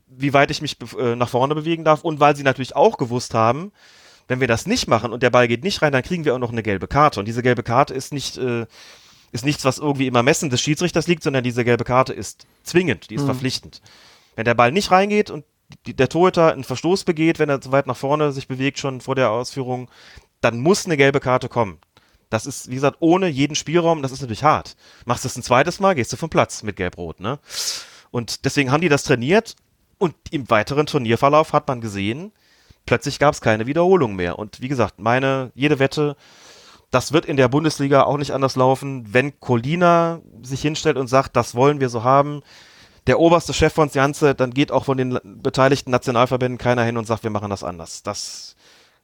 wie 0.07 0.33
weit 0.33 0.51
ich 0.51 0.63
mich 0.63 0.77
äh, 0.99 1.17
nach 1.17 1.29
vorne 1.29 1.55
bewegen 1.55 1.85
darf 1.85 2.05
und 2.05 2.21
weil 2.21 2.37
sie 2.37 2.43
natürlich 2.43 2.77
auch 2.77 2.97
gewusst 2.97 3.35
haben, 3.35 3.73
wenn 4.31 4.39
wir 4.39 4.47
das 4.47 4.65
nicht 4.65 4.87
machen 4.87 5.13
und 5.13 5.25
der 5.25 5.31
Ball 5.31 5.49
geht 5.49 5.65
nicht 5.65 5.83
rein, 5.83 5.91
dann 5.91 6.05
kriegen 6.05 6.25
wir 6.25 6.37
auch 6.37 6.39
noch 6.39 6.53
eine 6.53 6.63
gelbe 6.63 6.87
Karte. 6.87 7.19
Und 7.19 7.27
diese 7.27 7.43
gelbe 7.43 7.65
Karte 7.65 7.95
ist 7.95 8.13
nicht, 8.13 8.39
äh, 8.39 8.65
ist 9.33 9.45
nichts, 9.45 9.65
was 9.65 9.79
irgendwie 9.79 10.07
im 10.07 10.15
Ermessen 10.15 10.51
des 10.51 10.61
Schiedsrichters 10.61 11.09
liegt, 11.09 11.25
sondern 11.25 11.43
diese 11.43 11.65
gelbe 11.65 11.83
Karte 11.83 12.13
ist 12.13 12.47
zwingend, 12.63 13.11
die 13.11 13.17
ist 13.17 13.23
mhm. 13.23 13.27
verpflichtend. 13.27 13.83
Wenn 14.37 14.45
der 14.45 14.55
Ball 14.55 14.71
nicht 14.71 14.93
reingeht 14.93 15.31
und 15.31 15.45
die, 15.85 15.95
der 15.95 16.09
Torhüter 16.09 16.53
einen 16.53 16.63
Verstoß 16.63 17.03
begeht, 17.03 17.41
wenn 17.41 17.49
er 17.49 17.61
zu 17.61 17.73
weit 17.73 17.89
nach 17.89 17.97
vorne 17.97 18.31
sich 18.31 18.47
bewegt, 18.47 18.79
schon 18.79 19.01
vor 19.01 19.17
der 19.17 19.33
Ausführung, 19.33 19.91
dann 20.41 20.61
muss 20.61 20.87
eine 20.87 20.97
gelbe 20.97 21.19
Karte 21.19 21.49
kommen. 21.49 21.79
Das 22.29 22.47
ist, 22.47 22.71
wie 22.71 22.77
gesagt, 22.77 22.99
ohne 23.01 23.27
jeden 23.27 23.57
Spielraum, 23.57 24.01
das 24.01 24.13
ist 24.13 24.21
natürlich 24.21 24.45
hart. 24.45 24.77
Machst 25.07 25.25
du 25.25 25.29
es 25.29 25.37
ein 25.37 25.43
zweites 25.43 25.81
Mal, 25.81 25.97
gehst 25.97 26.13
du 26.13 26.17
vom 26.17 26.31
Platz 26.31 26.63
mit 26.63 26.77
Gelb-Rot, 26.77 27.19
ne? 27.19 27.41
Und 28.13 28.45
deswegen 28.45 28.71
haben 28.71 28.81
die 28.81 28.89
das 28.89 29.03
trainiert 29.03 29.57
und 29.99 30.15
im 30.31 30.49
weiteren 30.51 30.87
Turnierverlauf 30.87 31.53
hat 31.53 31.67
man 31.67 31.81
gesehen, 31.81 32.31
plötzlich 32.87 33.19
gab 33.19 33.35
es 33.35 33.41
keine 33.41 33.67
Wiederholung 33.67 34.17
mehr. 34.17 34.39
Und 34.39 34.61
wie 34.61 34.69
gesagt, 34.69 34.99
meine, 34.99 35.53
jede 35.55 35.79
Wette, 35.79 36.17
das 36.91 37.13
wird 37.13 37.25
in 37.25 37.37
der 37.37 37.49
Bundesliga 37.49 38.03
auch 38.03 38.19
nicht 38.19 38.33
anders 38.33 38.57
laufen, 38.57 39.13
wenn 39.13 39.39
Colina 39.39 40.21
sich 40.43 40.61
hinstellt 40.61 40.97
und 40.97 41.07
sagt, 41.07 41.37
das 41.37 41.55
wollen 41.55 41.81
wir 41.81 41.89
so 41.89 42.03
haben. 42.03 42.43
Der 43.07 43.19
oberste 43.19 43.53
Chef 43.53 43.73
von 43.73 43.91
Janze, 43.93 44.35
dann 44.35 44.53
geht 44.53 44.73
auch 44.73 44.85
von 44.85 44.99
den 44.99 45.19
beteiligten 45.25 45.91
Nationalverbänden 45.91 46.59
keiner 46.59 46.83
hin 46.85 46.97
und 46.97 47.07
sagt, 47.07 47.23
wir 47.23 47.31
machen 47.31 47.51
das 47.51 47.65
anders. 47.65 48.03
Das, 48.03 48.57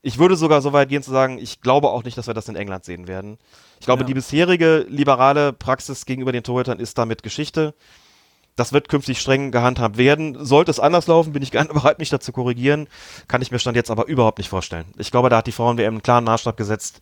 ich 0.03 0.19
würde 0.19 0.37
sogar 0.37 0.63
so 0.63 0.73
weit 0.73 0.89
gehen 0.89 1.03
zu 1.03 1.11
sagen, 1.11 1.39
ich 1.39 1.61
glaube 1.61 1.89
auch 1.89 2.05
nicht, 2.05 2.19
dass 2.19 2.27
wir 2.27 2.35
das 2.35 2.49
in 2.49 2.57
England 2.57 2.85
sehen 2.85 3.09
werden. 3.09 3.39
Ich 3.81 3.87
glaube, 3.87 4.03
ja. 4.03 4.07
die 4.07 4.15
bisherige 4.15 4.87
liberale 4.89 5.53
Praxis 5.53 6.07
gegenüber 6.07 6.33
den 6.33 6.43
Torhütern 6.43 6.79
ist 6.79 6.99
damit 6.99 7.23
Geschichte. 7.23 7.75
Das 8.57 8.73
wird 8.73 8.89
künftig 8.89 9.21
streng 9.21 9.51
gehandhabt 9.51 9.99
werden. 9.99 10.45
Sollte 10.45 10.71
es 10.71 10.81
anders 10.81 11.07
laufen, 11.07 11.33
bin 11.33 11.43
ich 11.43 11.51
gerne 11.51 11.69
bereit, 11.73 11.99
mich 11.99 12.11
dazu 12.11 12.33
korrigieren. 12.33 12.89
Kann 13.29 13.43
ich 13.43 13.51
mir 13.51 13.59
Stand 13.59 13.77
jetzt 13.77 13.91
aber 13.91 14.07
überhaupt 14.07 14.39
nicht 14.39 14.49
vorstellen. 14.49 14.87
Ich 14.99 15.11
glaube, 15.11 15.29
da 15.29 15.39
hat 15.39 15.47
die 15.47 15.53
Frauen-WM 15.53 15.95
einen 15.95 16.03
klaren 16.03 16.25
Maßstab 16.25 16.57
gesetzt, 16.57 17.01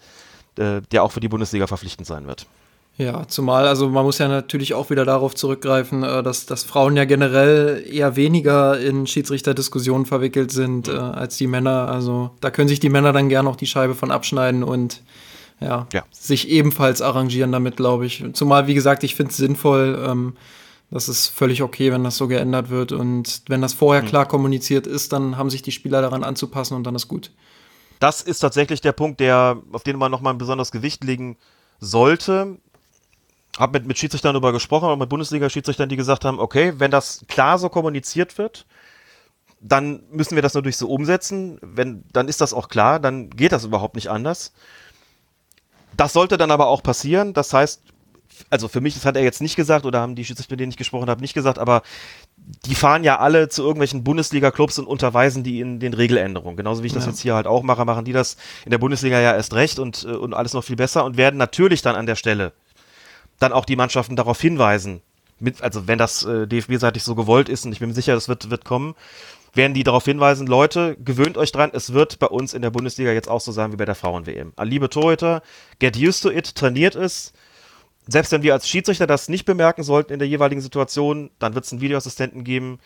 äh, 0.59 0.83
der 0.93 1.05
auch 1.05 1.13
für 1.13 1.21
die 1.21 1.29
Bundesliga 1.29 1.67
verpflichtend 1.67 2.07
sein 2.07 2.27
wird. 2.27 2.47
Ja, 2.97 3.27
zumal, 3.27 3.67
also 3.67 3.89
man 3.89 4.05
muss 4.05 4.19
ja 4.19 4.29
natürlich 4.29 4.73
auch 4.73 4.89
wieder 4.89 5.05
darauf 5.05 5.35
zurückgreifen, 5.35 6.05
äh, 6.05 6.23
dass, 6.23 6.47
dass 6.47 6.63
Frauen 6.63 6.97
ja 6.97 7.05
generell 7.05 7.85
eher 7.91 8.15
weniger 8.15 8.79
in 8.79 9.07
Schiedsrichterdiskussionen 9.07 10.07
verwickelt 10.07 10.53
sind 10.53 10.87
mhm. 10.87 10.95
äh, 10.95 10.99
als 10.99 11.37
die 11.37 11.49
Männer. 11.49 11.89
Also 11.89 12.31
da 12.41 12.51
können 12.51 12.69
sich 12.69 12.79
die 12.79 12.91
Männer 12.91 13.13
dann 13.13 13.29
gerne 13.29 13.49
auch 13.49 13.57
die 13.57 13.67
Scheibe 13.67 13.97
von 13.97 14.13
abschneiden 14.13 14.63
und 14.63 15.03
ja, 15.61 15.87
ja. 15.93 16.05
sich 16.13 16.49
ebenfalls 16.49 17.03
arrangieren 17.03 17.51
damit, 17.51 17.77
glaube 17.77 18.07
ich. 18.07 18.25
Zumal, 18.33 18.67
wie 18.69 18.75
gesagt, 18.75 19.03
ich 19.03 19.15
finde 19.17 19.31
es 19.31 19.39
sinnvoll, 19.39 20.01
ähm, 20.07 20.35
das 20.91 21.09
ist 21.09 21.29
völlig 21.29 21.63
okay, 21.63 21.93
wenn 21.93 22.05
das 22.05 22.17
so 22.17 22.29
geändert 22.29 22.71
wird. 22.71 22.93
Und 22.93 23.43
wenn 23.49 23.61
das 23.61 23.73
vorher 23.73 24.03
mhm. 24.03 24.09
klar 24.09 24.27
kommuniziert 24.27 24.87
ist, 24.87 25.13
dann 25.13 25.37
haben 25.37 25.51
sich 25.51 25.63
die 25.63 25.73
Spieler 25.73 26.03
daran 26.03 26.25
anzupassen 26.25 26.75
und 26.75 26.85
dann 26.85 26.95
ist 26.95 27.09
gut. 27.09 27.33
Das 28.01 28.21
ist 28.23 28.41
tatsächlich 28.41 28.81
der 28.81 28.93
Punkt, 28.93 29.21
der, 29.21 29.59
auf 29.73 29.83
den 29.83 29.97
man 29.97 30.11
nochmal 30.11 30.35
ein 30.35 30.39
besonderes 30.39 30.73
Gewicht 30.73 31.05
legen 31.05 31.37
sollte. 31.81 32.59
Hab 33.57 33.73
mit, 33.73 33.87
mit 33.87 33.99
Schiedsrichtern 33.99 34.35
darüber 34.35 34.53
gesprochen, 34.53 34.89
auch 34.89 34.97
mit 34.97 35.09
Bundesliga-Schiedsrichtern, 35.09 35.89
die 35.89 35.97
gesagt 35.97 36.25
haben, 36.25 36.41
okay, 36.41 36.75
wenn 36.79 36.91
das 36.91 37.25
klar 37.29 37.59
so 37.59 37.69
kommuniziert 37.69 38.37
wird, 38.37 38.67
dann 39.61 40.03
müssen 40.11 40.35
wir 40.35 40.43
das 40.43 40.55
natürlich 40.55 40.77
so 40.77 40.89
umsetzen. 40.89 41.59
Wenn, 41.63 42.05
dann 42.13 42.29
ist 42.29 42.41
das 42.41 42.53
auch 42.53 42.69
klar, 42.69 43.01
dann 43.01 43.31
geht 43.31 43.53
das 43.53 43.65
überhaupt 43.65 43.95
nicht 43.95 44.11
anders. 44.11 44.53
Das 45.97 46.13
sollte 46.13 46.37
dann 46.37 46.51
aber 46.51 46.67
auch 46.67 46.83
passieren. 46.83 47.33
Das 47.33 47.53
heißt, 47.53 47.83
also 48.51 48.69
für 48.69 48.81
mich, 48.81 48.95
das 48.95 49.05
hat 49.05 49.17
er 49.17 49.23
jetzt 49.23 49.41
nicht 49.41 49.57
gesagt, 49.57 49.87
oder 49.87 50.01
haben 50.01 50.15
die 50.15 50.25
Schiedsrichter, 50.25 50.53
mit 50.53 50.61
denen 50.61 50.71
ich 50.71 50.77
gesprochen 50.77 51.09
habe, 51.09 51.21
nicht 51.21 51.35
gesagt, 51.35 51.59
aber 51.59 51.83
die 52.67 52.75
fahren 52.75 53.05
ja 53.05 53.19
alle 53.19 53.49
zu 53.49 53.63
irgendwelchen 53.63 54.05
Bundesliga-Clubs 54.05 54.79
und 54.79 54.87
unterweisen 54.87 55.45
die 55.45 55.61
in 55.61 55.81
den 55.81 55.95
Regeländerungen. 55.95 56.57
Genauso 56.57 56.83
wie 56.83 56.89
ich 56.89 56.93
das 56.93 57.05
ja. 57.05 57.11
jetzt 57.11 57.21
hier 57.21 57.35
halt 57.35 57.47
auch 57.47 57.63
mache, 57.63 57.85
machen 57.85 58.05
die 58.05 58.13
das 58.13 58.37
in 58.65 58.71
der 58.71 58.79
Bundesliga 58.79 59.21
ja 59.21 59.35
erst 59.35 59.55
recht 59.55 59.79
und, 59.79 60.05
äh, 60.05 60.09
und 60.09 60.35
alles 60.35 60.53
noch 60.53 60.65
viel 60.65 60.77
besser 60.77 61.05
und 61.05 61.17
werden 61.17 61.37
natürlich 61.37 61.83
dann 61.83 61.97
an 61.97 62.07
der 62.07 62.17
Stelle 62.17 62.53
dann 63.39 63.53
auch 63.53 63.65
die 63.65 63.77
Mannschaften 63.77 64.17
darauf 64.17 64.41
hinweisen, 64.41 65.03
mit, 65.41 65.63
also 65.63 65.87
wenn 65.89 65.99
das 65.99 66.25
äh, 66.25 66.47
DFB-seitig 66.47 67.03
so 67.03 67.15
gewollt 67.15 67.49
ist 67.49 67.67
und 67.67 67.73
ich 67.73 67.81
bin 67.81 67.89
mir 67.89 67.95
sicher, 67.95 68.15
das 68.15 68.29
wird, 68.29 68.51
wird 68.51 68.65
kommen, 68.65 68.95
werden 69.53 69.75
die 69.75 69.85
darauf 69.85 70.05
hinweisen, 70.05 70.47
Leute, 70.47 70.97
gewöhnt 70.97 71.37
euch 71.37 71.53
dran, 71.53 71.71
es 71.73 71.93
wird 71.93 72.19
bei 72.19 72.27
uns 72.27 72.55
in 72.55 72.63
der 72.63 72.71
Bundesliga 72.71 73.13
jetzt 73.13 73.29
auch 73.29 73.41
so 73.41 73.53
sein 73.53 73.73
wie 73.73 73.77
bei 73.77 73.85
der 73.85 73.95
Frauen-WM. 73.95 74.53
Liebe 74.63 74.89
Torhüter, 74.89 75.43
get 75.79 75.97
used 75.97 76.23
to 76.23 76.31
it, 76.31 76.55
trainiert 76.55 76.95
es, 76.95 77.33
selbst 78.07 78.33
wenn 78.33 78.43
wir 78.43 78.53
als 78.53 78.69
Schiedsrichter 78.69 79.07
das 79.07 79.29
nicht 79.29 79.45
bemerken 79.45 79.83
sollten 79.83 80.13
in 80.13 80.19
der 80.19 80.29
jeweiligen 80.29 80.61
Situation, 80.61 81.31
dann 81.39 81.55
wird 81.55 81.65
es 81.65 81.73
einen 81.73 81.81
Videoassistenten 81.81 82.45
geben, 82.45 82.79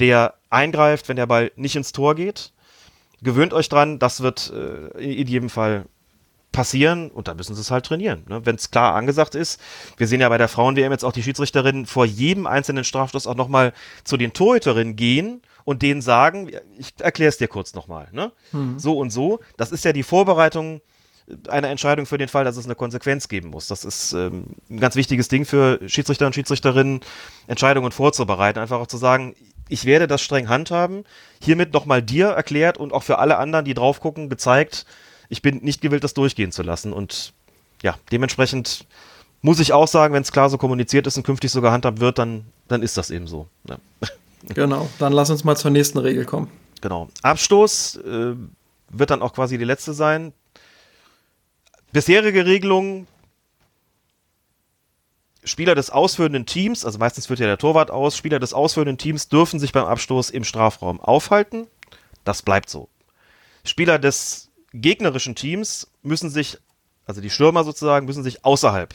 der 0.00 0.34
eingreift, 0.50 1.08
wenn 1.08 1.16
der 1.16 1.26
Ball 1.26 1.52
nicht 1.56 1.76
ins 1.76 1.92
Tor 1.92 2.14
geht. 2.14 2.52
Gewöhnt 3.22 3.54
euch 3.54 3.68
dran, 3.68 3.98
das 3.98 4.20
wird 4.20 4.52
äh, 4.52 4.98
in 4.98 5.28
jedem 5.28 5.48
Fall 5.48 5.86
passieren 6.54 7.10
und 7.10 7.28
da 7.28 7.34
müssen 7.34 7.54
sie 7.54 7.60
es 7.60 7.70
halt 7.70 7.86
trainieren. 7.86 8.24
Ne? 8.28 8.46
Wenn 8.46 8.56
es 8.56 8.70
klar 8.70 8.94
angesagt 8.94 9.34
ist, 9.34 9.60
wir 9.96 10.06
sehen 10.06 10.20
ja 10.20 10.28
bei 10.28 10.38
der 10.38 10.48
Frauen-WM 10.48 10.92
jetzt 10.92 11.04
auch 11.04 11.12
die 11.12 11.22
Schiedsrichterinnen 11.22 11.84
vor 11.84 12.06
jedem 12.06 12.46
einzelnen 12.46 12.84
Strafstoß 12.84 13.26
auch 13.26 13.34
nochmal 13.34 13.72
zu 14.04 14.16
den 14.16 14.32
Torhüterinnen 14.32 14.94
gehen 14.96 15.42
und 15.64 15.82
denen 15.82 16.00
sagen, 16.00 16.50
ich 16.78 16.94
erkläre 16.98 17.28
es 17.28 17.38
dir 17.38 17.48
kurz 17.48 17.74
nochmal, 17.74 18.08
ne? 18.12 18.32
Mhm. 18.52 18.78
so 18.78 18.98
und 18.98 19.10
so. 19.10 19.40
Das 19.56 19.72
ist 19.72 19.84
ja 19.84 19.92
die 19.92 20.02
Vorbereitung 20.02 20.80
eine 21.48 21.68
Entscheidung 21.68 22.06
für 22.06 22.18
den 22.18 22.28
Fall, 22.28 22.44
dass 22.44 22.56
es 22.56 22.66
eine 22.66 22.74
Konsequenz 22.74 23.28
geben 23.28 23.48
muss. 23.48 23.66
Das 23.66 23.84
ist 23.84 24.12
ähm, 24.12 24.44
ein 24.68 24.80
ganz 24.80 24.94
wichtiges 24.94 25.28
Ding 25.28 25.44
für 25.44 25.80
Schiedsrichter 25.86 26.26
und 26.26 26.34
Schiedsrichterinnen, 26.34 27.00
Entscheidungen 27.46 27.92
vorzubereiten. 27.92 28.58
Einfach 28.58 28.78
auch 28.78 28.86
zu 28.86 28.98
sagen, 28.98 29.34
ich 29.68 29.86
werde 29.86 30.06
das 30.06 30.20
streng 30.22 30.48
handhaben. 30.48 31.04
Hiermit 31.40 31.72
nochmal 31.72 32.02
dir 32.02 32.28
erklärt 32.28 32.76
und 32.76 32.92
auch 32.92 33.02
für 33.02 33.18
alle 33.18 33.38
anderen, 33.38 33.64
die 33.64 33.74
drauf 33.74 34.00
gucken, 34.00 34.28
gezeigt, 34.28 34.84
ich 35.28 35.40
bin 35.40 35.58
nicht 35.62 35.80
gewillt, 35.80 36.04
das 36.04 36.14
durchgehen 36.14 36.52
zu 36.52 36.62
lassen. 36.62 36.92
Und 36.92 37.32
ja, 37.82 37.96
dementsprechend 38.12 38.86
muss 39.40 39.60
ich 39.60 39.72
auch 39.72 39.88
sagen, 39.88 40.14
wenn 40.14 40.22
es 40.22 40.32
klar 40.32 40.50
so 40.50 40.58
kommuniziert 40.58 41.06
ist 41.06 41.16
und 41.16 41.22
künftig 41.22 41.50
sogar 41.50 41.72
handhabt 41.72 42.00
wird, 42.00 42.18
dann, 42.18 42.44
dann 42.68 42.82
ist 42.82 42.96
das 42.96 43.10
eben 43.10 43.26
so. 43.26 43.48
Ja. 43.68 43.78
Genau, 44.54 44.90
dann 44.98 45.14
lass 45.14 45.30
uns 45.30 45.42
mal 45.42 45.56
zur 45.56 45.70
nächsten 45.70 45.96
Regel 45.96 46.26
kommen. 46.26 46.50
Genau. 46.82 47.08
Abstoß 47.22 47.96
äh, 47.96 48.34
wird 48.90 49.08
dann 49.08 49.22
auch 49.22 49.32
quasi 49.32 49.56
die 49.56 49.64
letzte 49.64 49.94
sein. 49.94 50.34
Bisherige 51.94 52.44
Regelung, 52.44 53.06
Spieler 55.44 55.76
des 55.76 55.90
ausführenden 55.90 56.44
Teams, 56.44 56.84
also 56.84 56.98
meistens 56.98 57.26
führt 57.26 57.38
ja 57.38 57.46
der 57.46 57.56
Torwart 57.56 57.92
aus, 57.92 58.16
Spieler 58.16 58.40
des 58.40 58.52
ausführenden 58.52 58.98
Teams 58.98 59.28
dürfen 59.28 59.60
sich 59.60 59.70
beim 59.70 59.84
Abstoß 59.84 60.30
im 60.30 60.42
Strafraum 60.42 61.00
aufhalten. 61.00 61.68
Das 62.24 62.42
bleibt 62.42 62.68
so. 62.68 62.88
Spieler 63.64 64.00
des 64.00 64.50
gegnerischen 64.72 65.36
Teams 65.36 65.88
müssen 66.02 66.30
sich, 66.30 66.58
also 67.06 67.20
die 67.20 67.30
Stürmer 67.30 67.62
sozusagen, 67.62 68.06
müssen 68.06 68.24
sich 68.24 68.44
außerhalb 68.44 68.92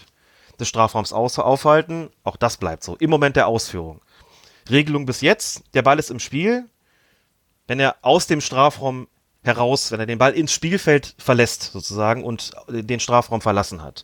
des 0.59 0.67
Strafraums 0.67 1.13
aufhalten. 1.13 2.09
Auch 2.25 2.35
das 2.35 2.57
bleibt 2.57 2.83
so. 2.83 2.97
Im 2.97 3.09
Moment 3.09 3.37
der 3.37 3.47
Ausführung. 3.47 4.01
Regelung 4.69 5.05
bis 5.05 5.21
jetzt, 5.21 5.63
der 5.73 5.83
Ball 5.83 5.99
ist 5.99 6.11
im 6.11 6.19
Spiel. 6.19 6.65
Wenn 7.65 7.79
er 7.79 7.95
aus 8.01 8.27
dem 8.27 8.41
Strafraum 8.41 9.07
heraus, 9.43 9.91
wenn 9.91 9.99
er 9.99 10.05
den 10.05 10.17
Ball 10.17 10.33
ins 10.33 10.51
Spielfeld 10.51 11.15
verlässt, 11.17 11.71
sozusagen, 11.71 12.23
und 12.23 12.51
den 12.67 12.99
Strafraum 12.99 13.41
verlassen 13.41 13.81
hat. 13.81 14.03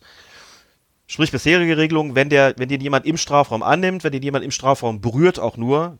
Sprich, 1.06 1.30
bisherige 1.30 1.76
Regelung, 1.76 2.14
wenn, 2.14 2.30
der, 2.30 2.54
wenn 2.56 2.68
den 2.68 2.80
jemand 2.80 3.06
im 3.06 3.16
Strafraum 3.16 3.62
annimmt, 3.62 4.02
wenn 4.02 4.12
den 4.12 4.22
jemand 4.22 4.44
im 4.44 4.50
Strafraum 4.50 5.00
berührt, 5.00 5.38
auch 5.38 5.56
nur, 5.56 5.98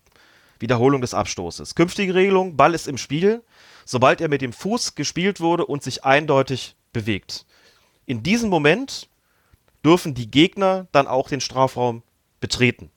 Wiederholung 0.58 1.00
des 1.00 1.14
Abstoßes. 1.14 1.74
Künftige 1.74 2.14
Regelung, 2.14 2.56
Ball 2.56 2.74
ist 2.74 2.88
im 2.88 2.98
Spiel, 2.98 3.42
sobald 3.84 4.20
er 4.20 4.28
mit 4.28 4.40
dem 4.40 4.52
Fuß 4.52 4.94
gespielt 4.94 5.40
wurde 5.40 5.66
und 5.66 5.82
sich 5.82 6.04
eindeutig 6.04 6.76
bewegt. 6.92 7.46
In 8.06 8.22
diesem 8.22 8.48
Moment 8.48 9.08
dürfen 9.84 10.14
die 10.14 10.30
Gegner 10.30 10.86
dann 10.92 11.06
auch 11.06 11.28
den 11.28 11.40
Strafraum 11.40 12.02
betreten. 12.40 12.90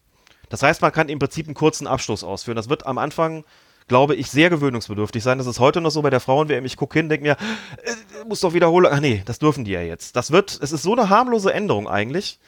Das 0.49 0.63
heißt, 0.63 0.81
man 0.81 0.91
kann 0.91 1.09
im 1.09 1.19
Prinzip 1.19 1.45
einen 1.45 1.53
kurzen 1.53 1.85
Abstoß 1.85 2.23
ausführen. 2.23 2.55
Das 2.55 2.69
wird 2.69 2.85
am 2.85 2.97
Anfang 2.97 3.43
glaube 3.89 4.15
ich, 4.15 4.31
sehr 4.31 4.49
gewöhnungsbedürftig 4.49 5.21
sein. 5.21 5.37
Das 5.37 5.47
ist 5.47 5.59
heute 5.59 5.81
noch 5.81 5.89
so 5.89 6.01
bei 6.01 6.09
der 6.09 6.21
Frauen-WM. 6.21 6.63
Ich 6.63 6.77
gucke 6.77 6.97
hin, 6.97 7.09
denke 7.09 7.23
mir, 7.23 7.37
äh, 7.83 8.25
muss 8.25 8.39
doch 8.39 8.53
wiederholen. 8.53 8.87
Ach 8.89 9.01
nee, 9.01 9.21
das 9.25 9.39
dürfen 9.39 9.65
die 9.65 9.71
ja 9.71 9.81
jetzt. 9.81 10.15
Das 10.15 10.31
wird, 10.31 10.57
es 10.61 10.71
ist 10.71 10.83
so 10.83 10.93
eine 10.93 11.09
harmlose 11.09 11.53
Änderung 11.53 11.89
eigentlich. 11.89 12.39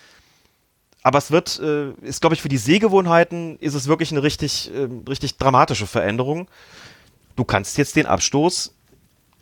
Aber 1.04 1.18
es 1.18 1.32
wird, 1.32 1.60
äh, 1.60 1.92
ist, 2.02 2.22
glaube 2.22 2.36
ich, 2.36 2.42
für 2.42 2.50
die 2.50 2.58
Sehgewohnheiten 2.58 3.58
ist 3.60 3.74
es 3.74 3.88
wirklich 3.88 4.12
eine 4.12 4.24
richtig, 4.24 4.72
äh, 4.74 4.88
richtig 5.10 5.38
dramatische 5.38 5.88
Veränderung. 5.88 6.48
Du 7.36 7.44
kannst 7.44 7.78
jetzt 7.78 7.96
den 7.96 8.06
Abstoß 8.06 8.74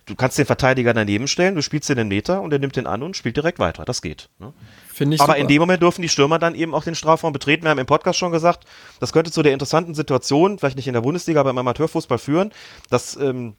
du 0.10 0.16
kannst 0.16 0.38
den 0.38 0.46
Verteidiger 0.46 0.94
daneben 0.94 1.28
stellen, 1.28 1.56
du 1.56 1.62
spielst 1.62 1.90
den 1.90 2.08
Meter 2.08 2.42
und 2.42 2.52
er 2.52 2.60
nimmt 2.60 2.76
den 2.76 2.88
an 2.88 3.04
und 3.04 3.16
spielt 3.16 3.38
direkt 3.38 3.60
weiter. 3.60 3.86
Das 3.86 4.02
geht. 4.02 4.30
Ne? 4.40 4.54
Finde 4.88 5.16
ich 5.16 5.22
Aber 5.22 5.34
super. 5.34 5.42
in 5.42 5.48
dem 5.48 5.60
Moment 5.60 5.82
dürfen 5.82 6.02
die 6.02 6.10
Stürmer 6.10 6.40
dann 6.40 6.56
eben 6.56 6.74
auch 6.74 6.84
den 6.84 6.96
Strafraum 6.96 7.32
betreten. 7.32 7.64
Wir 7.64 7.70
haben 7.70 7.80
im 7.80 7.86
Podcast 7.86 8.20
schon 8.20 8.32
gesagt, 8.32 8.66
das 9.00 9.14
könnte 9.14 9.32
zu 9.32 9.44
der 9.44 9.54
interessanten 9.54 9.94
Situation, 9.94 10.60
vielleicht 10.60 10.76
nicht 10.76 10.88
in 10.88 10.94
der 10.94 11.02
Bundesliga, 11.02 11.40
aber 11.40 11.52
im 11.52 11.58
Amateurfußball 11.58 12.18
führen, 12.18 12.52
dass 12.90 13.16
ähm, 13.16 13.56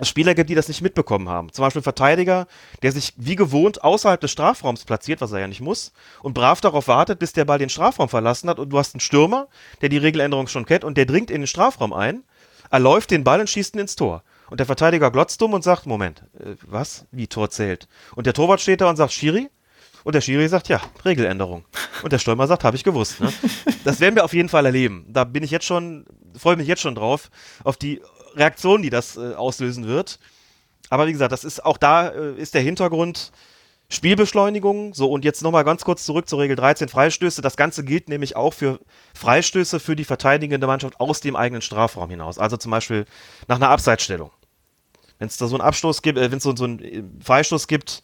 es 0.00 0.08
Spieler 0.08 0.34
gibt, 0.34 0.50
die 0.50 0.56
das 0.56 0.68
nicht 0.68 0.82
mitbekommen 0.82 1.28
haben. 1.28 1.52
Zum 1.52 1.64
Beispiel 1.64 1.80
ein 1.80 1.84
Verteidiger, 1.84 2.48
der 2.82 2.90
sich 2.90 3.12
wie 3.16 3.36
gewohnt 3.36 3.84
außerhalb 3.84 4.20
des 4.20 4.32
Strafraums 4.32 4.84
platziert, 4.84 5.20
was 5.20 5.30
er 5.30 5.38
ja 5.38 5.48
nicht 5.48 5.60
muss, 5.60 5.92
und 6.22 6.34
brav 6.34 6.60
darauf 6.60 6.88
wartet, 6.88 7.20
bis 7.20 7.32
der 7.32 7.44
Ball 7.44 7.58
den 7.58 7.68
Strafraum 7.68 8.08
verlassen 8.08 8.50
hat 8.50 8.58
und 8.58 8.70
du 8.70 8.78
hast 8.78 8.94
einen 8.94 9.00
Stürmer, 9.00 9.46
der 9.82 9.88
die 9.88 9.98
Regeländerung 9.98 10.48
schon 10.48 10.66
kennt 10.66 10.82
und 10.82 10.98
der 10.98 11.06
dringt 11.06 11.30
in 11.30 11.42
den 11.42 11.46
Strafraum 11.46 11.92
ein, 11.92 12.24
er 12.70 12.80
läuft 12.80 13.12
den 13.12 13.22
Ball 13.22 13.40
und 13.40 13.48
schießt 13.48 13.76
ihn 13.76 13.80
ins 13.82 13.94
Tor. 13.94 14.24
Und 14.54 14.60
der 14.60 14.66
Verteidiger 14.66 15.10
glotzt 15.10 15.40
dumm 15.40 15.52
und 15.52 15.64
sagt, 15.64 15.84
Moment, 15.84 16.22
äh, 16.38 16.54
was? 16.64 17.06
Wie 17.10 17.26
Tor 17.26 17.50
zählt? 17.50 17.88
Und 18.14 18.24
der 18.24 18.34
Torwart 18.34 18.60
steht 18.60 18.80
da 18.80 18.88
und 18.88 18.94
sagt, 18.94 19.12
Schiri? 19.12 19.50
Und 20.04 20.14
der 20.14 20.20
Schiri 20.20 20.46
sagt, 20.46 20.68
ja, 20.68 20.80
Regeländerung. 21.04 21.64
Und 22.04 22.12
der 22.12 22.20
Stürmer 22.20 22.46
sagt, 22.46 22.62
habe 22.62 22.76
ich 22.76 22.84
gewusst. 22.84 23.20
Ne? 23.20 23.32
Das 23.82 23.98
werden 23.98 24.14
wir 24.14 24.24
auf 24.24 24.32
jeden 24.32 24.48
Fall 24.48 24.64
erleben. 24.64 25.06
Da 25.08 25.24
bin 25.24 25.42
ich 25.42 25.50
jetzt 25.50 25.64
schon, 25.64 26.06
freue 26.38 26.54
mich 26.54 26.68
jetzt 26.68 26.82
schon 26.82 26.94
drauf, 26.94 27.32
auf 27.64 27.76
die 27.76 28.00
Reaktion, 28.36 28.80
die 28.80 28.90
das 28.90 29.16
äh, 29.16 29.34
auslösen 29.34 29.88
wird. 29.88 30.20
Aber 30.88 31.08
wie 31.08 31.12
gesagt, 31.12 31.32
das 31.32 31.42
ist 31.42 31.64
auch 31.64 31.76
da 31.76 32.10
äh, 32.10 32.36
ist 32.36 32.54
der 32.54 32.62
Hintergrund 32.62 33.32
Spielbeschleunigung. 33.88 34.94
So, 34.94 35.10
und 35.10 35.24
jetzt 35.24 35.42
nochmal 35.42 35.64
ganz 35.64 35.84
kurz 35.84 36.04
zurück 36.04 36.28
zur 36.28 36.38
Regel 36.38 36.54
13 36.54 36.88
Freistöße. 36.88 37.42
Das 37.42 37.56
Ganze 37.56 37.82
gilt 37.82 38.08
nämlich 38.08 38.36
auch 38.36 38.54
für 38.54 38.78
Freistöße 39.14 39.80
für 39.80 39.96
die 39.96 40.04
verteidigende 40.04 40.68
Mannschaft 40.68 41.00
aus 41.00 41.20
dem 41.20 41.34
eigenen 41.34 41.60
Strafraum 41.60 42.08
hinaus. 42.08 42.38
Also 42.38 42.56
zum 42.56 42.70
Beispiel 42.70 43.04
nach 43.48 43.56
einer 43.56 43.70
Abseitsstellung. 43.70 44.30
Wenn 45.18 45.28
es 45.28 45.36
da 45.36 45.46
so 45.46 45.56
einen 45.56 45.62
Abstoß 45.62 46.02
gibt, 46.02 46.18
äh, 46.18 46.30
wenn 46.30 46.38
es 46.38 46.44
so, 46.44 46.54
so 46.54 46.64
einen 46.64 46.78
äh, 46.80 47.02
Freistoß 47.22 47.66
gibt, 47.68 48.02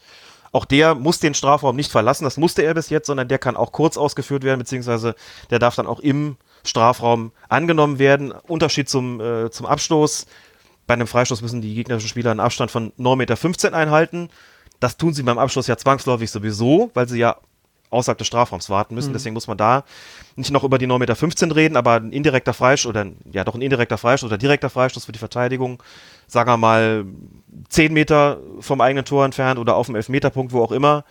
auch 0.53 0.65
der 0.65 0.95
muss 0.95 1.21
den 1.21 1.35
Strafraum 1.35 1.77
nicht 1.77 1.93
verlassen. 1.93 2.25
Das 2.25 2.37
musste 2.37 2.63
er 2.63 2.75
bis 2.75 2.91
jetzt, 2.91 3.07
sondern 3.07 3.29
der 3.29 3.39
kann 3.39 3.57
auch 3.57 3.73
kurz 3.73 3.97
ausgeführt 3.97 4.43
werden, 4.43 4.59
beziehungsweise 4.59 5.15
der 5.51 5.59
darf 5.59 5.77
dann 5.77 5.87
auch 5.87 6.01
im 6.01 6.37
Strafraum 6.65 7.33
angenommen 7.49 7.99
werden. 7.99 8.33
Unterschied 8.33 8.89
zum, 8.89 9.21
äh, 9.21 9.51
zum 9.51 9.67
Abstoß. 9.67 10.27
Bei 10.87 10.95
einem 10.95 11.07
Freistoß 11.07 11.43
müssen 11.43 11.61
die 11.61 11.75
gegnerischen 11.75 12.09
Spieler 12.09 12.33
einen 12.33 12.41
Abstand 12.41 12.71
von 12.71 12.93
9,15 12.99 13.17
Meter 13.17 13.77
einhalten. 13.77 14.29
Das 14.81 14.97
tun 14.97 15.15
sie 15.15 15.23
beim 15.23 15.39
Abschluss 15.39 15.67
ja 15.67 15.77
zwangsläufig 15.77 16.31
sowieso, 16.31 16.91
weil 16.95 17.09
sie 17.09 17.19
ja 17.19 17.37
außerhalb 17.91 18.19
des 18.19 18.27
Strafraums 18.27 18.71
warten 18.71 18.95
müssen. 18.95 19.11
Mhm. 19.11 19.15
Deswegen 19.15 19.35
muss 19.35 19.47
man 19.47 19.59
da 19.59 19.85
nicht 20.37 20.51
noch 20.51 20.65
über 20.65 20.79
die 20.79 20.87
9,15 20.87 21.47
Meter 21.47 21.57
reden, 21.57 21.77
aber 21.77 21.95
ein 21.95 22.13
indirekter 22.13 22.55
Freistoß 22.55 22.91
oder 22.91 23.07
ja 23.33 23.45
doch 23.45 23.55
ein 23.55 23.63
indirekter 23.63 23.99
Freistoß 23.99 24.29
oder 24.29 24.39
direkter 24.39 24.71
Freistoß 24.71 25.05
für 25.05 25.13
die 25.13 25.19
Verteidigung, 25.19 25.83
sagen 26.27 26.51
wir 26.51 26.57
mal 26.57 27.05
10 27.69 27.93
Meter 27.93 28.39
vom 28.61 28.81
eigenen 28.81 29.05
Tor 29.05 29.25
entfernt 29.25 29.59
oder 29.59 29.77
auf 29.77 29.87
dem 29.87 29.97
Elfmeterpunkt, 29.97 30.53
wo 30.53 30.63
auch 30.63 30.73
immer, 30.73 31.05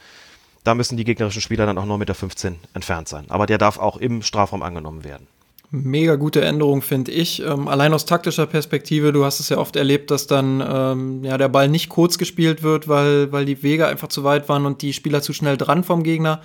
da 0.63 0.75
müssen 0.75 0.97
die 0.97 1.03
gegnerischen 1.03 1.41
Spieler 1.41 1.65
dann 1.65 1.77
auch 1.77 1.85
9,15 1.85 1.97
Meter 1.97 2.57
entfernt 2.73 3.07
sein. 3.07 3.25
Aber 3.29 3.45
der 3.45 3.57
darf 3.57 3.77
auch 3.77 3.97
im 3.97 4.21
Strafraum 4.21 4.61
angenommen 4.61 5.03
werden. 5.03 5.27
Mega 5.71 6.15
gute 6.15 6.41
Änderung, 6.41 6.81
finde 6.81 7.11
ich. 7.11 7.43
Ähm, 7.43 7.67
allein 7.67 7.93
aus 7.93 8.07
taktischer 8.07 8.47
Perspektive, 8.47 9.11
du 9.13 9.23
hast 9.23 9.39
es 9.39 9.49
ja 9.49 9.57
oft 9.59 9.75
erlebt, 9.75 10.09
dass 10.09 10.25
dann 10.25 10.63
ähm, 10.67 11.23
ja, 11.23 11.37
der 11.37 11.49
Ball 11.49 11.67
nicht 11.67 11.89
kurz 11.89 12.17
gespielt 12.17 12.63
wird, 12.63 12.87
weil, 12.87 13.31
weil 13.31 13.45
die 13.45 13.61
Wege 13.61 13.85
einfach 13.85 14.07
zu 14.07 14.23
weit 14.23 14.49
waren 14.49 14.65
und 14.65 14.81
die 14.81 14.93
Spieler 14.93 15.21
zu 15.21 15.31
schnell 15.31 15.57
dran 15.57 15.83
vom 15.83 16.01
Gegner. 16.01 16.41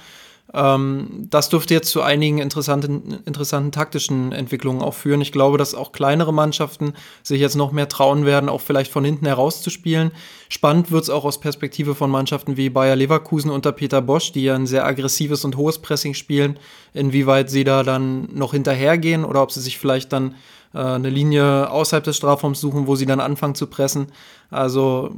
Ähm, 0.53 1.26
das 1.30 1.49
dürfte 1.49 1.74
jetzt 1.74 1.90
zu 1.90 2.03
einigen 2.03 2.38
interessanten, 2.38 3.22
interessanten 3.24 3.72
taktischen 3.72 4.32
Entwicklungen 4.32 4.82
auch 4.82 4.95
führen. 4.95 5.20
Ich 5.20 5.32
glaube, 5.32 5.57
dass 5.59 5.74
auch 5.74 5.92
kleinere 5.92 6.32
Mannschaften 6.32 6.95
sich 7.22 7.40
jetzt 7.40 7.57
noch 7.57 7.72
mehr 7.72 7.88
trauen 7.88 8.26
werden, 8.26 8.49
auch 8.49 8.61
vielleicht 8.61 8.92
von 8.92 9.05
hinten 9.05 9.26
heraus 9.26 9.62
zu 9.62 9.70
spielen. 9.70 10.11
Spannend 10.49 10.90
wird 10.90 11.05
es 11.05 11.11
auch 11.11 11.24
aus 11.24 11.40
Perspektive 11.40 11.95
von 11.95 12.11
Mannschaften 12.11 12.57
wie 12.57 12.68
Bayer 12.68 12.97
Leverkusen 12.97 13.51
unter 13.51 13.72
Peter 13.72 14.03
Bosch, 14.03 14.32
die 14.32 14.45
ja 14.45 14.55
ein 14.55 14.66
sehr 14.66 14.84
aggressives 14.84 15.45
und 15.45 15.57
hohes 15.57 15.78
Pressing 15.78 16.14
spielen, 16.14 16.59
inwieweit 16.92 17.49
sie 17.49 17.64
da 17.64 17.82
dann 17.82 18.28
noch 18.32 18.53
hinterhergehen 18.53 19.24
oder 19.24 19.42
ob 19.42 19.51
sie 19.51 19.61
sich 19.61 19.78
vielleicht 19.78 20.12
dann 20.12 20.34
äh, 20.74 20.78
eine 20.78 21.11
Linie 21.11 21.70
außerhalb 21.70 22.05
des 22.05 22.16
Strafraums 22.16 22.61
suchen, 22.61 22.86
wo 22.86 22.97
sie 22.97 23.07
dann 23.07 23.20
anfangen 23.20 23.55
zu 23.55 23.66
pressen. 23.66 24.09
Also 24.51 25.11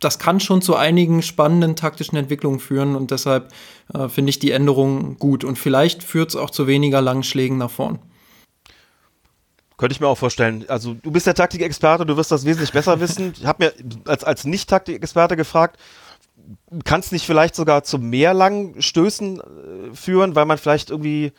das 0.00 0.18
kann 0.18 0.40
schon 0.40 0.62
zu 0.62 0.74
einigen 0.76 1.22
spannenden 1.22 1.76
taktischen 1.76 2.16
Entwicklungen 2.16 2.58
führen 2.58 2.96
und 2.96 3.10
deshalb 3.10 3.52
äh, 3.94 4.08
finde 4.08 4.30
ich 4.30 4.38
die 4.38 4.50
Änderung 4.50 5.18
gut. 5.18 5.44
Und 5.44 5.58
vielleicht 5.58 6.02
führt 6.02 6.30
es 6.30 6.36
auch 6.36 6.50
zu 6.50 6.66
weniger 6.66 7.02
langen 7.02 7.22
Schlägen 7.22 7.58
nach 7.58 7.70
vorn. 7.70 7.98
Könnte 9.76 9.94
ich 9.94 10.00
mir 10.00 10.08
auch 10.08 10.18
vorstellen. 10.18 10.64
Also 10.68 10.94
du 10.94 11.10
bist 11.10 11.26
der 11.26 11.34
Taktikexperte, 11.34 12.04
du 12.04 12.16
wirst 12.16 12.32
das 12.32 12.44
wesentlich 12.44 12.72
besser 12.72 12.98
wissen. 13.00 13.34
Ich 13.38 13.46
habe 13.46 13.64
mir 13.64 13.74
als, 14.06 14.24
als 14.24 14.44
Nicht-Taktikexperte 14.44 15.36
gefragt, 15.36 15.78
kann 16.84 17.00
es 17.00 17.12
nicht 17.12 17.26
vielleicht 17.26 17.54
sogar 17.54 17.84
zu 17.84 17.98
mehr 17.98 18.32
langen 18.32 18.80
Stößen 18.80 19.40
äh, 19.40 19.94
führen, 19.94 20.34
weil 20.34 20.46
man 20.46 20.58
vielleicht 20.58 20.90
irgendwie 20.90 21.32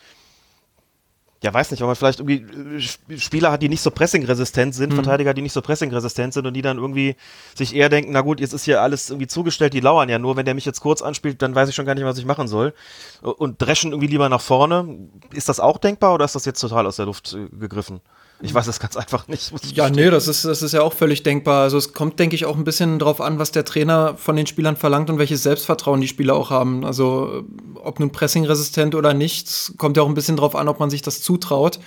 ja, 1.43 1.51
weiß 1.51 1.71
nicht, 1.71 1.81
weil 1.81 1.87
man 1.87 1.95
vielleicht 1.95 2.19
irgendwie 2.19 2.77
äh, 2.77 3.17
Spieler 3.17 3.51
hat, 3.51 3.63
die 3.63 3.69
nicht 3.69 3.81
so 3.81 3.89
pressingresistent 3.89 4.75
sind, 4.75 4.91
mhm. 4.91 4.95
Verteidiger, 4.95 5.33
die 5.33 5.41
nicht 5.41 5.53
so 5.53 5.61
pressingresistent 5.61 6.33
sind 6.33 6.45
und 6.45 6.53
die 6.53 6.61
dann 6.61 6.77
irgendwie 6.77 7.15
sich 7.55 7.75
eher 7.75 7.89
denken, 7.89 8.11
na 8.11 8.21
gut, 8.21 8.39
jetzt 8.39 8.53
ist 8.53 8.63
hier 8.63 8.81
alles 8.81 9.09
irgendwie 9.09 9.27
zugestellt, 9.27 9.73
die 9.73 9.79
lauern 9.79 10.07
ja 10.07 10.19
nur, 10.19 10.35
wenn 10.35 10.45
der 10.45 10.53
mich 10.53 10.65
jetzt 10.65 10.81
kurz 10.81 11.01
anspielt, 11.01 11.41
dann 11.41 11.55
weiß 11.55 11.67
ich 11.69 11.75
schon 11.75 11.87
gar 11.87 11.95
nicht, 11.95 12.03
was 12.03 12.19
ich 12.19 12.25
machen 12.25 12.47
soll. 12.47 12.73
Und 13.21 13.59
dreschen 13.59 13.91
irgendwie 13.91 14.07
lieber 14.07 14.29
nach 14.29 14.41
vorne. 14.41 15.09
Ist 15.33 15.49
das 15.49 15.59
auch 15.59 15.79
denkbar 15.79 16.13
oder 16.13 16.25
ist 16.25 16.35
das 16.35 16.45
jetzt 16.45 16.59
total 16.59 16.85
aus 16.85 16.97
der 16.97 17.07
Luft 17.07 17.33
äh, 17.33 17.47
gegriffen? 17.57 18.01
Ich 18.41 18.53
weiß 18.53 18.67
es 18.67 18.79
ganz 18.79 18.97
einfach 18.97 19.27
nicht. 19.27 19.51
Ja, 19.75 19.89
nee, 19.89 20.09
das 20.09 20.27
ist, 20.27 20.45
das 20.45 20.61
ist 20.61 20.71
ja 20.71 20.81
auch 20.81 20.93
völlig 20.93 21.23
denkbar. 21.23 21.63
Also 21.63 21.77
es 21.77 21.93
kommt, 21.93 22.19
denke 22.19 22.35
ich, 22.35 22.45
auch 22.45 22.55
ein 22.55 22.63
bisschen 22.63 22.97
drauf 22.99 23.21
an, 23.21 23.39
was 23.39 23.51
der 23.51 23.65
Trainer 23.65 24.15
von 24.17 24.35
den 24.35 24.47
Spielern 24.47 24.77
verlangt 24.77 25.09
und 25.09 25.19
welches 25.19 25.43
Selbstvertrauen 25.43 26.01
die 26.01 26.07
Spieler 26.07 26.35
auch 26.35 26.49
haben. 26.49 26.85
Also 26.85 27.43
ob 27.75 27.99
nun 27.99 28.11
pressingresistent 28.11 28.95
oder 28.95 29.13
nicht, 29.13 29.73
kommt 29.77 29.97
ja 29.97 30.03
auch 30.03 30.07
ein 30.07 30.15
bisschen 30.15 30.37
drauf 30.37 30.55
an, 30.55 30.67
ob 30.67 30.79
man 30.79 30.89
sich 30.89 31.01
das 31.01 31.21
zutraut. 31.21 31.79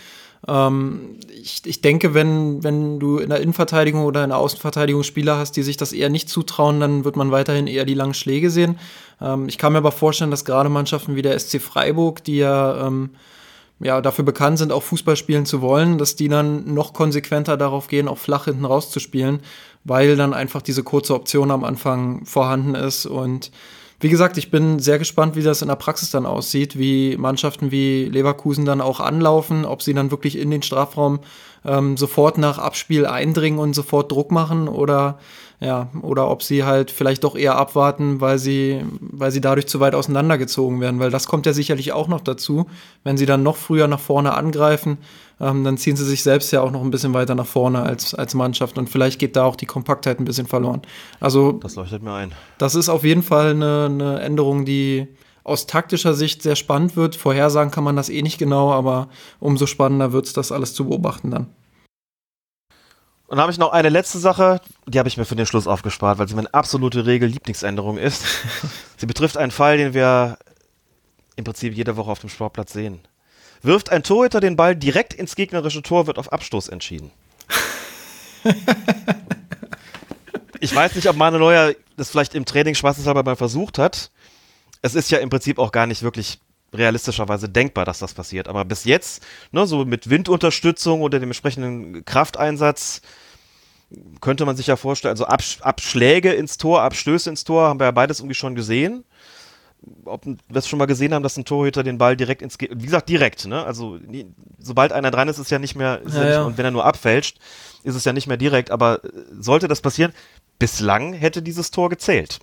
Ähm, 0.46 1.18
ich, 1.42 1.62
ich 1.64 1.80
denke, 1.80 2.14
wenn, 2.14 2.62
wenn 2.62 3.00
du 3.00 3.18
in 3.18 3.30
der 3.30 3.40
Innenverteidigung 3.40 4.04
oder 4.04 4.22
in 4.24 4.30
der 4.30 4.38
Außenverteidigung 4.38 5.02
Spieler 5.02 5.38
hast, 5.38 5.52
die 5.52 5.62
sich 5.62 5.76
das 5.76 5.92
eher 5.92 6.10
nicht 6.10 6.28
zutrauen, 6.28 6.80
dann 6.80 7.04
wird 7.04 7.16
man 7.16 7.30
weiterhin 7.30 7.66
eher 7.66 7.84
die 7.84 7.94
langen 7.94 8.14
Schläge 8.14 8.50
sehen. 8.50 8.78
Ähm, 9.20 9.48
ich 9.48 9.58
kann 9.58 9.72
mir 9.72 9.78
aber 9.78 9.92
vorstellen, 9.92 10.30
dass 10.30 10.44
gerade 10.44 10.68
Mannschaften 10.68 11.16
wie 11.16 11.22
der 11.22 11.38
SC 11.38 11.60
Freiburg, 11.60 12.22
die 12.24 12.36
ja 12.36 12.86
ähm, 12.86 13.10
ja, 13.80 14.00
dafür 14.00 14.24
bekannt 14.24 14.58
sind, 14.58 14.72
auch 14.72 14.82
Fußball 14.82 15.16
spielen 15.16 15.46
zu 15.46 15.60
wollen, 15.60 15.98
dass 15.98 16.16
die 16.16 16.28
dann 16.28 16.72
noch 16.72 16.92
konsequenter 16.92 17.56
darauf 17.56 17.88
gehen, 17.88 18.08
auch 18.08 18.18
flach 18.18 18.44
hinten 18.44 18.64
rauszuspielen, 18.64 19.40
weil 19.84 20.16
dann 20.16 20.32
einfach 20.32 20.62
diese 20.62 20.82
kurze 20.82 21.14
Option 21.14 21.50
am 21.50 21.64
Anfang 21.64 22.24
vorhanden 22.24 22.74
ist. 22.74 23.06
Und 23.06 23.50
wie 24.00 24.08
gesagt, 24.08 24.38
ich 24.38 24.50
bin 24.50 24.78
sehr 24.78 24.98
gespannt, 24.98 25.36
wie 25.36 25.42
das 25.42 25.62
in 25.62 25.68
der 25.68 25.76
Praxis 25.76 26.10
dann 26.10 26.26
aussieht, 26.26 26.78
wie 26.78 27.16
Mannschaften 27.16 27.70
wie 27.70 28.04
Leverkusen 28.04 28.64
dann 28.64 28.80
auch 28.80 29.00
anlaufen, 29.00 29.64
ob 29.64 29.82
sie 29.82 29.94
dann 29.94 30.10
wirklich 30.10 30.38
in 30.38 30.50
den 30.50 30.62
Strafraum 30.62 31.20
ähm, 31.64 31.96
sofort 31.96 32.38
nach 32.38 32.58
Abspiel 32.58 33.06
eindringen 33.06 33.58
und 33.58 33.74
sofort 33.74 34.12
Druck 34.12 34.30
machen 34.30 34.68
oder 34.68 35.18
ja, 35.64 35.88
oder 36.02 36.30
ob 36.30 36.42
sie 36.42 36.64
halt 36.64 36.90
vielleicht 36.90 37.24
doch 37.24 37.36
eher 37.36 37.56
abwarten, 37.56 38.20
weil 38.20 38.38
sie, 38.38 38.84
weil 39.00 39.30
sie 39.30 39.40
dadurch 39.40 39.66
zu 39.66 39.80
weit 39.80 39.94
auseinandergezogen 39.94 40.78
werden, 40.80 41.00
weil 41.00 41.10
das 41.10 41.26
kommt 41.26 41.46
ja 41.46 41.54
sicherlich 41.54 41.92
auch 41.92 42.06
noch 42.06 42.20
dazu. 42.20 42.66
Wenn 43.02 43.16
sie 43.16 43.24
dann 43.24 43.42
noch 43.42 43.56
früher 43.56 43.88
nach 43.88 43.98
vorne 43.98 44.34
angreifen, 44.34 44.98
ähm, 45.40 45.64
dann 45.64 45.78
ziehen 45.78 45.96
sie 45.96 46.04
sich 46.04 46.22
selbst 46.22 46.52
ja 46.52 46.60
auch 46.60 46.70
noch 46.70 46.82
ein 46.82 46.90
bisschen 46.90 47.14
weiter 47.14 47.34
nach 47.34 47.46
vorne 47.46 47.82
als, 47.82 48.14
als 48.14 48.34
Mannschaft 48.34 48.76
und 48.76 48.90
vielleicht 48.90 49.18
geht 49.18 49.36
da 49.36 49.44
auch 49.44 49.56
die 49.56 49.64
Kompaktheit 49.64 50.20
ein 50.20 50.26
bisschen 50.26 50.46
verloren. 50.46 50.82
Also, 51.18 51.52
das 51.52 51.76
leuchtet 51.76 52.02
mir 52.02 52.12
ein. 52.12 52.32
Das 52.58 52.74
ist 52.74 52.90
auf 52.90 53.02
jeden 53.02 53.22
Fall 53.22 53.52
eine, 53.52 53.86
eine 53.86 54.20
Änderung, 54.20 54.66
die 54.66 55.08
aus 55.44 55.66
taktischer 55.66 56.12
Sicht 56.12 56.42
sehr 56.42 56.56
spannend 56.56 56.94
wird. 56.94 57.16
Vorhersagen 57.16 57.70
kann 57.70 57.84
man 57.84 57.96
das 57.96 58.10
eh 58.10 58.20
nicht 58.20 58.36
genau, 58.36 58.70
aber 58.70 59.08
umso 59.40 59.64
spannender 59.64 60.12
wird 60.12 60.26
es, 60.26 60.34
das 60.34 60.52
alles 60.52 60.74
zu 60.74 60.84
beobachten 60.84 61.30
dann. 61.30 61.46
Und 63.26 63.36
dann 63.36 63.42
habe 63.42 63.52
ich 63.52 63.58
noch 63.58 63.72
eine 63.72 63.88
letzte 63.88 64.18
Sache, 64.18 64.60
die 64.86 64.98
habe 64.98 65.08
ich 65.08 65.16
mir 65.16 65.24
für 65.24 65.34
den 65.34 65.46
Schluss 65.46 65.66
aufgespart, 65.66 66.18
weil 66.18 66.28
sie 66.28 66.34
meine 66.34 66.52
absolute 66.52 67.06
Regel-Lieblingsänderung 67.06 67.96
ist. 67.96 68.22
sie 68.98 69.06
betrifft 69.06 69.38
einen 69.38 69.50
Fall, 69.50 69.78
den 69.78 69.94
wir 69.94 70.38
im 71.36 71.44
Prinzip 71.44 71.74
jede 71.74 71.96
Woche 71.96 72.10
auf 72.10 72.18
dem 72.18 72.28
Sportplatz 72.28 72.72
sehen. 72.72 73.00
Wirft 73.62 73.90
ein 73.90 74.02
Torhüter 74.02 74.40
den 74.40 74.56
Ball 74.56 74.76
direkt 74.76 75.14
ins 75.14 75.36
gegnerische 75.36 75.82
Tor, 75.82 76.06
wird 76.06 76.18
auf 76.18 76.32
Abstoß 76.32 76.68
entschieden. 76.68 77.10
ich 80.60 80.74
weiß 80.74 80.94
nicht, 80.94 81.08
ob 81.08 81.16
Manuel 81.16 81.40
Neuer 81.40 81.74
das 81.96 82.10
vielleicht 82.10 82.34
im 82.34 82.44
Training 82.44 82.74
spaßeshalber 82.74 83.22
mal 83.22 83.36
versucht 83.36 83.78
hat. 83.78 84.10
Es 84.82 84.94
ist 84.94 85.10
ja 85.10 85.18
im 85.18 85.30
Prinzip 85.30 85.58
auch 85.58 85.72
gar 85.72 85.86
nicht 85.86 86.02
wirklich 86.02 86.40
realistischerweise 86.74 87.48
denkbar, 87.48 87.84
dass 87.84 87.98
das 87.98 88.14
passiert. 88.14 88.48
Aber 88.48 88.64
bis 88.64 88.84
jetzt, 88.84 89.22
ne, 89.52 89.66
so 89.66 89.84
mit 89.84 90.10
Windunterstützung 90.10 91.00
oder 91.02 91.20
dem 91.20 91.30
entsprechenden 91.30 92.04
Krafteinsatz, 92.04 93.00
könnte 94.20 94.44
man 94.44 94.56
sich 94.56 94.66
ja 94.66 94.76
vorstellen, 94.76 95.12
also 95.12 95.26
Absch 95.26 95.60
Abschläge 95.60 96.32
ins 96.32 96.56
Tor, 96.56 96.82
Abstöße 96.82 97.30
ins 97.30 97.44
Tor, 97.44 97.68
haben 97.68 97.78
wir 97.78 97.86
ja 97.86 97.92
beides 97.92 98.20
irgendwie 98.20 98.34
schon 98.34 98.54
gesehen. 98.54 99.04
Ob 100.06 100.24
wir 100.24 100.36
es 100.54 100.66
schon 100.66 100.78
mal 100.78 100.86
gesehen 100.86 101.12
haben, 101.12 101.22
dass 101.22 101.36
ein 101.36 101.44
Torhüter 101.44 101.82
den 101.82 101.98
Ball 101.98 102.16
direkt 102.16 102.40
ins, 102.40 102.56
Ge 102.56 102.70
wie 102.72 102.86
gesagt, 102.86 103.08
direkt, 103.08 103.44
ne? 103.46 103.64
Also, 103.64 103.96
nie, 103.96 104.26
sobald 104.58 104.92
einer 104.92 105.10
dran 105.10 105.28
ist, 105.28 105.36
ist 105.36 105.44
es 105.44 105.50
ja 105.50 105.58
nicht 105.58 105.74
mehr, 105.74 106.00
ja, 106.06 106.14
ja 106.14 106.24
nicht, 106.24 106.46
und 106.46 106.58
wenn 106.58 106.64
er 106.64 106.70
nur 106.70 106.86
abfälscht, 106.86 107.38
ist 107.82 107.94
es 107.94 108.04
ja 108.06 108.14
nicht 108.14 108.26
mehr 108.26 108.38
direkt. 108.38 108.70
Aber 108.70 109.00
sollte 109.38 109.68
das 109.68 109.82
passieren, 109.82 110.12
bislang 110.58 111.12
hätte 111.12 111.42
dieses 111.42 111.70
Tor 111.70 111.90
gezählt. 111.90 112.38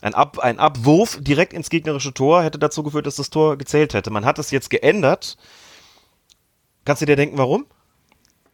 Ein, 0.00 0.14
Ab, 0.14 0.38
ein 0.38 0.58
Abwurf 0.58 1.18
direkt 1.20 1.52
ins 1.52 1.70
gegnerische 1.70 2.14
Tor 2.14 2.42
hätte 2.42 2.58
dazu 2.58 2.82
geführt, 2.82 3.06
dass 3.06 3.16
das 3.16 3.30
Tor 3.30 3.56
gezählt 3.58 3.94
hätte. 3.94 4.10
Man 4.10 4.24
hat 4.24 4.38
es 4.38 4.50
jetzt 4.50 4.70
geändert. 4.70 5.36
Kannst 6.84 7.02
du 7.02 7.06
dir 7.06 7.16
denken, 7.16 7.36
warum? 7.36 7.66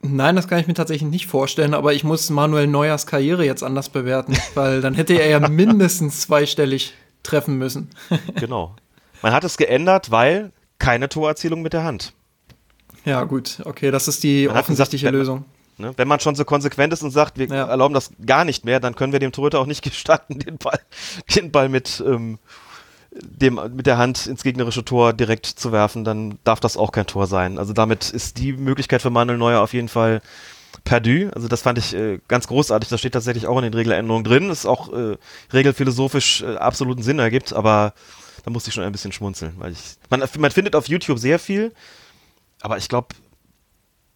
Nein, 0.01 0.37
das 0.37 0.49
kann 0.49 0.59
ich 0.59 0.67
mir 0.67 0.75
tatsächlich 0.75 1.11
nicht 1.11 1.27
vorstellen, 1.27 1.73
aber 1.73 1.95
ich 1.95 2.05
muss 2.05 2.29
Manuel 2.29 2.67
Neuers 2.67 3.07
Karriere 3.07 3.45
jetzt 3.45 3.63
anders 3.63 3.89
bewerten, 3.89 4.37
weil 4.55 4.81
dann 4.81 4.95
hätte 4.95 5.15
er 5.15 5.29
ja 5.29 5.41
mindestens 5.49 6.23
zweistellig 6.23 6.95
treffen 7.23 7.57
müssen. 7.57 7.89
genau. 8.35 8.77
Man 9.23 9.33
hat 9.33 9.45
es 9.45 9.57
geändert, 9.57 10.11
weil 10.11 10.53
keine 10.79 11.09
Torerzielung 11.09 11.63
mit 11.63 11.73
der 11.73 11.85
Hand. 11.85 12.13
Ja, 13.07 13.25
gut, 13.25 13.63
okay, 13.65 13.91
das 13.91 14.09
ist 14.09 14.23
die 14.23 14.47
Man 14.47 14.59
offensichtliche 14.59 15.07
gesagt, 15.07 15.17
Lösung. 15.17 15.45
Ne? 15.79 15.93
Wenn 15.97 16.09
man 16.09 16.21
schon 16.21 16.35
so 16.35 16.45
konsequent 16.45 16.93
ist 16.93 17.03
und 17.03 17.11
sagt, 17.11 17.39
wir 17.39 17.47
ja. 17.47 17.67
erlauben 17.67 17.95
das 17.95 18.11
gar 18.25 18.45
nicht 18.45 18.65
mehr, 18.65 18.81
dann 18.81 18.95
können 18.95 19.13
wir 19.13 19.21
dem 19.21 19.33
Torhüter 19.33 19.61
auch 19.61 19.67
nicht 19.67 19.83
gestatten, 19.83 20.39
den 20.39 20.59
Ball, 20.59 20.79
den 21.35 21.51
Ball 21.51 21.69
mit, 21.69 22.03
ähm, 22.07 22.39
dem, 23.11 23.61
mit 23.75 23.87
der 23.87 23.99
Hand 23.99 24.27
ins 24.27 24.43
gegnerische 24.43 24.85
Tor 24.85 25.13
direkt 25.13 25.47
zu 25.47 25.73
werfen, 25.73 26.05
dann 26.05 26.39
darf 26.45 26.61
das 26.61 26.77
auch 26.77 26.93
kein 26.93 27.07
Tor 27.07 27.27
sein. 27.27 27.59
Also 27.59 27.73
damit 27.73 28.11
ist 28.11 28.39
die 28.39 28.53
Möglichkeit 28.53 29.03
für 29.03 29.11
Manuel 29.11 29.39
Neuer 29.39 29.61
auf 29.61 29.73
jeden 29.73 29.89
Fall 29.89 30.21
perdu. 30.85 31.31
Also 31.35 31.49
das 31.49 31.63
fand 31.63 31.79
ich 31.79 31.95
äh, 31.95 32.19
ganz 32.29 32.47
großartig. 32.49 32.89
Das 32.89 33.01
steht 33.01 33.15
tatsächlich 33.15 33.47
auch 33.47 33.57
in 33.59 33.63
den 33.63 33.75
Regeländerungen 33.75 34.25
drin. 34.25 34.49
Das 34.49 34.61
ist 34.61 34.67
auch 34.67 34.93
äh, 34.93 35.17
regelphilosophisch 35.53 36.43
äh, 36.43 36.57
absoluten 36.57 37.03
Sinn 37.03 37.19
ergibt, 37.19 37.53
aber 37.53 37.95
da 38.45 38.51
musste 38.51 38.69
ich 38.69 38.75
schon 38.75 38.85
ein 38.85 38.93
bisschen 38.93 39.13
schmunzeln, 39.13 39.55
weil 39.59 39.73
ich 39.73 39.97
man, 40.11 40.23
man 40.39 40.51
findet 40.51 40.77
auf 40.77 40.89
YouTube 40.89 41.19
sehr 41.19 41.39
viel, 41.39 41.73
aber 42.61 42.77
ich 42.77 42.89
glaube, 42.89 43.09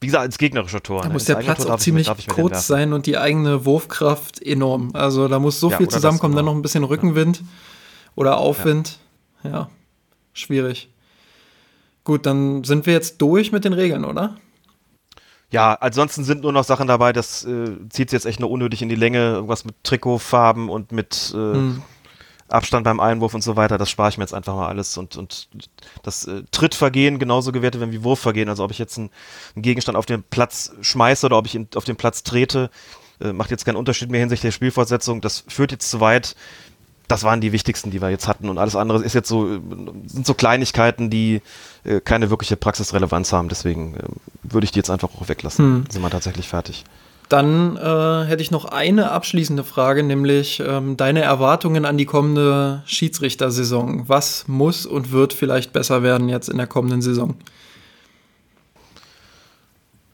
wie 0.00 0.06
gesagt, 0.06 0.26
ins 0.26 0.38
gegnerische 0.38 0.82
Tor. 0.82 1.02
Da 1.02 1.08
ne? 1.08 1.14
muss 1.14 1.24
der 1.24 1.36
Platz 1.36 1.60
eigene 1.60 1.74
auch 1.74 1.78
ziemlich 1.78 2.08
mit- 2.08 2.28
kurz 2.28 2.66
sein 2.66 2.92
und 2.92 3.06
die 3.06 3.18
eigene 3.18 3.64
Wurfkraft 3.64 4.40
enorm. 4.42 4.90
Also 4.94 5.28
da 5.28 5.38
muss 5.38 5.58
so 5.60 5.70
Ja, 5.70 5.76
viel 5.78 5.88
zusammenkommen, 5.88 6.34
dann 6.36 6.44
genau. 6.44 6.52
noch 6.52 6.58
ein 6.58 6.62
bisschen 6.62 6.84
Rückenwind 6.84 7.42
oder 8.14 8.38
Aufwind. 8.38 8.98
Ja. 9.44 9.68
schwierig. 10.32 10.88
Gut, 12.04 12.26
dann 12.26 12.64
sind 12.64 12.86
wir 12.86 12.92
jetzt 12.92 13.20
durch 13.20 13.50
mit 13.52 13.64
den 13.64 13.72
Regeln, 13.72 14.04
oder? 14.04 14.36
Ja, 15.50 15.74
ansonsten 15.74 16.24
sind 16.24 16.42
nur 16.42 16.52
noch 16.52 16.64
Sachen 16.64 16.86
dabei, 16.86 17.12
das 17.12 17.44
äh, 17.44 17.70
zieht 17.88 18.12
jetzt 18.12 18.26
echt 18.26 18.38
nur 18.40 18.50
unnötig 18.50 18.82
in 18.82 18.88
die 18.88 18.94
Länge. 18.94 19.32
Irgendwas 19.32 19.64
mit 19.64 19.74
Trikotfarben 19.82 20.68
und 20.68 20.92
mit 20.92 21.32
äh, 21.34 21.36
Hm. 21.36 21.82
Abstand 22.48 22.84
beim 22.84 23.00
Einwurf 23.00 23.34
und 23.34 23.42
so 23.42 23.56
weiter. 23.56 23.78
Das 23.78 23.90
spare 23.90 24.08
ich 24.08 24.18
mir 24.18 24.24
jetzt 24.24 24.34
einfach 24.34 24.54
mal 24.54 24.68
alles. 24.68 24.96
Und, 24.96 25.16
und 25.16 25.48
das 26.02 26.26
äh, 26.26 26.42
Trittvergehen 26.50 27.18
genauso 27.18 27.52
gewertet 27.52 27.80
werden 27.80 27.92
wie 27.92 28.04
Wurfvergehen. 28.04 28.48
Also 28.48 28.64
ob 28.64 28.70
ich 28.70 28.78
jetzt 28.78 28.98
einen, 28.98 29.10
einen 29.54 29.62
Gegenstand 29.62 29.96
auf 29.96 30.06
den 30.06 30.22
Platz 30.22 30.72
schmeiße 30.80 31.26
oder 31.26 31.38
ob 31.38 31.46
ich 31.46 31.54
ihn 31.54 31.68
auf 31.74 31.84
den 31.84 31.96
Platz 31.96 32.22
trete, 32.22 32.70
äh, 33.20 33.32
macht 33.32 33.50
jetzt 33.50 33.64
keinen 33.64 33.76
Unterschied 33.76 34.10
mehr 34.10 34.20
hinsichtlich 34.20 34.48
der 34.48 34.56
Spielfortsetzung. 34.56 35.20
Das 35.20 35.44
führt 35.48 35.72
jetzt 35.72 35.90
zu 35.90 36.00
weit. 36.00 36.36
Das 37.06 37.22
waren 37.22 37.40
die 37.40 37.52
wichtigsten, 37.52 37.90
die 37.90 38.02
wir 38.02 38.10
jetzt 38.10 38.28
hatten. 38.28 38.48
Und 38.50 38.58
alles 38.58 38.76
andere 38.76 39.02
ist 39.02 39.14
jetzt 39.14 39.28
so, 39.28 39.60
sind 40.06 40.26
so 40.26 40.34
Kleinigkeiten, 40.34 41.08
die 41.08 41.40
äh, 41.84 42.00
keine 42.00 42.30
wirkliche 42.30 42.56
Praxisrelevanz 42.56 43.32
haben. 43.32 43.48
Deswegen 43.48 43.94
äh, 43.94 44.02
würde 44.42 44.64
ich 44.64 44.72
die 44.72 44.78
jetzt 44.78 44.90
einfach 44.90 45.08
auch 45.14 45.28
weglassen. 45.28 45.64
Hm. 45.64 45.84
Sind 45.90 46.02
wir 46.02 46.10
tatsächlich 46.10 46.48
fertig. 46.48 46.84
Dann 47.28 47.76
äh, 47.76 48.24
hätte 48.26 48.42
ich 48.42 48.50
noch 48.50 48.64
eine 48.64 49.10
abschließende 49.10 49.62
Frage, 49.62 50.02
nämlich 50.02 50.60
ähm, 50.66 50.96
deine 50.96 51.20
Erwartungen 51.22 51.84
an 51.84 51.98
die 51.98 52.06
kommende 52.06 52.82
Schiedsrichtersaison. 52.86 54.08
Was 54.08 54.48
muss 54.48 54.86
und 54.86 55.12
wird 55.12 55.34
vielleicht 55.34 55.72
besser 55.74 56.02
werden 56.02 56.28
jetzt 56.30 56.48
in 56.48 56.56
der 56.56 56.66
kommenden 56.66 57.02
Saison? 57.02 57.34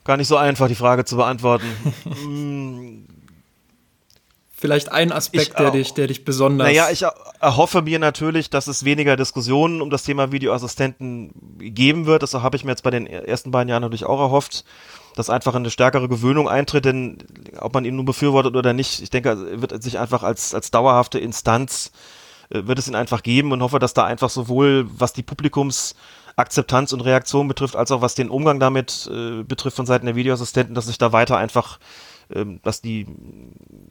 Gar 0.04 0.16
nicht 0.18 0.28
so 0.28 0.36
einfach, 0.36 0.68
die 0.68 0.74
Frage 0.74 1.04
zu 1.04 1.16
beantworten. 1.16 1.66
Mm, 2.26 3.04
Vielleicht 4.56 4.90
ein 4.92 5.12
Aspekt, 5.12 5.48
Ich 5.48 5.54
der 5.54 5.70
dich, 5.72 5.92
der 5.92 6.06
dich 6.06 6.24
besonders. 6.24 6.66
Naja, 6.66 6.88
ich 6.90 7.02
er- 7.02 7.14
erhoffe 7.40 7.82
mir 7.82 7.98
natürlich, 7.98 8.48
dass 8.48 8.66
es 8.66 8.84
weniger 8.84 9.14
Diskussionen 9.16 9.82
um 9.82 9.90
das 9.90 10.04
Thema 10.04 10.32
Videoassistenten 10.32 11.32
geben 11.58 12.06
wird. 12.06 12.22
Das 12.22 12.32
habe 12.32 12.56
ich 12.56 12.64
mir 12.64 12.70
jetzt 12.70 12.82
bei 12.82 12.90
den 12.90 13.06
ersten 13.06 13.50
beiden 13.50 13.68
Jahren 13.68 13.82
natürlich 13.82 14.06
auch 14.06 14.18
erhofft, 14.20 14.64
dass 15.14 15.30
einfach 15.30 15.54
eine 15.54 15.70
stärkere 15.70 16.08
Gewöhnung 16.08 16.48
eintritt, 16.48 16.84
denn 16.84 17.18
ob 17.58 17.74
man 17.74 17.84
ihn 17.84 17.96
nun 17.96 18.04
befürwortet 18.04 18.56
oder 18.56 18.72
nicht, 18.72 19.00
ich 19.00 19.10
denke, 19.10 19.30
er 19.30 19.60
wird 19.60 19.82
sich 19.82 19.98
einfach 19.98 20.22
als, 20.22 20.54
als 20.54 20.70
dauerhafte 20.70 21.18
Instanz, 21.18 21.92
äh, 22.50 22.66
wird 22.66 22.78
es 22.78 22.88
ihn 22.88 22.96
einfach 22.96 23.22
geben 23.22 23.52
und 23.52 23.62
hoffe, 23.62 23.78
dass 23.78 23.94
da 23.94 24.04
einfach 24.04 24.30
sowohl, 24.30 24.86
was 24.98 25.12
die 25.12 25.22
Publikumsakzeptanz 25.22 26.92
und 26.92 27.00
Reaktion 27.00 27.48
betrifft, 27.48 27.76
als 27.76 27.92
auch 27.92 28.02
was 28.02 28.14
den 28.14 28.30
Umgang 28.30 28.58
damit 28.58 29.08
äh, 29.12 29.42
betrifft 29.44 29.76
von 29.76 29.86
Seiten 29.86 30.06
der 30.06 30.16
Videoassistenten, 30.16 30.74
dass 30.74 30.86
sich 30.86 30.98
da 30.98 31.12
weiter 31.12 31.36
einfach, 31.38 31.78
ähm, 32.34 32.60
dass 32.62 32.80
die, 32.80 33.06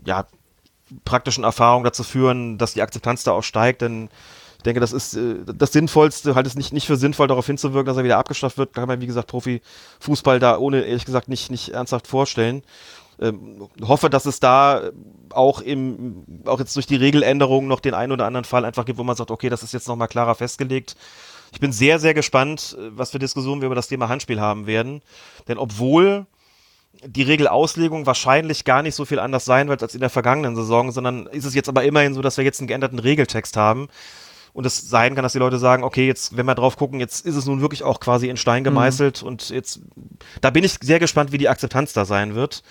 ja, 0.05 0.27
praktischen 1.05 1.43
Erfahrungen 1.43 1.85
dazu 1.85 2.03
führen, 2.03 2.57
dass 2.57 2.73
die 2.73 2.81
Akzeptanz 2.81 3.23
da 3.23 3.31
auch 3.31 3.43
steigt, 3.43 3.81
denn 3.81 4.09
ich 4.63 4.65
denke, 4.65 4.79
das 4.79 4.93
ist 4.93 5.15
äh, 5.15 5.35
das 5.43 5.73
Sinnvollste, 5.73 6.35
halt 6.35 6.47
es 6.47 6.55
nicht, 6.55 6.71
nicht 6.71 6.87
für 6.87 6.95
sinnvoll 6.95 7.27
darauf 7.27 7.45
hinzuwirken, 7.45 7.85
dass 7.85 7.97
er 7.97 8.05
wieder 8.05 8.17
abgeschafft 8.17 8.57
wird, 8.57 8.73
kann 8.73 8.87
man, 8.87 9.01
wie 9.01 9.07
gesagt, 9.07 9.27
Profifußball 9.27 10.39
da 10.39 10.57
ohne, 10.57 10.83
ehrlich 10.83 11.03
gesagt, 11.03 11.27
nicht, 11.27 11.51
nicht 11.51 11.73
ernsthaft 11.73 12.07
vorstellen. 12.07 12.63
Ähm, 13.19 13.67
hoffe, 13.81 14.09
dass 14.09 14.25
es 14.25 14.39
da 14.39 14.91
auch 15.31 15.59
im, 15.59 16.23
auch 16.45 16.59
jetzt 16.59 16.77
durch 16.77 16.85
die 16.85 16.95
Regeländerung 16.95 17.67
noch 17.67 17.81
den 17.81 17.93
einen 17.93 18.13
oder 18.13 18.25
anderen 18.25 18.45
Fall 18.45 18.63
einfach 18.63 18.85
gibt, 18.85 18.97
wo 18.97 19.03
man 19.03 19.17
sagt, 19.17 19.31
okay, 19.31 19.49
das 19.49 19.63
ist 19.63 19.73
jetzt 19.73 19.89
nochmal 19.89 20.07
klarer 20.07 20.33
festgelegt. 20.33 20.95
Ich 21.51 21.59
bin 21.59 21.73
sehr, 21.73 21.99
sehr 21.99 22.13
gespannt, 22.13 22.77
äh, 22.79 22.97
was 22.97 23.11
für 23.11 23.19
Diskussionen 23.19 23.59
wir 23.59 23.65
über 23.65 23.75
das 23.75 23.89
Thema 23.89 24.07
Handspiel 24.07 24.39
haben 24.39 24.65
werden. 24.65 25.01
Denn 25.49 25.57
obwohl 25.57 26.25
die 27.05 27.23
Regelauslegung 27.23 28.05
wahrscheinlich 28.05 28.63
gar 28.63 28.81
nicht 28.81 28.95
so 28.95 29.03
viel 29.03 29.19
anders 29.19 29.43
sein 29.43 29.67
wird 29.67 29.83
als 29.83 29.93
in 29.93 29.99
der 29.99 30.09
vergangenen 30.09 30.55
Saison, 30.55 30.93
sondern 30.93 31.27
ist 31.27 31.43
es 31.43 31.53
jetzt 31.53 31.67
aber 31.67 31.83
immerhin 31.83 32.13
so, 32.13 32.21
dass 32.21 32.37
wir 32.37 32.45
jetzt 32.45 32.61
einen 32.61 32.67
geänderten 32.67 32.99
Regeltext 32.99 33.57
haben 33.57 33.89
und 34.53 34.65
es 34.65 34.89
sein 34.89 35.15
kann, 35.15 35.23
dass 35.23 35.33
die 35.33 35.39
Leute 35.39 35.57
sagen, 35.57 35.83
okay, 35.83 36.07
jetzt, 36.07 36.37
wenn 36.37 36.45
wir 36.45 36.55
drauf 36.55 36.77
gucken, 36.77 36.99
jetzt 36.99 37.25
ist 37.25 37.35
es 37.35 37.45
nun 37.45 37.61
wirklich 37.61 37.83
auch 37.83 37.99
quasi 37.99 38.29
in 38.29 38.37
Stein 38.37 38.63
gemeißelt 38.63 39.23
und 39.23 39.49
jetzt, 39.49 39.81
da 40.41 40.51
bin 40.51 40.63
ich 40.63 40.77
sehr 40.81 40.99
gespannt, 40.99 41.31
wie 41.31 41.39
die 41.39 41.49
Akzeptanz 41.49 41.93
da 41.93 42.05
sein 42.05 42.35
wird 42.35 42.63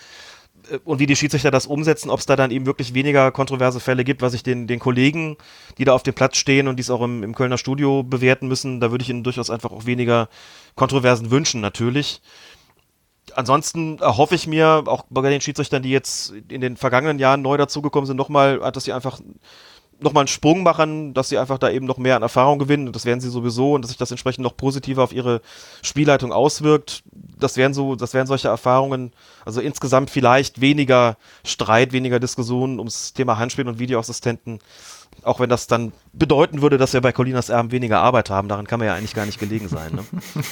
äh, 0.70 0.78
und 0.85 1.01
wie 1.01 1.07
die 1.07 1.16
Schiedsrichter 1.16 1.51
das 1.51 1.66
umsetzen, 1.66 2.09
ob 2.09 2.20
es 2.20 2.26
da 2.26 2.37
dann 2.37 2.53
eben 2.53 2.66
wirklich 2.66 2.95
weniger 2.95 3.33
kontroverse 3.33 3.80
Fälle 3.80 4.05
gibt, 4.05 4.22
was 4.22 4.33
ich 4.33 4.45
den, 4.45 4.68
den 4.68 4.78
Kollegen, 4.78 5.37
die 5.76 5.85
da 5.85 5.93
auf 5.93 6.05
dem 6.05 6.14
Platz 6.14 6.37
stehen 6.37 6.68
und 6.68 6.76
dies 6.76 6.91
auch 6.91 7.03
im, 7.03 7.24
im 7.24 7.35
Kölner 7.35 7.59
Studio 7.59 8.05
bewerten 8.05 8.47
müssen, 8.47 8.80
da 8.80 8.93
würde 8.93 9.03
ich 9.03 9.11
ihnen 9.11 9.24
durchaus 9.24 9.51
einfach 9.51 9.72
auch 9.72 9.85
weniger 9.85 10.28
Kontroversen 10.76 11.30
wünschen, 11.33 11.61
natürlich. 11.61 12.22
Ansonsten 13.35 13.99
erhoffe 13.99 14.35
ich 14.35 14.47
mir, 14.47 14.85
auch 14.87 15.05
bei 15.09 15.28
den 15.28 15.41
Schiedsrichtern, 15.41 15.83
die 15.83 15.91
jetzt 15.91 16.33
in 16.49 16.61
den 16.61 16.76
vergangenen 16.76 17.18
Jahren 17.18 17.41
neu 17.41 17.57
dazugekommen 17.57 18.07
sind, 18.07 18.16
nochmal, 18.16 18.59
dass 18.72 18.85
sie 18.85 18.93
einfach 18.93 19.20
nochmal 20.03 20.22
einen 20.22 20.28
Sprung 20.28 20.62
machen, 20.62 21.14
dass 21.14 21.28
sie 21.28 21.38
einfach 21.38 21.59
da 21.59 21.70
eben 21.70 21.86
noch 21.86 21.98
mehr 21.98 22.16
an 22.16 22.22
Erfahrung 22.22 22.59
gewinnen. 22.59 22.86
Und 22.86 22.96
das 22.96 23.05
werden 23.05 23.20
sie 23.20 23.30
sowieso 23.30 23.74
und 23.74 23.82
dass 23.82 23.90
sich 23.90 23.98
das 23.98 24.11
entsprechend 24.11 24.42
noch 24.44 24.57
positiver 24.57 25.03
auf 25.03 25.12
ihre 25.12 25.40
Spielleitung 25.82 26.32
auswirkt. 26.32 27.03
Das 27.38 27.57
wären 27.57 27.74
so, 27.74 27.96
das 27.96 28.14
wären 28.14 28.26
solche 28.26 28.48
Erfahrungen. 28.48 29.12
Also 29.44 29.61
insgesamt 29.61 30.11
vielleicht 30.11 30.61
weniger 30.61 31.16
Streit, 31.44 31.92
weniger 31.92 32.20
Diskussionen 32.20 32.78
ums 32.78 33.12
Thema 33.12 33.38
Handspiel 33.38 33.68
und 33.68 33.78
Videoassistenten. 33.78 34.61
Auch 35.24 35.40
wenn 35.40 35.50
das 35.50 35.66
dann 35.66 35.92
bedeuten 36.12 36.62
würde, 36.62 36.78
dass 36.78 36.94
wir 36.94 37.00
bei 37.00 37.12
Colinas 37.12 37.48
Erben 37.48 37.70
weniger 37.70 38.00
Arbeit 38.00 38.30
haben. 38.30 38.48
Daran 38.48 38.66
kann 38.66 38.78
man 38.78 38.88
ja 38.88 38.94
eigentlich 38.94 39.14
gar 39.14 39.26
nicht 39.26 39.38
gelegen 39.38 39.68
sein. 39.68 39.92
Ne? 39.94 40.05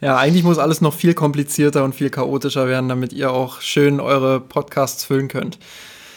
Ja, 0.00 0.18
eigentlich 0.18 0.44
muss 0.44 0.58
alles 0.58 0.80
noch 0.80 0.92
viel 0.92 1.14
komplizierter 1.14 1.82
und 1.82 1.94
viel 1.94 2.10
chaotischer 2.10 2.66
werden, 2.66 2.88
damit 2.88 3.12
ihr 3.14 3.32
auch 3.32 3.62
schön 3.62 4.00
eure 4.00 4.38
Podcasts 4.38 5.04
füllen 5.04 5.28
könnt. 5.28 5.58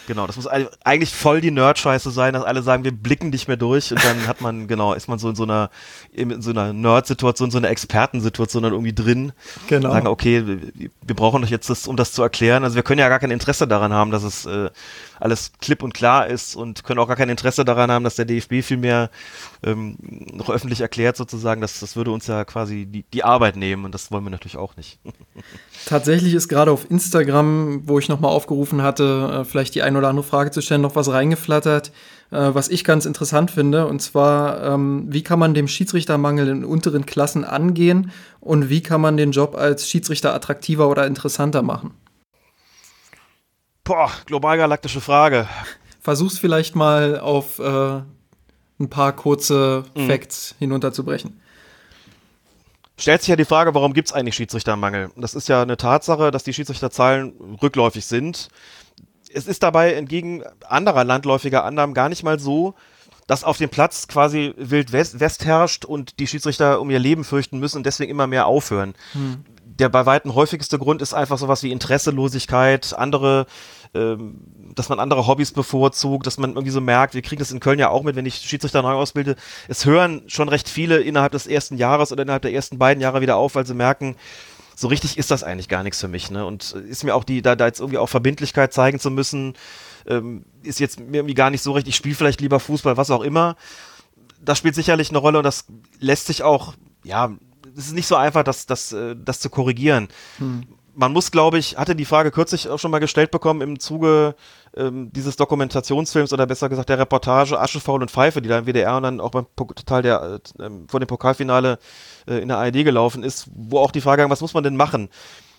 Genau, 0.08 0.26
das 0.26 0.38
muss 0.38 0.48
ei- 0.48 0.68
eigentlich 0.84 1.14
voll 1.14 1.42
die 1.42 1.52
Nerd-Scheiße 1.52 2.12
sein, 2.12 2.34
dass 2.34 2.44
alle 2.44 2.64
sagen, 2.64 2.84
wir 2.86 2.94
blicken 2.94 3.30
nicht 3.30 3.48
mehr 3.48 3.58
durch 3.58 3.92
und 3.92 4.04
dann 4.04 4.26
hat 4.28 4.42
man, 4.42 4.68
genau, 4.68 4.94
ist 4.94 5.08
man 5.08 5.20
so 5.20 5.30
in 5.30 5.36
so 5.36 5.44
einer, 5.44 5.70
in 6.14 6.42
so 6.42 6.50
einer 6.52 6.72
Nerd-Situation, 6.74 7.52
so 7.52 7.58
einer 7.58 7.70
Expertensituation 7.70 8.64
dann 8.64 8.72
irgendwie 8.72 8.94
drin. 8.94 9.34
Genau. 9.68 9.92
Sagen, 9.92 10.08
okay, 10.08 10.44
wir, 10.48 11.16
brauchen 11.16 11.44
euch 11.44 11.50
jetzt 11.52 11.70
das, 11.70 11.88
um 11.88 11.98
das 11.98 12.14
zu 12.14 12.24
erklären. 12.24 12.64
Also 12.64 12.76
wir 12.78 12.84
können 12.84 13.00
ja 13.00 13.10
gar 13.10 13.20
kein 13.20 13.32
Interesse 13.32 13.68
daran 13.68 13.92
haben, 13.94 14.12
dass 14.12 14.24
es 14.24 14.46
äh, 14.46 14.70
alles 15.20 15.52
klipp 15.60 15.84
und 15.84 15.94
klar 15.94 16.28
ist 16.28 16.56
und 16.56 16.84
können 16.84 17.00
auch 17.00 17.08
gar 17.08 17.16
kein 17.16 17.30
Interesse 17.30 17.66
daran 17.66 17.92
haben, 17.92 18.04
dass 18.04 18.16
der 18.16 18.26
DFB 18.26 18.62
viel 18.62 18.78
mehr 18.78 19.10
ähm, 19.64 19.98
noch 20.34 20.50
öffentlich 20.50 20.82
erklärt 20.82 21.18
sozusagen. 21.18 21.62
Das, 21.62 21.80
das 21.80 21.96
würde 21.96 22.12
uns 22.12 22.28
ja 22.28 22.46
quasi 22.46 22.86
die, 22.86 23.04
die 23.04 23.24
Arbeit 23.24 23.56
nehmen 23.56 23.86
und 23.86 23.94
das 23.94 24.12
wollen 24.12 24.24
wir 24.24 24.30
natürlich 24.30 24.58
auch 24.58 24.76
nicht. 24.76 25.00
Tatsächlich 25.86 26.34
ist 26.34 26.48
gerade 26.48 26.72
auf 26.72 26.90
Instagram, 26.90 27.88
wo 27.88 28.00
ich 28.00 28.10
nochmal 28.10 28.32
aufgerufen 28.32 28.82
hatte, 28.82 29.42
äh, 29.42 29.46
vielleicht 29.46 29.76
die 29.76 29.82
ein 29.82 29.96
oder 29.96 30.10
andere 30.10 30.26
Frage 30.26 30.52
zu 30.52 30.62
stellen, 30.62 30.82
noch 30.82 30.96
was 30.96 31.12
reingeflattert, 31.12 31.92
äh, 32.32 32.50
was 32.54 32.70
ich 32.70 32.84
ganz 32.84 33.06
interessant 33.06 33.52
finde. 33.52 33.88
Und 33.88 34.02
zwar, 34.02 34.64
ähm, 34.64 35.06
wie 35.10 35.24
kann 35.24 35.40
man 35.40 35.54
dem 35.54 35.68
Schiedsrichtermangel 35.68 36.48
in 36.48 36.66
unteren 36.66 37.06
Klassen 37.06 37.44
angehen 37.44 38.12
und 38.40 38.70
wie 38.70 38.82
kann 38.82 39.02
man 39.02 39.18
den 39.18 39.32
Job 39.32 39.56
als 39.56 39.90
Schiedsrichter 39.90 40.34
attraktiver 40.34 40.90
oder 40.90 41.08
interessanter 41.08 41.62
machen? 41.62 41.92
Boah, 43.88 44.12
globalgalaktische 44.26 45.00
Frage. 45.00 45.48
Versuch's 46.02 46.38
vielleicht 46.38 46.76
mal 46.76 47.22
auf 47.22 47.58
äh, 47.60 48.02
ein 48.80 48.90
paar 48.90 49.14
kurze 49.14 49.86
Facts 50.08 50.56
hinunterzubrechen. 50.60 51.40
stellt 53.00 53.22
sich 53.22 53.30
ja 53.30 53.38
die 53.38 53.46
Frage, 53.46 53.74
warum 53.74 53.94
gibt 53.94 54.10
es 54.10 54.14
eigentlich 54.14 54.36
Schiedsrichtermangel? 54.36 55.12
Das 55.16 55.36
ist 55.36 55.48
ja 55.48 55.62
eine 55.62 55.78
Tatsache, 55.78 56.32
dass 56.32 56.44
die 56.44 56.54
Schiedsrichterzahlen 56.54 57.32
rückläufig 57.62 58.06
sind. 58.06 58.50
Es 59.34 59.48
ist 59.48 59.64
dabei 59.64 59.94
entgegen 59.94 60.44
anderer 60.68 61.06
landläufiger 61.06 61.64
Annahmen 61.64 61.94
gar 61.94 62.10
nicht 62.10 62.24
mal 62.24 62.40
so, 62.40 62.76
dass 63.26 63.46
auf 63.46 63.58
dem 63.58 63.70
Platz 63.70 64.10
quasi 64.10 64.54
Wild 64.58 64.92
West, 64.92 65.22
West 65.22 65.46
herrscht 65.46 65.86
und 65.86 66.20
die 66.20 66.28
Schiedsrichter 66.28 66.82
um 66.82 66.90
ihr 66.90 67.00
Leben 67.00 67.24
fürchten 67.24 67.60
müssen 67.60 67.78
und 67.78 67.86
deswegen 67.86 68.12
immer 68.12 68.28
mehr 68.28 68.48
aufhören. 68.48 68.96
Der 69.64 69.90
bei 69.90 70.06
weitem 70.06 70.34
häufigste 70.34 70.80
Grund 70.80 71.02
ist 71.02 71.14
einfach 71.14 71.38
sowas 71.38 71.62
wie 71.62 71.72
Interesselosigkeit, 71.72 72.96
andere, 72.98 73.46
ähm, 73.98 74.36
dass 74.76 74.90
man 74.90 75.00
andere 75.00 75.26
Hobbys 75.26 75.52
bevorzugt, 75.52 76.28
dass 76.28 76.38
man 76.38 76.52
irgendwie 76.52 76.70
so 76.70 76.82
merkt, 76.82 77.16
wir 77.16 77.24
kriegen 77.24 77.40
das 77.40 77.52
in 77.52 77.60
Köln 77.60 77.80
ja 77.80 77.90
auch 77.90 78.04
mit, 78.04 78.16
wenn 78.16 78.26
ich 78.26 78.36
Schiedsrichter 78.36 78.82
neu 78.84 78.94
ausbilde, 78.94 79.36
es 79.68 79.86
hören 79.86 80.22
schon 80.28 80.50
recht 80.50 80.70
viele 80.70 81.00
innerhalb 81.00 81.32
des 81.32 81.48
ersten 81.48 81.78
Jahres 81.78 82.12
oder 82.12 82.24
innerhalb 82.24 82.44
der 82.44 82.54
ersten 82.54 82.78
beiden 82.78 83.02
Jahre 83.02 83.22
wieder 83.22 83.38
auf, 83.38 83.56
weil 83.56 83.66
sie 83.66 83.74
merken, 83.74 84.16
so 84.76 84.88
richtig 84.88 85.18
ist 85.18 85.32
das 85.32 85.44
eigentlich 85.44 85.70
gar 85.70 85.82
nichts 85.82 86.00
für 86.00 86.08
mich, 86.08 86.30
ne? 86.30 86.46
Und 86.46 86.74
ist 86.74 87.04
mir 87.04 87.16
auch 87.16 87.24
die, 87.24 87.42
da, 87.42 87.56
da 87.56 87.66
jetzt 87.66 87.80
irgendwie 87.80 87.98
auch 87.98 88.08
Verbindlichkeit 88.08 88.72
zeigen 88.72 89.00
zu 89.00 89.10
müssen, 89.10 89.56
ähm, 90.06 90.46
ist 90.62 90.80
jetzt 90.80 91.00
mir 91.00 91.18
irgendwie 91.18 91.34
gar 91.34 91.50
nicht 91.50 91.64
so 91.64 91.72
recht, 91.72 91.88
ich 91.88 91.96
spiele 91.96 92.14
vielleicht 92.14 92.42
lieber 92.42 92.60
Fußball, 92.60 92.96
was 92.96 93.10
auch 93.10 93.24
immer. 93.24 93.56
Das 94.40 94.60
spielt 94.60 94.76
sicherlich 94.76 95.10
eine 95.10 95.18
Rolle 95.18 95.40
und 95.40 95.44
das 95.44 95.66
lässt 96.00 96.28
sich 96.28 96.44
auch, 96.44 96.76
ja, 97.04 97.32
es 97.76 97.88
ist 97.88 97.94
nicht 97.94 98.06
so 98.06 98.16
einfach, 98.16 98.44
das, 98.44 98.68
das, 98.68 98.92
äh, 98.92 99.16
das 99.18 99.40
zu 99.40 99.50
korrigieren. 99.50 100.10
Man 100.98 101.14
muss, 101.14 101.30
glaube 101.30 101.60
ich, 101.60 101.78
hatte 101.78 101.96
die 101.96 102.06
Frage 102.06 102.32
kürzlich 102.32 102.68
auch 102.70 102.80
schon 102.80 102.90
mal 102.90 102.98
gestellt 102.98 103.30
bekommen 103.30 103.62
im 103.62 103.80
Zuge 103.80 104.36
ähm, 104.76 105.12
dieses 105.14 105.36
Dokumentationsfilms 105.36 106.34
oder 106.34 106.48
besser 106.48 106.70
gesagt 106.70 106.90
der 106.90 106.98
Reportage 106.98 107.60
Aschefaul 107.60 108.02
und 108.02 108.10
Pfeife, 108.10 108.42
die 108.42 108.50
da 108.50 108.58
im 108.58 108.66
WDR 108.66 108.98
und 108.98 109.04
dann 109.04 109.22
auch 109.22 109.30
beim 109.30 109.46
Teil 109.86 110.02
der 110.02 110.40
äh, 110.60 110.70
vor 110.88 111.00
dem 111.00 111.06
Pokalfinale 111.06 111.78
äh, 112.28 112.40
in 112.40 112.48
der 112.48 112.58
ARD 112.58 112.84
gelaufen 112.84 113.24
ist, 113.24 113.48
wo 113.54 113.78
auch 113.78 113.92
die 113.92 114.02
Frage 114.02 114.28
was 114.28 114.42
muss 114.42 114.56
man 114.56 114.64
denn 114.64 114.76
machen? 114.76 115.10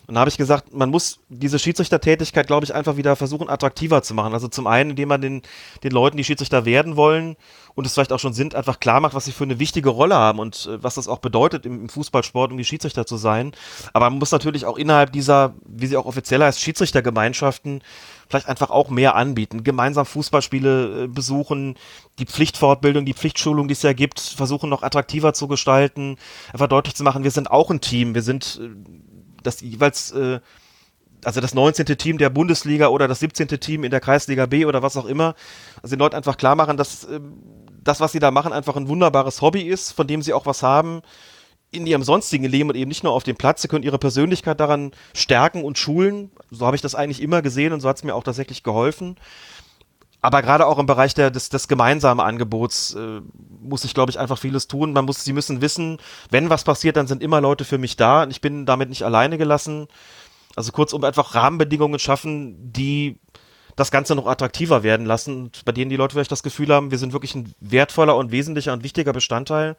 Und 0.09 0.15
da 0.15 0.21
habe 0.21 0.29
ich 0.29 0.37
gesagt, 0.37 0.73
man 0.73 0.89
muss 0.89 1.19
diese 1.29 1.59
Schiedsrichtertätigkeit, 1.59 2.47
glaube 2.47 2.65
ich, 2.65 2.73
einfach 2.73 2.97
wieder 2.97 3.15
versuchen, 3.15 3.47
attraktiver 3.47 4.01
zu 4.01 4.15
machen. 4.15 4.33
Also 4.33 4.47
zum 4.47 4.65
einen, 4.65 4.89
indem 4.89 5.07
man 5.07 5.21
den, 5.21 5.43
den 5.83 5.91
Leuten, 5.91 6.17
die 6.17 6.23
Schiedsrichter 6.23 6.65
werden 6.65 6.95
wollen 6.95 7.35
und 7.75 7.85
es 7.85 7.93
vielleicht 7.93 8.11
auch 8.11 8.17
schon 8.17 8.33
sind, 8.33 8.55
einfach 8.55 8.79
klar 8.79 9.01
macht, 9.01 9.13
was 9.13 9.25
sie 9.25 9.31
für 9.31 9.43
eine 9.43 9.59
wichtige 9.59 9.89
Rolle 9.89 10.15
haben 10.15 10.39
und 10.39 10.65
äh, 10.65 10.81
was 10.81 10.95
das 10.95 11.07
auch 11.07 11.19
bedeutet 11.19 11.67
im, 11.67 11.81
im 11.81 11.89
Fußballsport, 11.89 12.51
um 12.51 12.57
die 12.57 12.65
Schiedsrichter 12.65 13.05
zu 13.05 13.17
sein. 13.17 13.51
Aber 13.93 14.09
man 14.09 14.17
muss 14.17 14.31
natürlich 14.31 14.65
auch 14.65 14.79
innerhalb 14.79 15.11
dieser, 15.11 15.53
wie 15.63 15.85
sie 15.85 15.95
auch 15.95 16.07
offiziell 16.07 16.41
heißt, 16.41 16.59
Schiedsrichtergemeinschaften 16.59 17.83
vielleicht 18.29 18.47
einfach 18.47 18.69
auch 18.69 18.89
mehr 18.89 19.15
anbieten. 19.15 19.63
Gemeinsam 19.63 20.05
Fußballspiele 20.05 21.03
äh, 21.03 21.07
besuchen, 21.07 21.75
die 22.19 22.25
Pflichtfortbildung, 22.25 23.05
die 23.05 23.13
Pflichtschulung, 23.13 23.67
die 23.67 23.73
es 23.73 23.81
ja 23.81 23.93
gibt, 23.93 24.19
versuchen 24.19 24.69
noch 24.69 24.83
attraktiver 24.83 25.33
zu 25.33 25.47
gestalten, 25.47 26.17
einfach 26.53 26.67
deutlich 26.67 26.95
zu 26.95 27.03
machen, 27.03 27.23
wir 27.23 27.31
sind 27.31 27.49
auch 27.49 27.69
ein 27.71 27.81
Team, 27.81 28.13
wir 28.13 28.21
sind 28.21 28.59
äh, 28.61 28.69
das 29.43 29.61
jeweils, 29.61 30.11
äh, 30.11 30.39
also 31.23 31.41
das 31.41 31.53
19. 31.53 31.85
Team 31.97 32.17
der 32.17 32.29
Bundesliga 32.29 32.87
oder 32.87 33.07
das 33.07 33.19
17. 33.19 33.47
Team 33.59 33.83
in 33.83 33.91
der 33.91 33.99
Kreisliga 33.99 34.45
B 34.45 34.65
oder 34.65 34.81
was 34.81 34.97
auch 34.97 35.05
immer, 35.05 35.35
also 35.81 35.95
den 35.95 35.99
Leuten 35.99 36.15
einfach 36.15 36.37
klar 36.37 36.55
machen, 36.55 36.77
dass 36.77 37.05
äh, 37.05 37.19
das, 37.83 37.99
was 37.99 38.11
sie 38.11 38.19
da 38.19 38.31
machen, 38.31 38.53
einfach 38.53 38.75
ein 38.75 38.87
wunderbares 38.87 39.41
Hobby 39.41 39.61
ist, 39.61 39.91
von 39.91 40.07
dem 40.07 40.21
sie 40.21 40.33
auch 40.33 40.45
was 40.45 40.63
haben 40.63 41.01
in 41.71 41.85
ihrem 41.85 42.03
sonstigen 42.03 42.45
Leben 42.45 42.69
und 42.69 42.75
eben 42.75 42.89
nicht 42.89 43.03
nur 43.03 43.13
auf 43.13 43.23
dem 43.23 43.35
Platz. 43.35 43.61
Sie 43.61 43.67
können 43.67 43.83
ihre 43.83 43.99
Persönlichkeit 43.99 44.59
daran 44.59 44.91
stärken 45.13 45.63
und 45.63 45.77
schulen. 45.77 46.31
So 46.49 46.65
habe 46.65 46.75
ich 46.75 46.81
das 46.81 46.95
eigentlich 46.95 47.21
immer 47.21 47.41
gesehen 47.41 47.73
und 47.73 47.79
so 47.79 47.89
hat 47.89 47.97
es 47.97 48.03
mir 48.03 48.15
auch 48.15 48.23
tatsächlich 48.23 48.63
geholfen. 48.63 49.17
Aber 50.21 50.41
gerade 50.41 50.65
auch 50.67 50.79
im 50.79 50.85
Bereich 50.85 51.13
der, 51.13 51.31
des, 51.31 51.49
des 51.49 51.67
gemeinsamen 51.67 52.19
Angebots 52.19 52.93
äh, 52.95 53.21
muss 53.61 53.85
ich, 53.85 53.93
glaube 53.93 54.11
ich, 54.11 54.19
einfach 54.19 54.37
vieles 54.37 54.67
tun. 54.67 54.91
Man 54.91 55.05
muss, 55.05 55.23
sie 55.23 55.33
müssen 55.33 55.61
wissen, 55.61 55.97
wenn 56.29 56.49
was 56.49 56.63
passiert, 56.63 56.97
dann 56.97 57.07
sind 57.07 57.23
immer 57.23 57.39
Leute 57.39 57.63
für 57.63 57.77
mich 57.77 57.95
da 57.95 58.23
und 58.23 58.31
ich 58.31 58.41
bin 58.41 58.65
damit 58.65 58.89
nicht 58.89 59.03
alleine 59.03 59.37
gelassen. 59.37 59.87
Also 60.55 60.71
kurzum 60.71 61.03
einfach 61.03 61.35
Rahmenbedingungen 61.35 61.99
schaffen, 61.99 62.73
die 62.73 63.17
das 63.77 63.91
Ganze 63.91 64.13
noch 64.13 64.27
attraktiver 64.27 64.83
werden 64.83 65.05
lassen 65.05 65.43
und 65.43 65.63
bei 65.63 65.71
denen 65.71 65.89
die 65.89 65.95
Leute 65.95 66.13
vielleicht 66.13 66.33
das 66.33 66.43
Gefühl 66.43 66.73
haben, 66.73 66.91
wir 66.91 66.97
sind 66.97 67.13
wirklich 67.13 67.33
ein 67.35 67.53
wertvoller 67.61 68.17
und 68.17 68.31
wesentlicher 68.31 68.73
und 68.73 68.83
wichtiger 68.83 69.13
Bestandteil 69.13 69.77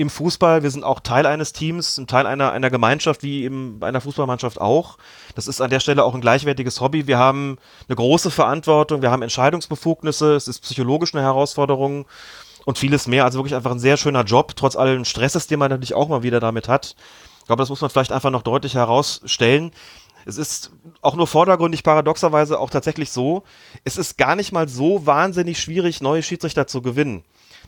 im 0.00 0.08
Fußball. 0.08 0.62
Wir 0.62 0.70
sind 0.70 0.82
auch 0.82 1.00
Teil 1.00 1.26
eines 1.26 1.52
Teams, 1.52 1.98
ein 1.98 2.06
Teil 2.06 2.26
einer, 2.26 2.52
einer 2.52 2.70
Gemeinschaft, 2.70 3.22
wie 3.22 3.44
eben 3.44 3.78
einer 3.82 4.00
Fußballmannschaft 4.00 4.58
auch. 4.58 4.96
Das 5.34 5.46
ist 5.46 5.60
an 5.60 5.68
der 5.68 5.80
Stelle 5.80 6.04
auch 6.04 6.14
ein 6.14 6.22
gleichwertiges 6.22 6.80
Hobby. 6.80 7.06
Wir 7.06 7.18
haben 7.18 7.58
eine 7.86 7.96
große 7.96 8.30
Verantwortung, 8.30 9.02
wir 9.02 9.10
haben 9.10 9.20
Entscheidungsbefugnisse, 9.20 10.34
es 10.34 10.48
ist 10.48 10.60
psychologisch 10.60 11.14
eine 11.14 11.22
Herausforderung 11.22 12.06
und 12.64 12.78
vieles 12.78 13.08
mehr. 13.08 13.24
Also 13.24 13.38
wirklich 13.38 13.54
einfach 13.54 13.72
ein 13.72 13.78
sehr 13.78 13.98
schöner 13.98 14.24
Job, 14.24 14.56
trotz 14.56 14.74
allen 14.74 15.04
Stresses, 15.04 15.46
den 15.48 15.58
man 15.58 15.70
natürlich 15.70 15.94
auch 15.94 16.08
mal 16.08 16.22
wieder 16.22 16.40
damit 16.40 16.66
hat. 16.66 16.96
Ich 17.40 17.46
glaube, 17.46 17.60
das 17.60 17.68
muss 17.68 17.82
man 17.82 17.90
vielleicht 17.90 18.12
einfach 18.12 18.30
noch 18.30 18.42
deutlich 18.42 18.76
herausstellen. 18.76 19.70
Es 20.24 20.38
ist 20.38 20.70
auch 21.02 21.14
nur 21.14 21.26
vordergründig 21.26 21.82
paradoxerweise 21.82 22.58
auch 22.58 22.70
tatsächlich 22.70 23.10
so, 23.10 23.42
es 23.84 23.98
ist 23.98 24.16
gar 24.16 24.34
nicht 24.34 24.52
mal 24.52 24.66
so 24.66 25.04
wahnsinnig 25.04 25.60
schwierig, 25.60 26.00
neue 26.00 26.22
Schiedsrichter 26.22 26.66
zu 26.66 26.80
gewinnen 26.80 27.22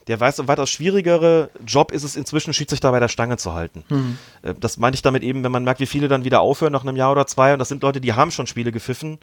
der 0.09 0.19
weiß, 0.19 0.41
ein 0.41 0.49
weitaus 0.49 0.71
schwierigere 0.71 1.51
Job 1.67 1.93
ist 1.93 2.03
es 2.03 2.17
inzwischen, 2.17 2.53
Schiedsrichter 2.53 2.91
bei 2.91 3.01
der 3.01 3.09
Stange 3.09 3.37
zu 3.37 3.55
halten. 3.55 3.85
Mhm. 3.89 4.19
Das 4.61 4.77
meine 4.77 4.95
ich 4.95 5.03
damit 5.03 5.23
eben, 5.23 5.45
wenn 5.45 5.53
man 5.53 5.65
merkt, 5.65 5.81
wie 5.81 5.87
viele 5.87 6.09
dann 6.09 6.25
wieder 6.25 6.41
aufhören 6.41 6.73
nach 6.73 6.83
einem 6.83 6.97
Jahr 6.97 7.13
oder 7.13 7.27
zwei. 7.27 7.53
Und 7.53 7.59
das 7.59 7.69
sind 7.69 7.83
Leute, 7.83 8.01
die 8.01 8.13
haben 8.13 8.31
schon 8.31 8.47
Spiele 8.47 8.73
gepfiffen 8.73 9.19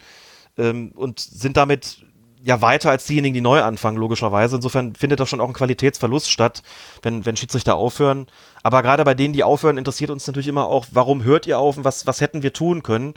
ähm, 0.58 0.92
und 0.96 1.20
sind 1.20 1.58
damit 1.58 2.04
ja 2.42 2.62
weiter 2.62 2.90
als 2.90 3.06
diejenigen, 3.06 3.34
die 3.34 3.42
neu 3.42 3.62
anfangen, 3.62 3.98
logischerweise. 3.98 4.56
Insofern 4.56 4.96
findet 4.96 5.20
da 5.20 5.26
schon 5.26 5.42
auch 5.42 5.48
ein 5.48 5.54
Qualitätsverlust 5.54 6.32
statt, 6.32 6.64
wenn, 7.02 7.26
wenn 7.26 7.36
Schiedsrichter 7.36 7.76
aufhören. 7.76 8.28
Aber 8.64 8.82
gerade 8.82 9.04
bei 9.04 9.14
denen, 9.14 9.34
die 9.34 9.44
aufhören, 9.44 9.78
interessiert 9.78 10.10
uns 10.10 10.26
natürlich 10.26 10.48
immer 10.48 10.68
auch, 10.68 10.88
warum 10.92 11.24
hört 11.24 11.48
ihr 11.48 11.60
auf 11.60 11.78
und 11.78 11.84
was, 11.84 12.08
was 12.08 12.22
hätten 12.22 12.44
wir 12.44 12.54
tun 12.54 12.84
können? 12.84 13.14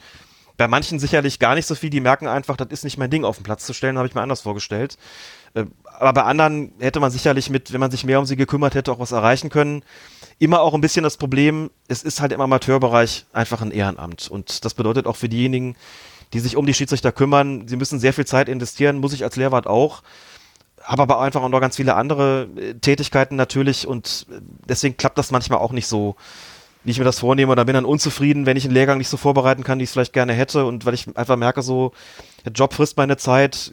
Bei 0.56 0.68
manchen 0.68 0.98
sicherlich 0.98 1.38
gar 1.38 1.54
nicht 1.54 1.66
so 1.66 1.74
viel, 1.74 1.90
die 1.90 2.00
merken 2.00 2.26
einfach, 2.26 2.56
das 2.56 2.68
ist 2.68 2.84
nicht 2.84 2.98
mein 2.98 3.10
Ding 3.10 3.24
auf 3.24 3.36
den 3.36 3.44
Platz 3.44 3.64
zu 3.64 3.72
stellen, 3.72 3.96
habe 3.96 4.06
ich 4.06 4.14
mir 4.14 4.20
anders 4.20 4.42
vorgestellt. 4.42 4.98
Äh, 5.54 5.64
aber 5.84 6.12
bei 6.12 6.22
anderen 6.22 6.72
hätte 6.80 7.00
man 7.00 7.10
sicherlich 7.10 7.50
mit, 7.50 7.72
wenn 7.72 7.80
man 7.80 7.90
sich 7.90 8.04
mehr 8.04 8.18
um 8.18 8.26
sie 8.26 8.36
gekümmert 8.36 8.74
hätte, 8.74 8.90
auch 8.90 8.98
was 8.98 9.12
erreichen 9.12 9.50
können. 9.50 9.82
Immer 10.38 10.60
auch 10.60 10.74
ein 10.74 10.80
bisschen 10.80 11.04
das 11.04 11.16
Problem, 11.16 11.70
es 11.86 12.02
ist 12.02 12.20
halt 12.20 12.32
im 12.32 12.40
Amateurbereich 12.40 13.26
einfach 13.32 13.62
ein 13.62 13.70
Ehrenamt. 13.70 14.28
Und 14.28 14.64
das 14.64 14.74
bedeutet 14.74 15.06
auch 15.06 15.16
für 15.16 15.28
diejenigen, 15.28 15.76
die 16.32 16.40
sich 16.40 16.56
um 16.56 16.66
die 16.66 16.74
Schiedsrichter 16.74 17.12
kümmern, 17.12 17.68
sie 17.68 17.76
müssen 17.76 18.00
sehr 18.00 18.12
viel 18.12 18.24
Zeit 18.24 18.48
investieren, 18.48 18.98
muss 18.98 19.12
ich 19.12 19.22
als 19.24 19.36
Lehrwart 19.36 19.66
auch. 19.66 20.02
Habe 20.82 21.02
aber 21.02 21.20
einfach 21.20 21.42
auch 21.42 21.48
noch 21.48 21.60
ganz 21.60 21.76
viele 21.76 21.94
andere 21.94 22.48
äh, 22.56 22.74
Tätigkeiten 22.74 23.36
natürlich 23.36 23.86
und 23.86 24.26
äh, 24.30 24.40
deswegen 24.68 24.96
klappt 24.96 25.18
das 25.18 25.30
manchmal 25.30 25.60
auch 25.60 25.72
nicht 25.72 25.86
so, 25.86 26.16
wie 26.82 26.90
ich 26.90 26.98
mir 26.98 27.04
das 27.04 27.20
vornehme 27.20 27.52
oder 27.52 27.64
bin 27.64 27.74
dann 27.74 27.84
unzufrieden, 27.84 28.46
wenn 28.46 28.56
ich 28.56 28.64
einen 28.64 28.74
Lehrgang 28.74 28.98
nicht 28.98 29.08
so 29.08 29.16
vorbereiten 29.16 29.62
kann, 29.62 29.78
wie 29.78 29.84
ich 29.84 29.90
es 29.90 29.92
vielleicht 29.92 30.12
gerne 30.12 30.32
hätte 30.32 30.64
und 30.64 30.84
weil 30.84 30.94
ich 30.94 31.16
einfach 31.16 31.36
merke 31.36 31.62
so, 31.62 31.92
der 32.44 32.52
Job 32.52 32.74
frisst 32.74 32.96
meine 32.96 33.16
Zeit, 33.16 33.72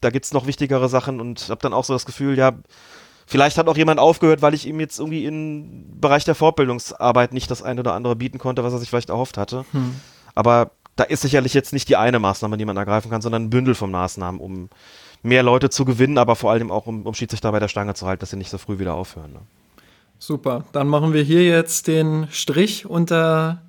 da 0.00 0.10
gibt 0.10 0.24
es 0.24 0.32
noch 0.32 0.46
wichtigere 0.46 0.88
Sachen 0.88 1.20
und 1.20 1.48
habe 1.48 1.60
dann 1.60 1.72
auch 1.72 1.84
so 1.84 1.92
das 1.92 2.06
Gefühl, 2.06 2.36
ja, 2.38 2.52
vielleicht 3.26 3.58
hat 3.58 3.68
auch 3.68 3.76
jemand 3.76 4.00
aufgehört, 4.00 4.42
weil 4.42 4.54
ich 4.54 4.66
ihm 4.66 4.80
jetzt 4.80 4.98
irgendwie 4.98 5.24
im 5.24 6.00
Bereich 6.00 6.24
der 6.24 6.34
Fortbildungsarbeit 6.34 7.32
nicht 7.32 7.50
das 7.50 7.62
eine 7.62 7.80
oder 7.80 7.94
andere 7.94 8.16
bieten 8.16 8.38
konnte, 8.38 8.64
was 8.64 8.72
er 8.72 8.78
sich 8.78 8.90
vielleicht 8.90 9.10
erhofft 9.10 9.36
hatte. 9.36 9.64
Hm. 9.72 9.94
Aber 10.34 10.70
da 10.96 11.04
ist 11.04 11.22
sicherlich 11.22 11.54
jetzt 11.54 11.72
nicht 11.72 11.88
die 11.88 11.96
eine 11.96 12.18
Maßnahme, 12.18 12.56
die 12.56 12.64
man 12.64 12.76
ergreifen 12.76 13.10
kann, 13.10 13.22
sondern 13.22 13.44
ein 13.44 13.50
Bündel 13.50 13.74
von 13.74 13.90
Maßnahmen, 13.90 14.40
um 14.40 14.68
mehr 15.22 15.42
Leute 15.42 15.70
zu 15.70 15.84
gewinnen, 15.84 16.18
aber 16.18 16.36
vor 16.36 16.50
allem 16.50 16.70
auch, 16.70 16.86
um, 16.86 17.06
um 17.06 17.14
Schiedsrichter 17.14 17.52
bei 17.52 17.60
der 17.60 17.68
Stange 17.68 17.94
zu 17.94 18.06
halten, 18.06 18.20
dass 18.20 18.30
sie 18.30 18.36
nicht 18.36 18.50
so 18.50 18.58
früh 18.58 18.78
wieder 18.78 18.94
aufhören. 18.94 19.32
Ne? 19.32 19.40
Super, 20.18 20.64
dann 20.72 20.88
machen 20.88 21.12
wir 21.12 21.22
hier 21.22 21.44
jetzt 21.44 21.86
den 21.86 22.28
Strich 22.30 22.86
unter 22.86 23.62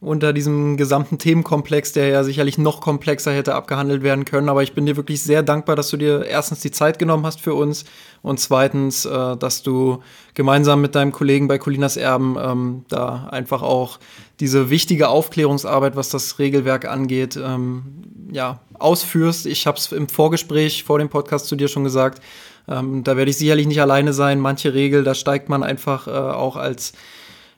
unter 0.00 0.32
diesem 0.32 0.76
gesamten 0.76 1.18
Themenkomplex, 1.18 1.92
der 1.92 2.08
ja 2.08 2.22
sicherlich 2.22 2.56
noch 2.56 2.80
komplexer 2.80 3.32
hätte 3.32 3.54
abgehandelt 3.54 4.02
werden 4.04 4.24
können. 4.24 4.48
Aber 4.48 4.62
ich 4.62 4.72
bin 4.72 4.86
dir 4.86 4.96
wirklich 4.96 5.22
sehr 5.22 5.42
dankbar, 5.42 5.74
dass 5.74 5.90
du 5.90 5.96
dir 5.96 6.24
erstens 6.24 6.60
die 6.60 6.70
Zeit 6.70 7.00
genommen 7.00 7.26
hast 7.26 7.40
für 7.40 7.54
uns 7.54 7.84
und 8.22 8.38
zweitens, 8.38 9.04
äh, 9.04 9.36
dass 9.36 9.62
du 9.62 10.00
gemeinsam 10.34 10.80
mit 10.80 10.94
deinem 10.94 11.10
Kollegen 11.10 11.48
bei 11.48 11.58
Colinas 11.58 11.96
Erben 11.96 12.36
ähm, 12.40 12.84
da 12.88 13.28
einfach 13.32 13.62
auch 13.62 13.98
diese 14.38 14.70
wichtige 14.70 15.08
Aufklärungsarbeit, 15.08 15.96
was 15.96 16.10
das 16.10 16.38
Regelwerk 16.38 16.84
angeht, 16.84 17.36
ähm, 17.36 17.82
ja, 18.30 18.60
ausführst. 18.78 19.46
Ich 19.46 19.66
habe 19.66 19.78
es 19.78 19.90
im 19.90 20.08
Vorgespräch 20.08 20.84
vor 20.84 21.00
dem 21.00 21.08
Podcast 21.08 21.46
zu 21.46 21.56
dir 21.56 21.66
schon 21.66 21.82
gesagt. 21.82 22.22
Ähm, 22.68 23.02
da 23.02 23.16
werde 23.16 23.32
ich 23.32 23.38
sicherlich 23.38 23.66
nicht 23.66 23.80
alleine 23.80 24.12
sein. 24.12 24.38
Manche 24.38 24.74
Regel, 24.74 25.02
da 25.02 25.14
steigt 25.14 25.48
man 25.48 25.64
einfach 25.64 26.06
äh, 26.06 26.10
auch 26.10 26.54
als 26.54 26.92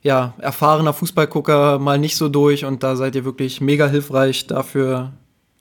ja, 0.03 0.35
erfahrener 0.39 0.95
Fußballgucker 0.95 1.79
mal 1.79 1.99
nicht 1.99 2.17
so 2.17 2.29
durch 2.29 2.65
und 2.65 2.83
da 2.83 2.97
seid 2.97 3.15
ihr 3.15 3.25
wirklich 3.25 3.61
mega 3.61 3.87
hilfreich. 3.87 4.47
Dafür 4.47 5.13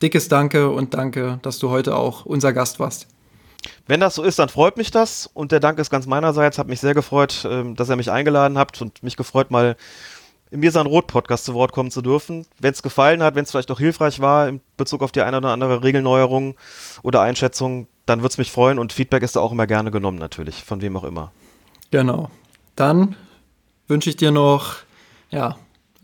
dickes 0.02 0.30
Danke 0.30 0.70
und 0.70 0.94
danke, 0.94 1.40
dass 1.42 1.60
du 1.60 1.70
heute 1.70 1.96
auch 1.96 2.26
unser 2.26 2.54
Gast 2.54 2.80
warst. 2.80 3.08
Wenn 3.88 4.00
das 4.00 4.16
so 4.16 4.24
ist, 4.24 4.40
dann 4.40 4.50
freut 4.50 4.78
mich 4.78 4.92
das 4.92 5.30
und 5.34 5.52
der 5.52 5.60
Dank 5.60 5.80
ist 5.80 5.90
ganz 5.90 6.06
meinerseits. 6.06 6.58
Hat 6.58 6.68
mich 6.68 6.80
sehr 6.80 6.94
gefreut, 6.94 7.46
ähm, 7.50 7.76
dass 7.76 7.90
ihr 7.90 7.98
mich 7.98 8.12
eingeladen 8.12 8.58
habt 8.58 8.82
und 8.82 9.04
mich 9.04 9.18
gefreut, 9.18 9.52
mal 9.52 9.76
im 10.52 10.62
Mirsan 10.62 10.88
Rot 10.88 11.08
Podcast 11.08 11.46
zu 11.46 11.54
Wort 11.54 11.74
kommen 11.74 11.92
zu 11.92 12.02
dürfen. 12.02 12.46
Wenn 12.60 12.72
es 12.72 12.82
gefallen 12.82 13.22
hat, 13.22 13.36
wenn 13.36 13.44
es 13.44 13.52
vielleicht 13.52 13.72
auch 13.72 13.80
hilfreich 13.80 14.20
war 14.20 14.48
in 14.48 14.62
Bezug 14.78 15.02
auf 15.04 15.12
die 15.12 15.22
eine 15.22 15.38
oder 15.38 15.50
andere 15.50 15.84
Regelneuerung 15.84 16.56
oder 17.04 17.22
Einschätzung, 17.22 17.88
dann 18.06 18.20
würde 18.20 18.30
es 18.30 18.38
mich 18.38 18.52
freuen 18.52 18.80
und 18.80 18.94
Feedback 18.94 19.22
ist 19.22 19.36
da 19.36 19.42
auch 19.42 19.52
immer 19.52 19.68
gerne 19.68 19.92
genommen 19.92 20.18
natürlich, 20.18 20.64
von 20.64 20.82
wem 20.82 20.96
auch 20.98 21.04
immer. 21.04 21.32
Genau. 21.92 22.30
Dann 22.76 23.16
wünsche 23.90 24.10
ich 24.12 24.16
dir 24.16 24.32
noch 24.32 24.76
ja, 25.32 25.56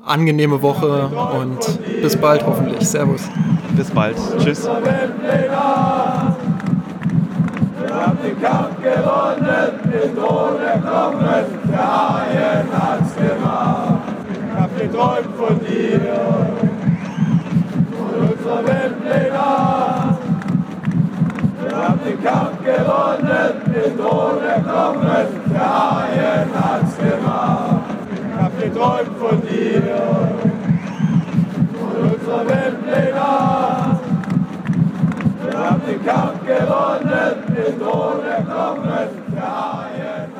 angenehme 0.03 0.61
Woche 0.63 1.07
und 1.39 1.59
bis 2.01 2.17
bald 2.17 2.45
hoffentlich. 2.45 2.89
Servus. 2.89 3.21
Bis 3.77 3.91
bald. 3.91 4.17
Tschüss. 4.39 4.65
Wir 4.65 4.71
haben 7.93 8.17
den 8.23 8.41
Kampf 8.41 8.81
gewonnen, 8.81 9.79
den 9.83 10.15
Drohne 10.15 10.81
kommen, 10.83 11.45
der 11.71 12.09
Haien 12.09 12.67
hat's 12.73 13.15
gemacht. 13.15 14.01
Ich 14.31 14.59
hab 14.59 14.77
geträumt 14.79 15.35
von 15.37 15.59
dir, 15.59 16.01
von 17.91 18.13
unserer 18.29 18.61
Wembley-Nacht 18.65 19.04
haben 21.85 21.99
den 22.03 22.23
Kampf 22.23 22.63
gewonnen, 22.63 23.61
den 23.67 23.99
ohne 23.99 24.63
Knochen, 24.63 25.27
der 25.53 25.69
Haien 25.75 26.49
hat's 26.53 26.97
gemacht. 26.97 27.83
Ich 28.11 28.41
hab 28.41 28.59
geträumt 28.59 29.17
von 29.19 29.41
dir 29.41 29.83
und 31.79 32.11
unserer 32.11 32.47
Welt 32.47 33.13
Nacht. 33.13 33.99
Wir 35.43 35.57
haben 35.59 35.81
den 35.87 36.05
Kampf 36.05 36.39
gewonnen, 36.45 37.35
den 37.49 37.81
ohne 37.81 38.35
Knochen, 38.45 39.09
der 39.35 39.43
Haien 39.43 40.34